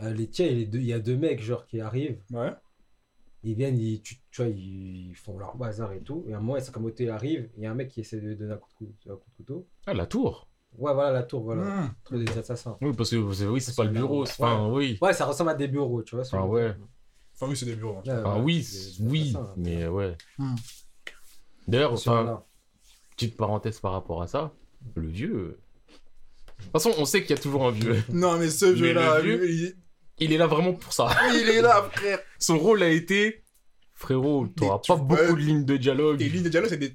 Euh, 0.00 0.12
les 0.12 0.28
tiens, 0.28 0.46
il 0.46 0.58
y 0.60 0.62
a 0.62 0.66
deux- 0.66 0.78
il 0.78 0.86
y 0.86 0.92
a 0.92 0.98
deux 1.00 1.16
mecs 1.16 1.42
genre 1.42 1.66
qui 1.66 1.80
arrivent. 1.80 2.20
Ouais. 2.30 2.52
Ils 3.48 3.54
viennent, 3.54 3.78
ils, 3.78 4.02
tu, 4.02 4.16
tu 4.32 4.42
vois, 4.42 4.50
ils 4.50 5.14
font 5.14 5.38
leur 5.38 5.56
bazar 5.56 5.92
et 5.92 6.00
tout. 6.00 6.24
Et 6.28 6.34
à 6.34 6.38
un 6.38 6.40
moment, 6.40 6.58
Sakamoto 6.60 6.96
il 7.04 7.10
arrive. 7.10 7.48
Il 7.56 7.62
y 7.62 7.66
a 7.66 7.70
un 7.70 7.74
mec 7.74 7.88
qui 7.88 8.00
essaie 8.00 8.20
de 8.20 8.34
donner 8.34 8.54
un 8.54 8.56
coup 8.56 8.68
de, 8.80 8.86
cou- 8.86 9.12
un 9.12 9.14
coup 9.16 9.30
de 9.30 9.36
couteau. 9.36 9.66
Ah, 9.86 9.94
la 9.94 10.06
tour. 10.06 10.48
Ouais, 10.76 10.92
voilà 10.92 11.12
la 11.12 11.22
tour, 11.22 11.42
voilà. 11.44 11.62
Mmh. 11.62 11.94
Truc 12.04 12.24
des 12.28 12.38
assassins. 12.38 12.76
Oui, 12.80 12.92
parce 12.96 13.10
que 13.10 13.32
c'est- 13.32 13.46
oui, 13.46 13.60
c'est 13.60 13.76
pas 13.76 13.84
le 13.84 13.90
bureau. 13.90 14.26
c'est- 14.26 14.42
Enfin, 14.42 14.68
oui. 14.70 14.98
Ouais, 15.00 15.12
ça 15.12 15.24
ressemble 15.26 15.50
à 15.50 15.54
des 15.54 15.68
bureaux, 15.68 16.02
tu 16.02 16.16
vois. 16.16 16.24
Enfin, 16.26 16.42
ouais. 16.42 16.74
Enfin, 17.34 17.46
oui, 17.48 17.56
c'est 17.56 17.66
des 17.66 17.76
bureaux. 17.76 17.98
hein. 17.98 18.02
Ouais, 18.04 18.18
Enfin, 18.18 18.36
ouais, 18.36 18.42
oui, 18.42 18.66
des- 18.98 19.04
des 19.04 19.10
oui, 19.10 19.28
assassins. 19.30 19.54
mais 19.56 19.86
ouais. 19.86 20.16
Hmm. 20.38 20.54
D'ailleurs, 21.68 21.92
enfin, 21.92 22.42
petite 23.16 23.36
parenthèse 23.36 23.78
par 23.80 23.92
rapport 23.92 24.22
à 24.22 24.26
ça, 24.26 24.52
le 24.96 25.06
vieux. 25.08 25.60
De 26.58 26.62
toute 26.62 26.72
façon, 26.72 26.92
on 26.98 27.04
sait 27.04 27.22
qu'il 27.22 27.30
y 27.36 27.38
a 27.38 27.42
toujours 27.42 27.66
un 27.66 27.70
vieux. 27.70 28.02
Non, 28.10 28.38
mais 28.38 28.48
ce 28.50 28.74
jeu-là, 28.74 29.18
le 29.20 29.22
vieux- 29.36 29.36
lui, 29.46 29.54
il... 29.66 29.76
Il 30.18 30.32
est 30.32 30.38
là 30.38 30.46
vraiment 30.46 30.72
pour 30.72 30.92
ça. 30.94 31.08
il 31.34 31.48
est 31.50 31.60
là, 31.60 31.82
frère. 31.92 32.18
Son 32.38 32.58
rôle 32.58 32.82
a 32.82 32.88
été. 32.90 33.42
Frérot, 33.94 34.46
t'auras 34.48 34.80
pas 34.86 34.96
beaucoup 34.96 35.36
de 35.36 35.40
lignes 35.40 35.64
de 35.64 35.76
dialogue. 35.78 36.18
Tes 36.18 36.28
lignes 36.28 36.42
de 36.42 36.48
dialogue, 36.50 36.68
c'est 36.68 36.76
des, 36.76 36.94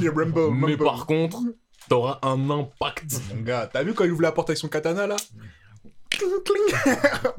des 0.00 0.08
Rambo. 0.08 0.50
Mais 0.52 0.76
par 0.76 1.04
contre, 1.06 1.40
t'auras 1.88 2.20
un 2.22 2.48
impact. 2.50 3.20
Mon 3.34 3.42
gars, 3.42 3.68
t'as 3.72 3.82
vu 3.82 3.94
quand 3.94 4.04
il 4.04 4.12
ouvre 4.12 4.22
la 4.22 4.30
porte 4.32 4.50
avec 4.50 4.58
son 4.58 4.68
katana, 4.68 5.06
là? 5.08 5.16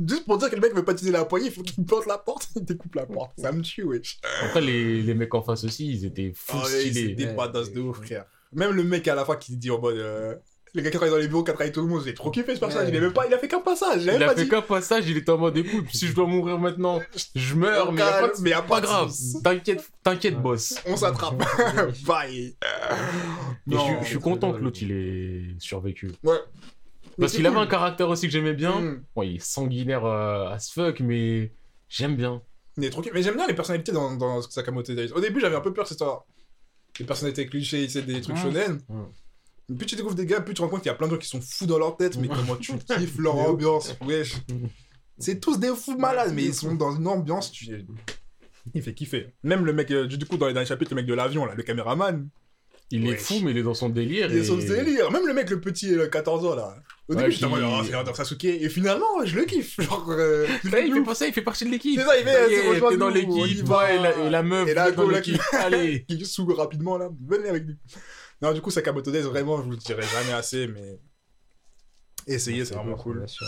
Juste 0.07 0.25
pour 0.25 0.37
dire 0.37 0.49
que 0.49 0.55
le 0.55 0.61
mec 0.61 0.73
veut 0.75 0.83
pas 0.83 0.91
utiliser 0.91 1.13
la 1.13 1.25
poignée, 1.25 1.47
il 1.47 1.51
faut 1.53 1.63
qu'il 1.63 1.83
porte 1.85 2.05
la 2.05 2.17
porte, 2.17 2.49
il 2.55 2.63
découpe 2.63 2.95
la 2.95 3.05
porte. 3.05 3.31
Ça 3.37 3.51
me 3.51 3.61
tue, 3.61 3.83
wesh. 3.83 4.19
Après, 4.43 4.61
les, 4.61 5.01
les 5.01 5.13
mecs 5.13 5.33
en 5.33 5.41
face 5.41 5.63
aussi, 5.63 5.87
ils 5.89 6.05
étaient 6.05 6.31
fous 6.35 6.57
Ah 6.59 6.63
ouais, 6.65 6.69
c'est 6.69 6.89
stylés. 6.91 7.15
des 7.15 7.25
Ouais, 7.27 7.33
badass 7.33 7.71
de 7.71 7.79
ouf, 7.81 7.97
frère. 8.03 8.25
Même 8.53 8.71
le 8.71 8.83
mec 8.83 9.07
à 9.07 9.15
la 9.15 9.25
fin 9.25 9.35
qui 9.35 9.57
dit 9.57 9.71
en 9.71 9.79
mode. 9.79 9.95
euh, 9.97 10.35
Le 10.77 10.83
gars 10.83 10.91
qui 10.91 10.97
travaille 10.97 11.09
dans 11.15 11.19
les 11.19 11.27
bureaux, 11.27 11.43
qui 11.43 11.49
a 11.49 11.53
travaillé 11.55 11.71
tout 11.71 11.81
le 11.81 11.87
monde, 11.87 12.03
j'ai 12.05 12.13
trop 12.13 12.29
kiffé 12.29 12.53
ce 12.53 12.59
personnage. 12.59 12.91
Ouais. 12.91 12.97
Il, 13.01 13.11
pas, 13.11 13.25
il 13.25 13.33
a 13.33 13.39
fait 13.39 13.47
qu'un 13.47 13.61
passage, 13.61 14.01
Il 14.03 14.05
même 14.11 14.21
a 14.21 14.25
pas 14.27 14.35
fait 14.35 14.43
dit. 14.43 14.49
qu'un 14.49 14.61
passage, 14.61 15.09
il 15.09 15.17
était 15.17 15.31
en 15.31 15.39
mode 15.39 15.57
écoute, 15.57 15.85
si 15.91 16.05
je 16.07 16.13
dois 16.13 16.27
mourir 16.27 16.59
maintenant, 16.59 17.01
je 17.33 17.55
meurs, 17.55 17.91
mais 17.91 18.01
y 18.01 18.03
a 18.03 18.21
pas, 18.21 18.27
de- 18.27 18.41
mais 18.41 18.49
y 18.51 18.53
a 18.53 18.61
pas 18.61 18.79
grave. 18.79 19.11
T'inquiète, 19.43 19.89
t'inquiète, 20.03 20.39
boss. 20.39 20.75
On 20.85 20.95
s'attrape. 20.95 21.35
Bye. 22.05 22.55
Je, 23.65 23.73
Non, 23.73 23.85
suis- 23.85 23.95
je 24.03 24.07
suis 24.09 24.19
content 24.19 24.53
que 24.53 24.59
l'autre 24.59 24.77
il 24.83 24.91
ait 24.91 25.55
survécu. 25.57 26.11
Ouais. 26.23 26.37
Parce 27.19 27.33
qu'il 27.33 27.47
avait 27.47 27.57
un 27.57 27.65
caractère 27.65 28.07
aussi 28.09 28.27
que 28.27 28.31
j'aimais 28.31 28.53
bien. 28.53 28.79
Mm. 28.79 29.03
Bon, 29.15 29.23
il 29.23 29.37
est 29.37 29.43
sanguinaire 29.43 30.05
euh, 30.05 30.49
as 30.51 30.69
fuck, 30.71 30.99
mais 30.99 31.51
j'aime 31.89 32.15
bien. 32.15 32.43
Il 32.77 32.85
est 32.85 32.91
trop. 32.91 33.01
Mais 33.11 33.23
j'aime 33.23 33.35
bien 33.35 33.47
les 33.47 33.55
personnalités 33.55 33.91
dans, 33.91 34.15
dans 34.15 34.43
Sakamoto 34.43 34.93
Days. 34.93 35.11
Au 35.13 35.19
début, 35.21 35.39
j'avais 35.41 35.55
un 35.55 35.61
peu 35.61 35.73
peur, 35.73 35.87
cette 35.87 35.95
histoire. 35.95 36.25
Les 36.99 37.05
personnalités 37.05 37.47
clichés, 37.47 37.89
c'est 37.89 38.03
des 38.03 38.21
trucs 38.21 38.35
Ouais. 38.35 38.41
shonen. 38.43 38.79
Plus 39.75 39.85
tu 39.85 39.95
découvres 39.97 40.15
des 40.15 40.25
gars, 40.25 40.39
plus 40.39 40.53
tu 40.53 40.57
te 40.57 40.61
rends 40.61 40.69
compte 40.69 40.81
qu'il 40.81 40.89
y 40.89 40.93
a 40.93 40.95
plein 40.95 41.07
de 41.07 41.13
gens 41.13 41.17
qui 41.17 41.27
sont 41.27 41.41
fous 41.41 41.65
dans 41.65 41.77
leur 41.77 41.97
tête, 41.97 42.17
mais 42.17 42.27
comment 42.27 42.55
tu 42.55 42.71
kiffes 42.97 43.17
leur 43.17 43.35
ambiance. 43.35 43.95
Wesh. 44.05 44.35
C'est 45.19 45.39
tous 45.39 45.59
des 45.59 45.75
fous 45.75 45.97
malades, 45.97 46.31
mais 46.33 46.45
ils 46.45 46.53
sont 46.53 46.75
dans 46.75 46.95
une 46.95 47.07
ambiance. 47.07 47.51
Tu... 47.51 47.85
Il 48.73 48.81
fait 48.81 48.93
kiffer. 48.93 49.33
Même 49.43 49.65
le 49.65 49.73
mec, 49.73 49.91
euh, 49.91 50.07
du 50.07 50.25
coup, 50.25 50.37
dans 50.37 50.47
les 50.47 50.53
derniers 50.53 50.67
chapitres, 50.67 50.91
le 50.91 50.95
mec 50.95 51.05
de 51.05 51.13
l'avion, 51.13 51.45
là, 51.45 51.53
le 51.55 51.63
caméraman, 51.63 52.29
Il 52.91 53.07
est 53.07 53.17
fou, 53.17 53.39
mais 53.43 53.51
il 53.51 53.57
est 53.57 53.63
dans 53.63 53.73
son 53.73 53.89
délire. 53.89 54.31
il 54.31 54.37
est 54.37 54.43
sur 54.45 54.61
ce 54.61 54.67
délire. 54.67 55.11
Même 55.11 55.27
le 55.27 55.33
mec, 55.33 55.49
le 55.49 55.59
petit, 55.59 55.89
le 55.89 56.07
14 56.07 56.45
ans, 56.45 56.55
là. 56.55 56.75
Au 57.09 57.15
début, 57.15 57.31
j'étais 57.31 57.45
en 57.45 57.49
mode, 57.49 57.63
oh, 57.63 58.13
Sasuke. 58.13 58.45
Et 58.45 58.69
finalement, 58.69 59.25
je 59.25 59.35
le 59.35 59.45
kiffe. 59.45 59.75
Genre, 59.81 60.07
euh, 60.09 60.45
il 60.63 60.69
fait 60.69 61.03
pas 61.03 61.15
ça, 61.15 61.27
il 61.27 61.33
fait 61.33 61.41
partie 61.41 61.65
de 61.65 61.71
l'équipe. 61.71 61.99
C'est 61.99 62.05
ça, 62.05 62.17
il 62.17 62.25
fait, 62.25 62.89
T'es 62.89 62.97
dans 62.97 63.09
l'équipe, 63.09 63.65
et 63.65 63.97
la, 63.99 64.17
et 64.25 64.29
la 64.29 64.43
meuf, 64.43 64.67
Et 64.67 64.73
la 64.73 64.91
dans 64.91 65.09
l'équipe. 65.09 65.41
Allez. 65.53 66.05
qui 66.09 66.25
s'ouvre 66.25 66.55
rapidement 66.55 66.97
là, 66.97 67.09
venez 67.25 67.49
avec 67.49 67.65
nous. 67.67 67.75
Non, 68.41 68.53
du 68.53 68.61
coup, 68.61 68.69
Sakamoto 68.71 69.11
Days, 69.11 69.21
vraiment, 69.21 69.57
je 69.57 69.63
vous 69.63 69.71
le 69.71 69.77
dirai 69.77 70.03
jamais 70.03 70.33
assez, 70.33 70.67
mais 70.67 70.99
essayez, 72.27 72.65
c'est 72.65 72.75
vraiment 72.75 72.95
cool. 72.95 73.19
Bien 73.19 73.27
sûr. 73.27 73.47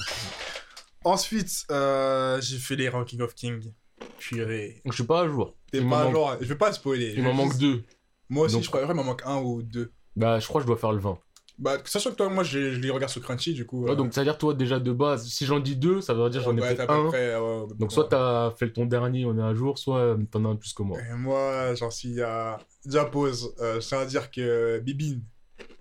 Ensuite, 1.04 1.66
euh, 1.72 2.42
j'ai 2.42 2.58
fait 2.58 2.76
les 2.76 2.90
Ranking 2.90 3.22
of 3.22 3.34
King. 3.36 3.74
Purée. 4.18 4.82
Je 4.86 4.92
suis 4.92 5.04
pas 5.04 5.22
à 5.22 5.28
jour. 5.28 5.56
T'es 5.72 5.80
Il 5.80 5.90
pas 5.90 6.38
je 6.42 6.46
vais 6.46 6.56
pas 6.56 6.74
spoiler. 6.74 7.14
Il 7.16 7.24
m'en 7.24 7.34
manque 7.34 7.58
deux. 7.58 7.84
Moi 8.30 8.46
aussi, 8.46 8.56
Donc- 8.56 8.64
je 8.64 8.68
crois 8.70 8.86
qu'il 8.86 8.94
m'en 8.94 9.04
manque 9.04 9.22
un 9.26 9.38
ou 9.38 9.62
deux. 9.62 9.92
Bah, 10.16 10.40
je 10.40 10.48
crois 10.48 10.60
que 10.62 10.64
je 10.64 10.68
dois 10.68 10.78
faire 10.78 10.92
le 10.92 11.00
20. 11.00 11.18
Bah, 11.60 11.78
sachant 11.84 12.12
que 12.12 12.16
toi, 12.16 12.30
moi, 12.30 12.44
je, 12.44 12.72
je 12.72 12.80
les 12.80 12.90
regarde 12.90 13.12
sur 13.12 13.22
Crunchy, 13.22 13.54
du 13.54 13.66
coup. 13.66 13.84
Ouais, 13.84 13.92
euh, 13.92 13.96
donc, 13.96 14.14
ça 14.14 14.22
veut 14.22 14.26
dire, 14.26 14.38
toi, 14.38 14.54
déjà 14.54 14.80
de 14.80 14.94
base, 14.94 15.28
si 15.28 15.46
j'en 15.46 15.60
dis 15.60 15.76
deux, 15.76 16.00
ça 16.00 16.14
veut 16.14 16.30
dire 16.30 16.42
j'en 16.42 16.56
ai 16.56 16.62
peut-être 16.62 16.90
un. 16.90 17.08
près, 17.10 17.36
ouais, 17.36 17.66
Donc, 17.78 17.92
soit 17.92 18.08
t'as 18.08 18.52
fait 18.52 18.72
ton 18.72 18.86
dernier, 18.86 19.26
on 19.26 19.38
est 19.38 19.44
à 19.44 19.54
jour, 19.54 19.78
soit 19.78 20.18
t'en 20.32 20.46
as 20.46 20.48
un 20.48 20.56
plus 20.56 20.72
que 20.74 20.84
moi. 20.84 20.98
Et 21.00 21.14
moi, 21.16 21.76
j'en 21.76 21.92
suis 21.92 22.22
à. 22.22 22.60
Déjà, 22.86 23.04
pause. 23.04 23.54
Euh, 23.60 23.82
je 23.82 23.88
tiens 23.88 24.00
à 24.00 24.06
dire 24.06 24.32
que 24.32 24.80
Bibin, 24.80 25.20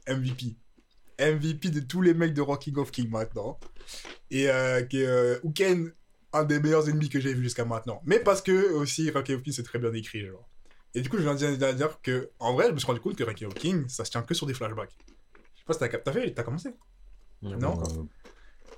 MVP. 0.08 0.56
MVP 1.20 1.70
de 1.70 1.80
tous 1.80 2.02
les 2.02 2.12
mecs 2.12 2.34
de 2.34 2.42
Ranking 2.42 2.76
of 2.76 2.90
King 2.90 3.10
maintenant. 3.10 3.58
Et 4.32 4.50
euh, 4.50 4.82
que 4.82 4.96
euh, 4.96 5.38
Uken, 5.44 5.92
un 6.32 6.44
des 6.44 6.60
meilleurs 6.60 6.88
ennemis 6.88 7.08
que 7.08 7.20
j'ai 7.20 7.34
vu 7.34 7.44
jusqu'à 7.44 7.64
maintenant. 7.64 8.02
Mais 8.04 8.18
parce 8.18 8.42
que 8.42 8.72
aussi, 8.72 9.10
Ranking 9.10 9.36
of 9.36 9.42
King, 9.42 9.52
c'est 9.52 9.62
très 9.62 9.78
bien 9.78 9.92
écrit, 9.92 10.26
genre. 10.26 10.48
Et 10.94 11.02
du 11.02 11.08
coup, 11.08 11.18
je 11.18 11.22
viens 11.22 11.34
de 11.34 11.38
dire, 11.38 11.72
de 11.72 11.76
dire 11.76 12.00
que, 12.02 12.30
en 12.40 12.54
vrai, 12.54 12.66
je 12.68 12.72
me 12.72 12.78
suis 12.78 12.86
rendu 12.86 13.00
compte 13.00 13.14
que 13.14 13.22
Ranking 13.22 13.46
of 13.46 13.54
King, 13.54 13.88
ça 13.88 14.04
se 14.04 14.10
tient 14.10 14.22
que 14.22 14.34
sur 14.34 14.46
des 14.46 14.54
flashbacks. 14.54 14.96
Pas 15.68 15.74
si 15.74 15.78
t'as 15.80 16.12
fait, 16.12 16.34
t'as 16.34 16.42
commencé? 16.42 16.70
Non. 17.42 17.80
Euh, 17.80 18.02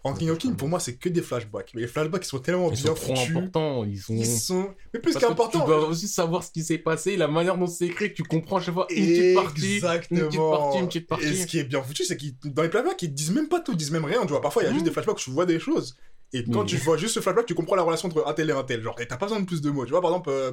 Ranking 0.02 0.30
of 0.30 0.38
King, 0.38 0.56
pour 0.56 0.68
moi, 0.68 0.80
c'est 0.80 0.96
que 0.96 1.08
des 1.08 1.20
flashbacks. 1.22 1.72
Mais 1.74 1.82
les 1.82 1.86
flashbacks, 1.86 2.24
ils 2.24 2.28
sont 2.28 2.38
tellement 2.38 2.70
Ils 2.70 2.74
bien 2.74 2.86
sont 2.86 2.94
trop 2.94 3.14
foutus. 3.14 3.36
importants. 3.36 3.84
Ils 3.84 3.98
sont. 3.98 4.14
Ils 4.14 4.26
sont. 4.26 4.74
Mais 4.92 5.00
plus 5.00 5.14
que 5.14 5.20
qu'importants. 5.20 5.60
Tu 5.60 5.66
dois 5.66 5.86
aussi 5.86 6.08
savoir 6.08 6.42
ce 6.42 6.50
qui 6.50 6.64
s'est 6.64 6.78
passé, 6.78 7.16
la 7.16 7.28
manière 7.28 7.56
dont 7.56 7.66
c'est 7.66 7.86
écrit, 7.86 8.10
que 8.10 8.14
tu 8.14 8.22
comprends 8.22 8.56
à 8.56 8.60
chaque 8.60 8.74
fois 8.74 8.86
une 8.90 9.06
petite 9.06 9.34
partie. 9.34 9.74
Exactement. 9.76 10.20
une 10.20 10.26
petite 10.28 10.40
partie, 10.40 10.78
une 10.78 10.86
petite 10.86 11.06
partie. 11.06 11.26
Et 11.26 11.34
ce 11.34 11.46
qui 11.46 11.58
est 11.58 11.64
bien 11.64 11.82
foutu, 11.82 12.04
c'est 12.04 12.16
qu'ils 12.16 12.34
dans 12.44 12.62
les 12.62 12.70
flashbacks, 12.70 13.02
ils 13.02 13.12
disent 13.14 13.30
même 13.30 13.48
pas 13.48 13.60
tout, 13.60 13.72
ils 13.72 13.76
disent 13.76 13.92
même 13.92 14.04
rien. 14.04 14.22
Tu 14.22 14.28
vois, 14.28 14.40
parfois 14.40 14.62
il 14.62 14.66
y 14.66 14.68
a 14.68 14.72
juste 14.72 14.84
des 14.84 14.90
flashbacks 14.90 15.16
où 15.16 15.20
tu 15.20 15.30
vois 15.30 15.46
des 15.46 15.60
choses. 15.60 15.96
Et 16.32 16.44
quand 16.44 16.64
tu 16.64 16.76
vois 16.78 16.96
juste 16.96 17.14
ce 17.14 17.20
flashback, 17.20 17.46
tu 17.46 17.54
comprends 17.54 17.76
la 17.76 17.82
relation 17.82 18.08
entre 18.08 18.26
un 18.26 18.32
tel 18.32 18.48
et 18.50 18.52
un 18.52 18.64
tel. 18.64 18.82
Genre, 18.82 18.98
et 19.00 19.06
t'as 19.06 19.16
pas 19.16 19.26
besoin 19.26 19.40
de 19.40 19.46
plus 19.46 19.60
de 19.60 19.70
mots. 19.70 19.84
Tu 19.84 19.90
vois, 19.90 20.00
par 20.00 20.10
exemple, 20.10 20.30
euh, 20.30 20.52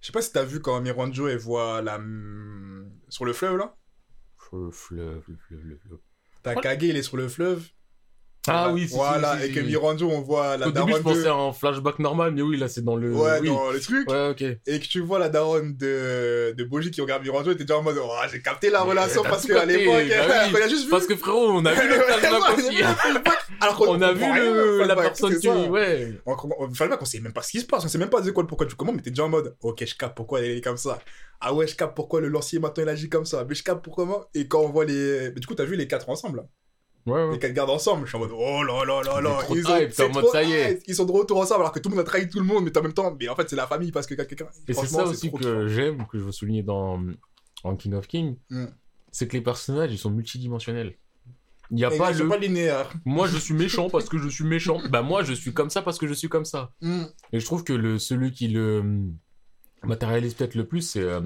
je 0.00 0.06
sais 0.06 0.12
pas 0.12 0.22
si 0.22 0.32
t'as 0.32 0.44
vu 0.44 0.60
quand 0.60 0.80
Miranjo 0.80 1.28
elle 1.28 1.38
voit 1.38 1.82
la 1.82 1.96
hum, 1.96 2.90
sur 3.08 3.24
le 3.24 3.32
fleuve 3.32 3.56
là. 3.56 3.74
Le 4.52 4.70
fleuve, 4.70 5.22
le 5.28 5.36
fleuve, 5.36 5.64
le 5.64 5.76
fleuve. 5.76 5.98
T'as 6.42 6.54
Kage, 6.56 6.82
il 6.82 6.96
est 6.96 7.02
sur 7.02 7.16
le 7.16 7.28
fleuve. 7.28 7.62
Ah 8.48 8.72
oui, 8.72 8.82
si, 8.82 8.88
si, 8.88 8.94
Voilà, 8.96 9.38
si, 9.38 9.44
et 9.44 9.46
si, 9.46 9.54
que 9.54 9.60
oui. 9.60 9.66
Miranjo, 9.66 10.10
on 10.10 10.20
voit 10.20 10.56
la 10.56 10.66
Au 10.66 10.72
début, 10.72 10.88
je 10.88 10.98
daronne 10.98 11.02
pensais 11.04 11.22
de... 11.22 11.28
un 11.28 11.52
flashback 11.52 12.00
normal, 12.00 12.32
mais 12.32 12.42
oui, 12.42 12.56
là, 12.56 12.66
c'est 12.66 12.84
dans 12.84 12.96
le. 12.96 13.14
Ouais, 13.14 13.38
oui. 13.40 13.48
dans 13.48 13.70
le 13.70 13.78
truc. 13.78 14.10
Ouais, 14.10 14.30
ok. 14.30 14.42
Et 14.42 14.80
que 14.80 14.84
tu 14.84 15.00
vois 15.00 15.20
la 15.20 15.28
daronne 15.28 15.76
de, 15.76 16.52
de 16.56 16.64
Boji 16.64 16.90
qui 16.90 17.00
regarde 17.00 17.22
Miranjo, 17.22 17.52
et 17.52 17.56
t'es 17.56 17.62
déjà 17.62 17.78
en 17.78 17.82
mode, 17.82 17.98
oh, 18.02 18.10
j'ai 18.32 18.42
capté 18.42 18.68
la 18.68 18.82
Mais 18.82 18.90
relation 18.90 19.22
parce 19.22 19.46
qu'à 19.46 19.64
l'époque, 19.64 19.94
bah 20.08 20.24
oui. 20.48 20.54
on 20.60 20.64
a 20.64 20.68
juste 20.68 20.84
vu. 20.84 20.90
Parce 20.90 21.06
que 21.06 21.14
frérot, 21.14 21.52
on 21.52 21.64
a 21.64 21.72
vu 21.72 21.88
le 21.88 21.94
flashback 22.00 22.58
aussi. 22.58 22.82
Alors 23.60 23.76
qu'on 23.76 23.88
On 23.96 24.02
a 24.02 24.12
vu 24.12 24.24
le, 24.24 24.84
la 24.86 24.96
personne 24.96 25.38
qui. 25.38 25.48
Ouais. 25.48 26.20
On, 26.26 27.04
sait 27.04 27.20
même 27.20 27.32
pas 27.32 27.42
ce 27.42 27.50
qui 27.50 27.60
se 27.60 27.66
passe, 27.66 27.84
on 27.84 27.88
sait 27.88 27.98
même 27.98 28.10
pas 28.10 28.20
de 28.20 28.30
quoi 28.30 28.46
pourquoi 28.46 28.66
du 28.66 28.74
comment, 28.74 28.92
mais 28.92 29.02
t'es 29.02 29.10
déjà 29.10 29.24
en 29.24 29.28
mode, 29.28 29.56
ok, 29.60 29.84
je 29.86 29.94
capte 29.96 30.16
pourquoi 30.16 30.40
elle 30.40 30.56
est 30.56 30.60
comme 30.60 30.76
ça. 30.76 30.98
Ah 31.40 31.52
ouais, 31.54 31.66
je 31.66 31.74
capte 31.76 31.94
pourquoi 31.96 32.20
le 32.20 32.28
lancier 32.28 32.58
maintenant 32.58 32.84
il 32.84 32.88
agit 32.88 33.08
comme 33.08 33.24
ça. 33.24 33.44
Mais 33.48 33.54
je 33.54 33.62
capte 33.62 33.84
pourquoi. 33.84 34.04
moi. 34.06 34.28
Et 34.34 34.46
quand 34.48 34.60
on 34.60 34.68
voit 34.70 34.84
les. 34.84 35.30
Mais 35.34 35.40
du 35.40 35.46
coup, 35.46 35.54
t'as 35.54 35.64
vu 35.64 35.76
les 35.76 35.86
quatre 35.88 36.08
ensemble. 36.08 36.44
Ouais, 37.04 37.14
ouais. 37.24 37.32
Les 37.32 37.38
quatre 37.40 37.52
gardes 37.52 37.70
ensemble. 37.70 38.04
Je 38.06 38.10
suis 38.10 38.16
en 38.16 38.20
mode, 38.20 38.30
oh 38.32 38.62
là 38.62 38.84
là 38.84 39.02
là 39.02 39.20
là. 39.20 39.38
Ils, 39.50 39.66
ont- 39.66 39.76
hype, 39.76 40.14
mode, 40.14 40.26
ça 40.28 40.42
y 40.44 40.52
est. 40.52 40.80
Ils 40.86 40.94
sont 40.94 41.04
de 41.04 41.10
retour 41.12 41.38
ensemble 41.40 41.62
alors 41.62 41.72
que 41.72 41.80
tout 41.80 41.88
le 41.88 41.96
monde 41.96 42.04
a 42.06 42.08
trahi 42.08 42.28
tout 42.28 42.38
le 42.38 42.44
monde, 42.44 42.64
mais 42.64 42.78
en 42.78 42.82
même 42.82 42.92
temps, 42.92 43.16
mais 43.18 43.28
en 43.28 43.34
fait, 43.34 43.50
c'est 43.50 43.56
la 43.56 43.66
famille 43.66 43.90
parce 43.90 44.06
que 44.06 44.14
quelqu'un. 44.14 44.46
Et 44.68 44.72
c'est 44.72 44.86
ça 44.86 45.04
aussi 45.04 45.32
que 45.32 45.66
j'aime, 45.66 46.06
que 46.10 46.18
je 46.18 46.24
veux 46.24 46.32
souligner 46.32 46.62
dans 46.62 47.00
en 47.64 47.76
King 47.76 47.94
of 47.94 48.06
King, 48.06 48.36
Mm. 48.50 48.66
c'est 49.10 49.26
que 49.28 49.32
les 49.36 49.42
personnages, 49.42 49.92
ils 49.92 49.98
sont 49.98 50.10
multidimensionnels. 50.10 50.94
Il 51.72 51.76
n'y 51.76 51.84
a 51.84 51.90
pas 51.90 52.12
le. 52.12 52.28
pas 52.28 52.36
linéaires. 52.36 52.92
Moi, 53.06 53.26
je 53.26 53.38
suis 53.38 53.54
méchant 53.54 53.88
parce 53.90 54.08
que 54.08 54.18
je 54.18 54.28
suis 54.28 54.44
méchant. 54.44 54.78
Bah, 54.90 55.00
moi, 55.02 55.22
je 55.24 55.32
suis 55.32 55.52
comme 55.54 55.70
ça 55.70 55.80
parce 55.82 55.98
que 55.98 56.06
je 56.06 56.12
suis 56.14 56.28
comme 56.28 56.44
ça. 56.44 56.70
Mm. 56.82 57.04
Et 57.32 57.40
je 57.40 57.44
trouve 57.46 57.64
que 57.64 57.72
le, 57.72 57.98
celui 57.98 58.30
qui 58.32 58.48
le 58.48 58.80
hum, 58.80 59.16
matérialise 59.82 60.34
peut-être 60.34 60.54
le 60.54 60.66
plus, 60.66 60.82
c'est 60.82 61.00
euh, 61.02 61.20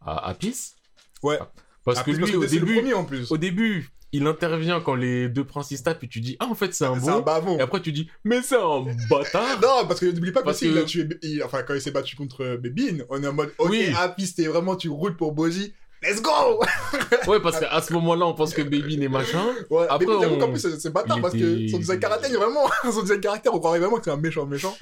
à- 0.00 0.28
Apis. 0.30 0.74
Ouais. 1.22 1.38
Parce 1.84 1.98
Ah, 1.98 2.04
que 2.04 2.12
lui, 2.12 2.34
au 2.36 2.44
début, 2.46 2.74
premier 2.76 2.94
en 2.94 3.04
plus. 3.04 3.30
au 3.30 3.36
début, 3.36 3.90
il 4.12 4.26
intervient 4.28 4.80
quand 4.80 4.94
les 4.94 5.28
deux 5.28 5.44
princes 5.44 5.82
tapent 5.82 6.04
et 6.04 6.08
tu 6.08 6.20
dis, 6.20 6.36
ah, 6.38 6.46
en 6.46 6.54
fait, 6.54 6.72
c'est 6.72 6.84
un 6.84 6.96
bon. 6.96 7.20
bavon. 7.20 7.58
Et 7.58 7.60
après, 7.60 7.82
tu 7.82 7.90
dis, 7.90 8.08
mais 8.22 8.42
c'est 8.42 8.56
un 8.56 8.84
bâtard. 9.10 9.60
Non, 9.60 9.86
parce 9.88 9.98
que 10.00 10.06
n'oublie 10.06 10.30
pas 10.30 10.40
que 10.40 10.44
Parce 10.46 10.60
que- 10.60 10.66
il 10.66 10.78
a 10.78 10.84
tué. 10.84 11.08
il- 11.22 11.42
enfin, 11.42 11.62
quand 11.64 11.74
il 11.74 11.80
s'est 11.80 11.90
battu 11.90 12.14
contre 12.14 12.56
Bébine, 12.56 13.04
on 13.10 13.22
est 13.22 13.26
en 13.26 13.32
mode, 13.32 13.52
ok, 13.58 13.70
Oui. 13.70 13.86
Happy, 13.98 14.26
c'était 14.26 14.46
vraiment, 14.46 14.76
tu 14.76 14.88
roules 14.88 15.16
pour 15.16 15.32
Boji. 15.32 15.74
Let's 16.06 16.20
go! 16.22 16.60
Ouais, 17.28 17.40
parce 17.40 17.58
qu'à 17.58 17.80
ce 17.80 17.92
moment-là, 17.94 18.26
on 18.26 18.34
pense 18.34 18.52
que 18.52 18.62
Baby 18.62 18.98
n'est 18.98 19.08
machin. 19.08 19.44
Ouais, 19.70 19.86
Après, 19.88 20.04
mais 20.06 20.26
on- 20.26 20.38
qu'en 20.38 20.50
plus, 20.50 20.60
c'est 20.78 20.90
bâtard 20.90 21.16
il 21.16 21.22
parce 21.22 21.32
que 21.34 21.68
son 21.68 21.78
design 21.78 21.98
caractère, 22.00 22.28
il 22.30 22.34
est 22.34 22.38
vraiment. 22.38 22.68
son 22.92 23.00
design 23.02 23.20
caractère, 23.20 23.54
on 23.54 23.58
croirait 23.58 23.78
vraiment 23.78 23.96
que 23.96 24.04
c'est 24.04 24.10
un 24.10 24.16
méchant 24.16 24.44
méchant. 24.46 24.76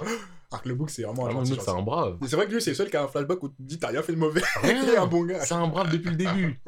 Alors 0.51 0.63
que 0.63 0.69
le 0.69 0.75
book, 0.75 0.91
c'est 0.91 1.03
vraiment 1.03 1.23
un 1.23 1.27
Vraiment, 1.27 1.45
gentil. 1.45 1.61
c'est 1.65 1.71
un 1.71 1.83
brave. 1.83 2.19
C'est 2.27 2.37
vrai 2.37 2.47
que 2.47 2.53
lui, 2.53 2.61
c'est 2.61 2.71
le 2.71 2.77
seul 2.77 2.91
qui 2.91 2.97
a 2.97 3.05
un 3.05 3.09
flashback 3.09 3.43
où 3.43 3.49
tu 3.49 3.55
te 3.57 3.63
dis, 3.63 3.79
t'as 3.79 3.89
rien 3.89 4.03
fait 4.03 4.13
de 4.13 4.19
mauvais. 4.19 4.43
T'es 4.63 4.97
un 4.97 5.07
bon 5.07 5.25
gars. 5.25 5.41
C'est 5.45 5.55
un 5.55 5.67
brave 5.69 5.91
depuis 5.91 6.11
le 6.11 6.17
début. 6.17 6.61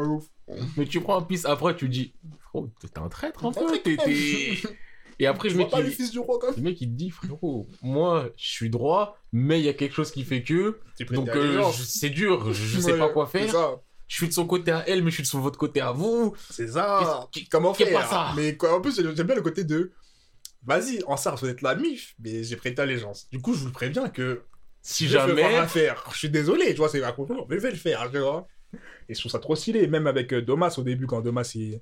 Mais 0.76 0.86
tu 0.86 1.00
prends 1.00 1.18
un 1.18 1.22
piste, 1.22 1.46
après, 1.46 1.74
tu 1.76 1.88
dis, 1.88 2.14
frérot, 2.50 2.68
t'es 2.80 2.98
un 3.00 3.08
traître 3.08 3.44
un 3.44 3.52
peu. 3.52 3.78
t'es- 3.82 3.96
même. 3.96 4.06
t'es- 4.06 4.58
Et 5.20 5.26
après, 5.26 5.48
Je 5.48 5.54
je 5.54 5.58
vois 5.58 5.66
me 5.66 5.70
pas 5.70 5.80
le 5.80 5.88
dis. 5.88 5.94
fils 5.94 6.10
du 6.10 6.18
roi, 6.18 6.38
quand 6.40 6.48
même. 6.48 6.56
Le 6.56 6.62
mec 6.62 6.80
il 6.80 6.88
te 6.88 6.94
dit 6.96 7.10
frérot, 7.10 7.66
moi 7.82 8.26
je 8.36 8.48
suis 8.48 8.68
droit, 8.68 9.16
mais 9.32 9.60
il 9.60 9.64
y 9.64 9.68
a 9.68 9.72
quelque 9.72 9.94
chose 9.94 10.10
qui 10.10 10.24
fait 10.24 10.42
que 10.42 10.80
donc 11.12 11.28
euh, 11.28 11.62
c'est 11.72 12.10
dur, 12.10 12.52
je, 12.52 12.64
je 12.64 12.80
sais 12.80 12.92
Ouais, 12.94 12.98
pas 12.98 13.08
quoi 13.10 13.28
C'est 13.30 13.42
faire. 13.42 13.52
ça. 13.52 13.70
Je 14.06 14.16
suis 14.16 14.28
de 14.28 14.32
son 14.32 14.46
côté 14.46 14.70
à 14.70 14.84
elle, 14.88 15.02
mais 15.02 15.10
je 15.10 15.14
suis 15.16 15.22
de 15.22 15.28
son 15.28 15.40
votre 15.40 15.58
côté 15.58 15.80
à 15.80 15.92
vous. 15.92 16.34
C'est 16.50 16.68
ça. 16.68 17.28
Qu'est-ce- 17.32 17.48
Comment 17.50 17.72
faire 17.74 17.92
pas 17.92 18.06
ça? 18.06 18.32
Mais 18.36 18.56
quoi, 18.56 18.76
en 18.76 18.80
plus, 18.80 18.94
j'aime 18.96 19.26
bien 19.26 19.34
le 19.34 19.42
côté 19.42 19.64
de. 19.64 19.92
Vas-y, 20.62 21.02
en 21.06 21.16
ça, 21.16 21.32
vous 21.32 21.46
êtes 21.48 21.62
la 21.62 21.74
mif, 21.74 22.14
mais 22.18 22.42
j'ai 22.44 22.56
prêté 22.56 22.80
allégeance. 22.82 23.28
Du 23.30 23.40
coup, 23.40 23.54
je 23.54 23.60
vous 23.64 23.70
préviens 23.72 24.08
que 24.08 24.42
Si 24.82 25.06
je 25.08 25.16
vais 25.18 25.28
jamais, 25.28 25.66
faire. 25.68 26.04
Je 26.12 26.18
suis 26.18 26.30
désolé, 26.30 26.66
tu 26.72 26.76
vois, 26.76 26.88
c'est 26.88 27.00
complètement, 27.14 27.46
mais 27.48 27.56
je 27.56 27.60
vais 27.62 27.70
le 27.70 27.76
faire, 27.76 28.10
tu 28.10 28.18
vois. 28.18 28.46
Et 29.08 29.14
je 29.14 29.20
trouve 29.20 29.32
ça 29.32 29.38
trop 29.38 29.56
stylé, 29.56 29.86
même 29.86 30.06
avec 30.06 30.32
euh, 30.32 30.42
Domas 30.42 30.74
au 30.78 30.82
début, 30.82 31.06
quand 31.06 31.20
Domas 31.20 31.50
il. 31.54 31.80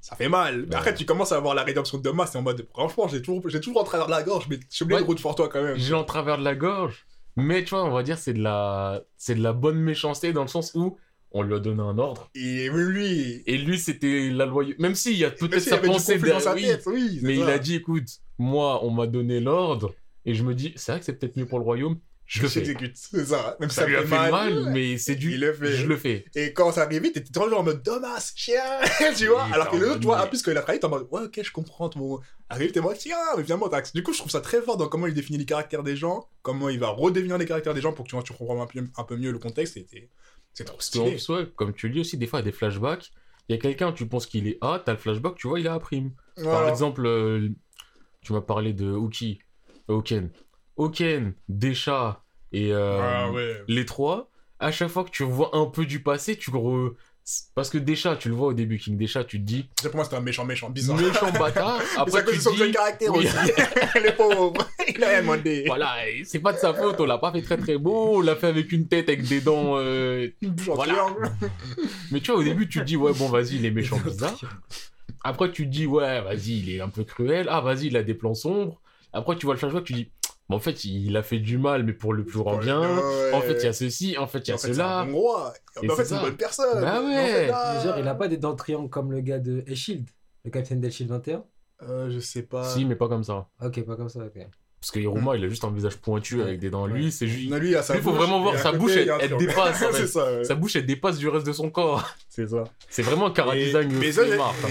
Ça 0.00 0.14
fait 0.16 0.28
mal. 0.28 0.62
Mais 0.62 0.68
Ouais. 0.68 0.74
après, 0.76 0.94
tu 0.94 1.04
commences 1.04 1.32
à 1.32 1.36
avoir 1.36 1.54
la 1.54 1.64
rédemption 1.64 1.98
de 1.98 2.02
Domas, 2.02 2.26
c'est 2.26 2.38
en 2.38 2.42
mode, 2.42 2.66
franchement, 2.72 3.08
j'ai 3.08 3.20
toujours, 3.22 3.48
j'ai 3.48 3.60
toujours 3.60 3.80
en 3.80 3.84
travers 3.84 4.06
de 4.06 4.12
la 4.12 4.22
gorge, 4.22 4.46
mais 4.48 4.56
je 4.70 4.76
suis 4.76 4.82
obligé 4.84 4.96
Ouais. 4.96 5.02
de 5.02 5.06
route 5.06 5.20
pour 5.20 5.34
toi 5.34 5.48
quand 5.48 5.62
même. 5.62 5.76
j'ai 5.76 5.94
en 5.94 6.04
travers 6.04 6.38
de 6.38 6.44
la 6.44 6.54
gorge, 6.54 7.06
mais 7.36 7.64
tu 7.64 7.70
vois, 7.70 7.84
on 7.84 7.90
va 7.90 8.02
dire 8.02 8.18
c'est 8.18 8.32
de 8.32 8.42
la 8.42 9.02
c'est 9.16 9.34
de 9.34 9.42
la 9.42 9.52
bonne 9.52 9.78
méchanceté 9.78 10.32
dans 10.32 10.42
le 10.42 10.48
sens 10.48 10.72
où 10.74 10.98
on 11.32 11.42
lui 11.42 11.54
a 11.54 11.58
donné 11.58 11.82
un 11.82 11.98
ordre. 11.98 12.30
Et 12.34 12.68
lui. 12.70 13.42
et 13.46 13.58
lui 13.58 13.78
c'était 13.78 14.30
la 14.30 14.46
loyauté. 14.46 14.80
Même 14.80 14.94
s'il 14.94 15.16
y 15.16 15.24
a 15.24 15.30
peut-être 15.30 15.60
sa 15.60 15.78
pensée 15.78 16.18
derrière, 16.18 16.78
oui, 16.86 17.20
mais 17.22 17.36
il 17.36 17.42
a 17.42 17.58
dit 17.58 17.76
écoute, 17.76 18.08
moi 18.38 18.84
on 18.84 18.90
m'a 18.90 19.06
donné 19.06 19.40
l'ordre. 19.40 19.94
Et 20.24 20.34
je 20.34 20.42
me 20.42 20.54
dis 20.54 20.72
c'est 20.76 20.92
vrai 20.92 20.98
que 20.98 21.04
c'est 21.04 21.12
peut-être 21.18 21.36
mieux 21.36 21.46
pour 21.46 21.58
le 21.58 21.64
royaume, 21.64 21.98
je 22.26 22.42
le 22.42 22.48
fais. 22.48 22.64
J'exécute, 22.64 22.96
c'est 22.96 23.26
ça. 23.26 23.56
Même 23.60 23.70
si 23.70 23.76
Ça 23.76 23.86
lui 23.86 23.94
a 23.96 24.02
fait 24.02 24.30
mal, 24.30 24.70
mais 24.72 24.98
c'est 24.98 25.14
du 25.14 25.32
Il 25.34 25.40
le 25.40 25.52
fait. 25.52 25.72
je 25.72 25.86
le 25.86 25.96
fais. 25.96 26.24
Et 26.34 26.52
quand 26.52 26.72
ça 26.72 26.82
arrivait, 26.82 27.12
t'étais 27.12 27.30
toujours 27.32 27.58
en 27.60 27.62
mode 27.62 27.82
Domas, 27.82 28.32
chien, 28.34 28.60
tu 29.16 29.28
vois. 29.28 29.44
Alors 29.52 29.70
que 29.70 29.76
l'autre, 29.76 29.88
mode, 29.92 30.00
tu 30.00 30.06
vois, 30.06 30.16
mais- 30.18 30.24
en 30.24 30.26
plus, 30.28 30.42
quand 30.42 30.50
il 30.50 30.58
a 30.58 30.62
trahi, 30.62 30.78
t'es 30.80 30.86
en 30.86 30.90
mode, 30.90 31.06
ouais, 31.12 31.22
ok, 31.22 31.40
je 31.42 31.52
comprends 31.52 31.88
ton. 31.88 32.18
Arrive, 32.48 32.72
t'es 32.72 32.80
en 32.80 32.84
mode, 32.84 32.96
tiens, 32.98 33.16
mais 33.36 33.44
finalement, 33.44 33.68
t'as. 33.68 33.82
Du 33.94 34.02
coup, 34.02 34.12
je 34.12 34.18
trouve 34.18 34.30
ça 34.30 34.40
très 34.40 34.60
fort 34.60 34.76
dans 34.76 34.88
comment 34.88 35.06
il 35.06 35.14
définit 35.14 35.38
les 35.38 35.44
caractères 35.46 35.82
des 35.84 35.96
gens, 35.96 36.28
comment 36.42 36.68
il 36.68 36.78
va 36.80 36.88
redéfinir 36.88 37.38
les 37.38 37.46
caractères 37.46 37.74
des 37.74 37.80
gens 37.80 37.92
pour 37.92 38.04
que 38.04 38.10
tu, 38.10 38.16
vois, 38.16 38.24
tu 38.24 38.32
comprends 38.32 38.60
un 38.60 38.66
peu, 38.66 38.80
un 38.96 39.04
peu 39.04 39.16
mieux 39.16 39.30
le 39.30 39.38
contexte. 39.38 39.76
et 39.76 39.86
C'est 40.52 40.64
trop 40.64 40.80
stylé. 40.80 41.12
plus, 41.12 41.28
ouais, 41.28 41.46
comme 41.54 41.72
tu 41.74 41.86
le 41.88 41.94
dis 41.94 42.00
aussi, 42.00 42.16
des 42.18 42.26
fois, 42.26 42.40
il 42.40 42.42
y 42.42 42.48
a 42.48 42.50
des 42.50 42.56
flashbacks. 42.56 43.10
Il 43.48 43.54
y 43.54 43.58
a 43.58 43.62
quelqu'un, 43.62 43.92
tu 43.92 44.08
penses 44.08 44.26
qu'il 44.26 44.48
est 44.48 44.58
A, 44.60 44.82
t'as 44.84 44.92
le 44.92 44.98
flashback, 44.98 45.36
tu 45.36 45.46
vois, 45.46 45.60
il 45.60 45.66
est 45.66 45.68
A 45.68 45.78
prime. 45.78 46.10
Par 46.42 46.68
exemple, 46.68 47.06
euh, 47.06 47.48
tu 48.22 48.32
m'as 48.32 48.40
parlé 48.40 48.72
de 48.72 48.92
Uki, 48.92 49.38
Oken. 49.86 50.30
Oken, 50.76 51.34
Desha 51.48 52.22
et 52.52 52.72
euh, 52.72 53.00
Ah 53.02 53.30
ouais. 53.32 53.62
les 53.68 53.84
trois, 53.86 54.30
à 54.60 54.70
chaque 54.72 54.88
fois 54.88 55.04
que 55.04 55.10
tu 55.10 55.24
vois 55.24 55.50
un 55.56 55.66
peu 55.66 55.86
du 55.86 56.00
passé, 56.02 56.36
tu 56.36 56.50
re... 56.50 56.94
Parce 57.56 57.70
que 57.70 57.78
Desha, 57.78 58.14
tu 58.14 58.28
le 58.28 58.36
vois 58.36 58.46
au 58.48 58.52
début, 58.52 58.78
King 58.78 58.96
Desha, 58.96 59.24
tu 59.24 59.40
te 59.40 59.44
dis, 59.44 59.68
C'est 59.80 59.88
pour 59.88 59.96
moi, 59.96 60.04
c'était 60.04 60.16
un 60.16 60.20
méchant, 60.20 60.44
méchant, 60.44 60.70
bizarre. 60.70 60.96
méchant 60.96 61.32
bâtard. 61.38 61.80
Après, 61.96 62.24
tu 62.24 62.38
son 62.40 62.54
dis, 62.54 62.70
caractère 62.70 63.12
Oui. 63.12 63.26
aussi. 63.26 63.36
Le 63.96 64.14
pauvre. 64.16 64.54
Il 64.94 65.02
a 65.02 65.08
rien 65.08 65.22
demandé. 65.22 65.64
voilà, 65.66 65.96
c'est 66.24 66.38
pas 66.38 66.52
de 66.52 66.58
sa 66.58 66.72
faute, 66.72 67.00
on 67.00 67.04
l'a 67.04 67.18
pas 67.18 67.32
fait 67.32 67.42
très 67.42 67.56
très 67.56 67.78
beau, 67.78 68.18
on 68.18 68.20
l'a 68.20 68.36
fait 68.36 68.46
avec 68.46 68.70
une 68.70 68.86
tête, 68.86 69.08
avec 69.08 69.26
des 69.26 69.40
dents. 69.40 69.72
euh, 69.76 70.28
Voilà. 70.66 71.08
Mais 72.12 72.20
tu 72.20 72.30
vois, 72.30 72.40
au 72.40 72.44
début, 72.44 72.68
tu 72.68 72.78
te 72.78 72.84
dis, 72.84 72.96
ouais, 72.96 73.12
bon, 73.12 73.28
vas-y, 73.28 73.56
il 73.56 73.66
est 73.66 73.72
méchant, 73.72 73.98
bizarre. 73.98 74.38
Après, 75.24 75.50
tu 75.50 75.64
te 75.64 75.70
dis, 75.70 75.86
ouais, 75.86 76.20
vas-y, 76.20 76.60
il 76.60 76.70
est 76.76 76.80
un 76.80 76.88
peu 76.88 77.02
cruel. 77.02 77.48
Ah, 77.50 77.60
vas-y, 77.60 77.86
il 77.86 77.96
a 77.96 78.04
des 78.04 78.14
plans 78.14 78.34
sombres. 78.34 78.80
Après, 79.12 79.34
tu 79.36 79.46
vois 79.46 79.54
le 79.54 79.58
flashback, 79.58 79.82
tu 79.82 79.94
dis, 79.94 80.10
mais 80.48 80.56
en 80.56 80.60
fait, 80.60 80.84
il 80.84 81.16
a 81.16 81.22
fait 81.22 81.38
du 81.38 81.58
mal, 81.58 81.82
mais 81.84 81.92
pour 81.92 82.12
le 82.12 82.24
plus 82.24 82.38
grand 82.38 82.58
bien. 82.58 82.80
Ouais. 82.80 83.32
En 83.34 83.40
fait, 83.40 83.54
il 83.58 83.64
y 83.64 83.68
a 83.68 83.72
ceci, 83.72 84.16
en 84.18 84.26
fait, 84.26 84.38
il 84.40 84.48
y 84.48 84.52
a 84.52 84.54
En 84.54 84.58
fait, 84.58 84.68
c'est 84.68 84.74
cela. 84.74 84.98
un 85.00 85.06
bon 85.06 85.18
roi. 85.18 85.52
Et 85.82 85.86
Mais 85.86 85.92
en 85.92 85.96
fait, 85.96 86.04
c'est 86.04 86.14
une 86.14 86.20
bonne 86.22 86.36
personne. 86.36 86.80
Bah 86.80 87.00
en 87.02 87.06
ouais. 87.06 87.26
fait, 87.26 87.46
là- 87.48 87.74
Mais 87.76 87.84
genre, 87.84 87.98
il 87.98 88.08
a 88.08 88.14
pas 88.14 88.28
des 88.28 88.36
dents 88.36 88.54
triangles 88.56 88.88
comme 88.90 89.12
le 89.12 89.20
gars 89.20 89.38
de 89.38 89.64
Shield, 89.74 90.08
le 90.44 90.50
capitaine 90.50 90.80
d'El-Shield 90.80 91.10
21 91.10 91.44
Euh, 91.82 92.10
je 92.10 92.20
sais 92.20 92.42
pas. 92.42 92.64
Si, 92.64 92.84
mais 92.84 92.96
pas 92.96 93.08
comme 93.08 93.24
ça. 93.24 93.48
Ok, 93.62 93.84
pas 93.84 93.96
comme 93.96 94.08
ça, 94.08 94.20
ok. 94.24 94.46
Parce 94.80 94.90
que 94.92 95.00
Hiruma, 95.00 95.36
il 95.36 95.44
a 95.44 95.48
juste 95.48 95.64
un 95.64 95.70
visage 95.72 95.96
pointu 95.96 96.42
avec 96.42 96.60
des 96.60 96.70
dents. 96.70 96.86
Lui, 96.86 97.10
c'est 97.10 97.26
juste. 97.26 97.50
Non, 97.50 97.56
lui, 97.56 97.70
il 97.70 97.76
a 97.76 97.82
sa 97.82 97.94
Lui, 97.94 98.02
faut 98.02 98.10
bouche, 98.10 98.18
vraiment 98.20 98.40
voir 98.40 98.56
sa 98.58 98.70
côté, 98.70 98.78
bouche, 98.78 98.92
elle- 98.96 99.12
elle 99.20 99.36
dépasse, 99.36 99.78
ça. 100.12 100.32
ouais. 100.32 100.44
Sa 100.44 100.54
bouche, 100.54 100.76
elle 100.76 100.86
dépasse 100.86 101.18
du 101.18 101.28
reste 101.28 101.46
de 101.46 101.52
son 101.52 101.70
corps. 101.70 102.06
C'est 102.28 102.46
ça. 102.48 102.62
C'est 102.88 103.02
vraiment 103.02 103.26
un 103.26 103.30
cara 103.32 103.56
Et- 103.56 103.64
design. 103.64 103.90
mais 103.98 104.12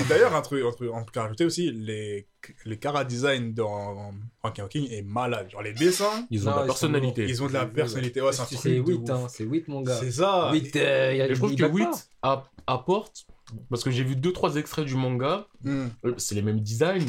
d'ailleurs, 0.08 0.36
un 0.36 0.42
truc, 0.42 0.64
un 0.64 0.72
truc, 0.72 0.92
en 0.92 1.04
tout 1.04 1.12
cas, 1.12 1.24
rajouter 1.24 1.44
aussi, 1.44 1.72
les, 1.72 2.28
les 2.66 2.78
cara 2.78 3.04
design 3.04 3.54
dans 3.54 4.14
Ranking 4.44 4.64
of 4.64 4.70
King 4.70 4.88
est 4.92 5.02
malade. 5.02 5.50
Genre, 5.52 5.64
les 5.64 5.74
dessins, 5.74 6.26
Ils 6.30 6.48
ont 6.48 6.52
de 6.52 6.56
ils 6.56 6.56
la 6.56 6.60
sont 6.62 6.66
personnalité. 6.68 7.26
ils 7.28 7.44
ont 7.44 7.48
de 7.48 7.54
la 7.54 7.66
personnalité. 7.66 8.22
Ouais, 8.22 8.32
c'est 8.32 8.42
un 8.44 8.46
C'est 8.46 8.56
truc. 8.58 8.72
de 8.86 8.92
8, 8.92 8.96
ouf. 9.02 9.10
hein, 9.10 9.28
c'est 9.28 9.44
8, 9.44 9.68
mon 9.68 9.82
gars. 9.82 9.98
C'est 10.00 10.12
ça. 10.12 10.52
8, 10.54 10.76
euh, 10.78 11.10
il 11.14 11.18
y 11.18 11.22
a 11.22 11.26
Et 11.26 11.30
je 11.34 11.40
trouve 11.40 11.56
que 11.56 11.62
back 11.64 11.74
8 11.76 11.84
pas. 12.22 12.32
app- 12.32 12.50
apporte, 12.68 13.26
parce 13.70 13.84
que 13.84 13.92
j'ai 13.92 14.04
vu 14.04 14.16
2-3 14.16 14.56
extraits 14.58 14.86
du 14.86 14.96
manga, 14.96 15.48
Hmm. 15.64 15.88
euh, 16.06 16.14
c'est 16.18 16.36
les 16.36 16.42
mêmes 16.44 16.60
designs, 16.62 17.04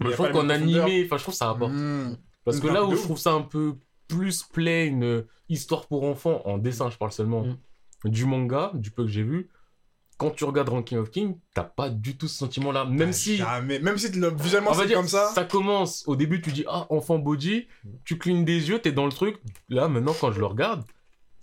Mais 0.00 0.10
je 0.10 0.14
trouve 0.14 0.30
qu'en 0.30 0.48
animé, 0.48 1.02
enfin 1.06 1.16
je 1.18 1.22
trouve 1.22 1.34
que 1.34 1.38
ça 1.38 1.50
apporte. 1.50 1.72
Hmm. 1.72 2.16
Parce 2.44 2.58
que 2.60 2.66
là 2.68 2.84
où 2.84 2.94
je 2.96 3.02
trouve 3.02 3.18
ça 3.18 3.32
un 3.32 3.42
peu 3.42 3.76
plus 4.08 4.42
plain, 4.42 5.00
euh, 5.02 5.22
histoire 5.48 5.86
pour 5.86 6.04
enfants, 6.04 6.42
en 6.46 6.58
dessin 6.58 6.90
je 6.90 6.96
parle 6.96 7.12
seulement, 7.12 7.44
Mm. 7.44 8.08
du 8.10 8.24
manga, 8.24 8.72
du 8.74 8.90
peu 8.90 9.04
que 9.04 9.10
j'ai 9.10 9.22
vu, 9.22 9.50
quand 10.16 10.30
tu 10.30 10.44
regardes 10.44 10.68
Ranking 10.70 10.98
of 10.98 11.10
King, 11.10 11.38
t'as 11.54 11.64
pas 11.64 11.88
du 11.90 12.16
tout 12.16 12.28
ce 12.28 12.36
sentiment-là. 12.38 12.84
Même 12.84 13.08
Ah, 13.10 13.12
si, 13.12 13.36
Jamais. 13.36 13.78
Même 13.78 13.96
si 13.98 14.10
le- 14.12 14.30
visuellement 14.34 14.70
on 14.70 14.74
va 14.74 14.82
c'est 14.82 14.88
dire, 14.88 14.96
comme 14.98 15.08
ça. 15.08 15.30
ça 15.34 15.44
commence, 15.44 16.04
au 16.06 16.16
début 16.16 16.40
tu 16.42 16.50
dis, 16.52 16.64
ah, 16.68 16.86
enfant 16.90 17.18
body, 17.18 17.68
tu 18.04 18.18
clignes 18.18 18.44
des 18.44 18.68
yeux, 18.68 18.78
t'es 18.80 18.92
dans 18.92 19.06
le 19.06 19.12
truc. 19.12 19.36
Là 19.68 19.88
maintenant 19.88 20.14
quand 20.18 20.32
je 20.32 20.40
le 20.40 20.46
regarde, 20.46 20.82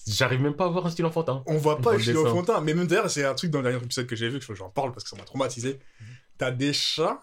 j'arrive 0.07 0.41
même 0.41 0.55
pas 0.55 0.65
à 0.65 0.69
voir 0.69 0.85
un 0.85 0.89
style 0.89 1.05
enfantin. 1.05 1.43
On 1.47 1.57
voit 1.57 1.79
pas 1.79 1.91
le 1.93 1.97
le 1.97 2.03
chien 2.03 2.13
dessin. 2.13 2.27
enfantin. 2.29 2.61
Mais 2.61 2.73
même 2.73 2.87
d'ailleurs, 2.87 3.09
c'est 3.09 3.25
un 3.25 3.33
truc 3.33 3.49
dans 3.51 3.59
le 3.61 3.69
dernier 3.69 3.83
épisode 3.83 4.05
que 4.07 4.15
j'ai 4.15 4.29
vu, 4.29 4.39
que 4.39 4.53
j'en 4.55 4.69
parle 4.69 4.91
parce 4.91 5.03
que 5.03 5.09
ça 5.09 5.15
m'a 5.15 5.23
traumatisé. 5.23 5.79
T'as 6.37 6.51
des 6.51 6.71
chats, 6.73 7.19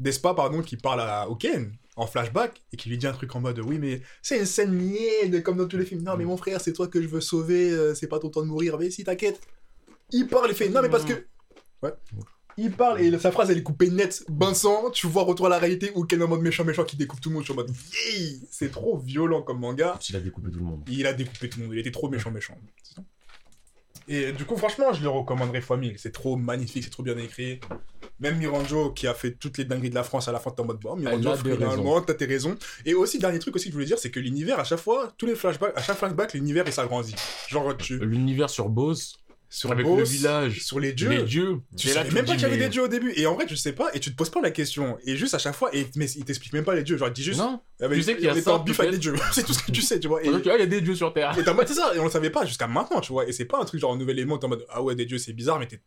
des 0.00 0.12
spas, 0.12 0.34
pardon, 0.34 0.62
qui 0.62 0.76
parlent 0.76 1.00
à 1.00 1.28
Oken 1.30 1.72
en 1.96 2.06
flashback 2.06 2.62
et 2.72 2.76
qui 2.76 2.88
lui 2.88 2.98
dit 2.98 3.06
un 3.06 3.12
truc 3.12 3.34
en 3.36 3.40
mode 3.40 3.58
oui, 3.60 3.78
mais 3.78 4.00
c'est 4.22 4.38
une 4.38 4.46
scène 4.46 4.72
mienne, 4.72 5.42
comme 5.42 5.58
dans 5.58 5.68
tous 5.68 5.76
les 5.76 5.84
films. 5.84 6.02
Non, 6.02 6.16
mais 6.16 6.24
mon 6.24 6.36
frère, 6.36 6.60
c'est 6.60 6.72
toi 6.72 6.88
que 6.88 7.00
je 7.00 7.06
veux 7.06 7.20
sauver, 7.20 7.70
euh, 7.70 7.94
c'est 7.94 8.08
pas 8.08 8.18
ton 8.18 8.30
temps 8.30 8.42
de 8.42 8.46
mourir. 8.46 8.78
Mais 8.78 8.90
si, 8.90 9.04
t'inquiète. 9.04 9.40
Il 10.10 10.26
parle, 10.26 10.50
il 10.50 10.56
fait 10.56 10.68
non, 10.68 10.82
mais 10.82 10.88
parce 10.88 11.04
que. 11.04 11.26
Ouais. 11.82 11.92
Il 12.56 12.72
parle 12.72 13.00
et 13.00 13.18
sa 13.18 13.30
phrase 13.30 13.50
elle 13.50 13.58
est 13.58 13.62
coupée 13.62 13.88
net, 13.90 14.24
bain 14.28 14.52
sang, 14.52 14.90
tu 14.90 15.06
vois 15.06 15.22
retour 15.22 15.46
à 15.46 15.48
la 15.48 15.58
réalité 15.58 15.92
où 15.94 16.04
Ken 16.04 16.22
en 16.22 16.28
mode 16.28 16.42
méchant 16.42 16.64
méchant 16.64 16.84
qui 16.84 16.96
découpe 16.96 17.20
tout 17.20 17.30
le 17.30 17.34
monde, 17.36 17.44
je 17.44 17.52
suis 17.52 17.58
en 17.58 17.62
mode 17.62 17.70
yeah 17.70 18.38
c'est 18.50 18.70
trop 18.70 18.98
violent 18.98 19.40
comme 19.40 19.60
manga. 19.60 19.98
Il 20.10 20.16
a 20.16 20.20
découpé 20.20 20.50
tout 20.50 20.58
le 20.58 20.64
monde. 20.64 20.82
Il 20.88 21.06
a 21.06 21.12
découpé 21.14 21.48
tout 21.48 21.60
le 21.60 21.66
monde, 21.66 21.74
il 21.74 21.78
était 21.78 21.92
trop 21.92 22.10
méchant, 22.10 22.30
méchant. 22.30 22.58
Et 24.08 24.32
du 24.32 24.44
coup, 24.44 24.56
franchement, 24.56 24.92
je 24.92 25.02
le 25.02 25.08
recommanderais 25.08 25.60
fois 25.60 25.76
mille. 25.76 25.94
C'est 25.98 26.12
trop 26.12 26.36
magnifique, 26.36 26.84
c'est 26.84 26.90
trop 26.90 27.02
bien 27.02 27.16
écrit. 27.16 27.60
Même 28.18 28.36
Miranjo 28.38 28.90
qui 28.90 29.06
a 29.06 29.14
fait 29.14 29.32
toutes 29.32 29.58
les 29.58 29.64
dingueries 29.64 29.90
de 29.90 29.94
la 29.94 30.02
France 30.02 30.28
à 30.28 30.32
la 30.32 30.40
fin, 30.40 30.50
t'es 30.50 30.60
en 30.60 30.66
mode 30.66 30.80
bon, 30.80 30.96
Miranjo, 30.96 31.36
finalement, 31.36 32.00
t'as 32.00 32.14
tes 32.14 32.26
raisons. 32.26 32.56
Et 32.84 32.94
aussi, 32.94 33.18
dernier 33.18 33.38
truc 33.38 33.56
aussi 33.56 33.66
que 33.66 33.70
je 33.70 33.76
voulais 33.76 33.86
dire, 33.86 33.98
c'est 33.98 34.10
que 34.10 34.20
l'univers, 34.20 34.58
à 34.58 34.64
chaque 34.64 34.80
fois, 34.80 35.12
tous 35.16 35.26
les 35.26 35.34
flashbacks, 35.34 35.76
à 35.76 35.82
chaque 35.82 35.96
flashback, 35.96 36.34
l'univers 36.34 36.64
il 36.66 36.72
s'agrandit. 36.72 37.14
Genre, 37.48 37.76
tu. 37.76 37.98
L'univers 37.98 38.50
sur 38.50 38.68
Boss, 38.68 39.19
Sur 39.52 39.72
avec 39.72 39.84
le 39.84 40.04
village, 40.04 40.62
sur 40.62 40.78
les 40.78 40.92
dieux. 40.92 41.08
les 41.08 41.24
dieux. 41.24 41.60
Tu 41.76 41.88
tu 41.88 42.14
même 42.14 42.24
pas 42.24 42.34
qu'il 42.34 42.42
y 42.42 42.44
avait 42.44 42.56
des 42.56 42.68
dieux 42.68 42.84
au 42.84 42.88
début. 42.88 43.12
Et 43.16 43.26
en 43.26 43.34
vrai, 43.34 43.46
tu 43.46 43.56
sais 43.56 43.72
pas, 43.72 43.90
et 43.92 43.98
tu 43.98 44.12
te 44.12 44.16
poses 44.16 44.30
pas 44.30 44.40
la 44.40 44.52
question. 44.52 44.96
Et 45.04 45.16
juste 45.16 45.34
à 45.34 45.38
chaque 45.38 45.56
fois, 45.56 45.74
et, 45.74 45.88
mais 45.96 46.08
il 46.12 46.24
t'explique 46.24 46.52
même 46.52 46.64
pas 46.64 46.76
les 46.76 46.84
dieux. 46.84 46.96
Genre, 46.96 47.08
il 47.08 47.12
dit 47.12 47.24
juste. 47.24 47.40
Non, 47.40 47.60
ah, 47.82 47.88
mais 47.88 47.96
tu 47.96 48.04
sais 48.04 48.14
qu'il 48.14 48.26
y 48.26 48.28
a 48.28 48.40
ça, 48.40 48.54
en 48.54 48.60
bif 48.60 48.78
avec 48.78 48.92
les 48.92 48.98
dieux. 48.98 49.16
c'est 49.32 49.42
tout 49.42 49.52
ce 49.52 49.60
que 49.60 49.72
tu 49.72 49.82
sais, 49.82 49.98
tu 49.98 50.06
vois. 50.06 50.22
Et, 50.22 50.28
ah, 50.28 50.38
il 50.40 50.46
y 50.46 50.50
a 50.62 50.66
des 50.66 50.80
dieux 50.80 50.94
sur 50.94 51.12
Terre. 51.12 51.36
et 51.36 51.42
t'es 51.42 51.50
en 51.50 51.54
mode, 51.54 51.66
c'est 51.66 51.74
ça. 51.74 51.92
Et 51.96 51.98
on 51.98 52.04
le 52.04 52.10
savait 52.10 52.30
pas 52.30 52.44
jusqu'à 52.44 52.68
maintenant, 52.68 53.00
tu 53.00 53.10
vois. 53.12 53.26
Et 53.28 53.32
c'est 53.32 53.44
pas 53.44 53.60
un 53.60 53.64
truc 53.64 53.80
genre 53.80 53.92
un 53.92 53.98
nouvel 53.98 54.20
élément. 54.20 54.38
T'es 54.38 54.44
en 54.44 54.50
mode, 54.50 54.64
ah 54.70 54.82
ouais, 54.84 54.94
des 54.94 55.04
dieux, 55.04 55.18
c'est 55.18 55.32
bizarre, 55.32 55.58
mais 55.58 55.66
t'es. 55.66 55.80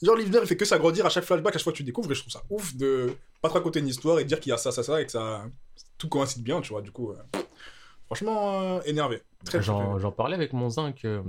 Genre, 0.00 0.14
l'univers, 0.14 0.42
il 0.44 0.46
fait 0.46 0.56
que 0.56 0.64
s'agrandir 0.64 1.04
à 1.04 1.08
chaque 1.08 1.24
flashback, 1.24 1.56
à 1.56 1.58
chaque 1.58 1.64
fois 1.64 1.72
que 1.72 1.78
tu 1.78 1.82
découvres. 1.82 2.12
Et 2.12 2.14
je 2.14 2.20
trouve 2.20 2.32
ça 2.32 2.44
ouf 2.50 2.76
de 2.76 3.16
pas 3.42 3.48
te 3.48 3.54
raconter 3.54 3.80
une 3.80 3.88
histoire 3.88 4.20
et 4.20 4.24
dire 4.24 4.38
qu'il 4.38 4.50
y 4.50 4.52
a 4.52 4.58
ça, 4.58 4.70
ça, 4.70 4.84
ça, 4.84 5.02
et 5.02 5.06
que 5.06 5.10
ça. 5.10 5.44
Tout 5.96 6.08
coïncide 6.08 6.44
bien, 6.44 6.60
tu 6.60 6.68
vois. 6.68 6.82
Du 6.82 6.92
coup, 6.92 7.10
euh, 7.10 7.40
franchement, 8.06 8.60
euh, 8.76 8.80
énervé. 8.84 9.22
Très, 9.44 9.60
j'en 9.60 10.12
parlais 10.12 10.36
avec 10.36 10.52
mon 10.52 10.70
zinc. 10.70 11.04
euh, 11.04 11.20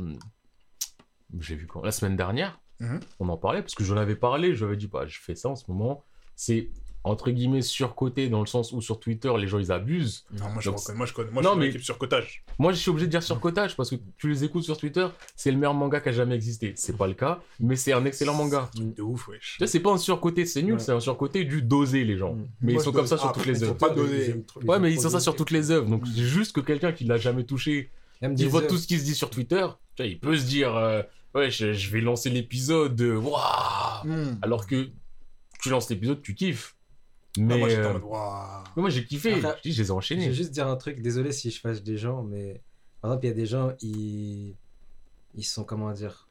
J'ai 1.40 1.56
vu 1.56 1.68
quand? 1.68 1.82
La 1.84 1.92
semaine 1.92 2.16
dernière, 2.16 2.60
Mhm. 2.80 3.00
on 3.20 3.30
en 3.30 3.38
parlait 3.38 3.62
parce 3.62 3.76
que 3.76 3.84
j'en 3.84 3.98
avais 3.98 4.16
parlé. 4.16 4.54
Je 4.54 4.60
lui 4.60 4.66
avais 4.66 4.78
dit, 4.78 4.88
bah, 4.88 5.06
je 5.08 5.20
fais 5.20 5.36
ça 5.36 5.50
en 5.50 5.56
ce 5.56 5.66
moment. 5.68 6.04
C'est 6.36 6.70
entre 7.06 7.32
guillemets 7.32 7.62
surcoté 7.62 8.28
dans 8.28 8.42
le 8.42 8.46
sens 8.46 8.74
où 8.74 8.82
sur 8.82 9.00
Twitter, 9.00 9.32
les 9.38 9.48
gens 9.48 9.58
ils 9.58 9.72
abusent. 9.72 10.26
Non, 10.38 10.50
moi, 10.50 10.60
je 10.62 10.70
Donc, 10.70 10.80
reconnais. 10.80 10.98
Moi, 10.98 11.06
je 11.08 11.14
connais. 11.14 11.32
Moi, 11.32 11.42
Non, 11.42 11.54
je 11.54 11.60
mais- 11.60 11.66
l'équipe 11.68 11.82
surcotage. 11.84 12.44
Moi, 12.60 12.74
je 12.74 12.78
suis 12.80 12.90
obligé 12.90 13.08
de 13.08 13.12
dire 13.12 13.24
surcotage 13.24 13.76
parce 13.78 13.90
que 13.90 13.96
tu 14.18 14.28
les 14.30 14.44
écoutes 14.44 14.64
sur 14.64 14.78
Twitter, 14.78 15.08
c'est 15.36 15.50
le 15.52 15.58
meilleur 15.58 15.74
manga 15.74 16.02
qui 16.02 16.10
a 16.10 16.12
jamais 16.12 16.36
existé. 16.36 16.74
C'est 16.76 16.98
pas 16.98 17.08
le 17.08 17.14
cas, 17.14 17.40
mais 17.60 17.78
c'est 17.78 17.94
un 17.94 18.04
excellent 18.06 18.34
manga. 18.36 18.70
De 18.76 19.02
ouf, 19.02 19.30
wesh. 19.30 19.56
Tu 19.58 19.66
sais, 19.66 19.68
c'est 19.72 19.80
pas 19.80 19.92
un 19.92 19.98
surcoté, 19.98 20.46
c'est 20.46 20.62
nul, 20.62 20.74
Ouais. 20.74 20.80
c'est 20.80 20.92
un 20.92 21.00
surcoté 21.00 21.46
du 21.46 21.62
doser 21.62 22.04
les 22.04 22.18
gens. 22.18 22.34
Mm. 22.34 22.48
Mais 22.62 22.74
Moi, 22.74 22.82
ils 22.82 22.84
sont 22.84 22.92
comme 22.92 23.02
dose- 23.02 23.10
ça 23.10 23.18
sur 23.18 23.30
ah, 23.30 23.34
toutes 23.34 23.46
les 23.46 23.64
œuvres. 23.64 23.78
pas 23.78 23.90
doser. 23.90 24.44
Ouais, 24.66 24.80
mais 24.80 24.92
ils 24.92 25.00
sont 25.00 25.10
ça 25.10 25.20
sur 25.22 25.36
toutes 25.36 25.52
les 25.52 25.72
œuvres. 25.72 25.90
Donc, 25.90 26.04
c'est 26.06 26.22
juste 26.24 26.54
que 26.54 26.62
quelqu'un 26.62 26.92
qui 26.92 27.06
l'a 27.06 27.18
jamais 27.18 27.46
touché, 27.46 27.92
il 28.22 28.48
voit 28.50 28.62
tout 28.64 28.78
ce 28.78 28.88
qui 28.88 29.00
se 29.00 29.06
dit 29.06 29.16
sur 29.16 29.30
Twitter, 29.30 29.66
il 30.00 30.20
peut 30.20 30.38
se 30.38 30.46
dire, 30.46 30.76
euh, 30.76 31.02
ouais, 31.36 31.52
je, 31.52 31.74
je 31.74 31.90
vais 31.92 32.02
lancer 32.02 32.30
l'épisode, 32.30 33.00
waouh 33.02 34.06
Hmm. 34.06 34.38
Alors 34.42 34.66
que 34.66 34.90
tu 35.62 35.70
lances 35.70 35.90
l'épisode, 35.90 36.22
tu 36.22 36.34
kiffes. 36.36 36.76
Ah, 37.38 37.42
Mais, 37.42 37.58
moi, 37.58 37.68
j'étais 37.70 37.86
en 37.86 37.90
euh, 37.90 37.94
mode, 37.94 38.04
waouh. 38.04 38.64
mais 38.78 38.82
moi, 38.82 38.90
j'ai 38.90 39.04
kiffé. 39.06 39.34
Après, 39.34 39.58
je 39.58 39.70
dis, 39.70 39.74
je 39.74 39.82
les 39.82 39.84
ai 39.84 39.88
Je 39.88 39.92
enchaînés. 39.92 40.28
vais 40.30 40.34
juste 40.34 40.52
dire 40.52 40.68
un 40.68 40.78
truc, 40.78 41.02
désolé 41.02 41.32
si 41.34 41.52
je 41.52 41.60
fâche 41.60 41.82
des 41.84 41.98
gens, 41.98 42.24
mais 42.24 42.62
par 43.02 43.12
exemple, 43.12 43.26
il 43.26 43.28
y 43.28 43.32
a 43.32 43.36
des 43.36 43.46
gens, 43.46 43.74
ils, 43.82 44.56
ils 45.36 45.44
sont, 45.44 45.66
comment 45.66 45.92
dire, 45.92 46.29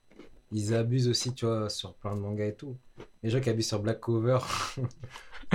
ils 0.53 0.75
abusent 0.75 1.09
aussi, 1.09 1.35
tu 1.35 1.47
vois, 1.47 1.69
sur 1.69 1.95
plein 1.95 2.15
de 2.15 2.21
mangas 2.21 2.47
et 2.47 2.55
tout. 2.55 2.77
Les 3.23 3.31
gens 3.31 3.41
qui 3.41 3.51
abusent 3.51 3.69
sur 3.69 3.81
Black 3.81 4.01
Cover. 4.01 4.39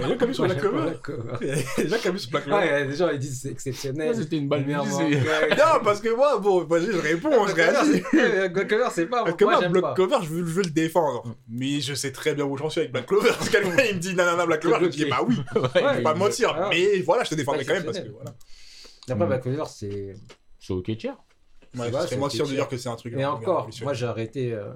Il 0.02 0.08
y 0.10 0.12
a 0.12 0.16
qui 0.16 0.24
a 0.24 0.26
vu 0.28 0.34
sur 0.34 0.48
la 0.48 0.56
cover. 0.56 0.82
Black 0.82 1.02
Cover. 1.04 1.34
Il 1.42 1.48
y 1.48 1.52
a 1.52 1.56
déjà 1.84 1.98
qui 2.00 2.08
a 2.08 2.12
vu 2.12 2.18
sur 2.20 2.32
Black 2.32 2.46
Ouais, 2.48 2.52
Cover. 2.52 2.66
il 2.66 2.70
y 2.72 2.74
a 2.74 2.86
des 2.86 2.96
gens, 2.96 3.10
ils 3.10 3.20
disent 3.20 3.40
c'est 3.42 3.48
Ouais, 3.50 3.54
exceptionnel. 3.54 4.16
C'était 4.16 4.38
une 4.38 4.48
balle 4.48 4.66
manga. 4.66 4.90
Non, 5.52 5.84
parce 5.84 6.02
que 6.02 6.10
moi, 6.16 6.40
bon, 6.40 6.64
vas-y, 6.64 6.88
je 6.88 6.98
réponds, 6.98 7.46
je 7.48 7.54
réagis. 7.54 8.50
Black 8.52 8.68
Cover, 8.70 8.88
c'est 8.92 9.06
pas. 9.06 9.24
Parce 9.24 9.36
que 9.38 9.46
moi, 9.46 9.68
Black 9.68 9.84
pas. 9.84 9.94
Clover, 9.94 10.16
je 10.24 10.30
veux, 10.30 10.46
je 10.48 10.52
veux 10.52 10.64
le 10.64 10.72
défendre. 10.72 11.36
Mais 11.48 11.80
je 11.80 11.94
sais 11.94 12.12
très 12.12 12.34
bien 12.34 12.46
où 12.46 12.58
j'en 12.58 12.72
suis 12.72 12.80
avec 12.82 12.92
Black 12.92 13.06
Clover. 13.06 13.30
Parce 13.38 13.50
quelqu'un, 13.50 13.84
il 13.90 13.96
me 13.96 14.00
dit 14.00 14.16
nanana 14.16 14.48
Black 14.48 14.62
Clover, 14.62 14.86
je 14.86 14.90
dis, 14.90 15.06
bah 15.06 15.20
oui, 15.28 15.36
Ouais, 15.56 15.70
je 15.76 15.98
vais 15.98 16.02
pas 16.04 16.14
me 16.16 16.20
mentir. 16.20 16.70
Mais 16.72 17.00
voilà, 17.02 17.24
je 17.24 17.30
te 17.30 17.36
défendrai 17.36 17.64
quand 17.64 17.74
même 17.74 17.86
parce 17.86 18.00
que 18.00 18.10
voilà. 18.10 18.34
Après, 19.10 19.26
Mm. 19.26 19.28
Black 19.28 19.44
Cover, 19.44 19.64
c'est. 19.68 20.16
C'est 20.60 20.74
ok, 20.74 20.98
tiers. 20.98 21.18
Ouais, 21.76 21.92
c'est 21.92 22.08
c'est 22.08 22.18
mentir 22.18 22.46
de 22.46 22.52
dire 22.52 22.68
que 22.68 22.78
c'est 22.78 22.90
un 22.90 22.96
truc. 22.96 23.14
Peu 23.14 23.26
encore, 23.26 23.70
moi 23.82 23.94
j'ai 23.94 24.06
arrêté. 24.06 24.54
euh, 24.54 24.74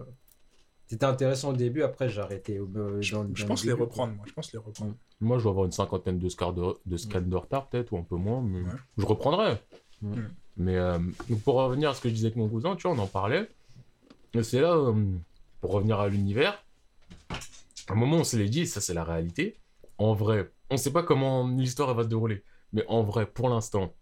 C'était 0.88 1.06
intéressant 1.06 1.50
au 1.50 1.54
début, 1.54 1.84
après 1.84 2.08
j'ai 2.10 2.22
arrêté. 2.22 2.60
au- 2.60 2.70
euh, 2.76 3.02
Je, 3.02 3.14
dans- 3.16 3.28
je 3.34 3.42
dans 3.44 3.48
pense 3.50 3.64
le 3.66 3.74
les 3.74 3.80
reprendre, 3.80 4.14
moi. 4.14 4.26
Je 4.28 4.34
pense 4.34 4.52
les 4.54 4.60
reprendre. 4.60 4.94
Moi, 5.20 5.38
je 5.38 5.44
dois 5.44 5.52
avoir 5.52 5.66
une 5.66 5.72
cinquantaine 5.72 6.18
de 6.20 6.30
scans 6.30 6.54
de, 6.54 6.76
de, 6.86 6.96
scans 6.98 7.22
de 7.22 7.36
retard, 7.36 7.68
peut-être, 7.68 7.92
ou 7.92 7.98
un 7.98 8.04
peu 8.04 8.16
moins, 8.16 8.42
mais 8.42 8.62
Ouais. 8.62 8.72
je 8.98 9.06
reprendrai. 9.06 9.58
Mm. 10.02 10.14
Mais 10.58 10.76
euh, 10.78 10.98
pour 11.44 11.56
revenir 11.56 11.90
à 11.90 11.94
ce 11.94 12.02
que 12.02 12.08
je 12.10 12.14
disais 12.14 12.28
avec 12.28 12.38
mon 12.38 12.48
cousin, 12.48 12.76
tu 12.76 12.84
vois, 12.88 12.92
on 12.96 13.00
en 13.00 13.08
parlait. 13.08 13.50
Et 14.34 14.44
c'est 14.44 14.62
là, 14.62 14.74
euh, 14.76 14.94
pour 15.60 15.72
revenir 15.72 16.00
à 16.00 16.08
l'univers, 16.08 16.64
à 17.90 17.94
un 17.94 17.96
moment, 17.96 18.18
on 18.18 18.24
se 18.24 18.38
l'est 18.38 18.50
dit, 18.50 18.62
et 18.62 18.66
ça, 18.66 18.80
c'est 18.82 18.94
la 18.94 19.04
réalité. 19.04 19.58
En 19.98 20.14
vrai, 20.14 20.52
on 20.70 20.78
sait 20.78 20.92
pas 20.94 21.04
comment 21.04 21.48
l'histoire 21.48 21.94
va 21.96 22.04
se 22.04 22.08
dérouler, 22.08 22.44
mais 22.74 22.86
en 22.88 23.02
vrai, 23.04 23.26
pour 23.26 23.50
l'instant, 23.50 23.94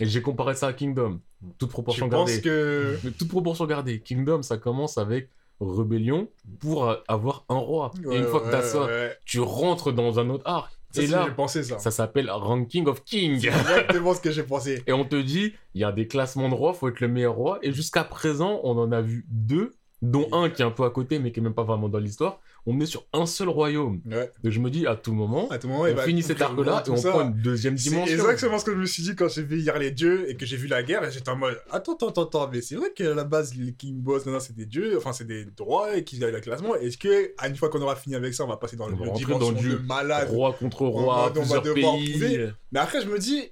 et 0.00 0.06
j'ai 0.06 0.22
comparé 0.22 0.54
ça 0.54 0.68
à 0.68 0.72
Kingdom, 0.72 1.20
toute 1.58 1.68
Je 1.68 1.72
proportion 1.72 2.08
pense 2.08 2.28
gardée. 2.30 2.42
que. 2.42 2.96
Toute 3.18 3.28
proportion 3.28 3.66
gardée, 3.66 4.00
Kingdom, 4.00 4.42
ça 4.42 4.56
commence 4.58 4.98
avec 4.98 5.30
rébellion 5.60 6.28
pour 6.60 6.94
avoir 7.08 7.44
un 7.48 7.56
roi. 7.56 7.90
et 8.10 8.16
une 8.16 8.24
fois 8.24 8.40
que 8.40 8.50
t'as 8.50 8.58
Ouais, 8.60 8.64
ça, 8.64 8.84
ouais. 8.86 9.16
tu 9.24 9.40
rentres 9.40 9.92
dans 9.92 10.18
un 10.18 10.30
autre 10.30 10.44
arc. 10.46 10.70
Ça, 10.90 11.02
et 11.02 11.06
c'est- 11.06 11.12
là, 11.12 11.24
j'ai 11.28 11.34
pensé 11.34 11.62
ça. 11.64 11.78
ça 11.78 11.90
s'appelle 11.90 12.30
Ranking 12.30 12.86
of 12.86 13.04
King. 13.04 13.38
C'est 13.40 13.48
exactement 13.48 14.14
ce 14.14 14.20
que 14.20 14.30
j'ai 14.30 14.42
pensé. 14.44 14.82
Et 14.86 14.92
on 14.92 15.04
te 15.04 15.16
dit, 15.16 15.52
il 15.74 15.80
y 15.80 15.84
a 15.84 15.92
des 15.92 16.06
classements 16.06 16.48
de 16.48 16.54
rois, 16.54 16.72
faut 16.74 16.88
être 16.88 17.00
le 17.00 17.08
meilleur 17.08 17.34
roi. 17.34 17.58
Et 17.62 17.72
jusqu'à 17.72 18.04
présent, 18.04 18.60
on 18.62 18.78
en 18.78 18.90
a 18.92 19.02
vu 19.02 19.26
deux, 19.28 19.74
dont 20.00 20.28
un 20.32 20.48
qui 20.48 20.62
est 20.62 20.64
un 20.64 20.70
peu 20.70 20.84
à 20.84 20.90
côté, 20.90 21.18
mais 21.18 21.30
qui 21.32 21.40
est 21.40 21.42
même 21.42 21.52
pas 21.54 21.64
vraiment 21.64 21.88
dans 21.90 21.98
l'histoire. 21.98 22.40
On 22.70 22.78
est 22.80 22.86
sur 22.86 23.06
un 23.14 23.24
seul 23.24 23.48
royaume. 23.48 24.02
Ouais. 24.04 24.30
Je 24.44 24.58
me 24.60 24.68
dis, 24.68 24.86
à 24.86 24.94
tout 24.94 25.14
moment, 25.14 25.48
À 25.48 25.58
tout 25.58 25.68
moment, 25.68 25.86
il 25.86 25.94
on 25.94 25.96
va 25.96 26.02
finit 26.04 26.22
cet 26.22 26.42
arc-là 26.42 26.82
et 26.86 26.90
on 26.90 26.96
ça. 26.96 27.10
prend 27.10 27.22
une 27.22 27.32
deuxième 27.40 27.78
C'est 27.78 27.88
dimension. 27.88 28.14
exactement 28.14 28.58
ce 28.58 28.64
que 28.66 28.72
je 28.72 28.76
me 28.76 28.84
suis 28.84 29.02
dit 29.02 29.16
quand 29.16 29.28
j'ai 29.28 29.42
vu 29.42 29.58
hier 29.58 29.78
les 29.78 29.90
dieux 29.90 30.28
et 30.30 30.36
que 30.36 30.44
j'ai 30.44 30.56
vu 30.58 30.66
la 30.66 30.82
guerre 30.82 31.02
et 31.04 31.10
j'étais 31.10 31.30
en 31.30 31.36
mode 31.36 31.58
attends 31.70 31.94
attends 31.96 32.24
attends, 32.24 32.50
mais 32.52 32.60
c'est 32.60 32.74
vrai 32.76 32.92
qu'à 32.94 33.14
la 33.14 33.24
base 33.24 33.54
les 33.54 33.72
King 33.72 33.96
Boss 34.02 34.26
non, 34.26 34.32
non, 34.32 34.40
c'est 34.40 34.54
des 34.54 34.66
dieux 34.66 34.96
enfin 34.98 35.12
c'est 35.14 35.26
des 35.26 35.46
droits 35.46 35.96
et 35.96 36.04
qu'ils 36.04 36.22
avaient 36.24 36.32
le 36.32 36.40
classement 36.40 36.74
est-ce 36.74 36.98
que 36.98 37.32
à 37.38 37.48
une 37.48 37.56
fois 37.56 37.70
qu'on 37.70 37.80
aura 37.80 37.96
fini 37.96 38.14
avec 38.16 38.34
ça 38.34 38.44
on 38.44 38.48
va 38.48 38.58
passer 38.58 38.76
dans 38.76 38.84
On 38.84 38.88
le 38.88 38.96
va 38.96 39.10
dimension 39.12 39.52
dans 39.52 39.82
malade 39.86 40.28
Roi 40.28 40.52
contre 40.52 40.86
roi, 40.86 41.32
on 41.34 41.42
va 41.42 41.60
devoir 41.60 41.62
pays. 41.62 41.82
prouver. 42.10 42.50
mais 42.72 42.80
après 42.80 43.00
je 43.00 43.06
me 43.08 43.18
dis 43.18 43.48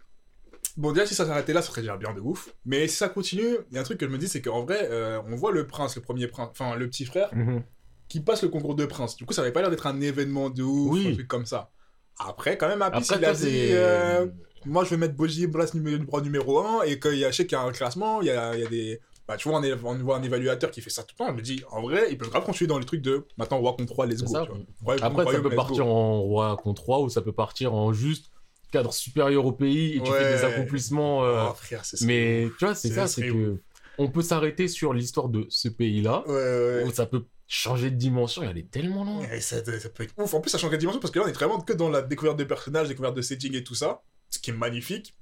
bon 0.76 0.92
déjà 0.92 1.06
si 1.06 1.14
ça 1.14 1.24
s'arrêtait 1.26 1.54
là 1.54 1.62
ça 1.62 1.68
serait 1.70 1.80
déjà 1.80 1.96
bien 1.96 2.12
de 2.12 2.20
ouf 2.20 2.52
mais 2.66 2.86
si 2.88 2.96
ça 2.96 3.08
continue 3.08 3.56
il 3.70 3.74
y 3.74 3.78
a 3.78 3.80
un 3.80 3.84
truc 3.84 3.98
que 3.98 4.06
je 4.06 4.10
me 4.10 4.18
dis 4.18 4.28
c'est 4.28 4.42
qu'en 4.42 4.62
vrai 4.64 4.88
euh, 4.90 5.20
on 5.26 5.36
voit 5.36 5.52
le 5.52 5.66
prince 5.66 5.96
le 5.96 6.02
premier 6.02 6.26
prince 6.26 6.48
enfin 6.50 6.76
le 6.76 6.86
petit 6.88 7.04
frère 7.06 7.30
Mhm. 7.34 7.62
Qui 8.08 8.20
passe 8.20 8.42
le 8.42 8.48
concours 8.48 8.74
de 8.74 8.86
prince 8.86 9.16
du 9.16 9.24
coup 9.26 9.34
ça 9.34 9.42
avait 9.42 9.52
pas 9.52 9.60
l'air 9.60 9.70
d'être 9.70 9.86
un 9.86 10.00
événement 10.00 10.50
de 10.50 10.62
ouf 10.62 10.92
Oui. 10.92 11.08
un 11.08 11.12
truc 11.14 11.28
comme 11.28 11.46
ça 11.46 11.70
après 12.18 12.56
quand 12.56 12.68
même 12.68 12.82
Apis 12.82 12.98
Après, 13.12 13.16
il 13.18 13.24
a 13.24 13.32
dit 13.34 13.68
euh, 13.72 14.26
moi 14.64 14.84
je 14.84 14.90
vais 14.90 14.96
mettre 14.96 15.14
Boji 15.14 15.46
Blas 15.46 15.72
numéro, 15.74 16.20
numéro 16.20 16.58
1 16.60 16.82
et 16.84 16.98
qu'il 16.98 17.16
y 17.16 17.24
a, 17.24 17.30
je 17.30 17.36
sais 17.36 17.46
qu'il 17.46 17.56
y 17.56 17.60
a 17.60 17.64
un 17.64 17.72
classement, 17.72 18.20
il 18.20 18.26
y 18.28 18.30
a, 18.30 18.54
il 18.54 18.60
y 18.62 18.66
a 18.66 18.68
des. 18.68 19.00
Bah, 19.28 19.36
tu 19.36 19.48
vois, 19.48 19.60
on, 19.60 19.94
voit 19.98 20.16
un 20.16 20.22
évaluateur 20.22 20.70
qui 20.70 20.80
fait 20.80 20.90
ça 20.90 21.02
tout 21.02 21.16
le 21.18 21.24
temps. 21.24 21.30
Je 21.32 21.36
me 21.36 21.42
dis, 21.42 21.62
en 21.72 21.82
vrai, 21.82 22.06
ils 22.10 22.16
peuvent 22.16 22.30
grave 22.30 22.44
continuer 22.44 22.68
dans 22.68 22.78
le 22.78 22.84
truc 22.84 23.02
de 23.02 23.26
maintenant 23.36 23.58
roi 23.58 23.74
contre 23.76 23.92
roi, 23.92 24.06
let's 24.06 24.22
go. 24.22 24.32
ça. 24.32 24.42
tu 24.42 24.50
vois. 24.50 24.58
Royaume 24.84 25.04
Après, 25.04 25.32
ça 25.32 25.40
peut 25.40 25.50
partir 25.50 25.84
go. 25.84 25.90
en 25.90 26.20
roi 26.22 26.56
contre 26.56 26.82
roi 26.84 27.00
ou 27.00 27.08
ça 27.08 27.22
peut 27.22 27.32
partir 27.32 27.74
en 27.74 27.92
juste 27.92 28.30
cadre 28.70 28.92
supérieur 28.94 29.44
au 29.44 29.50
pays 29.52 29.96
et 29.96 30.00
tu 30.00 30.12
fais 30.12 30.32
des 30.36 30.44
accomplissements. 30.44 31.24
euh, 31.24 31.48
Oh, 31.50 31.54
frère, 31.54 31.84
c'est 31.84 31.96
ça. 31.96 32.06
Mais 32.06 32.48
tu 32.58 32.64
vois, 32.64 32.74
c'est 32.76 32.90
ça, 32.90 33.08
c'est 33.08 33.22
que 33.22 33.56
on 33.98 34.08
peut 34.08 34.22
s'arrêter 34.22 34.68
sur 34.68 34.92
l'histoire 34.92 35.28
de 35.28 35.46
ce 35.48 35.68
pays-là, 35.68 36.24
Ouais, 36.26 36.84
ouais, 36.84 36.90
ça 36.92 37.06
peut 37.06 37.24
changer 37.48 37.90
de 37.90 37.96
dimension 37.96 38.42
et 38.42 38.46
aller 38.46 38.64
tellement 38.66 39.04
loin. 39.04 39.22
Et 39.30 39.40
ça, 39.40 39.64
ça 39.64 39.88
peut 39.88 40.02
être 40.02 40.14
ouf. 40.18 40.34
En 40.34 40.40
plus, 40.40 40.50
ça 40.50 40.58
change 40.58 40.70
de 40.72 40.76
dimension 40.76 41.00
parce 41.00 41.12
que 41.12 41.18
là, 41.18 41.24
on 41.26 41.28
est 41.28 41.32
vraiment 41.32 41.60
que 41.60 41.72
dans 41.72 41.88
la 41.88 42.02
découverte 42.02 42.38
de 42.38 42.44
personnages, 42.44 42.88
découverte 42.88 43.16
de 43.16 43.22
setting 43.22 43.54
et 43.54 43.62
tout 43.64 43.74
ça, 43.76 44.02
ce 44.30 44.38
qui 44.38 44.50
est 44.50 44.54
magnifique. 44.54 45.14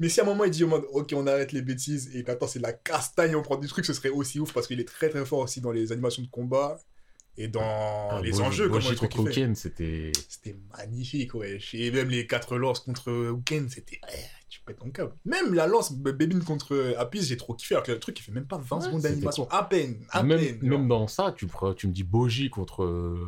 Mais 0.00 0.08
si 0.08 0.20
à 0.20 0.22
un 0.22 0.26
moment 0.26 0.44
il 0.44 0.52
dit 0.52 0.62
au 0.62 0.68
mode, 0.68 0.84
ok, 0.92 1.12
on 1.16 1.26
arrête 1.26 1.50
les 1.50 1.60
bêtises 1.62 2.14
et 2.14 2.22
qu'attends, 2.22 2.46
c'est 2.46 2.60
la 2.60 2.72
castagne, 2.72 3.34
on 3.34 3.42
prend 3.42 3.56
du 3.56 3.66
truc, 3.66 3.84
ce 3.84 3.92
serait 3.92 4.10
aussi 4.10 4.38
ouf 4.38 4.52
parce 4.52 4.68
qu'il 4.68 4.78
est 4.78 4.86
très 4.86 5.08
très 5.08 5.24
fort 5.26 5.40
aussi 5.40 5.60
dans 5.60 5.72
les 5.72 5.90
animations 5.90 6.22
de 6.22 6.28
combat 6.28 6.78
et 7.36 7.48
dans 7.48 7.60
Ah, 7.62 8.20
les 8.22 8.30
Boji- 8.30 8.42
enjeux, 8.42 8.68
fait. 9.26 9.32
Ken, 9.32 9.54
c'était. 9.56 10.12
C'était 10.28 10.56
magnifique, 10.76 11.34
ouais. 11.34 11.58
Et 11.72 11.90
même 11.90 12.10
les 12.10 12.28
quatre 12.28 12.56
lances 12.58 12.78
contre 12.80 13.10
Uken, 13.36 13.68
c'était. 13.68 14.00
Tu 14.48 14.60
pètes 14.62 14.78
ton 14.78 14.90
câble. 14.90 15.12
Même 15.24 15.54
la 15.54 15.66
lance 15.66 15.92
Bébine 15.92 16.42
contre 16.42 16.94
Apis, 16.98 17.22
j'ai 17.22 17.36
trop 17.36 17.54
kiffé. 17.54 17.74
Alors 17.74 17.84
que 17.86 17.92
le 17.92 17.98
truc, 18.00 18.18
il 18.18 18.22
fait 18.22 18.32
même 18.32 18.46
pas 18.46 18.58
20 18.58 18.76
Ouais, 18.78 18.82
secondes 18.84 19.00
d'animation. 19.02 19.48
À 19.50 19.64
peine. 19.64 19.96
À 20.10 20.22
Même, 20.22 20.38
peine. 20.40 20.58
même 20.62 20.88
genre. 20.88 21.00
dans 21.00 21.06
ça, 21.08 21.32
tu, 21.36 21.46
me 21.46 21.92
dis 21.92 22.04
Boji 22.04 22.50
contre 22.50 22.84
euh, 22.84 23.26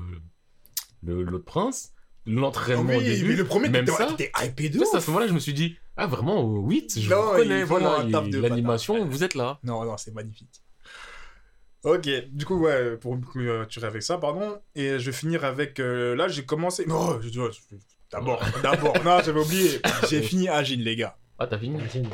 le- 1.02 1.22
l'autre 1.22 1.44
prince, 1.44 1.92
l'entraînement 2.26 2.94
au 2.94 2.98
oui, 2.98 3.04
début. 3.04 3.28
mais 3.30 3.36
le 3.36 3.44
premier, 3.44 3.68
même 3.68 3.86
ça, 3.86 4.06
t'étais 4.06 4.32
hypé 4.44 4.68
de 4.68 4.78
c'est 4.84 4.94
à 4.94 4.98
ouf. 4.98 5.04
ce 5.04 5.10
moment-là, 5.10 5.26
je 5.28 5.32
me 5.34 5.38
suis 5.38 5.54
dit, 5.54 5.76
ah 5.96 6.06
vraiment, 6.06 6.42
euh, 6.42 6.60
8, 6.60 6.98
je 7.00 7.10
Non, 7.10 7.16
vous 7.34 7.66
font 7.66 7.78
voilà, 7.78 8.02
l'animation, 8.48 9.04
vous 9.06 9.24
êtes 9.24 9.34
là. 9.34 9.58
Non, 9.64 9.84
non, 9.84 9.96
c'est 9.96 10.14
magnifique. 10.14 10.62
Ok, 11.82 12.08
du 12.30 12.44
coup, 12.44 12.58
ouais, 12.58 12.96
pour 12.98 13.18
clôturer 13.20 13.86
avec 13.86 14.02
ça, 14.02 14.18
pardon. 14.18 14.60
Et 14.74 14.98
je 14.98 15.06
vais 15.06 15.16
finir 15.16 15.44
avec. 15.46 15.80
euh, 15.80 16.14
là, 16.14 16.28
j'ai 16.28 16.44
commencé. 16.44 16.84
Non, 16.86 17.18
je- 17.22 17.28
je- 17.28 17.32
je- 17.32 17.76
d'abord, 18.12 18.42
d'abord. 18.62 19.02
Non, 19.04 19.20
j'avais 19.24 19.40
oublié. 19.40 19.80
J'ai 20.08 20.22
fini 20.22 20.48
Agin, 20.48 20.76
les 20.78 20.96
gars. 20.96 21.16
Ah, 21.38 21.46
t'as 21.46 21.58
fini 21.58 21.76
Imagine, 21.78 22.08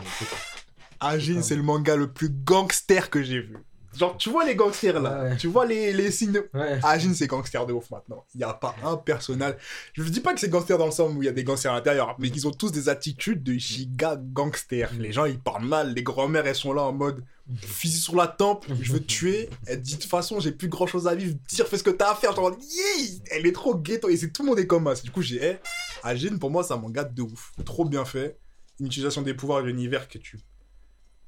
Agin, 1.00 1.42
c'est 1.42 1.56
le 1.56 1.62
manga 1.62 1.96
le 1.96 2.10
plus 2.10 2.30
gangster 2.30 3.10
que 3.10 3.22
j'ai 3.22 3.40
vu. 3.40 3.56
Genre, 3.98 4.14
tu 4.18 4.28
vois 4.28 4.44
les 4.44 4.54
gangsters 4.54 5.00
là, 5.00 5.22
Ouais. 5.24 5.36
tu 5.38 5.46
vois 5.46 5.64
les, 5.64 5.90
les 5.94 6.10
signes 6.10 6.32
de. 6.32 6.50
Ouais. 6.52 6.78
Agin, 6.82 7.14
c'est 7.14 7.26
gangster 7.26 7.64
de 7.66 7.72
ouf 7.72 7.90
maintenant. 7.90 8.24
Il 8.34 8.38
n'y 8.38 8.44
a 8.44 8.52
pas 8.52 8.74
un 8.84 8.96
personnage. 8.98 9.54
Je 9.94 10.02
ne 10.02 10.08
dis 10.10 10.20
pas 10.20 10.34
que 10.34 10.40
c'est 10.40 10.50
gangster 10.50 10.76
dans 10.76 10.84
le 10.84 10.90
sens 10.92 11.10
où 11.14 11.22
il 11.22 11.26
y 11.26 11.28
a 11.30 11.32
des 11.32 11.44
gangsters 11.44 11.72
à 11.72 11.76
l'intérieur, 11.76 12.14
mais 12.18 12.28
ils 12.28 12.46
ont 12.46 12.50
tous 12.50 12.70
des 12.70 12.90
attitudes 12.90 13.42
de 13.42 13.54
giga 13.54 14.16
gangster. 14.20 14.90
Les 14.98 15.12
gens, 15.12 15.24
ils 15.24 15.38
parlent 15.40 15.64
mal. 15.64 15.94
Les 15.94 16.02
grand-mères, 16.02 16.46
elles 16.46 16.54
sont 16.54 16.74
là 16.74 16.82
en 16.82 16.92
mode 16.92 17.24
fusil 17.62 17.98
sur 18.00 18.16
la 18.16 18.26
tempe, 18.26 18.66
je 18.82 18.92
veux 18.92 18.98
te 19.00 19.06
tuer. 19.06 19.48
Elle 19.66 19.80
dit 19.80 19.94
de 19.96 20.00
toute 20.02 20.10
façon, 20.10 20.40
j'ai 20.40 20.52
plus 20.52 20.68
grand 20.68 20.86
chose 20.86 21.06
à 21.08 21.14
vivre. 21.14 21.34
Tire, 21.48 21.66
fais 21.66 21.78
ce 21.78 21.82
que 21.84 21.90
t'as 21.90 22.10
à 22.12 22.14
faire. 22.14 22.34
Genre, 22.34 22.50
yeah 22.50 23.08
elle 23.30 23.46
est 23.46 23.52
trop 23.52 23.74
ghetto. 23.74 24.10
Et 24.10 24.16
c'est 24.18 24.30
tout 24.30 24.42
le 24.42 24.48
monde 24.50 24.58
est 24.58 24.66
comme 24.66 24.94
ça. 24.94 25.00
Du 25.02 25.10
coup, 25.10 25.22
j'ai. 25.22 25.42
Hey, 25.42 25.58
Agin, 26.02 26.36
pour 26.38 26.50
moi, 26.50 26.62
c'est 26.64 26.72
un 26.74 26.78
manga 26.78 27.04
de 27.04 27.22
ouf. 27.22 27.52
Trop 27.64 27.84
bien 27.84 28.04
fait. 28.04 28.38
Une 28.80 28.86
utilisation 28.86 29.22
des 29.22 29.34
pouvoirs 29.34 29.62
de 29.62 29.68
l'univers 29.68 30.08
que 30.08 30.18
tu. 30.18 30.38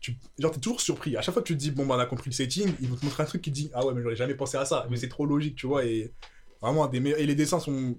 Tu, 0.00 0.16
genre, 0.38 0.52
t'es 0.52 0.60
toujours 0.60 0.80
surpris. 0.80 1.16
À 1.16 1.22
chaque 1.22 1.32
fois 1.32 1.42
que 1.42 1.48
tu 1.48 1.54
te 1.54 1.58
dis, 1.58 1.70
bon, 1.70 1.84
bah, 1.86 1.96
on 1.96 1.98
a 1.98 2.06
compris 2.06 2.30
le 2.30 2.34
setting, 2.34 2.72
ils 2.80 2.88
vont 2.88 2.96
te 2.96 3.04
montrer 3.04 3.24
un 3.24 3.26
truc 3.26 3.42
qui 3.42 3.50
te 3.50 3.54
dit, 3.56 3.70
ah 3.74 3.84
ouais, 3.84 3.94
mais 3.94 4.02
j'aurais 4.02 4.14
jamais 4.16 4.34
pensé 4.34 4.56
à 4.56 4.64
ça. 4.64 4.86
Mais 4.90 4.96
c'est 4.96 5.08
trop 5.08 5.26
logique, 5.26 5.56
tu 5.56 5.66
vois. 5.66 5.84
Et 5.84 6.12
vraiment, 6.60 6.86
des 6.86 7.00
meilleurs. 7.00 7.18
Et 7.18 7.26
les 7.26 7.34
dessins 7.34 7.58
sont 7.58 7.98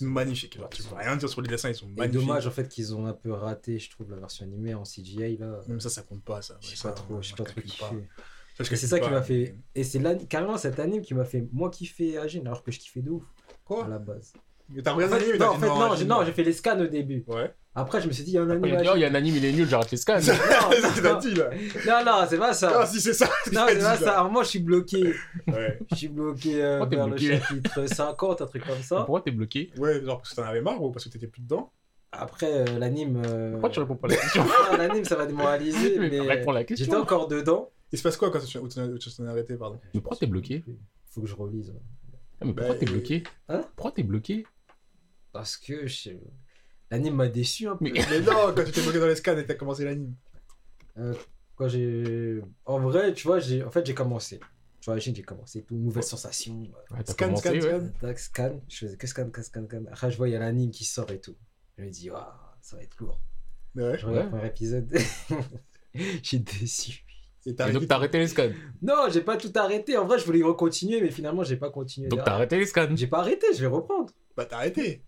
magnifiques. 0.00 0.58
Tu 0.70 0.82
peux 0.82 0.94
rien 0.94 1.16
dire 1.16 1.28
sur 1.28 1.40
les 1.42 1.48
dessins, 1.48 1.68
ils 1.68 1.74
sont 1.74 1.88
Et 1.88 1.94
magnifiques. 1.94 2.26
dommage 2.26 2.46
en 2.46 2.50
fait 2.50 2.68
qu'ils 2.68 2.94
ont 2.94 3.06
un 3.06 3.12
peu 3.12 3.32
raté, 3.32 3.78
je 3.78 3.90
trouve, 3.90 4.10
la 4.10 4.16
version 4.16 4.44
animée 4.44 4.74
en 4.74 4.82
CGI 4.84 5.36
là. 5.38 5.60
Même 5.68 5.80
ça, 5.80 5.90
ça 5.90 6.02
compte 6.02 6.22
pas, 6.22 6.42
ça. 6.42 6.58
Je 6.60 6.68
sais 6.74 6.88
pas 6.88 6.92
trop, 6.92 7.20
je 7.20 7.28
sais 7.30 7.34
pas 7.34 7.44
trop 7.44 7.60
kiffé. 7.60 7.84
C'est 8.58 8.76
ça 8.76 9.00
qui 9.00 9.10
m'a 9.10 9.22
fait. 9.22 9.56
Et 9.74 9.84
c'est 9.84 10.00
carrément 10.28 10.58
cet 10.58 10.78
anime 10.78 11.02
qui 11.02 11.14
m'a 11.14 11.24
fait 11.24 11.46
moi 11.52 11.70
kiffer 11.70 12.18
Agin 12.18 12.40
alors 12.42 12.62
que 12.62 12.70
je 12.70 12.78
kiffais 12.78 13.02
de 13.02 13.10
ouf 13.10 13.24
à 13.24 13.52
Quoi 13.64 13.88
la 13.88 13.98
base. 13.98 14.32
Mais 14.70 14.82
t'as 14.82 14.92
regardé 14.92 15.18
l'anime, 15.18 15.32
non, 15.32 15.38
t'as 15.38 15.48
en 15.50 15.58
fait, 15.58 15.66
non, 15.66 15.94
j'ai, 15.96 16.04
non, 16.04 16.24
j'ai 16.24 16.32
fait 16.32 16.42
les 16.42 16.52
scans 16.52 16.78
au 16.80 16.86
début. 16.86 17.24
Ouais. 17.26 17.52
Après, 17.76 18.00
je 18.00 18.06
me 18.06 18.12
suis 18.12 18.22
dit, 18.22 18.30
il 18.30 18.34
y 18.34 18.38
a 18.38 18.42
un 18.42 18.50
anime. 18.50 18.64
Il 18.80 18.88
oh, 18.88 18.92
il 18.94 19.00
y 19.00 19.04
a 19.04 19.08
un 19.08 19.14
anime, 19.14 19.36
il 19.36 19.44
est 19.44 19.52
nul, 19.52 19.68
j'arrête 19.68 19.90
les 19.90 19.96
scans. 19.96 20.18
Dit, 21.20 21.34
là. 21.34 21.50
Non, 21.86 22.04
non, 22.04 22.26
c'est 22.28 22.38
pas 22.38 22.52
ça. 22.54 22.72
Ah, 22.82 22.86
si, 22.86 23.00
c'est 23.00 23.12
ça. 23.12 23.28
Non, 23.52 23.66
c'est 23.68 23.78
pas 23.80 23.96
ça. 23.96 24.22
Moi, 24.24 24.42
je 24.44 24.48
suis 24.48 24.58
bloqué. 24.60 25.12
Ouais. 25.48 25.78
Je 25.90 25.96
suis 25.96 26.08
bloqué 26.08 26.62
euh, 26.62 26.78
Pourquoi 26.78 26.90
t'es 26.90 26.96
vers 26.96 27.06
bloqué 27.08 27.28
le 27.28 27.38
chapitre 27.40 27.86
50, 27.86 28.42
un 28.42 28.46
truc 28.46 28.64
comme 28.66 28.80
ça. 28.82 28.96
Pourquoi 28.98 29.20
t'es 29.22 29.32
bloqué? 29.32 29.70
Ouais, 29.76 30.02
genre 30.04 30.18
parce 30.18 30.30
que 30.30 30.36
t'en 30.36 30.44
avais 30.44 30.60
marre 30.60 30.80
ou 30.82 30.92
parce 30.92 31.04
que 31.04 31.10
t'étais 31.10 31.26
plus 31.26 31.42
dedans? 31.42 31.72
Après, 32.12 32.52
euh, 32.52 32.78
l'anime. 32.78 33.20
euh, 33.26 33.50
Pourquoi 33.52 33.70
tu 33.70 33.80
réponds 33.80 33.96
pas 33.96 34.06
à 34.06 34.10
la 34.12 34.16
question? 34.18 34.44
L'anime, 34.78 35.04
ça 35.04 35.16
va 35.16 35.26
démoraliser. 35.26 35.98
Mais 35.98 36.10
mais 36.10 36.20
réponds 36.20 36.52
à 36.52 36.54
la 36.54 36.64
question. 36.64 36.84
J'étais 36.86 36.96
encore 36.96 37.26
dedans. 37.26 37.70
Il 37.90 37.98
se 37.98 38.04
passe 38.04 38.16
quoi 38.16 38.30
quand 38.30 38.38
tu 38.38 38.58
t'en 38.58 39.24
es 39.24 39.28
arrêté, 39.28 39.56
pardon? 39.56 39.80
Mais 39.92 40.00
pourquoi 40.00 40.16
t'es 40.16 40.26
bloqué? 40.26 40.62
Faut 41.10 41.20
que 41.22 41.26
je 41.26 41.34
relise. 41.34 41.74
Ah, 42.40 42.44
Mais 42.44 42.52
pourquoi 42.52 42.74
Bah, 42.74 42.78
t'es 42.80 42.88
euh, 42.88 42.92
bloqué? 42.92 43.22
Hein? 43.48 43.64
Pourquoi 43.76 43.92
t'es 43.92 44.02
bloqué? 44.04 44.46
Parce 45.34 45.56
que 45.58 45.86
je... 45.86 46.10
l'anime 46.90 47.16
m'a 47.16 47.28
déçu 47.28 47.66
un 47.68 47.76
peu. 47.76 47.84
Mais- 47.84 47.92
Mais 48.10 48.20
non, 48.20 48.54
quand 48.56 48.64
tu 48.64 48.70
t'es 48.72 48.80
bloqué 48.80 49.00
dans 49.00 49.06
les 49.08 49.16
scans 49.16 49.36
et 49.36 49.44
t'as 49.44 49.54
commencé 49.54 49.84
l'anime. 49.84 50.14
Euh, 50.96 51.12
quand 51.56 51.68
j'ai. 51.68 52.40
En 52.64 52.78
vrai, 52.78 53.12
tu 53.12 53.26
vois, 53.26 53.40
j'ai... 53.40 53.62
en 53.64 53.70
fait, 53.70 53.84
j'ai 53.84 53.94
commencé. 53.94 54.38
Tu 54.80 54.90
vois, 54.90 54.98
j'ai 54.98 55.12
commencé 55.22 55.62
tout, 55.62 55.74
nouvelle 55.74 56.04
sensation. 56.04 56.54
Ouais, 56.90 57.00
Scan, 57.04 57.26
commencé, 57.26 57.60
scan, 57.60 57.68
ouais. 57.68 57.92
scan. 57.98 58.16
Scan. 58.16 58.60
Je 58.68 58.76
faisais 58.78 58.96
que 58.96 59.06
scan, 59.06 59.28
scan, 59.32 59.42
scan, 59.42 59.64
scan. 59.66 59.82
Après, 59.90 60.10
je 60.10 60.16
vois, 60.16 60.28
il 60.28 60.32
y 60.32 60.36
a 60.36 60.38
l'anime 60.38 60.70
qui 60.70 60.84
sort 60.84 61.10
et 61.10 61.20
tout. 61.20 61.34
Je 61.76 61.84
me 61.84 61.90
dis, 61.90 62.10
waouh, 62.10 62.22
ça 62.62 62.76
va 62.76 62.82
être 62.82 62.96
lourd. 62.98 63.20
Ouais. 63.74 63.98
Je 63.98 64.06
regarde 64.06 64.16
Ouais. 64.16 64.22
le 64.24 64.30
premier 64.30 64.46
épisode. 64.46 64.96
j'ai 66.22 66.38
déçu. 66.38 67.04
Et 67.46 67.50
Et 67.50 67.72
donc 67.72 67.86
t'as 67.88 67.96
arrêté 67.96 68.18
les 68.18 68.28
scans? 68.28 68.50
Non, 68.80 69.08
j'ai 69.10 69.20
pas 69.20 69.36
tout 69.36 69.52
arrêté. 69.56 69.98
En 69.98 70.06
vrai, 70.06 70.18
je 70.18 70.24
voulais 70.24 70.40
continuer, 70.56 71.00
mais 71.00 71.10
finalement, 71.10 71.42
j'ai 71.44 71.56
pas 71.56 71.70
continué. 71.70 72.08
Donc 72.08 72.22
t'as 72.24 72.34
arrêté 72.34 72.56
les 72.58 72.66
scans? 72.66 72.94
J'ai 72.94 73.06
pas 73.06 73.18
arrêté, 73.18 73.46
je 73.54 73.60
vais 73.60 73.66
reprendre. 73.66 74.12
Bah, 74.36 74.44
t'as 74.46 74.56
arrêté. 74.58 75.02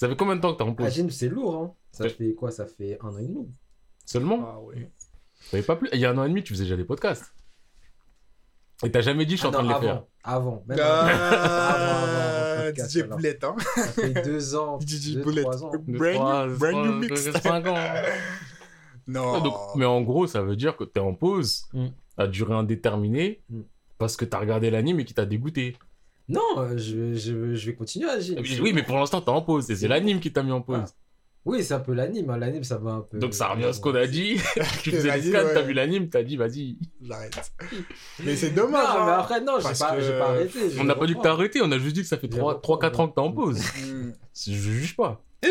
Ça 0.00 0.08
fait 0.08 0.16
combien 0.16 0.34
de 0.36 0.40
temps 0.40 0.52
que 0.54 0.56
t'es 0.56 0.64
en 0.64 0.72
pause 0.72 0.86
Agile, 0.86 1.12
c'est 1.12 1.28
lourd, 1.28 1.54
hein. 1.56 1.74
Ça 1.92 2.04
Ouais. 2.04 2.10
fait 2.10 2.32
quoi? 2.32 2.50
Ça 2.50 2.64
fait 2.64 2.96
un 3.02 3.08
an 3.08 3.18
et 3.18 3.26
demi. 3.26 3.50
Seulement 4.06 4.38
Ah 4.50 4.58
ouais. 4.60 4.90
T'avais 5.50 5.62
pas 5.62 5.76
plus 5.76 5.90
Il 5.92 6.00
y 6.00 6.06
a 6.06 6.10
un 6.10 6.16
an 6.16 6.24
et 6.24 6.28
demi, 6.30 6.42
tu 6.42 6.54
faisais 6.54 6.64
déjà 6.64 6.76
des 6.78 6.84
podcasts. 6.84 7.34
Et 8.82 8.90
t'as 8.90 9.02
jamais 9.02 9.26
dit 9.26 9.32
je 9.36 9.40
suis 9.40 9.46
Ah 9.46 9.48
en 9.50 9.52
train 9.52 9.62
non, 9.62 9.68
de 9.68 9.72
les 9.82 9.88
avant, 9.90 9.98
faire. 9.98 10.04
Avant. 10.24 10.64
Même 10.66 10.80
avant, 10.80 10.90
avant, 10.94 11.10
Ah, 11.12 12.52
avant, 12.52 12.62
podcast, 12.64 12.90
DJ. 12.98 13.02
Boulette, 13.08 13.44
hein. 13.44 13.56
Ça 13.76 13.82
fait 13.88 14.24
deux 14.24 14.54
ans, 14.54 14.80
DJ 14.86 15.14
deux, 15.16 15.22
Boulette. 15.22 15.44
trois 15.44 15.64
ans. 15.64 15.72
Deux, 15.86 15.98
Brand 15.98 16.14
trois, 16.14 16.46
new, 16.46 16.56
brand 16.56 16.72
new 16.72 17.06
trois, 17.08 17.16
mix. 17.32 17.42
cinq 17.42 17.66
ans. 17.66 17.74
Non. 19.06 19.32
Ouais, 19.34 19.40
donc- 19.42 19.54
mais 19.76 19.84
en 19.86 20.00
gros, 20.02 20.26
ça 20.28 20.40
veut 20.40 20.54
dire 20.56 20.76
que 20.76 20.84
t'es 20.84 21.00
en 21.00 21.14
pause 21.14 21.64
Mm. 21.72 21.88
à 22.16 22.26
durée 22.26 22.54
indéterminée 22.54 23.40
Mm. 23.50 23.60
parce 23.98 24.16
que 24.16 24.24
t'as 24.24 24.38
regardé 24.38 24.70
l'anime 24.70 25.00
et 25.00 25.04
qui 25.04 25.14
t'a 25.14 25.26
dégoûté. 25.26 25.76
Non, 26.30 26.58
euh, 26.58 26.76
je, 26.78 27.14
je, 27.14 27.54
je 27.54 27.66
vais 27.66 27.74
continuer 27.74 28.08
à 28.08 28.12
agir. 28.12 28.38
Oui, 28.62 28.72
mais 28.72 28.82
pour 28.82 28.96
l'instant, 28.98 29.20
t'es 29.20 29.30
en 29.30 29.42
pause 29.42 29.70
et 29.70 29.76
c'est 29.76 29.88
l'anime 29.88 30.20
qui 30.20 30.32
t'a 30.32 30.42
mis 30.42 30.52
en 30.52 30.60
pause. 30.62 30.78
Ah. 30.82 30.90
Oui, 31.46 31.64
c'est 31.64 31.72
un 31.72 31.80
peu 31.80 31.94
l'anime. 31.94 32.28
hein. 32.28 32.36
L'anime, 32.36 32.62
ça 32.64 32.76
va 32.76 32.90
un 32.92 33.00
peu. 33.00 33.18
Donc 33.18 33.32
ça 33.32 33.48
revient 33.48 33.64
à 33.64 33.72
ce 33.72 33.80
qu'on 33.80 33.94
a 33.94 34.06
dit. 34.06 34.36
tu 34.82 34.90
faisais 34.90 35.10
ouais. 35.10 35.30
t'as 35.54 35.62
vu 35.62 35.72
l'anime, 35.72 36.10
t'as 36.10 36.22
dit 36.22 36.36
vas-y. 36.36 36.76
J'arrête. 37.00 37.52
Mais 38.22 38.36
c'est 38.36 38.50
Non, 38.50 38.64
dommage. 38.64 38.86
mais 38.94 39.00
hein. 39.12 39.16
après, 39.18 39.40
non, 39.40 39.54
j'ai 39.58 39.62
pas, 39.78 39.96
que- 39.96 40.18
pas 40.18 40.28
arrêté. 40.30 40.70
je 40.70 40.78
On 40.80 40.84
n'a 40.84 40.94
pas 40.94 41.06
dit 41.06 41.14
que 41.14 41.22
t'as 41.22 41.32
arrêté, 41.32 41.60
on 41.62 41.72
a 41.72 41.78
juste 41.78 41.94
dit 41.94 42.02
que 42.02 42.06
ça 42.08 42.18
fait 42.18 42.28
Je 42.30 42.36
vais 42.36 42.42
3-4 42.42 42.44
reprendre, 42.54 43.00
ans 43.00 43.08
que 43.08 43.14
t'es 43.14 43.20
en 43.20 43.32
pause. 43.32 43.58
Hmm. 43.80 44.12
Je 44.34 44.52
juge 44.52 44.96
pas. 44.96 45.22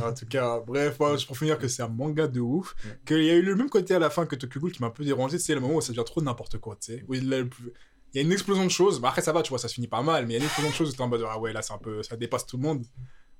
En 0.00 0.12
tout 0.12 0.26
cas, 0.26 0.60
bref, 0.66 1.00
ouais, 1.00 1.16
pour 1.26 1.38
finir 1.38 1.58
que 1.58 1.68
c'est 1.68 1.82
un 1.82 1.88
manga 1.88 2.28
de 2.28 2.40
ouf. 2.40 2.74
Qu'il 3.06 3.24
y 3.24 3.30
a 3.30 3.34
eu 3.34 3.42
le 3.42 3.54
même 3.56 3.70
côté 3.70 3.94
à 3.94 3.98
la 3.98 4.10
fin 4.10 4.26
que 4.26 4.36
Tokyo 4.36 4.60
Ghoul 4.60 4.72
qui 4.72 4.80
m'a 4.82 4.88
un 4.88 4.90
peu 4.90 5.04
dérangé, 5.04 5.38
c'est 5.38 5.54
le 5.54 5.60
moment 5.60 5.76
où 5.76 5.80
ça 5.80 5.88
devient 5.92 6.04
trop 6.04 6.20
n'importe 6.22 6.58
quoi, 6.58 6.76
tu 6.80 6.92
sais. 6.92 7.04
Où 7.08 7.14
il, 7.14 7.32
a 7.32 7.38
le 7.38 7.48
plus- 7.48 7.72
il 8.16 8.22
y 8.22 8.24
a 8.24 8.26
une 8.26 8.32
explosion 8.32 8.64
de 8.64 8.70
choses. 8.70 9.00
Bah, 9.00 9.08
après, 9.08 9.20
ça 9.22 9.32
va, 9.32 9.42
tu 9.42 9.50
vois, 9.50 9.58
ça 9.58 9.68
se 9.68 9.74
finit 9.74 9.88
pas 9.88 10.02
mal, 10.02 10.26
mais 10.26 10.34
il 10.34 10.36
y 10.36 10.36
a 10.36 10.38
une 10.40 10.44
explosion 10.46 10.70
de 10.70 10.74
choses 10.74 10.90
où 10.90 10.92
t'es 10.96 11.02
en 11.02 11.08
mode, 11.08 11.24
ah 11.28 11.38
ouais, 11.38 11.52
là, 11.52 11.60
c'est 11.62 11.72
un 11.74 11.78
peu, 11.78 12.02
ça 12.02 12.16
dépasse 12.16 12.46
tout 12.46 12.56
le 12.56 12.62
monde. 12.62 12.84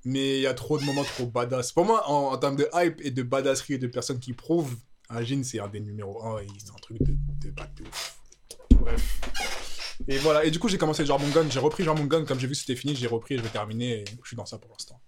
Mais 0.04 0.36
il 0.38 0.42
y 0.42 0.46
a 0.46 0.54
trop 0.54 0.78
de 0.78 0.84
moments 0.84 1.02
trop 1.04 1.26
badass. 1.26 1.72
Pour 1.72 1.84
moi, 1.84 2.08
en, 2.08 2.32
en 2.32 2.36
termes 2.38 2.56
de 2.56 2.68
hype 2.74 3.00
et 3.02 3.10
de 3.10 3.22
badasserie 3.22 3.74
et 3.74 3.78
de 3.78 3.86
personnes 3.88 4.20
qui 4.20 4.32
prouvent, 4.34 4.76
Ajin, 5.08 5.42
c'est 5.42 5.58
un 5.60 5.68
des 5.68 5.80
numéros 5.80 6.22
1 6.24 6.40
et 6.42 6.46
c'est 6.58 6.70
un 6.70 6.74
truc 6.80 6.98
de, 7.02 7.14
de, 7.40 7.50
bad 7.50 7.72
de 7.74 7.84
ouf. 7.84 8.18
Bref. 8.70 9.20
Et 10.08 10.18
voilà, 10.18 10.44
et 10.44 10.50
du 10.50 10.58
coup, 10.58 10.68
j'ai 10.68 10.78
commencé 10.78 11.04
Jarmon 11.06 11.28
Gun, 11.30 11.48
j'ai 11.48 11.58
repris 11.58 11.82
Jarmon 11.82 12.04
Gun, 12.04 12.24
comme 12.24 12.38
j'ai 12.38 12.46
vu 12.46 12.54
c'était 12.54 12.76
fini, 12.76 12.94
j'ai 12.94 13.06
repris 13.06 13.34
et 13.34 13.38
je 13.38 13.42
vais 13.42 13.48
terminer, 13.48 14.00
et 14.02 14.04
je 14.22 14.26
suis 14.28 14.36
dans 14.36 14.44
ça 14.46 14.58
pour 14.58 14.70
l'instant. 14.72 15.00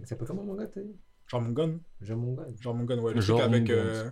Ça 0.00 0.06
s'appelle 0.06 0.26
comment 0.26 0.44
mon 0.44 0.54
gars, 0.54 0.66
t'as 0.66 0.80
dit? 0.80 0.94
Jarmon 1.30 1.50
Gun? 1.50 1.78
Jean 2.00 2.16
mon 2.16 2.34
gars. 2.34 2.46
Genre 2.60 2.74
mon 2.74 2.84
gun, 2.84 2.98
ouais. 2.98 3.14
Le 3.14 3.20
Genre 3.20 3.40
truc 3.40 3.52
avec. 3.54 3.70
euh, 3.70 4.10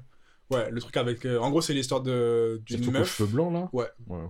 Ouais, 0.50 0.70
le 0.70 0.80
truc 0.80 0.96
avec. 0.96 1.24
euh, 1.26 1.38
En 1.38 1.50
gros, 1.50 1.60
c'est 1.60 1.74
l'histoire 1.74 2.00
de 2.00 2.60
C'est 2.68 2.76
le 2.76 2.82
d'une 2.82 2.92
meuf. 2.92 3.16
cheveux 3.16 3.28
blancs 3.30 3.52
là? 3.52 3.68
Ouais. 3.72 3.86
Ouais. 4.08 4.26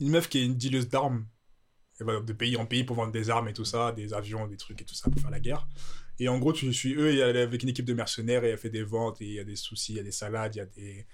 Une 0.00 0.10
meuf 0.10 0.28
qui 0.28 0.38
est 0.38 0.44
une 0.44 0.56
dealeuse 0.56 0.88
d'armes. 0.88 1.26
Elle 1.98 2.06
va 2.06 2.20
de 2.20 2.32
pays 2.32 2.56
en 2.56 2.66
pays 2.66 2.84
pour 2.84 2.96
vendre 2.96 3.12
des 3.12 3.30
armes 3.30 3.48
et 3.48 3.54
tout 3.54 3.64
ça, 3.64 3.92
des 3.92 4.12
avions, 4.12 4.46
des 4.46 4.56
trucs 4.56 4.82
et 4.82 4.84
tout 4.84 4.94
ça 4.94 5.10
pour 5.10 5.20
faire 5.20 5.30
la 5.30 5.40
guerre. 5.40 5.66
Et 6.18 6.28
en 6.28 6.38
gros, 6.38 6.52
tu 6.52 6.72
suis 6.72 6.94
eux 6.94 7.12
et 7.12 7.18
elle 7.18 7.36
est 7.36 7.42
avec 7.42 7.62
une 7.62 7.68
équipe 7.68 7.84
de 7.84 7.94
mercenaires 7.94 8.44
et 8.44 8.50
elle 8.50 8.58
fait 8.58 8.70
des 8.70 8.82
ventes 8.82 9.20
et 9.20 9.24
il 9.24 9.32
y 9.32 9.40
a 9.40 9.44
des 9.44 9.56
soucis, 9.56 9.92
il 9.92 9.96
y 9.96 10.00
a 10.00 10.02
des 10.02 10.12
salades, 10.12 10.54
il 10.54 10.58
y 10.58 10.60
a 10.60 10.66
des. 10.66 11.06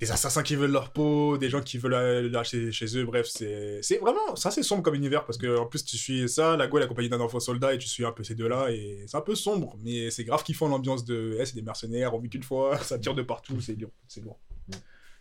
Des 0.00 0.10
assassins 0.10 0.42
qui 0.42 0.56
veulent 0.56 0.72
leur 0.72 0.92
peau, 0.92 1.38
des 1.38 1.48
gens 1.48 1.62
qui 1.62 1.78
veulent 1.78 2.26
l'acheter 2.26 2.72
chez 2.72 2.98
eux, 2.98 3.04
bref, 3.04 3.28
c'est 3.28 3.98
vraiment, 4.00 4.34
ça 4.34 4.50
c'est 4.50 4.64
sombre 4.64 4.82
comme 4.82 4.96
univers 4.96 5.24
parce 5.24 5.38
que 5.38 5.56
en 5.56 5.66
plus 5.66 5.84
tu 5.84 5.96
suis 5.96 6.28
ça, 6.28 6.56
la 6.56 6.64
est 6.64 6.82
accompagnée 6.82 7.08
d'un 7.08 7.20
enfant 7.20 7.38
soldat 7.38 7.74
et 7.74 7.78
tu 7.78 7.86
suis 7.86 8.04
un 8.04 8.10
peu 8.10 8.24
ces 8.24 8.34
deux-là 8.34 8.72
et 8.72 9.04
c'est 9.06 9.16
un 9.16 9.20
peu 9.20 9.36
sombre, 9.36 9.78
mais 9.84 10.10
c'est 10.10 10.24
grave 10.24 10.42
kiffant 10.42 10.66
l'ambiance 10.66 11.04
de, 11.04 11.36
eh, 11.38 11.46
c'est 11.46 11.54
des 11.54 11.62
mercenaires, 11.62 12.12
on 12.12 12.18
vit 12.18 12.28
qu'une 12.28 12.42
fois, 12.42 12.76
ça 12.82 12.98
tire 12.98 13.14
de 13.14 13.22
partout, 13.22 13.60
c'est 13.60 13.76
lourd, 13.76 13.92
c'est 14.08 14.20
lourd. 14.20 14.40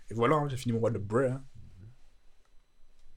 Et 0.09 0.15
voilà, 0.15 0.37
hein, 0.37 0.47
j'ai 0.49 0.57
fini 0.57 0.73
mon 0.73 0.79
What 0.79 0.91
the. 0.91 0.97
Hein. 1.13 1.43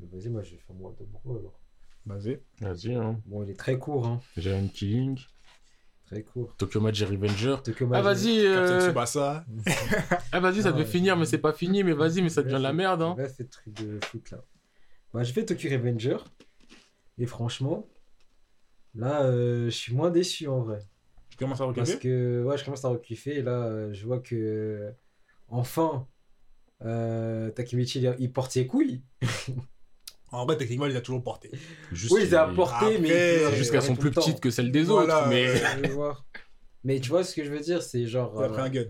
Mais 0.00 0.06
Vas-y, 0.12 0.28
moi, 0.28 0.42
je 0.42 0.52
vais 0.52 0.58
faire 0.58 0.76
moi 0.76 0.94
de 0.98 1.04
bro 1.04 1.38
alors. 1.38 1.60
Vas-y. 2.04 2.40
Vas-y, 2.60 2.94
hein. 2.94 3.20
Bon, 3.26 3.42
il 3.42 3.50
est 3.50 3.58
très 3.58 3.78
court, 3.78 4.06
hein. 4.06 4.20
Giant 4.36 4.68
Killing, 4.68 5.18
Très 6.04 6.22
court. 6.22 6.54
Tokyo 6.56 6.80
Magic 6.80 7.08
Revenger. 7.08 7.56
Tokyo 7.64 7.90
Ah, 7.92 8.00
vas-y, 8.00 8.46
euh... 8.46 8.80
Tsubasa. 8.86 9.44
ah, 10.32 10.38
vas-y, 10.38 10.62
ça 10.62 10.68
Ah, 10.68 10.72
devait 10.72 10.84
ouais. 10.84 10.90
finir, 10.90 11.16
mais 11.16 11.24
c'est 11.26 11.38
pas 11.38 11.52
fini, 11.52 11.82
mais 11.82 11.94
vas-y, 11.94 12.22
mais 12.22 12.28
ça 12.28 12.42
devient 12.44 12.54
de 12.58 12.62
la 12.62 12.72
merde, 12.72 13.02
hein. 13.02 13.16
Là, 13.18 13.28
fait 13.28 13.44
truc 13.44 13.74
de 13.74 13.98
foot 14.04 14.30
là. 14.30 14.44
Bah, 15.12 15.24
j'ai 15.24 15.32
fait 15.32 15.44
Tokyo 15.44 15.68
Revenger. 15.68 16.18
Et 17.18 17.26
franchement, 17.26 17.88
là, 18.94 19.24
euh, 19.24 19.64
je 19.64 19.70
suis 19.70 19.94
moins 19.94 20.10
déçu 20.10 20.46
en 20.46 20.60
vrai. 20.60 20.78
Tu 21.30 21.36
commences 21.38 21.60
à 21.60 21.64
Parce 21.64 21.76
regarder 21.76 21.98
que, 21.98 22.44
ouais, 22.44 22.56
je 22.56 22.64
commence 22.64 22.84
à 22.84 22.88
rekiffer. 22.90 23.38
Et 23.38 23.42
là, 23.42 23.64
euh, 23.64 23.92
je 23.92 24.06
vois 24.06 24.20
que, 24.20 24.92
enfin, 25.48 26.06
euh, 26.84 27.50
Takemichi, 27.50 27.98
il, 28.00 28.14
il 28.20 28.32
porte 28.32 28.52
ses 28.52 28.66
couilles. 28.68 29.02
En 30.32 30.44
vrai, 30.44 30.56
techniquement, 30.56 30.86
il 30.86 30.96
a 30.96 31.00
toujours 31.00 31.22
porté. 31.22 31.50
Juste, 31.92 32.12
Oui, 32.12 32.22
il 32.26 32.34
a 32.34 32.46
porté, 32.48 32.74
Après, 32.96 32.98
mais. 32.98 33.80
sont 33.80 33.94
tout 33.94 34.00
plus 34.00 34.10
petites 34.10 34.40
que 34.40 34.50
celles 34.50 34.72
des 34.72 34.82
Voilà, 34.82 35.20
autres, 35.20 35.28
mais... 35.28 35.54
Mais 36.84 37.00
tu 37.00 37.08
vois 37.10 37.24
ce 37.24 37.34
que 37.34 37.44
je 37.44 37.50
veux 37.50 37.60
dire, 37.60 37.82
c'est 37.82 38.06
genre. 38.06 38.32
Il 38.38 38.44
a 38.44 38.48
pris 38.48 38.60
euh, 38.60 38.64
un 38.64 38.68
gun. 38.70 38.84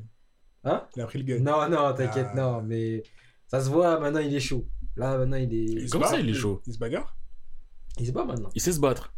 Hein? 0.64 0.86
Il 0.96 1.02
a 1.02 1.06
pris 1.06 1.18
le 1.18 1.24
gun. 1.24 1.38
Non, 1.42 1.68
non, 1.68 1.94
t'inquiète, 1.94 2.28
Ah. 2.32 2.36
non, 2.36 2.62
mais 2.62 3.02
ça 3.46 3.60
se 3.62 3.70
voit, 3.70 3.98
maintenant 4.00 4.20
il 4.20 4.34
est 4.34 4.40
chaud. 4.40 4.66
Là, 4.96 5.16
maintenant 5.16 5.36
il 5.38 5.54
est. 5.54 5.90
Comment 5.90 6.06
ça, 6.06 6.18
il 6.18 6.28
est 6.28 6.34
chaud? 6.34 6.60
Il 6.66 6.74
se 6.74 6.78
bagarre? 6.78 7.16
Il 7.98 8.06
se 8.06 8.12
bat 8.12 8.24
maintenant. 8.24 8.50
Il 8.54 8.60
sait 8.60 8.72
se 8.72 8.80
battre. 8.80 9.14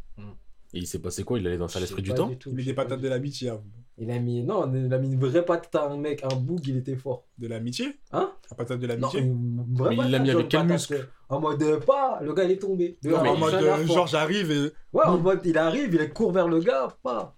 Et 0.74 0.78
il 0.78 0.86
s'est 0.86 0.98
passé 1.00 1.24
quoi? 1.24 1.38
Il 1.38 1.46
allait 1.46 1.56
dans 1.58 1.68
ça 1.68 1.78
Je 1.78 1.84
l'esprit 1.84 2.02
du 2.02 2.12
temps? 2.12 2.30
Il 2.46 2.54
met 2.54 2.62
des 2.62 2.74
patates 2.74 3.00
de 3.00 3.08
l'amitié 3.08 3.48
à 3.50 3.54
vous. 3.54 3.70
Il 4.00 4.10
a 4.10 4.18
mis. 4.18 4.42
Non, 4.44 4.72
il 4.74 4.92
a 4.92 4.98
mis 4.98 5.12
une 5.12 5.18
vraie 5.18 5.44
patate 5.44 5.74
à 5.74 5.90
un 5.90 5.96
mec, 5.96 6.22
un 6.22 6.36
boug, 6.36 6.60
il 6.68 6.76
était 6.76 6.94
fort. 6.94 7.26
De 7.38 7.48
l'amitié? 7.48 7.96
Hein? 8.12 8.32
La 8.50 8.56
patate 8.56 8.78
de 8.78 8.86
l'amitié? 8.86 9.22
Mais 9.22 9.96
il 9.96 10.10
l'a 10.10 10.18
mis 10.20 10.30
avec 10.30 10.48
quel 10.48 10.64
muscle? 10.66 10.94
euh, 10.94 11.04
En 11.30 11.40
mode 11.40 11.62
euh, 11.62 11.80
pas, 11.80 12.20
le 12.22 12.32
gars 12.32 12.44
il 12.44 12.52
est 12.52 12.58
tombé. 12.58 12.96
De- 13.02 13.10
Non, 13.10 13.22
mais 13.22 13.28
En 13.30 13.36
mode, 13.36 13.86
genre, 13.86 14.06
j'arrive 14.06 14.50
et. 14.50 14.70
Ouais, 14.92 15.04
en 15.04 15.18
mode 15.18 15.40
il 15.44 15.56
arrive, 15.58 15.94
il 15.94 16.12
court 16.12 16.32
vers 16.32 16.48
le 16.48 16.60
gars, 16.60 16.88
pas. 17.02 17.34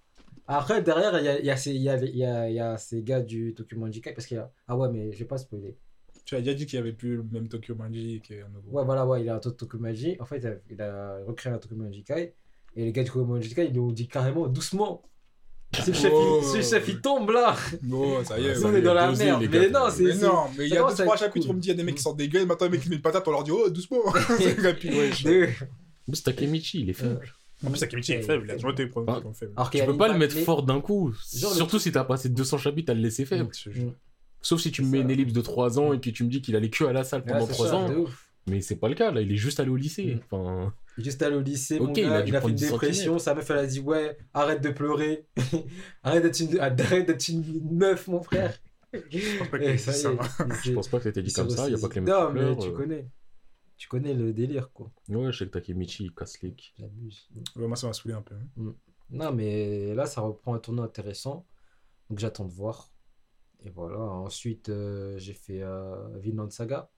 Après, 0.47 0.81
derrière, 0.83 1.17
il 1.17 1.25
y 1.25 1.29
a, 1.29 1.39
il 1.39 1.45
y, 1.45 1.49
a 1.49 1.55
ces- 1.57 1.71
il 1.73 1.81
y, 1.81 1.89
a, 1.89 1.95
il 2.03 2.17
y, 2.17 2.25
a, 2.25 2.49
y 2.49 2.59
a 2.59 2.77
ces 2.77 3.01
gars 3.03 3.21
du 3.21 3.53
Tokyo 3.53 3.77
Manjikai 3.79 4.11
parce 4.13 4.27
qu'il 4.27 4.35
y 4.35 4.39
a. 4.39 4.51
Ah 4.67 4.75
ouais, 4.75 4.89
mais 4.91 5.11
je 5.13 5.19
vais 5.19 5.25
pas 5.25 5.37
spoiler. 5.37 5.77
Tu 6.25 6.35
as 6.35 6.39
déjà 6.41 6.53
dit 6.53 6.65
qu'il 6.65 6.77
n'y 6.77 6.83
avait 6.83 6.93
plus 6.93 7.15
le 7.17 7.23
même 7.31 7.47
Tokyo 7.47 7.73
Magic 7.75 8.29
et 8.31 8.41
un 8.41 8.49
nouveau. 8.49 8.69
Ouais, 8.77 8.83
voilà, 8.83 9.05
ouais, 9.07 9.21
il 9.21 9.29
a 9.29 9.35
un 9.35 9.39
Tokumaji. 9.39 10.17
En 10.19 10.25
fait, 10.25 10.37
il 10.37 10.47
a, 10.47 10.53
il 10.69 10.81
a 10.81 11.17
recréé 11.25 11.53
un 11.53 11.57
Tokumaji 11.57 12.03
Kai. 12.03 12.33
Et 12.75 12.85
les 12.85 12.91
gars 12.91 13.03
du 13.03 13.09
Tokumaji 13.11 13.53
Kai, 13.53 13.65
ils 13.67 13.73
nous 13.73 13.83
ont 13.89 13.91
dit 13.91 14.07
carrément 14.07 14.47
doucement. 14.47 15.03
Si 15.73 15.87
le 15.91 15.93
chef, 15.93 16.11
Oh. 16.13 16.39
il, 16.41 16.45
si 16.47 16.57
le 16.57 16.63
chef, 16.63 16.87
il 16.89 16.99
tombe 16.99 17.29
là, 17.31 17.55
Oh, 17.93 18.17
ça 18.25 18.37
y 18.39 18.45
est. 18.45 18.55
Ça 18.55 18.67
on 18.67 18.71
y 18.71 18.75
est 18.75 18.79
est, 18.79 18.81
dans 18.81 18.93
la 18.93 19.11
merde. 19.11 19.41
les 19.41 19.47
Mais 19.47 19.69
non, 19.69 19.79
c'est. 19.89 20.03
Mais 20.03 20.13
c'est- 20.13 20.25
non, 20.25 20.43
mais 20.57 20.67
il 20.67 20.73
y 20.73 20.77
a 20.77 20.81
deux, 20.85 21.01
à 21.01 21.05
trois 21.05 21.15
chapitres, 21.15 21.45
cool. 21.45 21.53
on 21.53 21.57
me 21.57 21.61
dit, 21.61 21.67
il 21.69 21.71
y 21.71 21.73
a 21.73 21.77
des 21.77 21.83
mecs 21.83 21.95
qui 21.95 22.01
sortent 22.01 22.17
des 22.17 22.27
gueules, 22.27 22.45
maintenant, 22.45 22.67
les 22.67 22.71
mecs 22.71 22.81
qui 22.81 22.89
mettent 22.89 22.97
une 22.97 23.01
patate, 23.01 23.25
on 23.27 23.31
leur 23.31 23.43
dit, 23.45 23.51
oh, 23.51 23.69
doucement. 23.69 23.99
Ouais, 26.07 26.15
c'est 26.15 26.23
Takemichi, 26.23 26.81
il 26.81 26.89
est 26.89 26.93
faible. 26.93 27.21
En 27.65 27.69
plus, 27.69 27.83
Akemichi 27.83 28.13
est 28.13 28.21
faible, 28.21 28.45
il 28.47 28.51
a 28.51 28.55
toujours 28.55 28.71
été 28.71 28.87
faible. 28.87 29.05
Tu 29.71 29.85
peux 29.85 29.95
pas 29.97 30.07
le 30.09 30.17
mettre 30.17 30.35
mais- 30.35 30.43
fort 30.43 30.63
d'un 30.63 30.81
coup. 30.81 31.13
Surtout 31.23 31.79
si 31.79 31.91
t'as 31.91 32.03
passé 32.03 32.27
200 32.29 32.57
chapitres 32.57 32.91
à 32.91 32.95
le 32.95 33.01
laisser 33.01 33.23
faible. 33.25 33.49
Sauf 34.41 34.59
si 34.59 34.71
tu 34.71 34.81
me 34.81 34.89
mets 34.89 34.99
une 35.01 35.11
ellipse 35.11 35.33
de 35.33 35.41
3 35.41 35.79
ans 35.79 35.93
et 35.93 35.99
puis 35.99 36.11
tu 36.13 36.23
me 36.23 36.29
dis 36.29 36.41
qu'il 36.41 36.55
allait 36.55 36.71
que 36.71 36.83
à 36.85 36.91
la 36.91 37.03
salle 37.03 37.23
pendant 37.23 37.45
c'est 37.45 37.53
3 37.53 37.67
ça, 37.67 37.75
ans. 37.75 38.05
Mais 38.47 38.61
c'est 38.61 38.75
pas 38.77 38.89
le 38.89 38.95
cas, 38.95 39.11
là. 39.11 39.21
Il 39.21 39.31
est 39.31 39.35
juste 39.37 39.59
allé 39.59 39.69
au 39.69 39.75
lycée. 39.75 40.15
Mm. 40.15 40.19
Enfin, 40.25 40.73
Juste 40.97 41.21
allé 41.21 41.35
au 41.35 41.41
lycée, 41.41 41.79
mon 41.79 41.89
Ok, 41.91 41.97
il 41.97 42.05
a 42.05 42.25
il 42.25 42.35
a, 42.35 42.41
fait 42.41 42.49
une 42.49 42.55
10 42.55 42.69
dépression, 42.71 43.17
sa 43.17 43.33
meuf 43.33 43.49
elle 43.49 43.57
a 43.59 43.65
dit 43.65 43.79
ouais, 43.79 44.17
arrête 44.33 44.61
de 44.61 44.69
pleurer, 44.71 45.25
arrête 46.03 46.23
d'être 46.23 46.39
une, 46.41 46.59
arrête 46.59 47.07
d'être 47.07 47.27
une 47.29 47.77
meuf 47.77 48.07
mon 48.07 48.21
frère. 48.21 48.59
Je 48.93 49.37
pense 49.39 49.47
pas 49.47 49.57
Et 49.61 49.65
ait 49.67 49.77
ça 49.77 49.93
ça. 49.93 50.11
est, 50.11 50.15
moi. 50.15 50.25
il 50.47 50.53
je 50.53 50.61
s'est- 50.63 50.73
pense 50.73 50.89
pas 50.89 50.99
que 50.99 51.03
t'étais 51.05 51.21
dit 51.23 51.29
il 51.29 51.33
comme 51.33 51.49
ça. 51.49 51.67
Il 51.69 51.71
y 51.71 51.75
a 51.75 51.79
pas 51.79 51.87
que 51.87 51.95
les 51.95 52.01
mecs 52.01 52.09
Non 52.09 52.27
qui 52.27 52.33
mais 52.33 52.39
pleurent. 52.41 52.57
tu 52.57 52.67
euh. 52.67 52.71
connais, 52.73 53.07
tu 53.77 53.87
connais 53.87 54.13
le 54.13 54.33
délire 54.33 54.69
quoi, 54.73 54.91
Ouais, 55.07 55.31
je 55.31 55.37
sais 55.37 55.45
que 55.45 55.51
Takemichi, 55.51 56.03
il 56.05 56.13
casse 56.13 56.41
les 56.41 56.53
j'abuse. 56.77 57.29
Ouais, 57.55 57.67
Moi, 57.67 57.77
ça 57.77 57.87
m'a 57.87 57.93
saoulé 57.93 58.13
un 58.15 58.21
peu. 58.21 58.35
Non 59.11 59.31
mais 59.31 59.95
là 59.95 60.05
ça 60.05 60.19
reprend 60.21 60.55
un 60.55 60.59
tournoi 60.59 60.83
intéressant, 60.85 61.45
donc 62.09 62.19
j'attends 62.19 62.45
de 62.45 62.51
voir. 62.53 62.91
Et 63.63 63.69
voilà, 63.69 63.99
ensuite 63.99 64.67
euh, 64.67 65.17
j'ai 65.19 65.33
fait 65.33 65.61
euh, 65.61 65.95
Vinland 66.17 66.49
Saga. 66.51 66.89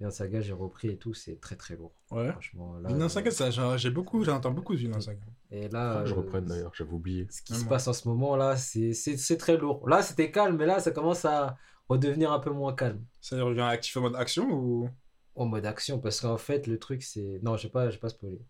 Vinland 0.00 0.10
Saga 0.12 0.40
j'ai 0.40 0.52
repris 0.54 0.88
et 0.88 0.96
tout, 0.96 1.12
c'est 1.14 1.38
très 1.40 1.56
très 1.56 1.76
lourd. 1.76 1.92
Ouais. 2.10 2.30
Franchement, 2.32 2.74
là, 2.78 2.88
Vinland 2.88 3.04
euh, 3.04 3.08
Saga, 3.08 3.30
ça, 3.30 3.76
j'ai 3.76 3.90
beaucoup, 3.90 4.24
j'entends 4.24 4.50
beaucoup 4.50 4.74
de 4.74 4.80
Vinland 4.80 5.00
Saga. 5.00 5.20
Et 5.50 5.68
là, 5.68 6.04
Je 6.06 6.12
euh, 6.12 6.16
reprenne 6.16 6.46
d'ailleurs, 6.46 6.72
j'avais 6.74 6.92
oublié. 6.92 7.26
ce 7.30 7.42
qui 7.42 7.52
Même 7.52 7.60
se 7.60 7.64
moi. 7.66 7.74
passe 7.74 7.86
en 7.88 7.92
ce 7.92 8.08
moment 8.08 8.34
là, 8.36 8.56
c'est 8.56 8.94
c'est- 8.94 9.16
c'est 9.18 9.36
très 9.36 9.56
lourd. 9.58 9.88
Là, 9.88 10.02
c'était 10.02 10.30
calme, 10.30 10.56
mais 10.56 10.66
là, 10.66 10.80
ça 10.80 10.90
commence 10.90 11.24
à 11.24 11.56
redevenir 11.88 12.32
un 12.32 12.40
peu 12.40 12.50
moins 12.50 12.74
calme. 12.74 13.04
Ça 13.20 13.42
revient 13.42 13.60
actif 13.60 13.96
en 13.98 14.00
mode 14.02 14.16
action 14.16 14.48
ou? 14.50 14.88
En 15.36 15.46
mode 15.46 15.66
action, 15.66 15.98
parce 16.00 16.20
qu'en 16.20 16.38
fait, 16.38 16.66
le 16.66 16.78
truc, 16.78 17.02
c'est. 17.02 17.38
Non, 17.42 17.56
je 17.56 17.64
vais 17.64 17.70
pas, 17.72 17.90
je 17.90 17.96
vais 17.96 18.00
pas 18.00 18.08
spoiler. 18.08 18.40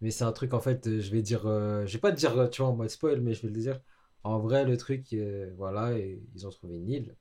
Mais 0.00 0.10
c'est 0.10 0.24
un 0.24 0.32
truc, 0.32 0.54
en 0.54 0.60
fait, 0.60 0.98
je 1.00 1.10
vais 1.10 1.22
dire. 1.22 1.46
euh, 1.46 1.86
Je 1.86 1.92
vais 1.94 1.98
pas 2.00 2.10
te 2.12 2.16
dire, 2.16 2.48
tu 2.50 2.62
vois, 2.62 2.70
en 2.70 2.76
mode 2.76 2.88
spoil, 2.90 3.20
mais 3.20 3.34
je 3.34 3.42
vais 3.42 3.48
le 3.48 3.54
dire. 3.60 3.80
En 4.24 4.38
vrai, 4.38 4.64
le 4.64 4.76
truc, 4.76 5.12
euh, 5.12 5.52
voilà, 5.56 5.92
et 5.98 6.22
ils 6.34 6.46
ont 6.46 6.50
trouvé 6.50 6.76
une 6.76 6.88
île. 6.90 7.16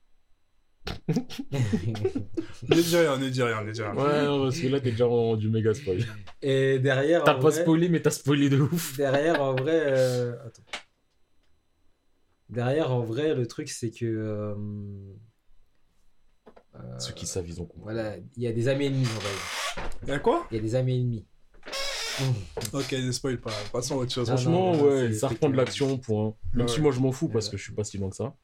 Ne 2.67 2.81
dis 2.81 2.95
rien, 2.97 3.17
ne 3.17 3.29
dis 3.29 3.41
rien, 3.43 3.63
ne 3.63 3.71
dis 3.71 3.81
rien. 3.81 3.93
Ouais, 3.95 4.25
non, 4.25 4.43
parce 4.43 4.59
que 4.59 4.67
là, 4.67 4.79
t'es 4.79 4.91
déjà 4.91 5.05
rendu 5.05 5.49
méga 5.49 5.73
spoil. 5.73 6.05
et 6.41 6.79
derrière. 6.79 7.23
T'as 7.23 7.35
en 7.35 7.39
pas 7.39 7.49
vrai- 7.49 7.61
spoilé, 7.61 7.89
mais 7.89 8.01
t'as 8.01 8.11
spoilé 8.11 8.49
de 8.49 8.59
ouf. 8.61 8.97
Derrière, 8.97 9.41
en 9.41 9.55
vrai. 9.55 9.81
euh, 9.87 10.33
Attends. 10.45 10.63
Derrière, 12.49 12.91
en 12.91 13.01
vrai, 13.03 13.35
le 13.35 13.45
truc, 13.47 13.69
c'est 13.69 13.91
que. 13.91 14.05
euh, 14.05 14.55
euh, 16.75 16.99
Ceux 16.99 17.13
qui 17.13 17.27
savent, 17.27 17.47
ils 17.47 17.61
ont 17.61 17.65
compris. 17.65 17.83
Voilà, 17.83 18.17
il 18.17 18.43
y 18.43 18.47
a 18.47 18.51
des 18.51 18.67
amis 18.67 18.85
ennemis, 18.87 19.03
va 19.05 19.19
dire. 19.19 19.89
Il 20.03 20.09
y 20.09 20.11
a 20.11 20.19
quoi? 20.19 20.47
Il 20.51 20.55
y 20.55 20.59
a 20.59 20.61
des 20.63 20.75
amis 20.75 20.95
ennemis. 20.99 21.25
Ok, 22.73 22.91
ne 22.91 23.11
spoil 23.13 23.39
pas. 23.39 23.51
Passons 23.71 23.95
à 23.95 23.97
autre 23.99 24.11
chose. 24.11 24.27
Franchement, 24.27 24.73
non, 24.75 24.83
ouais, 24.83 25.07
c'est- 25.13 25.19
ça 25.19 25.27
reprend 25.29 25.49
de 25.49 25.55
l'action, 25.55 25.97
point. 25.97 26.35
Même 26.53 26.65
Ouais. 26.65 26.71
si 26.73 26.81
moi, 26.81 26.91
je 26.91 26.99
m'en 26.99 27.13
fous 27.13 27.29
parce 27.29 27.45
Ouais. 27.45 27.51
que 27.51 27.57
je 27.57 27.63
suis 27.63 27.73
pas 27.73 27.85
si 27.85 27.97
loin 27.97 28.09
que 28.09 28.15
ça. 28.17 28.35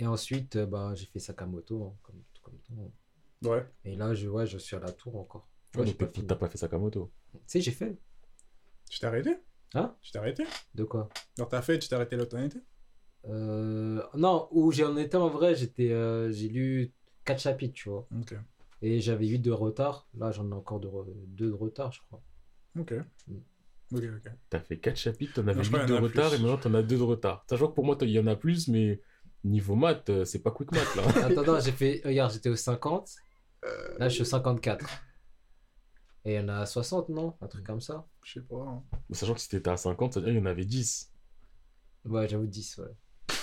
Et 0.00 0.06
ensuite, 0.06 0.56
euh, 0.56 0.66
bah, 0.66 0.92
j'ai 0.96 1.06
fait 1.06 1.18
Sakamoto, 1.18 1.84
hein, 1.84 1.94
comme, 2.02 2.22
comme 2.42 2.58
tout. 2.60 3.48
Ouais. 3.48 3.64
Et 3.84 3.94
là, 3.96 4.14
je, 4.14 4.28
ouais, 4.28 4.46
je 4.46 4.58
suis 4.58 4.74
à 4.74 4.80
la 4.80 4.90
tour 4.92 5.16
encore. 5.16 5.48
Ouais, 5.74 5.80
Ouais, 5.82 5.86
j'ai 5.86 5.92
donc 5.92 5.98
pas 6.00 6.06
t'as 6.06 6.12
fini. 6.12 6.26
t'as 6.26 6.34
pas 6.36 6.48
fait 6.48 6.58
Sakamoto. 6.58 7.12
Tu 7.32 7.38
sais, 7.46 7.60
j'ai 7.60 7.70
fait. 7.70 7.96
Tu 8.88 8.98
t'es 8.98 9.06
arrêté? 9.06 9.36
Hein? 9.74 9.94
Tu 10.02 10.10
t'es 10.10 10.18
arrêté? 10.18 10.44
De 10.74 10.84
quoi? 10.84 11.08
Genre, 11.38 11.48
t'as 11.48 11.62
fait, 11.62 11.78
tu 11.78 11.88
t'es 11.88 11.94
arrêté 11.94 12.16
là 12.16 12.24
où 12.24 12.36
étais 12.38 12.58
Euh, 13.28 14.02
Non, 14.14 14.48
où 14.50 14.72
j'en 14.72 14.96
étais 14.96 15.16
en 15.16 15.28
vrai, 15.28 15.54
j'étais, 15.54 15.92
euh, 15.92 16.32
j'ai 16.32 16.48
lu 16.48 16.92
4 17.24 17.38
chapitres, 17.40 17.74
tu 17.74 17.88
vois. 17.88 18.08
Ok. 18.18 18.34
Et 18.82 19.00
j'avais 19.00 19.26
8 19.28 19.38
de 19.40 19.52
retard. 19.52 20.08
Là, 20.16 20.32
j'en 20.32 20.50
ai 20.50 20.54
encore 20.54 20.80
2 20.80 20.90
de 21.36 21.52
retard, 21.52 21.92
je 21.92 22.00
crois. 22.00 22.22
Ok. 22.78 22.94
Mm. 23.28 23.36
Ok, 23.92 24.02
ok. 24.16 24.32
T'as 24.48 24.60
fait 24.60 24.78
4 24.78 24.96
chapitres, 24.96 25.34
t'en 25.34 25.46
avais 25.48 25.62
je 25.62 25.68
crois 25.68 25.80
8 25.82 25.86
qu'il 25.86 25.94
de 25.96 26.00
retard 26.00 26.30
plus. 26.30 26.38
et 26.38 26.42
maintenant 26.42 26.56
t'en 26.58 26.74
as 26.74 26.82
2 26.82 26.96
de 26.96 27.02
retard. 27.02 27.44
Sachant 27.48 27.68
que 27.68 27.74
pour 27.74 27.84
moi, 27.84 27.96
il 28.00 28.08
y 28.10 28.18
en 28.18 28.26
a 28.26 28.36
plus, 28.36 28.68
mais 28.68 29.00
niveau 29.44 29.74
maths, 29.74 30.08
euh, 30.10 30.24
c'est 30.24 30.40
pas 30.40 30.50
quick 30.50 30.70
math 30.72 30.94
là. 30.96 31.02
Attends, 31.26 31.42
non, 31.44 31.60
j'ai 31.60 31.72
fait. 31.72 32.00
Regarde, 32.04 32.32
j'étais 32.32 32.48
au 32.50 32.56
50. 32.56 33.08
Là, 33.98 34.08
je 34.08 34.14
suis 34.14 34.22
au 34.22 34.24
54. 34.26 34.86
Et 36.24 36.34
il 36.34 36.36
y 36.36 36.38
en 36.40 36.48
a 36.48 36.66
60, 36.66 37.08
non? 37.10 37.34
Un 37.40 37.46
truc 37.46 37.64
comme 37.66 37.80
ça 37.80 38.06
Je 38.24 38.34
sais 38.34 38.40
pas. 38.40 38.56
hein. 38.56 38.82
Sachant 39.10 39.34
que 39.34 39.40
si 39.40 39.48
t'étais 39.48 39.70
à 39.70 39.76
50, 39.76 40.14
ça 40.14 40.20
veut 40.20 40.26
dire 40.26 40.34
qu'il 40.34 40.42
y 40.42 40.46
en 40.46 40.50
avait 40.50 40.64
10. 40.64 41.10
Ouais, 42.06 42.28
j'avoue 42.28 42.46
10, 42.46 42.78
ouais. 42.78 43.36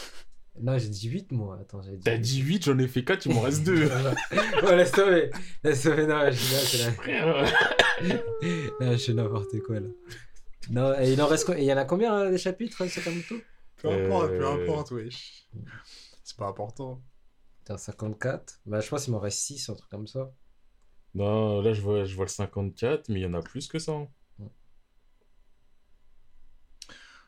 Non, 0.60 0.78
j'ai 0.78 0.90
dit 0.90 1.08
8, 1.08 1.32
moi. 1.32 1.58
Attends, 1.62 1.82
j'avais 1.82 1.98
dit. 1.98 2.04
T'as 2.04 2.18
dit 2.18 2.40
8, 2.42 2.66
j'en 2.66 2.78
ai 2.80 2.88
fait 2.88 3.04
4, 3.04 3.26
il 3.28 3.34
m'en 3.36 3.42
reste 3.42 3.64
2. 3.64 3.86
ouais, 4.64 4.76
laisse 4.76 4.92
tomber. 4.92 5.30
Laisse 5.64 5.84
tomber, 5.84 6.08
non, 6.08 6.20
je, 6.20 6.54
là, 6.54 6.60
c'est 6.60 6.78
là. 6.80 6.92
Frère, 6.94 7.44
Là, 8.80 8.96
je 8.96 9.04
fais 9.06 9.14
n'importe 9.14 9.60
quoi, 9.66 9.80
là. 9.80 9.88
Non, 10.70 11.00
et 11.00 11.14
il 11.14 11.22
en 11.22 11.28
reste 11.28 11.46
quoi? 11.46 11.58
Et 11.58 11.62
il 11.64 11.68
y 11.68 11.74
en 11.74 11.78
a 11.78 11.86
combien, 11.86 12.16
euh, 12.20 12.32
des 12.32 12.38
chapitres, 12.38 12.82
euh, 12.84 12.88
Sakamoto 12.88 13.36
Peu 13.78 13.90
importe, 13.90 14.30
peu 14.30 14.46
Euh. 14.46 14.64
importe, 14.64 14.92
wesh. 14.92 15.50
C'est 16.24 16.38
pas 16.38 16.48
important. 16.48 17.02
T'es 17.64 17.74
à 17.74 17.78
54. 17.78 18.62
Bah, 18.66 18.80
je 18.80 18.90
pense 18.90 19.04
qu'il 19.06 19.14
m'en 19.14 19.20
reste 19.20 19.40
6, 19.40 19.70
un 19.70 19.76
truc 19.76 19.90
comme 19.90 20.08
ça. 20.08 20.32
Non, 21.14 21.62
là 21.62 21.74
je 21.74 21.82
vois, 21.82 22.04
je 22.06 22.16
vois 22.16 22.26
le 22.26 22.30
54, 22.30 23.10
mais 23.10 23.20
il 23.22 23.24
y 23.24 23.26
en 23.26 23.34
a 23.34 23.42
plus 23.42 23.68
que 23.68 23.80
ça. 23.80 23.94
hein. 23.94 24.08
Ouais. 24.40 24.50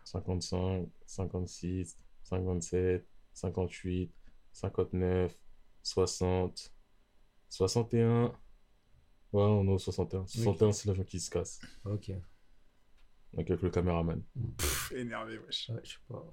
55, 0.03 0.87
56, 1.05 1.97
57, 2.23 3.07
58, 3.33 4.11
59, 4.51 5.37
60, 5.83 6.73
61. 7.49 8.25
Ouais, 9.31 9.43
on 9.43 9.67
est 9.67 9.71
au 9.71 9.77
61. 9.77 10.25
61, 10.27 10.71
c'est 10.71 10.87
l'avion 10.87 11.03
qui 11.03 11.19
se 11.19 11.29
casse. 11.29 11.59
Ok. 11.85 12.11
Avec 13.37 13.49
le 13.49 13.69
caméraman. 13.69 14.21
Pff, 14.57 14.91
énervé, 14.93 15.37
wesh. 15.39 15.69
Ouais, 15.69 15.79
je 15.83 15.91
sais 15.91 15.97
pas. 16.07 16.25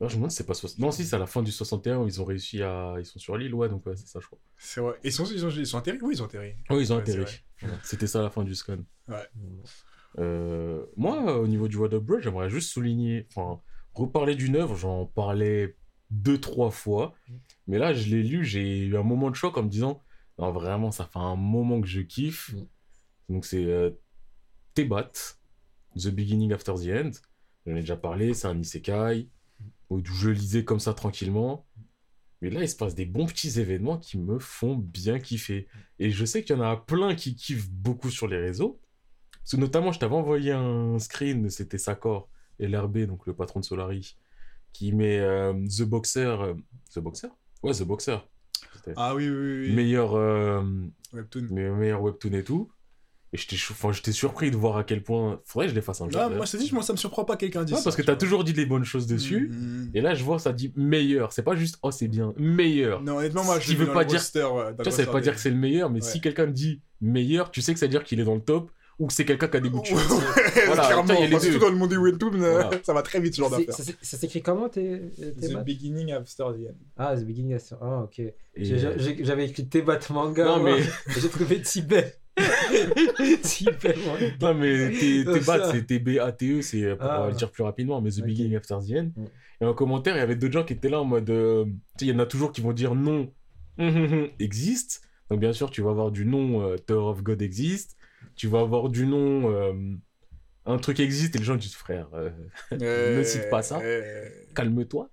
Non, 0.00 0.08
je 0.08 0.14
me 0.14 0.18
demande 0.18 0.30
si 0.30 0.36
c'est 0.36 0.46
pas 0.46 0.54
60. 0.54 0.78
Non, 0.78 0.90
si, 0.90 1.04
c'est 1.04 1.16
à 1.16 1.18
la 1.18 1.26
fin 1.26 1.42
du 1.42 1.50
61 1.50 1.98
où 1.98 2.06
ils 2.06 2.20
ont 2.20 2.24
réussi 2.24 2.62
à. 2.62 2.94
Ils 2.98 3.06
sont 3.06 3.18
sur 3.18 3.36
l'île, 3.36 3.54
ouais, 3.54 3.68
donc 3.68 3.86
ouais, 3.86 3.96
c'est 3.96 4.06
ça, 4.06 4.20
je 4.20 4.26
crois. 4.26 4.38
C'est 4.58 4.80
vrai. 4.80 4.94
Ils 5.02 5.12
sont, 5.12 5.24
ils, 5.24 5.44
ont, 5.44 5.48
ils 5.48 5.66
sont 5.66 5.78
atterris 5.78 5.98
Oui, 6.02 6.14
ils 6.14 6.22
ont 6.22 6.26
atterri. 6.26 6.54
Oui, 6.70 6.82
ils 6.82 6.92
ont 6.92 6.96
Ouais, 6.96 7.02
atterri. 7.02 7.24
C'était 7.82 8.06
ça 8.06 8.20
à 8.20 8.22
la 8.22 8.30
fin 8.30 8.44
du 8.44 8.54
scan. 8.54 8.78
Mm. 9.08 9.14
Euh, 10.18 10.84
moi, 10.96 11.38
au 11.38 11.46
niveau 11.46 11.68
du 11.68 11.76
World 11.76 11.94
of 11.94 12.04
Blood, 12.04 12.22
j'aimerais 12.22 12.50
juste 12.50 12.70
souligner, 12.70 13.26
enfin, 13.30 13.60
reparler 13.94 14.34
d'une 14.34 14.56
œuvre, 14.56 14.76
j'en 14.76 15.06
parlais 15.06 15.76
deux, 16.10 16.38
trois 16.38 16.70
fois, 16.70 17.14
mais 17.66 17.78
là, 17.78 17.92
je 17.92 18.14
l'ai 18.14 18.22
lu, 18.22 18.44
j'ai 18.44 18.84
eu 18.84 18.96
un 18.96 19.02
moment 19.02 19.30
de 19.30 19.36
choc 19.36 19.56
en 19.56 19.62
me 19.62 19.68
disant, 19.68 20.02
non, 20.38 20.52
vraiment, 20.52 20.90
ça 20.90 21.04
fait 21.04 21.18
un 21.18 21.36
moment 21.36 21.80
que 21.80 21.86
je 21.86 22.00
kiffe. 22.00 22.52
Mm. 22.52 22.66
Donc, 23.30 23.44
c'est 23.46 23.64
euh, 23.64 23.90
Tebat, 24.74 25.12
The 25.96 26.08
Beginning 26.08 26.52
After 26.52 26.74
the 26.74 26.88
End. 26.88 27.10
J'en 27.66 27.74
ai 27.76 27.80
déjà 27.80 27.96
parlé, 27.96 28.34
c'est 28.34 28.46
un 28.46 28.58
isekai, 28.58 29.28
où 29.90 30.00
je 30.04 30.30
lisais 30.30 30.64
comme 30.64 30.80
ça 30.80 30.94
tranquillement. 30.94 31.66
Mais 32.42 32.50
là, 32.50 32.62
il 32.62 32.68
se 32.68 32.76
passe 32.76 32.94
des 32.94 33.06
bons 33.06 33.26
petits 33.26 33.58
événements 33.58 33.96
qui 33.98 34.18
me 34.18 34.38
font 34.38 34.76
bien 34.76 35.18
kiffer. 35.18 35.66
Et 35.98 36.10
je 36.10 36.24
sais 36.24 36.44
qu'il 36.44 36.54
y 36.56 36.58
en 36.58 36.62
a 36.62 36.76
plein 36.76 37.14
qui 37.14 37.34
kiffent 37.34 37.70
beaucoup 37.70 38.10
sur 38.10 38.28
les 38.28 38.36
réseaux. 38.36 38.78
Parce 39.40 39.52
que 39.52 39.56
notamment, 39.56 39.90
je 39.92 39.98
t'avais 39.98 40.14
envoyé 40.14 40.52
un 40.52 40.98
screen, 40.98 41.48
c'était 41.50 41.78
Sakor, 41.78 42.28
LRB, 42.58 42.98
donc 43.06 43.26
le 43.26 43.34
patron 43.34 43.60
de 43.60 43.64
Solari, 43.64 44.16
qui 44.72 44.92
met 44.92 45.18
euh, 45.18 45.54
The 45.68 45.82
Boxer. 45.82 46.20
euh, 46.42 46.54
The 46.94 46.98
Boxer? 46.98 47.28
Ouais, 47.62 47.72
The 47.72 47.84
Boxer. 47.84 48.18
Ah 48.96 49.14
oui, 49.14 49.28
oui, 49.28 49.68
oui. 49.68 49.72
meilleur, 49.74 50.14
euh, 50.14 50.62
Webtoon. 51.12 51.48
me- 51.50 51.74
meilleur 51.74 52.02
webtoon 52.02 52.32
et 52.34 52.44
tout. 52.44 52.70
Et 53.36 53.38
j'étais 53.38 53.56
enfin, 53.70 53.92
j'étais 53.92 54.12
surpris 54.12 54.50
de 54.50 54.56
voir 54.56 54.78
à 54.78 54.84
quel 54.84 55.02
point. 55.02 55.40
Faudrait 55.44 55.66
que 55.66 55.70
je 55.72 55.74
les 55.74 55.82
fasse 55.82 56.00
un 56.00 56.04
jour. 56.08 56.14
Ah, 56.14 56.24
d'ailleurs. 56.24 56.36
moi, 56.38 56.46
je 56.46 56.52
te 56.52 56.56
dis, 56.56 56.72
moi, 56.72 56.82
ça 56.82 56.94
me 56.94 56.96
surprend 56.96 57.24
pas 57.26 57.34
que 57.34 57.40
quelqu'un 57.40 57.64
dise 57.64 57.74
Ouais, 57.74 57.78
ça, 57.80 57.84
parce 57.84 57.96
que 57.96 58.00
tu 58.02 58.06
t'as 58.06 58.16
toujours 58.16 58.44
dit 58.44 58.54
des 58.54 58.64
bonnes 58.64 58.84
choses 58.84 59.06
dessus. 59.06 59.50
Mm, 59.52 59.54
mm. 59.56 59.90
Et 59.94 60.00
là, 60.00 60.14
je 60.14 60.24
vois, 60.24 60.38
ça 60.38 60.54
dit 60.54 60.72
meilleur. 60.74 61.34
C'est 61.34 61.42
pas 61.42 61.54
juste, 61.54 61.76
oh, 61.82 61.90
c'est 61.90 62.08
bien. 62.08 62.32
Meilleur. 62.38 63.02
Non, 63.02 63.18
honnêtement, 63.18 63.44
moi, 63.44 63.60
je 63.60 63.74
dans 63.74 63.92
pas 63.92 64.04
dire- 64.06 64.18
roster, 64.18 64.42
ouais, 64.44 64.72
dans 64.72 64.76
Tu 64.78 64.82
vois, 64.84 64.92
ça 64.92 65.02
veut 65.04 65.12
pas 65.12 65.20
dire 65.20 65.34
que 65.34 65.40
c'est 65.40 65.50
le 65.50 65.56
meilleur, 65.56 65.90
mais 65.90 66.02
Ouais. 66.02 66.10
si 66.10 66.22
quelqu'un 66.22 66.46
dit 66.46 66.80
meilleur, 67.02 67.50
tu 67.50 67.60
sais 67.60 67.74
que 67.74 67.78
ça 67.78 67.84
veut 67.86 67.90
dire 67.90 68.04
qu'il 68.04 68.18
est 68.20 68.24
dans 68.24 68.34
le 68.36 68.40
top 68.40 68.70
ou 68.98 69.06
que 69.08 69.12
c'est 69.12 69.26
quelqu'un 69.26 69.48
qui 69.48 69.56
a 69.58 69.60
des 69.60 69.68
goûts 69.68 69.82
de. 69.82 69.88
Ouais, 70.56 70.62
Voilà, 70.68 70.84
clairement. 70.86 71.04
tiens, 71.04 71.16
il 71.16 71.20
y 71.20 71.24
a 71.24 71.28
les. 71.28 71.38
Surtout 71.40 71.58
dans 71.58 71.68
le 71.68 71.76
monde 71.76 71.90
des 71.90 71.98
webtoons, 71.98 72.32
euh, 72.40 72.52
Voilà. 72.52 72.70
ça 72.82 72.94
va 72.94 73.02
très 73.02 73.20
vite 73.20 73.34
ce 73.34 73.42
genre 73.42 73.50
d'affaire. 73.50 73.74
Ça 73.74 73.82
s'é- 73.82 73.94
ça 74.00 74.16
s'écrit 74.16 74.40
comment, 74.40 74.70
tes, 74.70 75.02
tes 75.38 75.48
The 75.48 75.62
beginning 75.62 76.12
after 76.12 76.44
the 76.44 76.70
end. 76.70 76.74
Ah, 76.96 77.14
The 77.14 77.24
Beginning 77.24 77.56
of... 77.56 77.62
Ah, 77.82 78.04
ok. 78.04 78.20
Euh, 78.20 78.32
J'avais 79.20 79.44
écrit 79.44 79.66
Tebat 79.68 79.98
manga. 80.08 80.46
Non, 80.46 80.62
mais- 80.62 80.78
J'ai 81.20 81.28
trouvé 81.28 81.60
Tibet. 81.60 82.16
Non, 84.40 84.54
mais 84.54 84.90
tes, 84.98 85.24
battes, 85.46 85.70
c'est 85.72 85.86
T-B-A-T-E, 85.86 86.62
c'est 86.62 86.96
pour 86.96 87.06
Ah. 87.10 87.24
euh, 87.24 87.28
le 87.30 87.34
dire 87.34 87.50
plus 87.50 87.62
rapidement, 87.62 88.00
mais 88.00 88.10
The. 88.10 88.20
Beginning 88.22 88.56
After 88.56 88.76
the 88.86 88.92
End. 88.92 89.10
Mm. 89.16 89.24
Et 89.62 89.64
en 89.64 89.74
commentaire, 89.74 90.14
il 90.16 90.18
y 90.18 90.22
avait 90.22 90.36
d'autres 90.36 90.52
gens 90.52 90.64
qui 90.64 90.74
étaient 90.74 90.90
là 90.90 91.00
en 91.00 91.04
mode. 91.04 91.30
euh, 91.30 91.64
il 92.00 92.08
y 92.08 92.12
en 92.12 92.18
a 92.18 92.26
toujours 92.26 92.52
qui 92.52 92.60
vont 92.60 92.72
dire 92.72 92.94
non 92.94 93.32
existe. 94.38 95.02
Donc 95.30 95.40
bien 95.40 95.52
sûr, 95.52 95.70
tu 95.70 95.82
vas 95.82 95.90
avoir 95.90 96.10
du 96.10 96.24
nom 96.26 96.62
euh, 96.62 96.76
Tower 96.76 97.10
of 97.10 97.22
God 97.22 97.40
existe. 97.42 97.96
Tu 98.36 98.48
vas 98.48 98.60
avoir 98.60 98.90
du 98.90 99.06
nom 99.06 99.50
euh, 99.50 99.72
un 100.66 100.76
truc 100.78 101.00
existe 101.00 101.34
et 101.36 101.38
les 101.38 101.44
gens 101.44 101.56
disent 101.56 101.74
frère, 101.74 102.08
euh, 102.14 102.30
Ne 103.18 103.22
cite 103.24 103.48
pas 103.50 103.62
ça. 103.62 103.80
Euh, 103.80 104.28
calme-toi. 104.54 105.08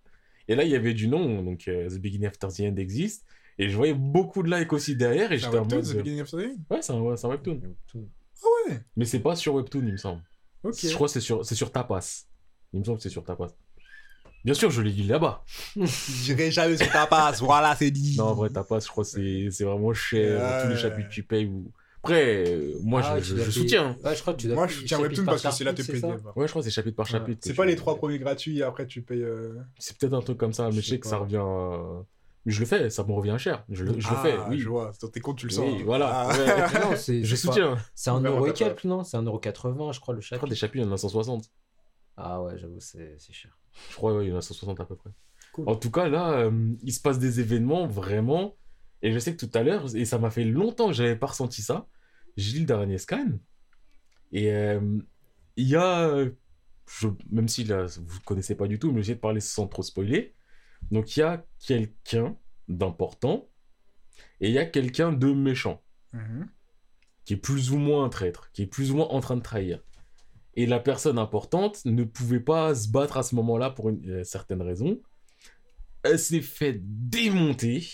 Et 0.50 0.56
là, 0.56 0.66
il 0.66 0.72
y 0.72 0.76
avait 0.76 0.94
du 0.94 1.08
nom, 1.08 1.42
donc 1.42 1.68
euh, 1.70 1.88
The 1.90 2.00
Beginning 2.02 2.28
After 2.28 2.48
the 2.50 2.60
End 2.62 2.76
existe. 2.76 3.26
Et 3.60 3.70
je 3.70 3.76
voyais 3.78 3.94
beaucoup 3.94 4.42
de 4.44 4.50
likes 4.56 4.74
aussi 4.74 4.96
derrière 4.96 5.32
et 5.32 5.38
C'est 5.40 5.46
un 5.46 5.52
j'étais 5.52 5.58
en 5.60 5.62
webtoon, 5.62 5.78
mode. 5.78 5.86
The 5.88 5.98
Beginning 5.98 6.22
of 6.22 6.34
Ouais, 6.34 6.82
c'est 6.82 6.94
un, 6.94 7.16
c'est 7.18 7.28
webtoon. 7.28 7.62
Ah 7.96 8.70
ouais 8.70 8.80
Mais 8.98 9.06
c'est 9.06 9.20
pas 9.20 9.36
sur 9.36 9.54
Webtoon, 9.56 9.84
il 9.86 9.92
me 9.94 9.98
semble. 9.98 10.22
Ok. 10.64 10.76
Je 10.82 10.94
crois 10.96 11.08
que 11.08 11.14
c'est 11.14 11.20
sur, 11.22 11.46
c'est 11.46 11.56
sur 11.56 11.72
Tapas. 11.72 12.26
Il 12.74 12.80
me 12.80 12.84
semble 12.86 12.98
que 12.98 13.04
c'est 13.04 13.10
sur 13.10 13.24
Tapas. 13.24 13.50
Bien 14.44 14.54
sûr, 14.54 14.70
je 14.72 14.82
l'ai 14.82 14.92
lu 14.92 15.04
là-bas. 15.04 15.44
J'irai 15.78 16.52
jamais 16.52 16.76
sur 16.76 16.92
ta 16.92 17.06
passe, 17.08 17.40
voilà, 17.42 17.76
c'est 17.78 17.92
dit. 17.92 18.16
Non, 18.18 18.26
en 18.26 18.34
vrai, 18.34 18.50
Tapas, 18.50 18.82
je 18.82 18.88
crois 18.88 19.04
que 19.06 19.10
c'est 19.10 19.48
c'est 19.52 19.64
vraiment 19.64 19.94
cher. 19.94 20.42
Ouais. 20.42 20.64
Tous 20.64 20.70
les 20.70 20.78
chapitres 20.78 21.10
tu 21.10 21.24
payes. 21.24 21.46
Ou... 21.46 21.72
Après, 22.00 22.44
euh, 22.50 22.74
moi, 22.82 23.02
Ah, 23.06 23.20
je, 23.22 23.34
tu 23.36 23.42
je- 23.42 23.50
soutiens. 23.52 23.96
Ouais, 24.04 24.14
je 24.14 24.20
crois 24.22 24.34
que 24.34 24.42
tu 24.42 24.48
dois 24.48 24.56
Moi, 24.58 24.68
je 24.68 24.74
soutiens 24.80 25.00
Webtoon 25.00 25.24
par 25.24 25.36
parce 25.36 25.44
que 25.44 25.52
c'est 25.52 25.64
là 25.64 25.74
c'est 25.78 25.84
ça 25.84 25.94
PDF. 26.08 26.26
Ouais, 26.36 26.48
je 26.48 26.52
crois 26.52 26.62
que 26.62 26.66
c'est 26.66 26.72
chapitre 26.72 26.98
par 26.98 27.06
Ouais. 27.06 27.12
chapitre. 27.12 27.40
C'est 27.42 27.52
que 27.52 27.56
pas 27.56 27.64
tu- 27.64 27.70
les 27.70 27.76
trois 27.78 27.96
premiers 27.96 28.20
gratuits 28.20 28.58
et 28.60 28.64
après 28.64 28.86
tu 28.88 29.02
payes. 29.04 29.24
euh, 29.24 29.54
C'est 29.80 29.98
peut-être 29.98 30.14
un 30.14 30.22
truc 30.22 30.38
comme 30.38 30.52
ça, 30.54 30.66
mais 30.66 30.72
Je 30.74 30.82
je 30.82 30.90
sais 30.90 31.00
que 31.00 31.08
ça 31.08 31.18
revient. 31.18 31.38
Mais 32.46 32.52
je 32.52 32.60
le 32.60 32.66
fais, 32.66 32.90
ça 32.90 33.04
me 33.04 33.14
revient 33.14 33.36
cher. 33.40 33.64
Je 33.70 33.86
le, 33.86 34.00
je 34.00 34.10
le 34.10 34.16
ah, 34.18 34.22
fais, 34.22 34.38
oui. 34.50 34.60
Je 34.60 34.68
vois, 34.68 34.92
dans 35.02 35.08
tes 35.08 35.22
comptes, 35.22 35.38
tu 35.38 35.48
le 35.48 35.54
sens. 35.54 35.66
Oui, 35.66 35.84
voilà. 35.84 36.28
Ah. 36.30 36.38
Ouais. 36.38 36.80
Non, 36.82 36.96
c'est 36.98 37.24
Je 37.24 37.36
soutiens. 37.36 37.78
C'est 37.96 38.10
un 38.10 38.20
euro 38.22 38.48
et 38.48 38.54
quelques, 38.54 38.84
non? 38.84 39.04
C'est 39.04 39.16
un 39.18 39.24
euro 39.24 39.40
80, 39.40 39.94
je 39.94 40.00
crois, 40.02 40.14
le 40.14 40.20
Je 40.22 40.28
crois 40.28 40.38
chapitre. 40.38 40.50
des 40.50 40.56
chapitres, 40.56 40.86
il 40.86 40.88
y 40.88 40.92
en 40.92 40.94
a 40.94 40.98
160. 40.98 41.50
Ah 42.18 42.42
ouais, 42.42 42.58
j'avoue, 42.58 42.80
c'est 42.80 43.18
cher. 43.32 43.58
Je 43.90 43.96
crois, 43.96 44.14
ouais, 44.16 44.26
il 44.26 44.30
y 44.30 44.34
en 44.34 44.38
a 44.38 44.42
160 44.42 44.80
à 44.80 44.86
peu 44.86 44.96
près. 44.96 45.10
Cool. 45.54 45.70
En 45.70 45.76
tout 45.76 45.90
cas, 45.92 46.10
là, 46.10 46.32
euh, 46.34 46.74
il 46.82 46.92
se 46.94 47.00
passe 47.00 47.18
des 47.20 47.40
événements 47.40 47.88
vraiment. 47.88 48.56
Et 49.02 49.12
je 49.12 49.20
sais 49.20 49.36
que 49.36 49.46
tout 49.46 49.52
à 49.58 49.64
l'heure, 49.64 49.96
et 49.96 50.06
ça 50.06 50.18
m'a 50.18 50.30
fait 50.30 50.44
longtemps 50.44 50.88
que 50.88 50.94
j'avais 50.94 51.16
pas 51.16 51.28
ressenti 51.28 51.62
ça, 51.62 51.88
j'ai 52.38 52.54
lu 52.54 52.60
le 52.62 52.66
dernier 52.66 52.98
scan. 52.98 53.28
Et 54.32 54.52
euh, 54.52 54.80
il 55.56 55.68
y 55.68 55.76
a. 55.76 56.26
je- 57.00 57.08
même 57.32 57.48
si 57.48 57.64
là, 57.64 57.86
vous 57.86 58.20
connaissez 58.26 58.56
pas 58.56 58.68
du 58.68 58.80
tout, 58.80 58.92
mais 58.92 59.02
j'essaie 59.02 59.16
de 59.16 59.20
parler 59.22 59.40
sans 59.40 59.68
trop 59.68 59.84
spoiler. 59.84 60.34
Donc 60.92 61.16
il 61.16 61.22
y 61.22 61.24
a 61.24 61.46
quelqu'un 61.66 62.36
d'important 62.68 63.50
et 64.40 64.48
il 64.50 64.54
y 64.54 64.60
a 64.60 64.66
quelqu'un 64.66 65.12
de 65.12 65.32
méchant 65.32 65.82
Mhm. 66.14 66.48
qui 67.26 67.34
est 67.34 67.38
plus 67.38 67.72
ou 67.72 67.78
moins 67.78 68.04
un 68.06 68.10
traître, 68.10 68.52
qui 68.52 68.62
est 68.64 68.68
plus 68.68 68.92
ou 68.92 68.98
moins 68.98 69.08
en 69.08 69.20
train 69.20 69.36
de 69.38 69.42
trahir. 69.42 69.84
Et 70.56 70.68
la 70.68 70.80
personne 70.80 71.18
importante 71.18 71.84
ne 71.86 72.04
pouvait 72.04 72.40
pas 72.40 72.76
se 72.76 72.88
battre 72.90 73.18
à 73.18 73.24
ce 73.24 73.34
moment-là 73.36 73.72
pour 73.72 73.90
une 73.90 74.08
euh, 74.20 74.24
certaine 74.24 74.62
raison. 74.62 75.02
Elle 76.04 76.20
s'est 76.20 76.42
fait 76.42 76.80
démonter, 76.84 77.88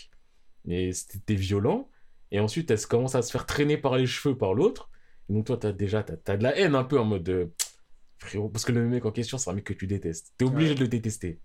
et 0.68 0.92
c'était 0.92 1.36
violent. 1.36 1.90
Et 2.32 2.40
ensuite, 2.42 2.70
elle 2.72 2.80
se 2.80 2.88
commence 2.88 3.16
à 3.16 3.22
se 3.22 3.32
faire 3.32 3.46
traîner 3.46 3.78
par 3.78 3.96
les 3.98 4.06
cheveux 4.06 4.38
par 4.38 4.54
l'autre. 4.54 4.90
Donc 5.30 5.46
toi, 5.46 5.58
t'as 5.58 5.72
déjà 5.72 6.04
t'as, 6.04 6.18
t'as 6.18 6.36
de 6.36 6.44
la 6.44 6.58
haine 6.58 6.76
un 6.76 6.84
peu 6.84 7.00
en 7.00 7.06
mode... 7.06 7.30
euh, 7.30 7.48
frérot, 8.18 8.50
parce 8.50 8.66
que 8.66 8.74
le 8.74 8.86
mec 8.86 9.06
en 9.06 9.12
question, 9.12 9.38
c'est 9.38 9.50
un 9.50 9.54
mec 9.54 9.64
que 9.64 9.74
tu 9.74 9.88
détestes. 9.88 10.34
T'es 10.38 10.44
obligé 10.44 10.72
Ouais. 10.72 10.76
de 10.76 10.82
le 10.82 10.88
détester. 10.90 11.40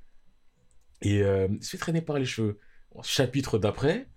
Et 1.03 1.22
euh, 1.22 1.49
il 1.51 1.62
se 1.62 1.70
fait 1.70 1.78
traîner 1.78 2.03
par 2.03 2.18
les 2.18 2.24
cheveux. 2.24 2.59
Chapitre 3.03 3.59
d'après, 3.59 4.09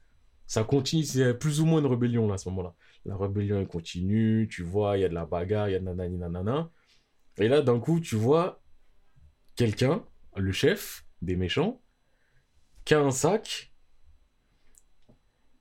ça 0.45 0.63
continue, 0.63 1.03
c'est 1.03 1.33
plus 1.33 1.61
ou 1.61 1.65
moins 1.65 1.79
une 1.79 1.87
rébellion 1.87 2.27
là, 2.27 2.35
à 2.35 2.37
ce 2.37 2.47
moment-là. 2.49 2.75
La 3.05 3.17
rébellion 3.17 3.59
elle 3.59 3.67
continue, 3.67 4.47
tu 4.49 4.63
vois, 4.63 4.97
il 4.97 5.01
y 5.01 5.03
a 5.03 5.09
de 5.09 5.13
la 5.13 5.25
bagarre, 5.25 5.69
il 5.69 5.73
y 5.73 5.75
a 5.75 5.79
de 5.79 5.83
nanani 5.85 6.17
nanana. 6.17 6.71
Et 7.37 7.47
là, 7.47 7.61
d'un 7.61 7.79
coup, 7.79 7.99
tu 7.99 8.15
vois 8.15 8.63
quelqu'un, 9.55 10.05
le 10.35 10.51
chef 10.51 11.05
des 11.21 11.35
méchants, 11.35 11.81
qui 12.85 12.93
a 12.93 12.99
un 12.99 13.11
sac. 13.11 13.73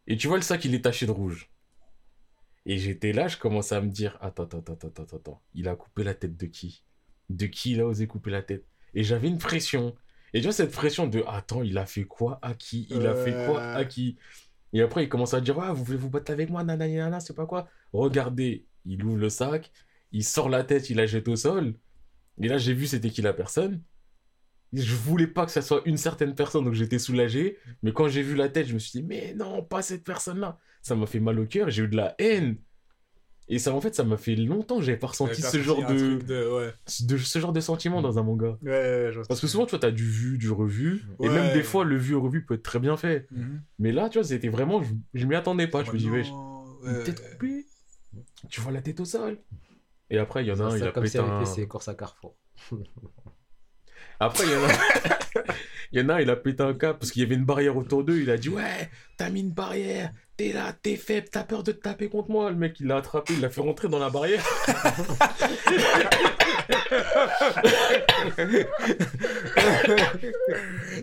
Et 0.06 0.16
tu 0.16 0.28
vois, 0.28 0.36
le 0.36 0.42
sac, 0.42 0.64
il 0.64 0.74
est 0.74 0.82
taché 0.82 1.06
de 1.06 1.10
rouge. 1.10 1.50
Et 2.66 2.78
j'étais 2.78 3.12
là, 3.12 3.28
je 3.28 3.36
commençais 3.36 3.74
à 3.74 3.80
me 3.80 3.90
dire 3.90 4.18
Attends, 4.20 4.44
attends, 4.44 4.58
attends, 4.58 4.88
attends, 4.88 5.02
attends, 5.02 5.16
attends. 5.16 5.42
Il 5.54 5.68
a 5.68 5.76
coupé 5.76 6.04
la 6.04 6.14
tête 6.14 6.36
de 6.36 6.46
qui? 6.46 6.84
De 7.30 7.46
qui 7.46 7.72
il 7.72 7.80
a 7.80 7.86
osé 7.86 8.06
couper 8.06 8.30
la 8.30 8.42
tête? 8.42 8.66
Et 8.94 9.02
j'avais 9.04 9.28
une 9.28 9.38
pression. 9.38 9.94
Et 10.36 10.40
tu 10.40 10.44
vois, 10.44 10.52
cette 10.52 10.70
pression 10.70 11.06
de 11.06 11.24
Attends, 11.26 11.62
il 11.62 11.78
a 11.78 11.86
fait 11.86 12.04
quoi? 12.04 12.38
À 12.42 12.52
qui? 12.52 12.86
Il 12.90 13.06
a 13.06 13.14
fait 13.14 13.46
quoi? 13.46 13.62
À 13.62 13.86
qui? 13.86 14.18
Et 14.74 14.82
après, 14.82 15.04
il 15.04 15.08
commence 15.08 15.32
à 15.32 15.40
dire 15.40 15.56
Ouais, 15.56 15.72
vous 15.72 15.82
voulez 15.82 15.96
vous 15.96 16.10
battre 16.10 16.30
avec 16.30 16.50
moi 16.50 16.62
Nanani 16.62 16.96
nanana, 16.96 17.20
c'est 17.20 17.32
pas 17.32 17.46
quoi? 17.46 17.70
Regardez, 17.94 18.66
il 18.84 19.02
ouvre 19.02 19.16
le 19.16 19.30
sac, 19.30 19.72
il 20.12 20.22
sort 20.22 20.50
la 20.50 20.62
tête, 20.62 20.90
il 20.90 20.98
la 20.98 21.06
jette 21.06 21.26
au 21.28 21.36
sol. 21.36 21.72
Et 22.38 22.48
là, 22.48 22.58
j'ai 22.58 22.74
vu 22.74 22.86
c'était 22.86 23.08
qui 23.08 23.22
la 23.22 23.32
personne? 23.32 23.82
Je 24.74 24.94
voulais 24.94 25.26
pas 25.26 25.46
que 25.46 25.52
ça 25.52 25.62
soit 25.62 25.80
une 25.86 25.96
certaine 25.96 26.34
personne, 26.34 26.66
donc 26.66 26.74
j'étais 26.74 26.98
soulagé. 26.98 27.56
Mais 27.82 27.94
quand 27.94 28.08
j'ai 28.08 28.20
vu 28.20 28.34
la 28.34 28.50
tête, 28.50 28.66
je 28.66 28.74
me 28.74 28.78
suis 28.78 29.00
dit, 29.00 29.06
mais 29.06 29.32
non, 29.32 29.62
pas 29.62 29.80
cette 29.80 30.04
personne-là. 30.04 30.58
Ça 30.82 30.94
m'a 30.94 31.06
fait 31.06 31.18
mal 31.18 31.40
au 31.40 31.46
cœur, 31.46 31.70
j'ai 31.70 31.84
eu 31.84 31.88
de 31.88 31.96
la 31.96 32.14
haine. 32.18 32.58
Et 33.48 33.60
ça, 33.60 33.72
en 33.72 33.80
fait, 33.80 33.94
ça 33.94 34.02
m'a 34.02 34.16
fait 34.16 34.34
longtemps 34.34 34.78
que 34.78 34.82
j'avais 34.82 34.98
pas 34.98 35.06
ressenti 35.06 35.40
ce 35.40 35.58
genre 35.62 35.86
de, 35.86 36.18
de- 36.20 36.48
Ouais, 36.50 36.74
de 37.04 37.16
ce 37.16 37.38
genre 37.38 37.52
de 37.52 37.60
sentiment 37.60 38.02
dans 38.02 38.18
un 38.18 38.22
manga. 38.24 38.58
ouais, 38.62 38.70
ouais, 38.70 39.08
je 39.10 39.14
vois 39.14 39.22
ce 39.24 39.28
Parce 39.28 39.40
que 39.40 39.46
souvent, 39.46 39.66
tu 39.66 39.70
vois, 39.70 39.78
t'as 39.78 39.92
du 39.92 40.02
vu, 40.04 40.36
du 40.36 40.50
revu, 40.50 41.04
et 41.20 41.28
même 41.28 41.52
des 41.52 41.62
fois, 41.62 41.84
le 41.84 41.96
vu 41.96 42.14
et 42.14 42.16
revu 42.16 42.44
peut 42.44 42.54
être 42.54 42.64
très 42.64 42.80
bien 42.80 42.96
fait. 42.96 43.28
Mhm. 43.30 43.62
Mais 43.78 43.92
là, 43.92 44.08
tu 44.08 44.18
vois, 44.18 44.26
c'était 44.26 44.48
vraiment, 44.48 44.82
je, 44.82 44.92
je 45.14 45.26
m'y 45.26 45.36
attendais 45.36 45.68
pas. 45.68 45.84
Je 45.84 45.92
me 45.92 45.96
dis, 45.98 46.10
wesh, 46.10 46.28
Non, 46.30 46.64
une 46.84 46.96
ouais. 46.96 47.04
tête 47.04 47.30
coupée, 47.32 47.66
tu 48.50 48.60
vois 48.60 48.72
la 48.72 48.82
tête 48.82 48.98
au 48.98 49.04
sol. 49.04 49.38
Et 50.10 50.18
après, 50.18 50.44
il 50.44 50.48
y 50.48 50.52
en 50.52 50.58
a 50.60 50.64
un, 50.64 50.70
C'est 50.70 50.78
il 50.78 50.84
a 50.84 50.90
comme 50.92 51.06
si 51.06 51.18
un... 51.18 51.38
fait 51.40 51.46
ses 51.46 51.68
courses 51.68 51.86
à 51.88 51.94
Carrefour. 51.94 52.36
Après, 54.20 54.44
il 54.44 54.50
y 54.52 54.56
en 54.56 54.64
a... 54.64 55.44
il 55.92 56.00
y 56.00 56.02
en 56.02 56.08
a 56.08 56.14
un, 56.14 56.20
il 56.20 56.30
a 56.30 56.36
pété 56.36 56.62
un 56.62 56.74
câble 56.74 56.98
parce 56.98 57.12
qu'il 57.12 57.22
y 57.22 57.26
avait 57.26 57.34
une 57.34 57.44
barrière 57.44 57.76
autour 57.76 58.02
d'eux. 58.04 58.20
Il 58.20 58.30
a 58.30 58.38
dit 58.38 58.48
Ouais, 58.48 58.90
t'as 59.18 59.28
mis 59.30 59.40
une 59.40 59.50
barrière, 59.52 60.12
t'es 60.36 60.52
là, 60.52 60.72
t'es 60.82 60.96
faible, 60.96 61.28
t'as 61.30 61.44
peur 61.44 61.62
de 61.62 61.72
te 61.72 61.80
taper 61.80 62.08
contre 62.08 62.30
moi. 62.30 62.50
Le 62.50 62.56
mec, 62.56 62.76
il 62.80 62.86
l'a 62.86 62.96
attrapé, 62.96 63.34
il 63.34 63.40
l'a 63.40 63.48
fait 63.48 63.60
rentrer 63.60 63.88
dans 63.88 63.98
la 63.98 64.10
barrière. 64.10 64.42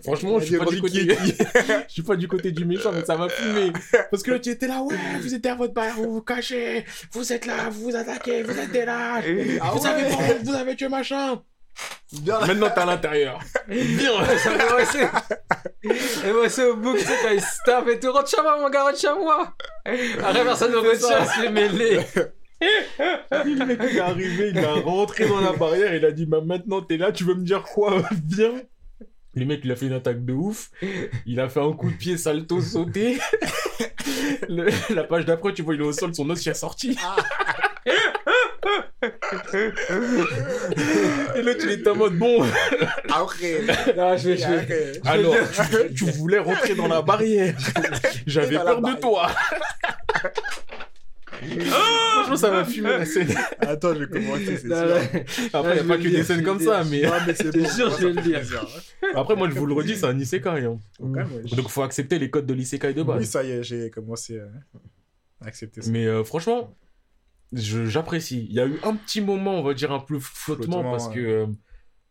Franchement, 0.03 0.39
je 0.39 0.45
suis 0.45 0.57
pas 0.57 0.65
du 0.65 0.81
côté. 0.81 1.07
Je 1.87 1.93
suis 1.93 2.01
pas 2.01 2.15
du 2.15 2.27
côté 2.27 2.51
du 2.51 2.65
méchant, 2.65 2.91
mais 2.91 3.05
ça 3.05 3.17
m'a 3.17 3.29
fumé. 3.29 3.71
Parce 4.09 4.23
que 4.23 4.31
l'autre, 4.31 4.47
était 4.49 4.67
là, 4.67 4.81
ouais, 4.81 4.95
vous 5.21 5.33
êtes 5.33 5.41
derrière 5.41 5.57
votre 5.57 5.73
barrière, 5.73 5.95
vous 5.95 6.13
vous 6.13 6.21
cachez, 6.21 6.85
vous 7.11 7.31
êtes 7.33 7.45
là, 7.45 7.69
vous 7.69 7.83
vous 7.91 7.95
attaquez, 7.95 8.43
vous 8.43 8.57
êtes 8.57 8.71
des 8.71 8.85
lâches, 8.85 9.25
Ah 9.61 9.71
vous 9.73 9.83
ouais. 9.83 10.09
pas, 10.09 10.33
vous 10.43 10.53
avez 10.53 10.75
tué 10.75 10.89
machin. 10.89 11.41
Bien. 12.11 12.39
Maintenant, 12.41 12.69
t'es 12.69 12.81
à 12.81 12.85
l'intérieur. 12.85 13.39
Aussi. 13.69 14.97
Et 16.25 16.31
moi, 16.31 16.47
c'est 16.49 16.65
au 16.65 16.75
bout, 16.75 16.93
tu 16.93 16.99
sais, 17.03 17.17
quand 17.23 17.29
il 17.31 17.41
se 17.41 17.57
tape 17.65 17.87
et 17.87 17.99
tout, 17.99 18.11
rentre 18.11 18.29
chez 18.29 18.41
moi, 18.41 18.57
mon 18.59 18.69
gars, 18.69 18.83
rentre 18.83 18.99
chez 18.99 19.13
moi. 19.13 19.53
Après, 19.85 20.43
personne 20.43 20.71
ne 20.71 20.77
retient, 20.77 21.25
se 21.25 21.31
fait 21.41 21.49
mêler. 21.49 21.99
Le 22.61 23.65
mec, 23.65 23.79
il 23.89 23.97
est 23.97 23.99
arrivé, 23.99 24.49
il 24.49 24.59
a 24.63 24.73
rentré 24.73 25.27
dans 25.27 25.41
la 25.41 25.51
barrière, 25.53 25.93
il 25.95 26.05
a 26.05 26.11
dit, 26.11 26.25
bah, 26.25 26.39
maintenant 26.45 26.81
t'es 26.81 26.97
là, 26.97 27.11
tu 27.11 27.23
veux 27.25 27.33
me 27.35 27.43
dire 27.43 27.63
quoi? 27.63 28.01
Viens 28.27 28.61
Le 29.33 29.45
mec, 29.45 29.61
il 29.63 29.71
a 29.71 29.75
fait 29.75 29.87
une 29.87 29.93
attaque 29.93 30.23
de 30.23 30.31
ouf, 30.33 30.69
il 31.25 31.39
a 31.39 31.49
fait 31.49 31.59
un 31.61 31.73
coup 31.73 31.89
de 31.91 31.95
pied 31.97 32.15
salto 32.17 32.61
sauté. 32.61 33.17
Le- 34.47 34.69
la 34.93 35.03
page 35.03 35.25
d'après, 35.25 35.53
tu 35.53 35.61
vois, 35.63 35.75
il 35.75 35.81
est 35.81 35.85
au 35.85 35.91
sol, 35.91 36.13
son 36.15 36.29
os 36.29 36.45
il 36.45 36.49
est 36.49 36.53
sorti. 36.53 36.97
Et 41.35 41.41
l'autre, 41.41 41.61
il 41.63 41.71
était 41.71 41.89
en 41.89 41.95
mode, 41.95 42.17
bon, 42.17 42.45
Après. 43.09 43.61
Non, 43.97 44.17
je 44.17 44.29
vais, 44.29 44.37
je 44.37 44.47
vais. 44.47 44.57
Après. 44.57 45.01
alors, 45.05 45.35
tu, 45.87 45.93
tu 45.93 46.05
voulais 46.11 46.39
rentrer 46.39 46.75
dans 46.75 46.87
la 46.87 47.01
barrière. 47.01 47.55
J'avais 48.25 48.57
peur 48.57 48.81
de 48.81 48.99
toi. 48.99 49.29
Franchement, 51.43 52.35
ça 52.35 52.51
m'a 52.51 52.63
fumé 52.65 52.89
la 52.89 53.05
scène. 53.05 53.27
Attends, 53.59 53.93
je 53.93 53.99
vais 54.05 54.07
commencer, 54.07 54.57
c'est 54.57 54.67
sûr. 54.67 54.97
Après, 55.53 55.77
il 55.77 55.85
n'y 55.85 55.91
a 55.91 55.95
pas 55.95 56.01
que 56.01 56.07
des 56.07 56.23
scènes 56.23 56.43
comme 56.43 56.59
ça, 56.59 56.83
mais. 56.83 57.01
C'est 57.35 57.55
moi, 57.55 57.69
je 57.99 58.07
vais 58.07 58.13
le 58.13 58.21
dire. 58.21 58.39
plaisir. 58.39 58.65
Après, 59.13 59.35
moi, 59.35 59.49
je 59.49 59.55
vous 59.55 59.65
le 59.65 59.73
redis, 59.73 59.95
c'est 59.95 60.05
un 60.05 60.17
isekai. 60.17 60.65
Hein. 60.65 60.77
Donc, 60.99 61.69
faut 61.69 61.83
accepter 61.83 62.19
les 62.19 62.29
codes 62.29 62.45
de 62.45 62.53
l'isekai 62.53 62.93
de 62.93 63.03
base. 63.03 63.19
Oui, 63.19 63.25
ça 63.25 63.43
y 63.43 63.51
est, 63.51 63.63
j'ai 63.63 63.89
commencé 63.89 64.39
à 64.39 65.47
accepter 65.47 65.81
ça. 65.81 65.91
Mais 65.91 66.05
euh, 66.05 66.23
franchement, 66.23 66.73
j'apprécie. 67.53 68.45
Il 68.49 68.53
y 68.55 68.59
a 68.59 68.65
eu 68.67 68.79
un 68.83 68.95
petit 68.95 69.21
moment, 69.21 69.55
on 69.59 69.63
va 69.63 69.73
dire, 69.73 69.91
un 69.91 69.99
peu 69.99 70.19
flottement, 70.19 70.65
Flottement, 70.81 70.91
parce 70.91 71.07
ouais. 71.07 71.13
que 71.15 71.19
euh, 71.19 71.45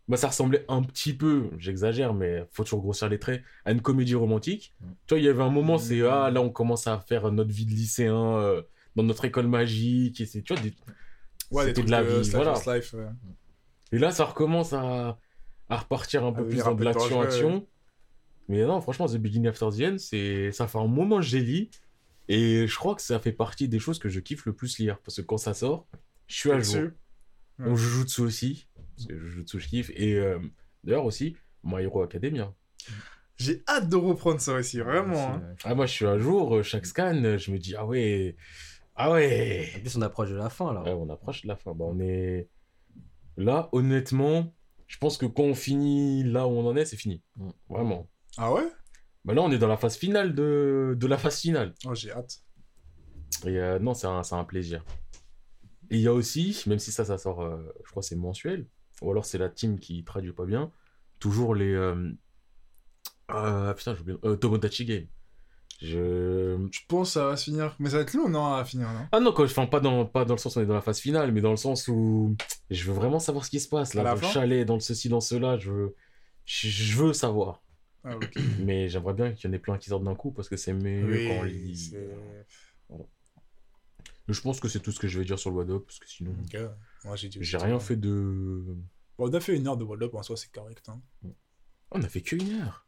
bah, 0.08 0.16
ça 0.16 0.28
ressemblait 0.28 0.64
un 0.68 0.82
petit 0.82 1.14
peu, 1.14 1.50
j'exagère, 1.58 2.14
mais 2.14 2.44
faut 2.52 2.64
toujours 2.64 2.80
grossir 2.82 3.08
les 3.08 3.18
traits, 3.18 3.42
à 3.64 3.72
une 3.72 3.80
comédie 3.80 4.14
romantique. 4.14 4.74
Mm. 4.80 4.86
Tu 5.06 5.14
vois, 5.14 5.18
il 5.18 5.24
y 5.24 5.28
avait 5.28 5.42
un 5.42 5.50
moment, 5.50 5.78
c'est 5.78 6.00
Mm. 6.00 6.08
ah, 6.10 6.30
là, 6.30 6.40
on 6.42 6.50
commence 6.50 6.86
à 6.86 6.98
faire 6.98 7.30
notre 7.32 7.50
vie 7.52 7.66
de 7.66 7.70
lycéen 7.72 8.36
euh, 8.36 8.62
dans 8.96 9.02
notre 9.02 9.24
école 9.24 9.46
magique. 9.46 10.20
Et 10.20 10.26
c'est, 10.26 10.42
tu 10.42 10.54
vois, 10.54 10.62
des- 10.62 10.74
Ouais, 11.50 11.66
c'était 11.66 11.82
de 11.82 11.90
la 11.90 12.02
vie, 12.02 12.28
voilà. 12.30 12.52
of 12.52 12.66
Life. 12.66 12.94
ouais. 12.94 13.04
Et 13.92 13.98
là, 13.98 14.10
ça 14.10 14.24
recommence 14.24 14.72
à, 14.72 15.18
à 15.68 15.76
repartir 15.76 16.24
un 16.24 16.32
peu 16.32 16.46
plus 16.46 16.58
dans 16.58 16.74
de 16.74 16.82
l'action-action. 16.84 17.66
Mais 18.48 18.64
non, 18.64 18.80
franchement, 18.80 19.06
The 19.06 19.16
Beginning 19.18 19.48
After 19.48 19.68
the 19.70 19.80
End, 19.82 19.96
c'est... 19.98 20.50
ça 20.52 20.66
fait 20.66 20.78
un 20.78 20.86
moment 20.86 21.16
que 21.16 21.22
j'ai 21.22 21.40
lu. 21.40 21.68
Et 22.28 22.66
je 22.66 22.76
crois 22.76 22.94
que 22.94 23.02
ça 23.02 23.18
fait 23.18 23.32
partie 23.32 23.68
des 23.68 23.78
choses 23.78 23.98
que 23.98 24.08
je 24.08 24.20
kiffe 24.20 24.46
le 24.46 24.52
plus 24.52 24.78
lire. 24.78 24.98
Parce 25.00 25.16
que 25.16 25.22
quand 25.22 25.38
ça 25.38 25.54
sort, 25.54 25.86
je 26.26 26.36
suis 26.36 26.50
à 26.50 26.58
jour. 26.60 26.74
Dessus. 26.74 26.94
Ouais. 27.58 27.66
Donc 27.66 27.76
Jujutsu 27.76 28.20
aussi. 28.22 28.68
Parce 28.96 29.06
que 29.08 29.18
Jujutsu, 29.18 29.60
je 29.60 29.68
kiffe. 29.68 29.90
Et 29.94 30.14
euh, 30.14 30.38
d'ailleurs 30.84 31.04
aussi, 31.04 31.36
My 31.64 31.82
Hero 31.82 32.02
Academia. 32.02 32.52
J'ai 33.36 33.62
hâte 33.68 33.88
de 33.88 33.96
reprendre 33.96 34.40
ça 34.40 34.54
aussi, 34.54 34.78
vraiment. 34.78 35.34
hein. 35.34 35.42
Ah, 35.64 35.74
moi, 35.74 35.86
je 35.86 35.92
suis 35.92 36.06
à 36.06 36.18
jour, 36.18 36.56
euh, 36.56 36.62
chaque 36.62 36.86
scan, 36.86 37.38
je 37.38 37.50
me 37.50 37.58
dis, 37.58 37.74
ah 37.74 37.86
ouais, 37.86 38.36
ah 38.94 39.10
ouais. 39.10 39.68
En 39.76 39.80
plus, 39.80 39.96
on 39.96 40.02
approche 40.02 40.30
de 40.30 40.36
la 40.36 40.50
fin 40.50 40.72
là. 40.72 40.82
Ouais, 40.82 40.92
on 40.92 41.08
approche 41.08 41.42
de 41.42 41.48
la 41.48 41.56
fin. 41.56 41.74
Bah, 41.74 41.86
on 41.88 41.98
est. 41.98 42.48
Là, 43.36 43.68
honnêtement, 43.72 44.54
je 44.86 44.98
pense 44.98 45.16
que 45.16 45.26
quand 45.26 45.44
on 45.44 45.54
finit 45.54 46.22
là 46.22 46.46
où 46.46 46.50
on 46.50 46.66
en 46.68 46.76
est, 46.76 46.84
c'est 46.84 46.96
fini. 46.98 47.22
Mm. 47.36 47.48
Vraiment. 47.70 48.08
Ah 48.36 48.52
ouais? 48.52 48.68
Bah, 49.24 49.34
là, 49.34 49.42
on 49.42 49.52
est 49.52 49.58
dans 49.58 49.68
la 49.68 49.76
phase 49.76 49.96
finale 49.96 50.34
de, 50.34 50.96
de 50.98 51.06
la 51.06 51.16
phase 51.16 51.40
finale. 51.40 51.74
Oh, 51.84 51.94
j'ai 51.94 52.10
hâte. 52.10 52.42
Et 53.44 53.58
euh, 53.58 53.78
non, 53.78 53.94
c'est 53.94 54.06
un, 54.06 54.22
un 54.30 54.44
plaisir. 54.44 54.84
Et 55.90 55.96
il 55.96 56.02
y 56.02 56.08
a 56.08 56.12
aussi, 56.12 56.60
même 56.66 56.78
si 56.78 56.90
ça, 56.90 57.04
ça 57.04 57.18
sort, 57.18 57.42
euh, 57.42 57.58
je 57.84 57.90
crois, 57.90 58.02
c'est 58.02 58.16
mensuel, 58.16 58.66
ou 59.00 59.10
alors 59.10 59.24
c'est 59.24 59.38
la 59.38 59.48
team 59.48 59.78
qui 59.78 60.04
traduit 60.04 60.32
pas 60.32 60.46
bien, 60.46 60.72
toujours 61.18 61.54
les. 61.54 61.72
Euh... 61.72 62.10
euh, 63.30 63.74
putain, 63.74 63.94
j'ai 63.94 64.00
oublié. 64.00 64.18
Euh, 64.24 64.36
Tomodachi 64.36 64.84
Game. 64.86 65.06
Je. 65.80 66.68
Je 66.70 66.80
pense 66.88 67.08
que 67.08 67.12
ça 67.14 67.26
va 67.26 67.36
se 67.36 67.44
finir. 67.44 67.76
Mais 67.78 67.90
ça 67.90 67.96
va 67.96 68.02
être 68.02 68.14
long, 68.14 68.28
non, 68.28 68.54
à 68.54 68.64
finir, 68.64 68.88
non? 68.88 69.06
Ah 69.12 69.20
non, 69.20 69.32
quand 69.32 69.44
enfin, 69.44 69.66
pas 69.66 69.80
dans, 69.80 70.06
pas 70.06 70.24
dans 70.24 70.34
le 70.34 70.38
sens 70.38 70.56
où 70.56 70.60
on 70.60 70.62
est 70.62 70.66
dans 70.66 70.74
la 70.74 70.80
phase 70.80 71.00
finale, 71.00 71.30
mais 71.32 71.40
dans 71.40 71.50
le 71.50 71.56
sens 71.56 71.88
où 71.88 72.36
je 72.70 72.84
veux 72.84 72.94
vraiment 72.94 73.18
savoir 73.18 73.44
ce 73.44 73.50
qui 73.50 73.60
se 73.60 73.68
passe 73.68 73.94
là, 73.94 74.02
dans 74.02 74.14
le 74.14 74.20
chalet, 74.20 74.66
dans 74.66 74.74
le 74.74 74.80
ceci, 74.80 75.08
dans 75.08 75.20
cela, 75.20 75.58
je 75.58 75.70
veux, 75.70 75.94
je, 76.44 76.68
je 76.68 76.96
veux 76.96 77.12
savoir. 77.12 77.62
Ah. 78.04 78.18
Mais 78.58 78.88
j'aimerais 78.88 79.14
bien 79.14 79.32
qu'il 79.32 79.48
y 79.48 79.50
en 79.50 79.54
ait 79.54 79.60
plein 79.60 79.78
qui 79.78 79.88
sortent 79.88 80.04
d'un 80.04 80.14
coup 80.14 80.32
parce 80.32 80.48
que 80.48 80.56
c'est 80.56 80.72
mieux 80.72 81.28
quand 81.28 81.40
on 81.40 81.42
lit. 81.44 81.94
je 84.28 84.40
pense 84.40 84.60
que 84.60 84.68
c'est 84.68 84.80
tout 84.80 84.92
ce 84.92 84.98
que 84.98 85.08
je 85.08 85.18
vais 85.18 85.24
dire 85.24 85.38
sur 85.38 85.50
le 85.50 85.56
Wad 85.56 85.70
Up 85.70 85.84
parce 85.86 85.98
que 85.98 86.08
sinon. 86.08 86.34
Moi, 87.04 87.16
j'ai 87.16 87.58
rien 87.58 87.78
fait 87.78 87.96
de. 87.96 88.64
Bon, 89.18 89.28
on 89.28 89.34
a 89.34 89.40
fait 89.40 89.56
une 89.56 89.66
heure 89.68 89.76
de 89.76 89.84
World 89.84 90.02
Up 90.04 90.14
en 90.14 90.22
soi, 90.22 90.36
c'est 90.36 90.50
correct. 90.50 90.88
Hein. 90.88 91.00
On 91.90 92.02
a 92.02 92.08
fait 92.08 92.22
qu'une 92.22 92.60
heure. 92.60 92.86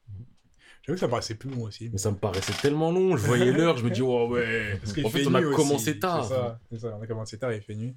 J'avoue 0.83 0.97
que 0.97 1.01
ça 1.01 1.09
paraissait 1.09 1.35
plus 1.35 1.51
long 1.51 1.63
aussi. 1.63 1.89
Mais 1.91 1.99
ça 1.99 2.11
me 2.11 2.17
paraissait 2.17 2.53
tellement 2.61 2.91
long, 2.91 3.17
je 3.17 3.27
voyais 3.27 3.53
l'heure, 3.53 3.79
je 3.79 3.85
me 3.85 3.91
dis, 3.91 4.03
oh 4.03 4.29
ouais. 4.29 4.79
Parce 4.79 4.99
En 5.05 5.09
fait, 5.09 5.27
on 5.27 5.35
a 5.35 5.41
aussi, 5.41 5.57
commencé 5.57 5.99
tard. 5.99 6.25
C'est 6.25 6.35
ça, 6.35 6.61
c'est 6.71 6.79
ça, 6.79 6.97
on 6.99 7.03
a 7.03 7.07
commencé 7.07 7.39
tard 7.39 7.53
et 7.53 7.57
il 7.57 7.63
fait 7.63 7.75
nuit. 7.75 7.97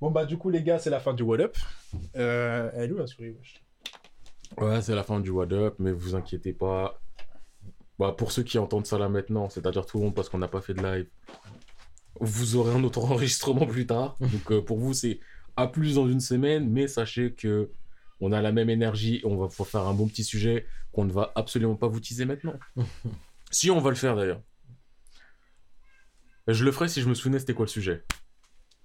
Bon, 0.00 0.10
bah, 0.10 0.26
du 0.26 0.36
coup, 0.36 0.50
les 0.50 0.62
gars, 0.62 0.78
c'est 0.78 0.90
la 0.90 1.00
fin 1.00 1.14
du 1.14 1.22
What 1.22 1.40
Up. 1.40 1.56
Euh, 2.16 2.70
elle 2.74 2.90
est 2.90 2.92
où 2.92 2.98
la 2.98 3.06
souris, 3.06 3.30
wesh? 3.30 3.62
Ouais, 4.58 4.80
c'est 4.82 4.94
la 4.94 5.02
fin 5.02 5.20
du 5.20 5.30
Wad 5.30 5.52
Up, 5.52 5.74
mais 5.78 5.92
vous 5.92 6.14
inquiétez 6.14 6.52
pas. 6.52 7.00
Bah, 7.98 8.14
pour 8.16 8.32
ceux 8.32 8.42
qui 8.42 8.58
entendent 8.58 8.86
ça 8.86 8.98
là 8.98 9.08
maintenant, 9.08 9.48
c'est-à-dire 9.48 9.86
tout 9.86 9.98
le 9.98 10.04
monde 10.04 10.14
parce 10.14 10.28
qu'on 10.28 10.38
n'a 10.38 10.48
pas 10.48 10.60
fait 10.60 10.74
de 10.74 10.82
live, 10.82 11.06
vous 12.20 12.56
aurez 12.56 12.74
un 12.74 12.84
autre 12.84 13.04
enregistrement 13.04 13.66
plus 13.66 13.86
tard. 13.86 14.16
Donc 14.20 14.52
euh, 14.52 14.62
pour 14.62 14.78
vous, 14.78 14.94
c'est 14.94 15.20
à 15.56 15.66
plus 15.66 15.94
dans 15.94 16.08
une 16.08 16.20
semaine, 16.20 16.68
mais 16.70 16.88
sachez 16.88 17.32
que 17.32 17.70
on 18.20 18.32
a 18.32 18.40
la 18.40 18.52
même 18.52 18.70
énergie, 18.70 19.20
on 19.24 19.36
va 19.36 19.48
pouvoir 19.48 19.68
faire 19.68 19.82
un 19.82 19.94
bon 19.94 20.08
petit 20.08 20.24
sujet 20.24 20.66
qu'on 20.92 21.04
ne 21.04 21.12
va 21.12 21.32
absolument 21.34 21.76
pas 21.76 21.88
vous 21.88 22.00
teaser 22.00 22.24
maintenant. 22.24 22.58
si 23.50 23.70
on 23.70 23.80
va 23.80 23.90
le 23.90 23.96
faire 23.96 24.16
d'ailleurs. 24.16 24.40
Je 26.48 26.64
le 26.64 26.72
ferai 26.72 26.88
si 26.88 27.02
je 27.02 27.08
me 27.08 27.14
souvenais 27.14 27.38
c'était 27.38 27.54
quoi 27.54 27.64
le 27.64 27.70
sujet. 27.70 28.04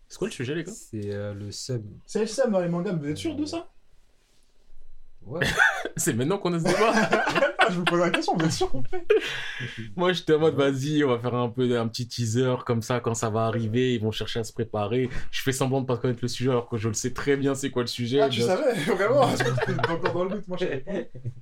C'est 0.09 0.18
quoi 0.18 0.28
le 0.28 0.34
sujet 0.34 0.55
les 0.55 0.64
gars? 0.64 0.72
C'est 0.72 1.14
euh, 1.14 1.34
le 1.34 1.51
sub. 1.51 1.86
C'est 2.05 2.20
le 2.20 2.28
Sam 2.28 2.51
dans 2.51 2.59
les 2.59 2.68
mangas, 2.68 2.93
vous 2.93 3.07
êtes 3.07 3.18
sûr 3.18 3.36
de 3.36 3.45
ça? 3.45 3.72
Ouais. 5.24 5.45
C'est 5.97 6.13
maintenant 6.13 6.38
qu'on 6.39 6.53
a 6.53 6.59
ce 6.59 6.63
débat 6.63 7.69
Je 7.69 7.76
vous 7.76 7.84
pose 7.84 7.99
la 7.99 8.09
question, 8.09 8.38
êtes 8.39 8.51
sûr 8.51 8.69
qu'on 8.69 8.84
fait 8.84 9.05
Moi, 9.95 10.13
j'étais 10.13 10.34
en 10.34 10.39
mode, 10.39 10.55
vas-y, 10.55 11.03
on 11.03 11.09
va 11.09 11.19
faire 11.19 11.36
un 11.36 11.49
peu 11.49 11.78
un 11.78 11.88
petit 11.88 12.07
teaser 12.07 12.55
comme 12.65 12.82
ça 12.82 12.99
quand 12.99 13.13
ça 13.13 13.30
va 13.30 13.45
arriver. 13.45 13.93
Ils 13.95 14.01
vont 14.01 14.11
chercher 14.11 14.39
à 14.39 14.43
se 14.43 14.51
préparer. 14.51 15.09
Je 15.30 15.41
fais 15.41 15.51
semblant 15.51 15.82
de 15.82 15.86
pas 15.86 15.97
connaître 15.97 16.19
le 16.24 16.28
sujet 16.28 16.49
alors 16.49 16.67
que 16.67 16.78
je 16.78 16.88
le 16.88 16.93
sais 16.95 17.13
très 17.13 17.38
bien 17.38 17.53
c'est 17.53 17.69
quoi 17.69 17.84
le 17.84 17.88
sujet. 17.88 18.22
Ah, 18.22 18.30
tu 18.30 18.39
Bien- 18.39 18.47
savais, 18.47 18.74
vraiment 18.74 19.22
encore 19.89 20.13
dans 20.13 20.24
le 20.26 20.30
doute, 20.32 20.47
moi 20.47 20.57
je 20.59 20.65
savais 20.65 20.80
pas. 20.80 20.91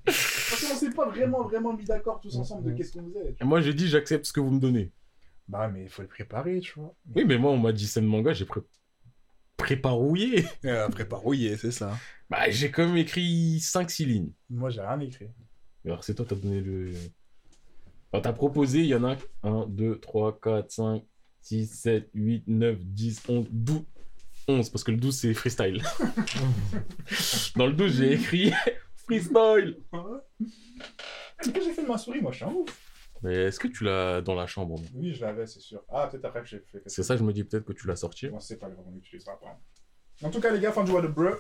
Parce 0.05 0.65
qu'on 0.67 0.75
s'est 0.75 0.89
pas 0.91 1.07
vraiment, 1.07 1.43
vraiment 1.43 1.73
mis 1.73 1.86
d'accord 1.86 2.19
tous 2.21 2.36
ensemble 2.38 2.71
de 2.71 2.77
qu'est-ce 2.77 2.93
qu'on 2.93 3.05
faisait. 3.07 3.36
Et 3.39 3.43
moi, 3.45 3.61
j'ai 3.61 3.73
dit, 3.73 3.88
j'accepte 3.88 4.25
ce 4.25 4.34
que 4.34 4.39
vous 4.41 4.51
me 4.51 4.59
donnez. 4.59 4.91
Bah, 5.47 5.69
mais 5.73 5.84
il 5.84 5.89
faut 5.89 6.01
le 6.01 6.07
préparer, 6.07 6.59
tu 6.59 6.73
vois. 6.80 6.93
Oui, 7.15 7.23
mais 7.25 7.38
moi, 7.38 7.51
on 7.51 7.57
m'a 7.57 7.71
dit 7.71 7.88
scène 7.88 8.05
manga, 8.05 8.34
j'ai 8.34 8.45
pré... 8.45 8.59
préparouillé. 9.60 10.45
Euh, 10.66 10.89
préparouiller, 10.89 11.57
c'est 11.57 11.72
ça. 11.72 11.97
Bah, 12.30 12.49
j'ai 12.49 12.72
quand 12.72 12.88
même 12.88 12.97
écrit 12.97 13.57
5-6 13.60 14.05
lignes. 14.05 14.32
Moi, 14.49 14.70
j'ai 14.70 14.82
rien 14.82 14.99
écrit. 14.99 15.28
Alors, 15.86 16.03
c'est 16.03 16.16
toi, 16.16 16.26
t'as 16.28 16.36
donné 16.36 16.62
le. 16.62 16.93
Enfin, 18.12 18.22
t'as 18.22 18.34
proposé, 18.34 18.80
il 18.80 18.88
y 18.88 18.95
en 18.95 19.03
a 19.03 19.16
1, 19.43 19.68
2, 19.68 19.99
3, 19.99 20.39
4, 20.41 20.72
5, 20.72 21.03
6, 21.41 21.68
7, 21.68 22.10
8, 22.14 22.43
9, 22.47 22.80
10, 22.80 23.22
11, 23.30 23.47
12. 23.51 23.84
11, 24.47 24.70
parce 24.70 24.84
que 24.84 24.91
le 24.91 24.97
12, 24.97 25.16
c'est 25.16 25.34
freestyle. 25.34 25.84
Dans 27.55 27.68
le 27.68 27.74
12, 27.74 27.97
j'ai 27.97 28.14
écrit 28.14 28.51
freestyle. 28.95 29.78
Pourquoi 29.91 30.24
j'ai 31.43 31.74
fait 31.74 31.84
de 31.84 31.88
ma 31.88 31.97
souris 31.97 32.22
Moi, 32.22 32.32
je 32.32 32.38
suis 32.38 32.45
un 32.45 32.53
ouf. 32.53 32.88
Mais 33.22 33.36
est-ce 33.36 33.59
que 33.59 33.67
tu 33.67 33.84
l'as 33.84 34.22
dans 34.22 34.36
la 34.36 34.47
chambre 34.47 34.80
Oui, 34.95 35.13
je 35.13 35.22
l'avais, 35.22 35.45
c'est 35.45 35.59
sûr. 35.59 35.82
Ah, 35.89 36.07
peut-être 36.07 36.26
après 36.26 36.41
que 36.41 36.47
j'ai 36.47 36.59
fait. 36.59 36.82
C'est 36.86 37.03
ça, 37.03 37.17
je 37.17 37.24
me 37.24 37.34
dis 37.34 37.43
peut-être 37.43 37.65
que 37.65 37.74
tu 37.74 37.88
l'as 37.88 37.95
sorti. 37.97 38.28
Bon, 38.30 38.39
c'est 38.39 38.57
pas 38.57 38.67
on 38.88 38.95
utilisera 38.97 39.38
pas. 39.39 39.59
En 40.22 40.30
tout 40.30 40.41
cas, 40.41 40.51
les 40.51 40.59
gars, 40.59 40.72
fin 40.74 40.84
du 40.84 40.91
What 40.91 41.03
the 41.03 41.05
Bro. 41.11 41.24
Ouais, 41.24 41.32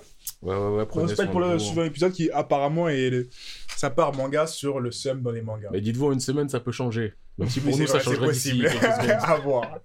ouais, 0.41 0.55
ouais, 0.55 0.81
On 0.81 0.85
prenez 0.85 1.07
respecte 1.07 1.31
soin 1.31 1.31
pour 1.33 1.41
de 1.41 1.45
le 1.47 1.53
vous. 1.53 1.59
suivant 1.59 1.83
épisode 1.83 2.11
qui 2.13 2.31
apparemment 2.31 2.87
est 2.87 3.09
le- 3.09 3.29
ça 3.75 3.89
part 3.89 4.13
manga 4.15 4.47
sur 4.47 4.79
le 4.79 4.91
sum 4.91 5.21
dans 5.21 5.31
les 5.31 5.41
mangas. 5.41 5.69
Mais 5.71 5.81
dites-vous, 5.81 6.07
en 6.07 6.11
une 6.13 6.19
semaine, 6.21 6.47
ça 6.47 6.59
peut 6.61 6.71
changer. 6.71 7.13
Même 7.37 7.49
si 7.49 7.59
pour 7.61 7.77
nous, 7.77 7.87
ça 7.87 7.93
vrai, 7.93 8.03
changerait 8.03 8.31
d'ici 8.31 8.63
à 9.09 9.35
voir. 9.37 9.79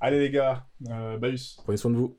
Allez 0.00 0.20
les 0.20 0.30
gars, 0.30 0.66
euh, 0.90 1.16
Baus. 1.18 1.56
Prenez 1.64 1.76
soin 1.76 1.90
de 1.90 1.96
vous. 1.96 2.16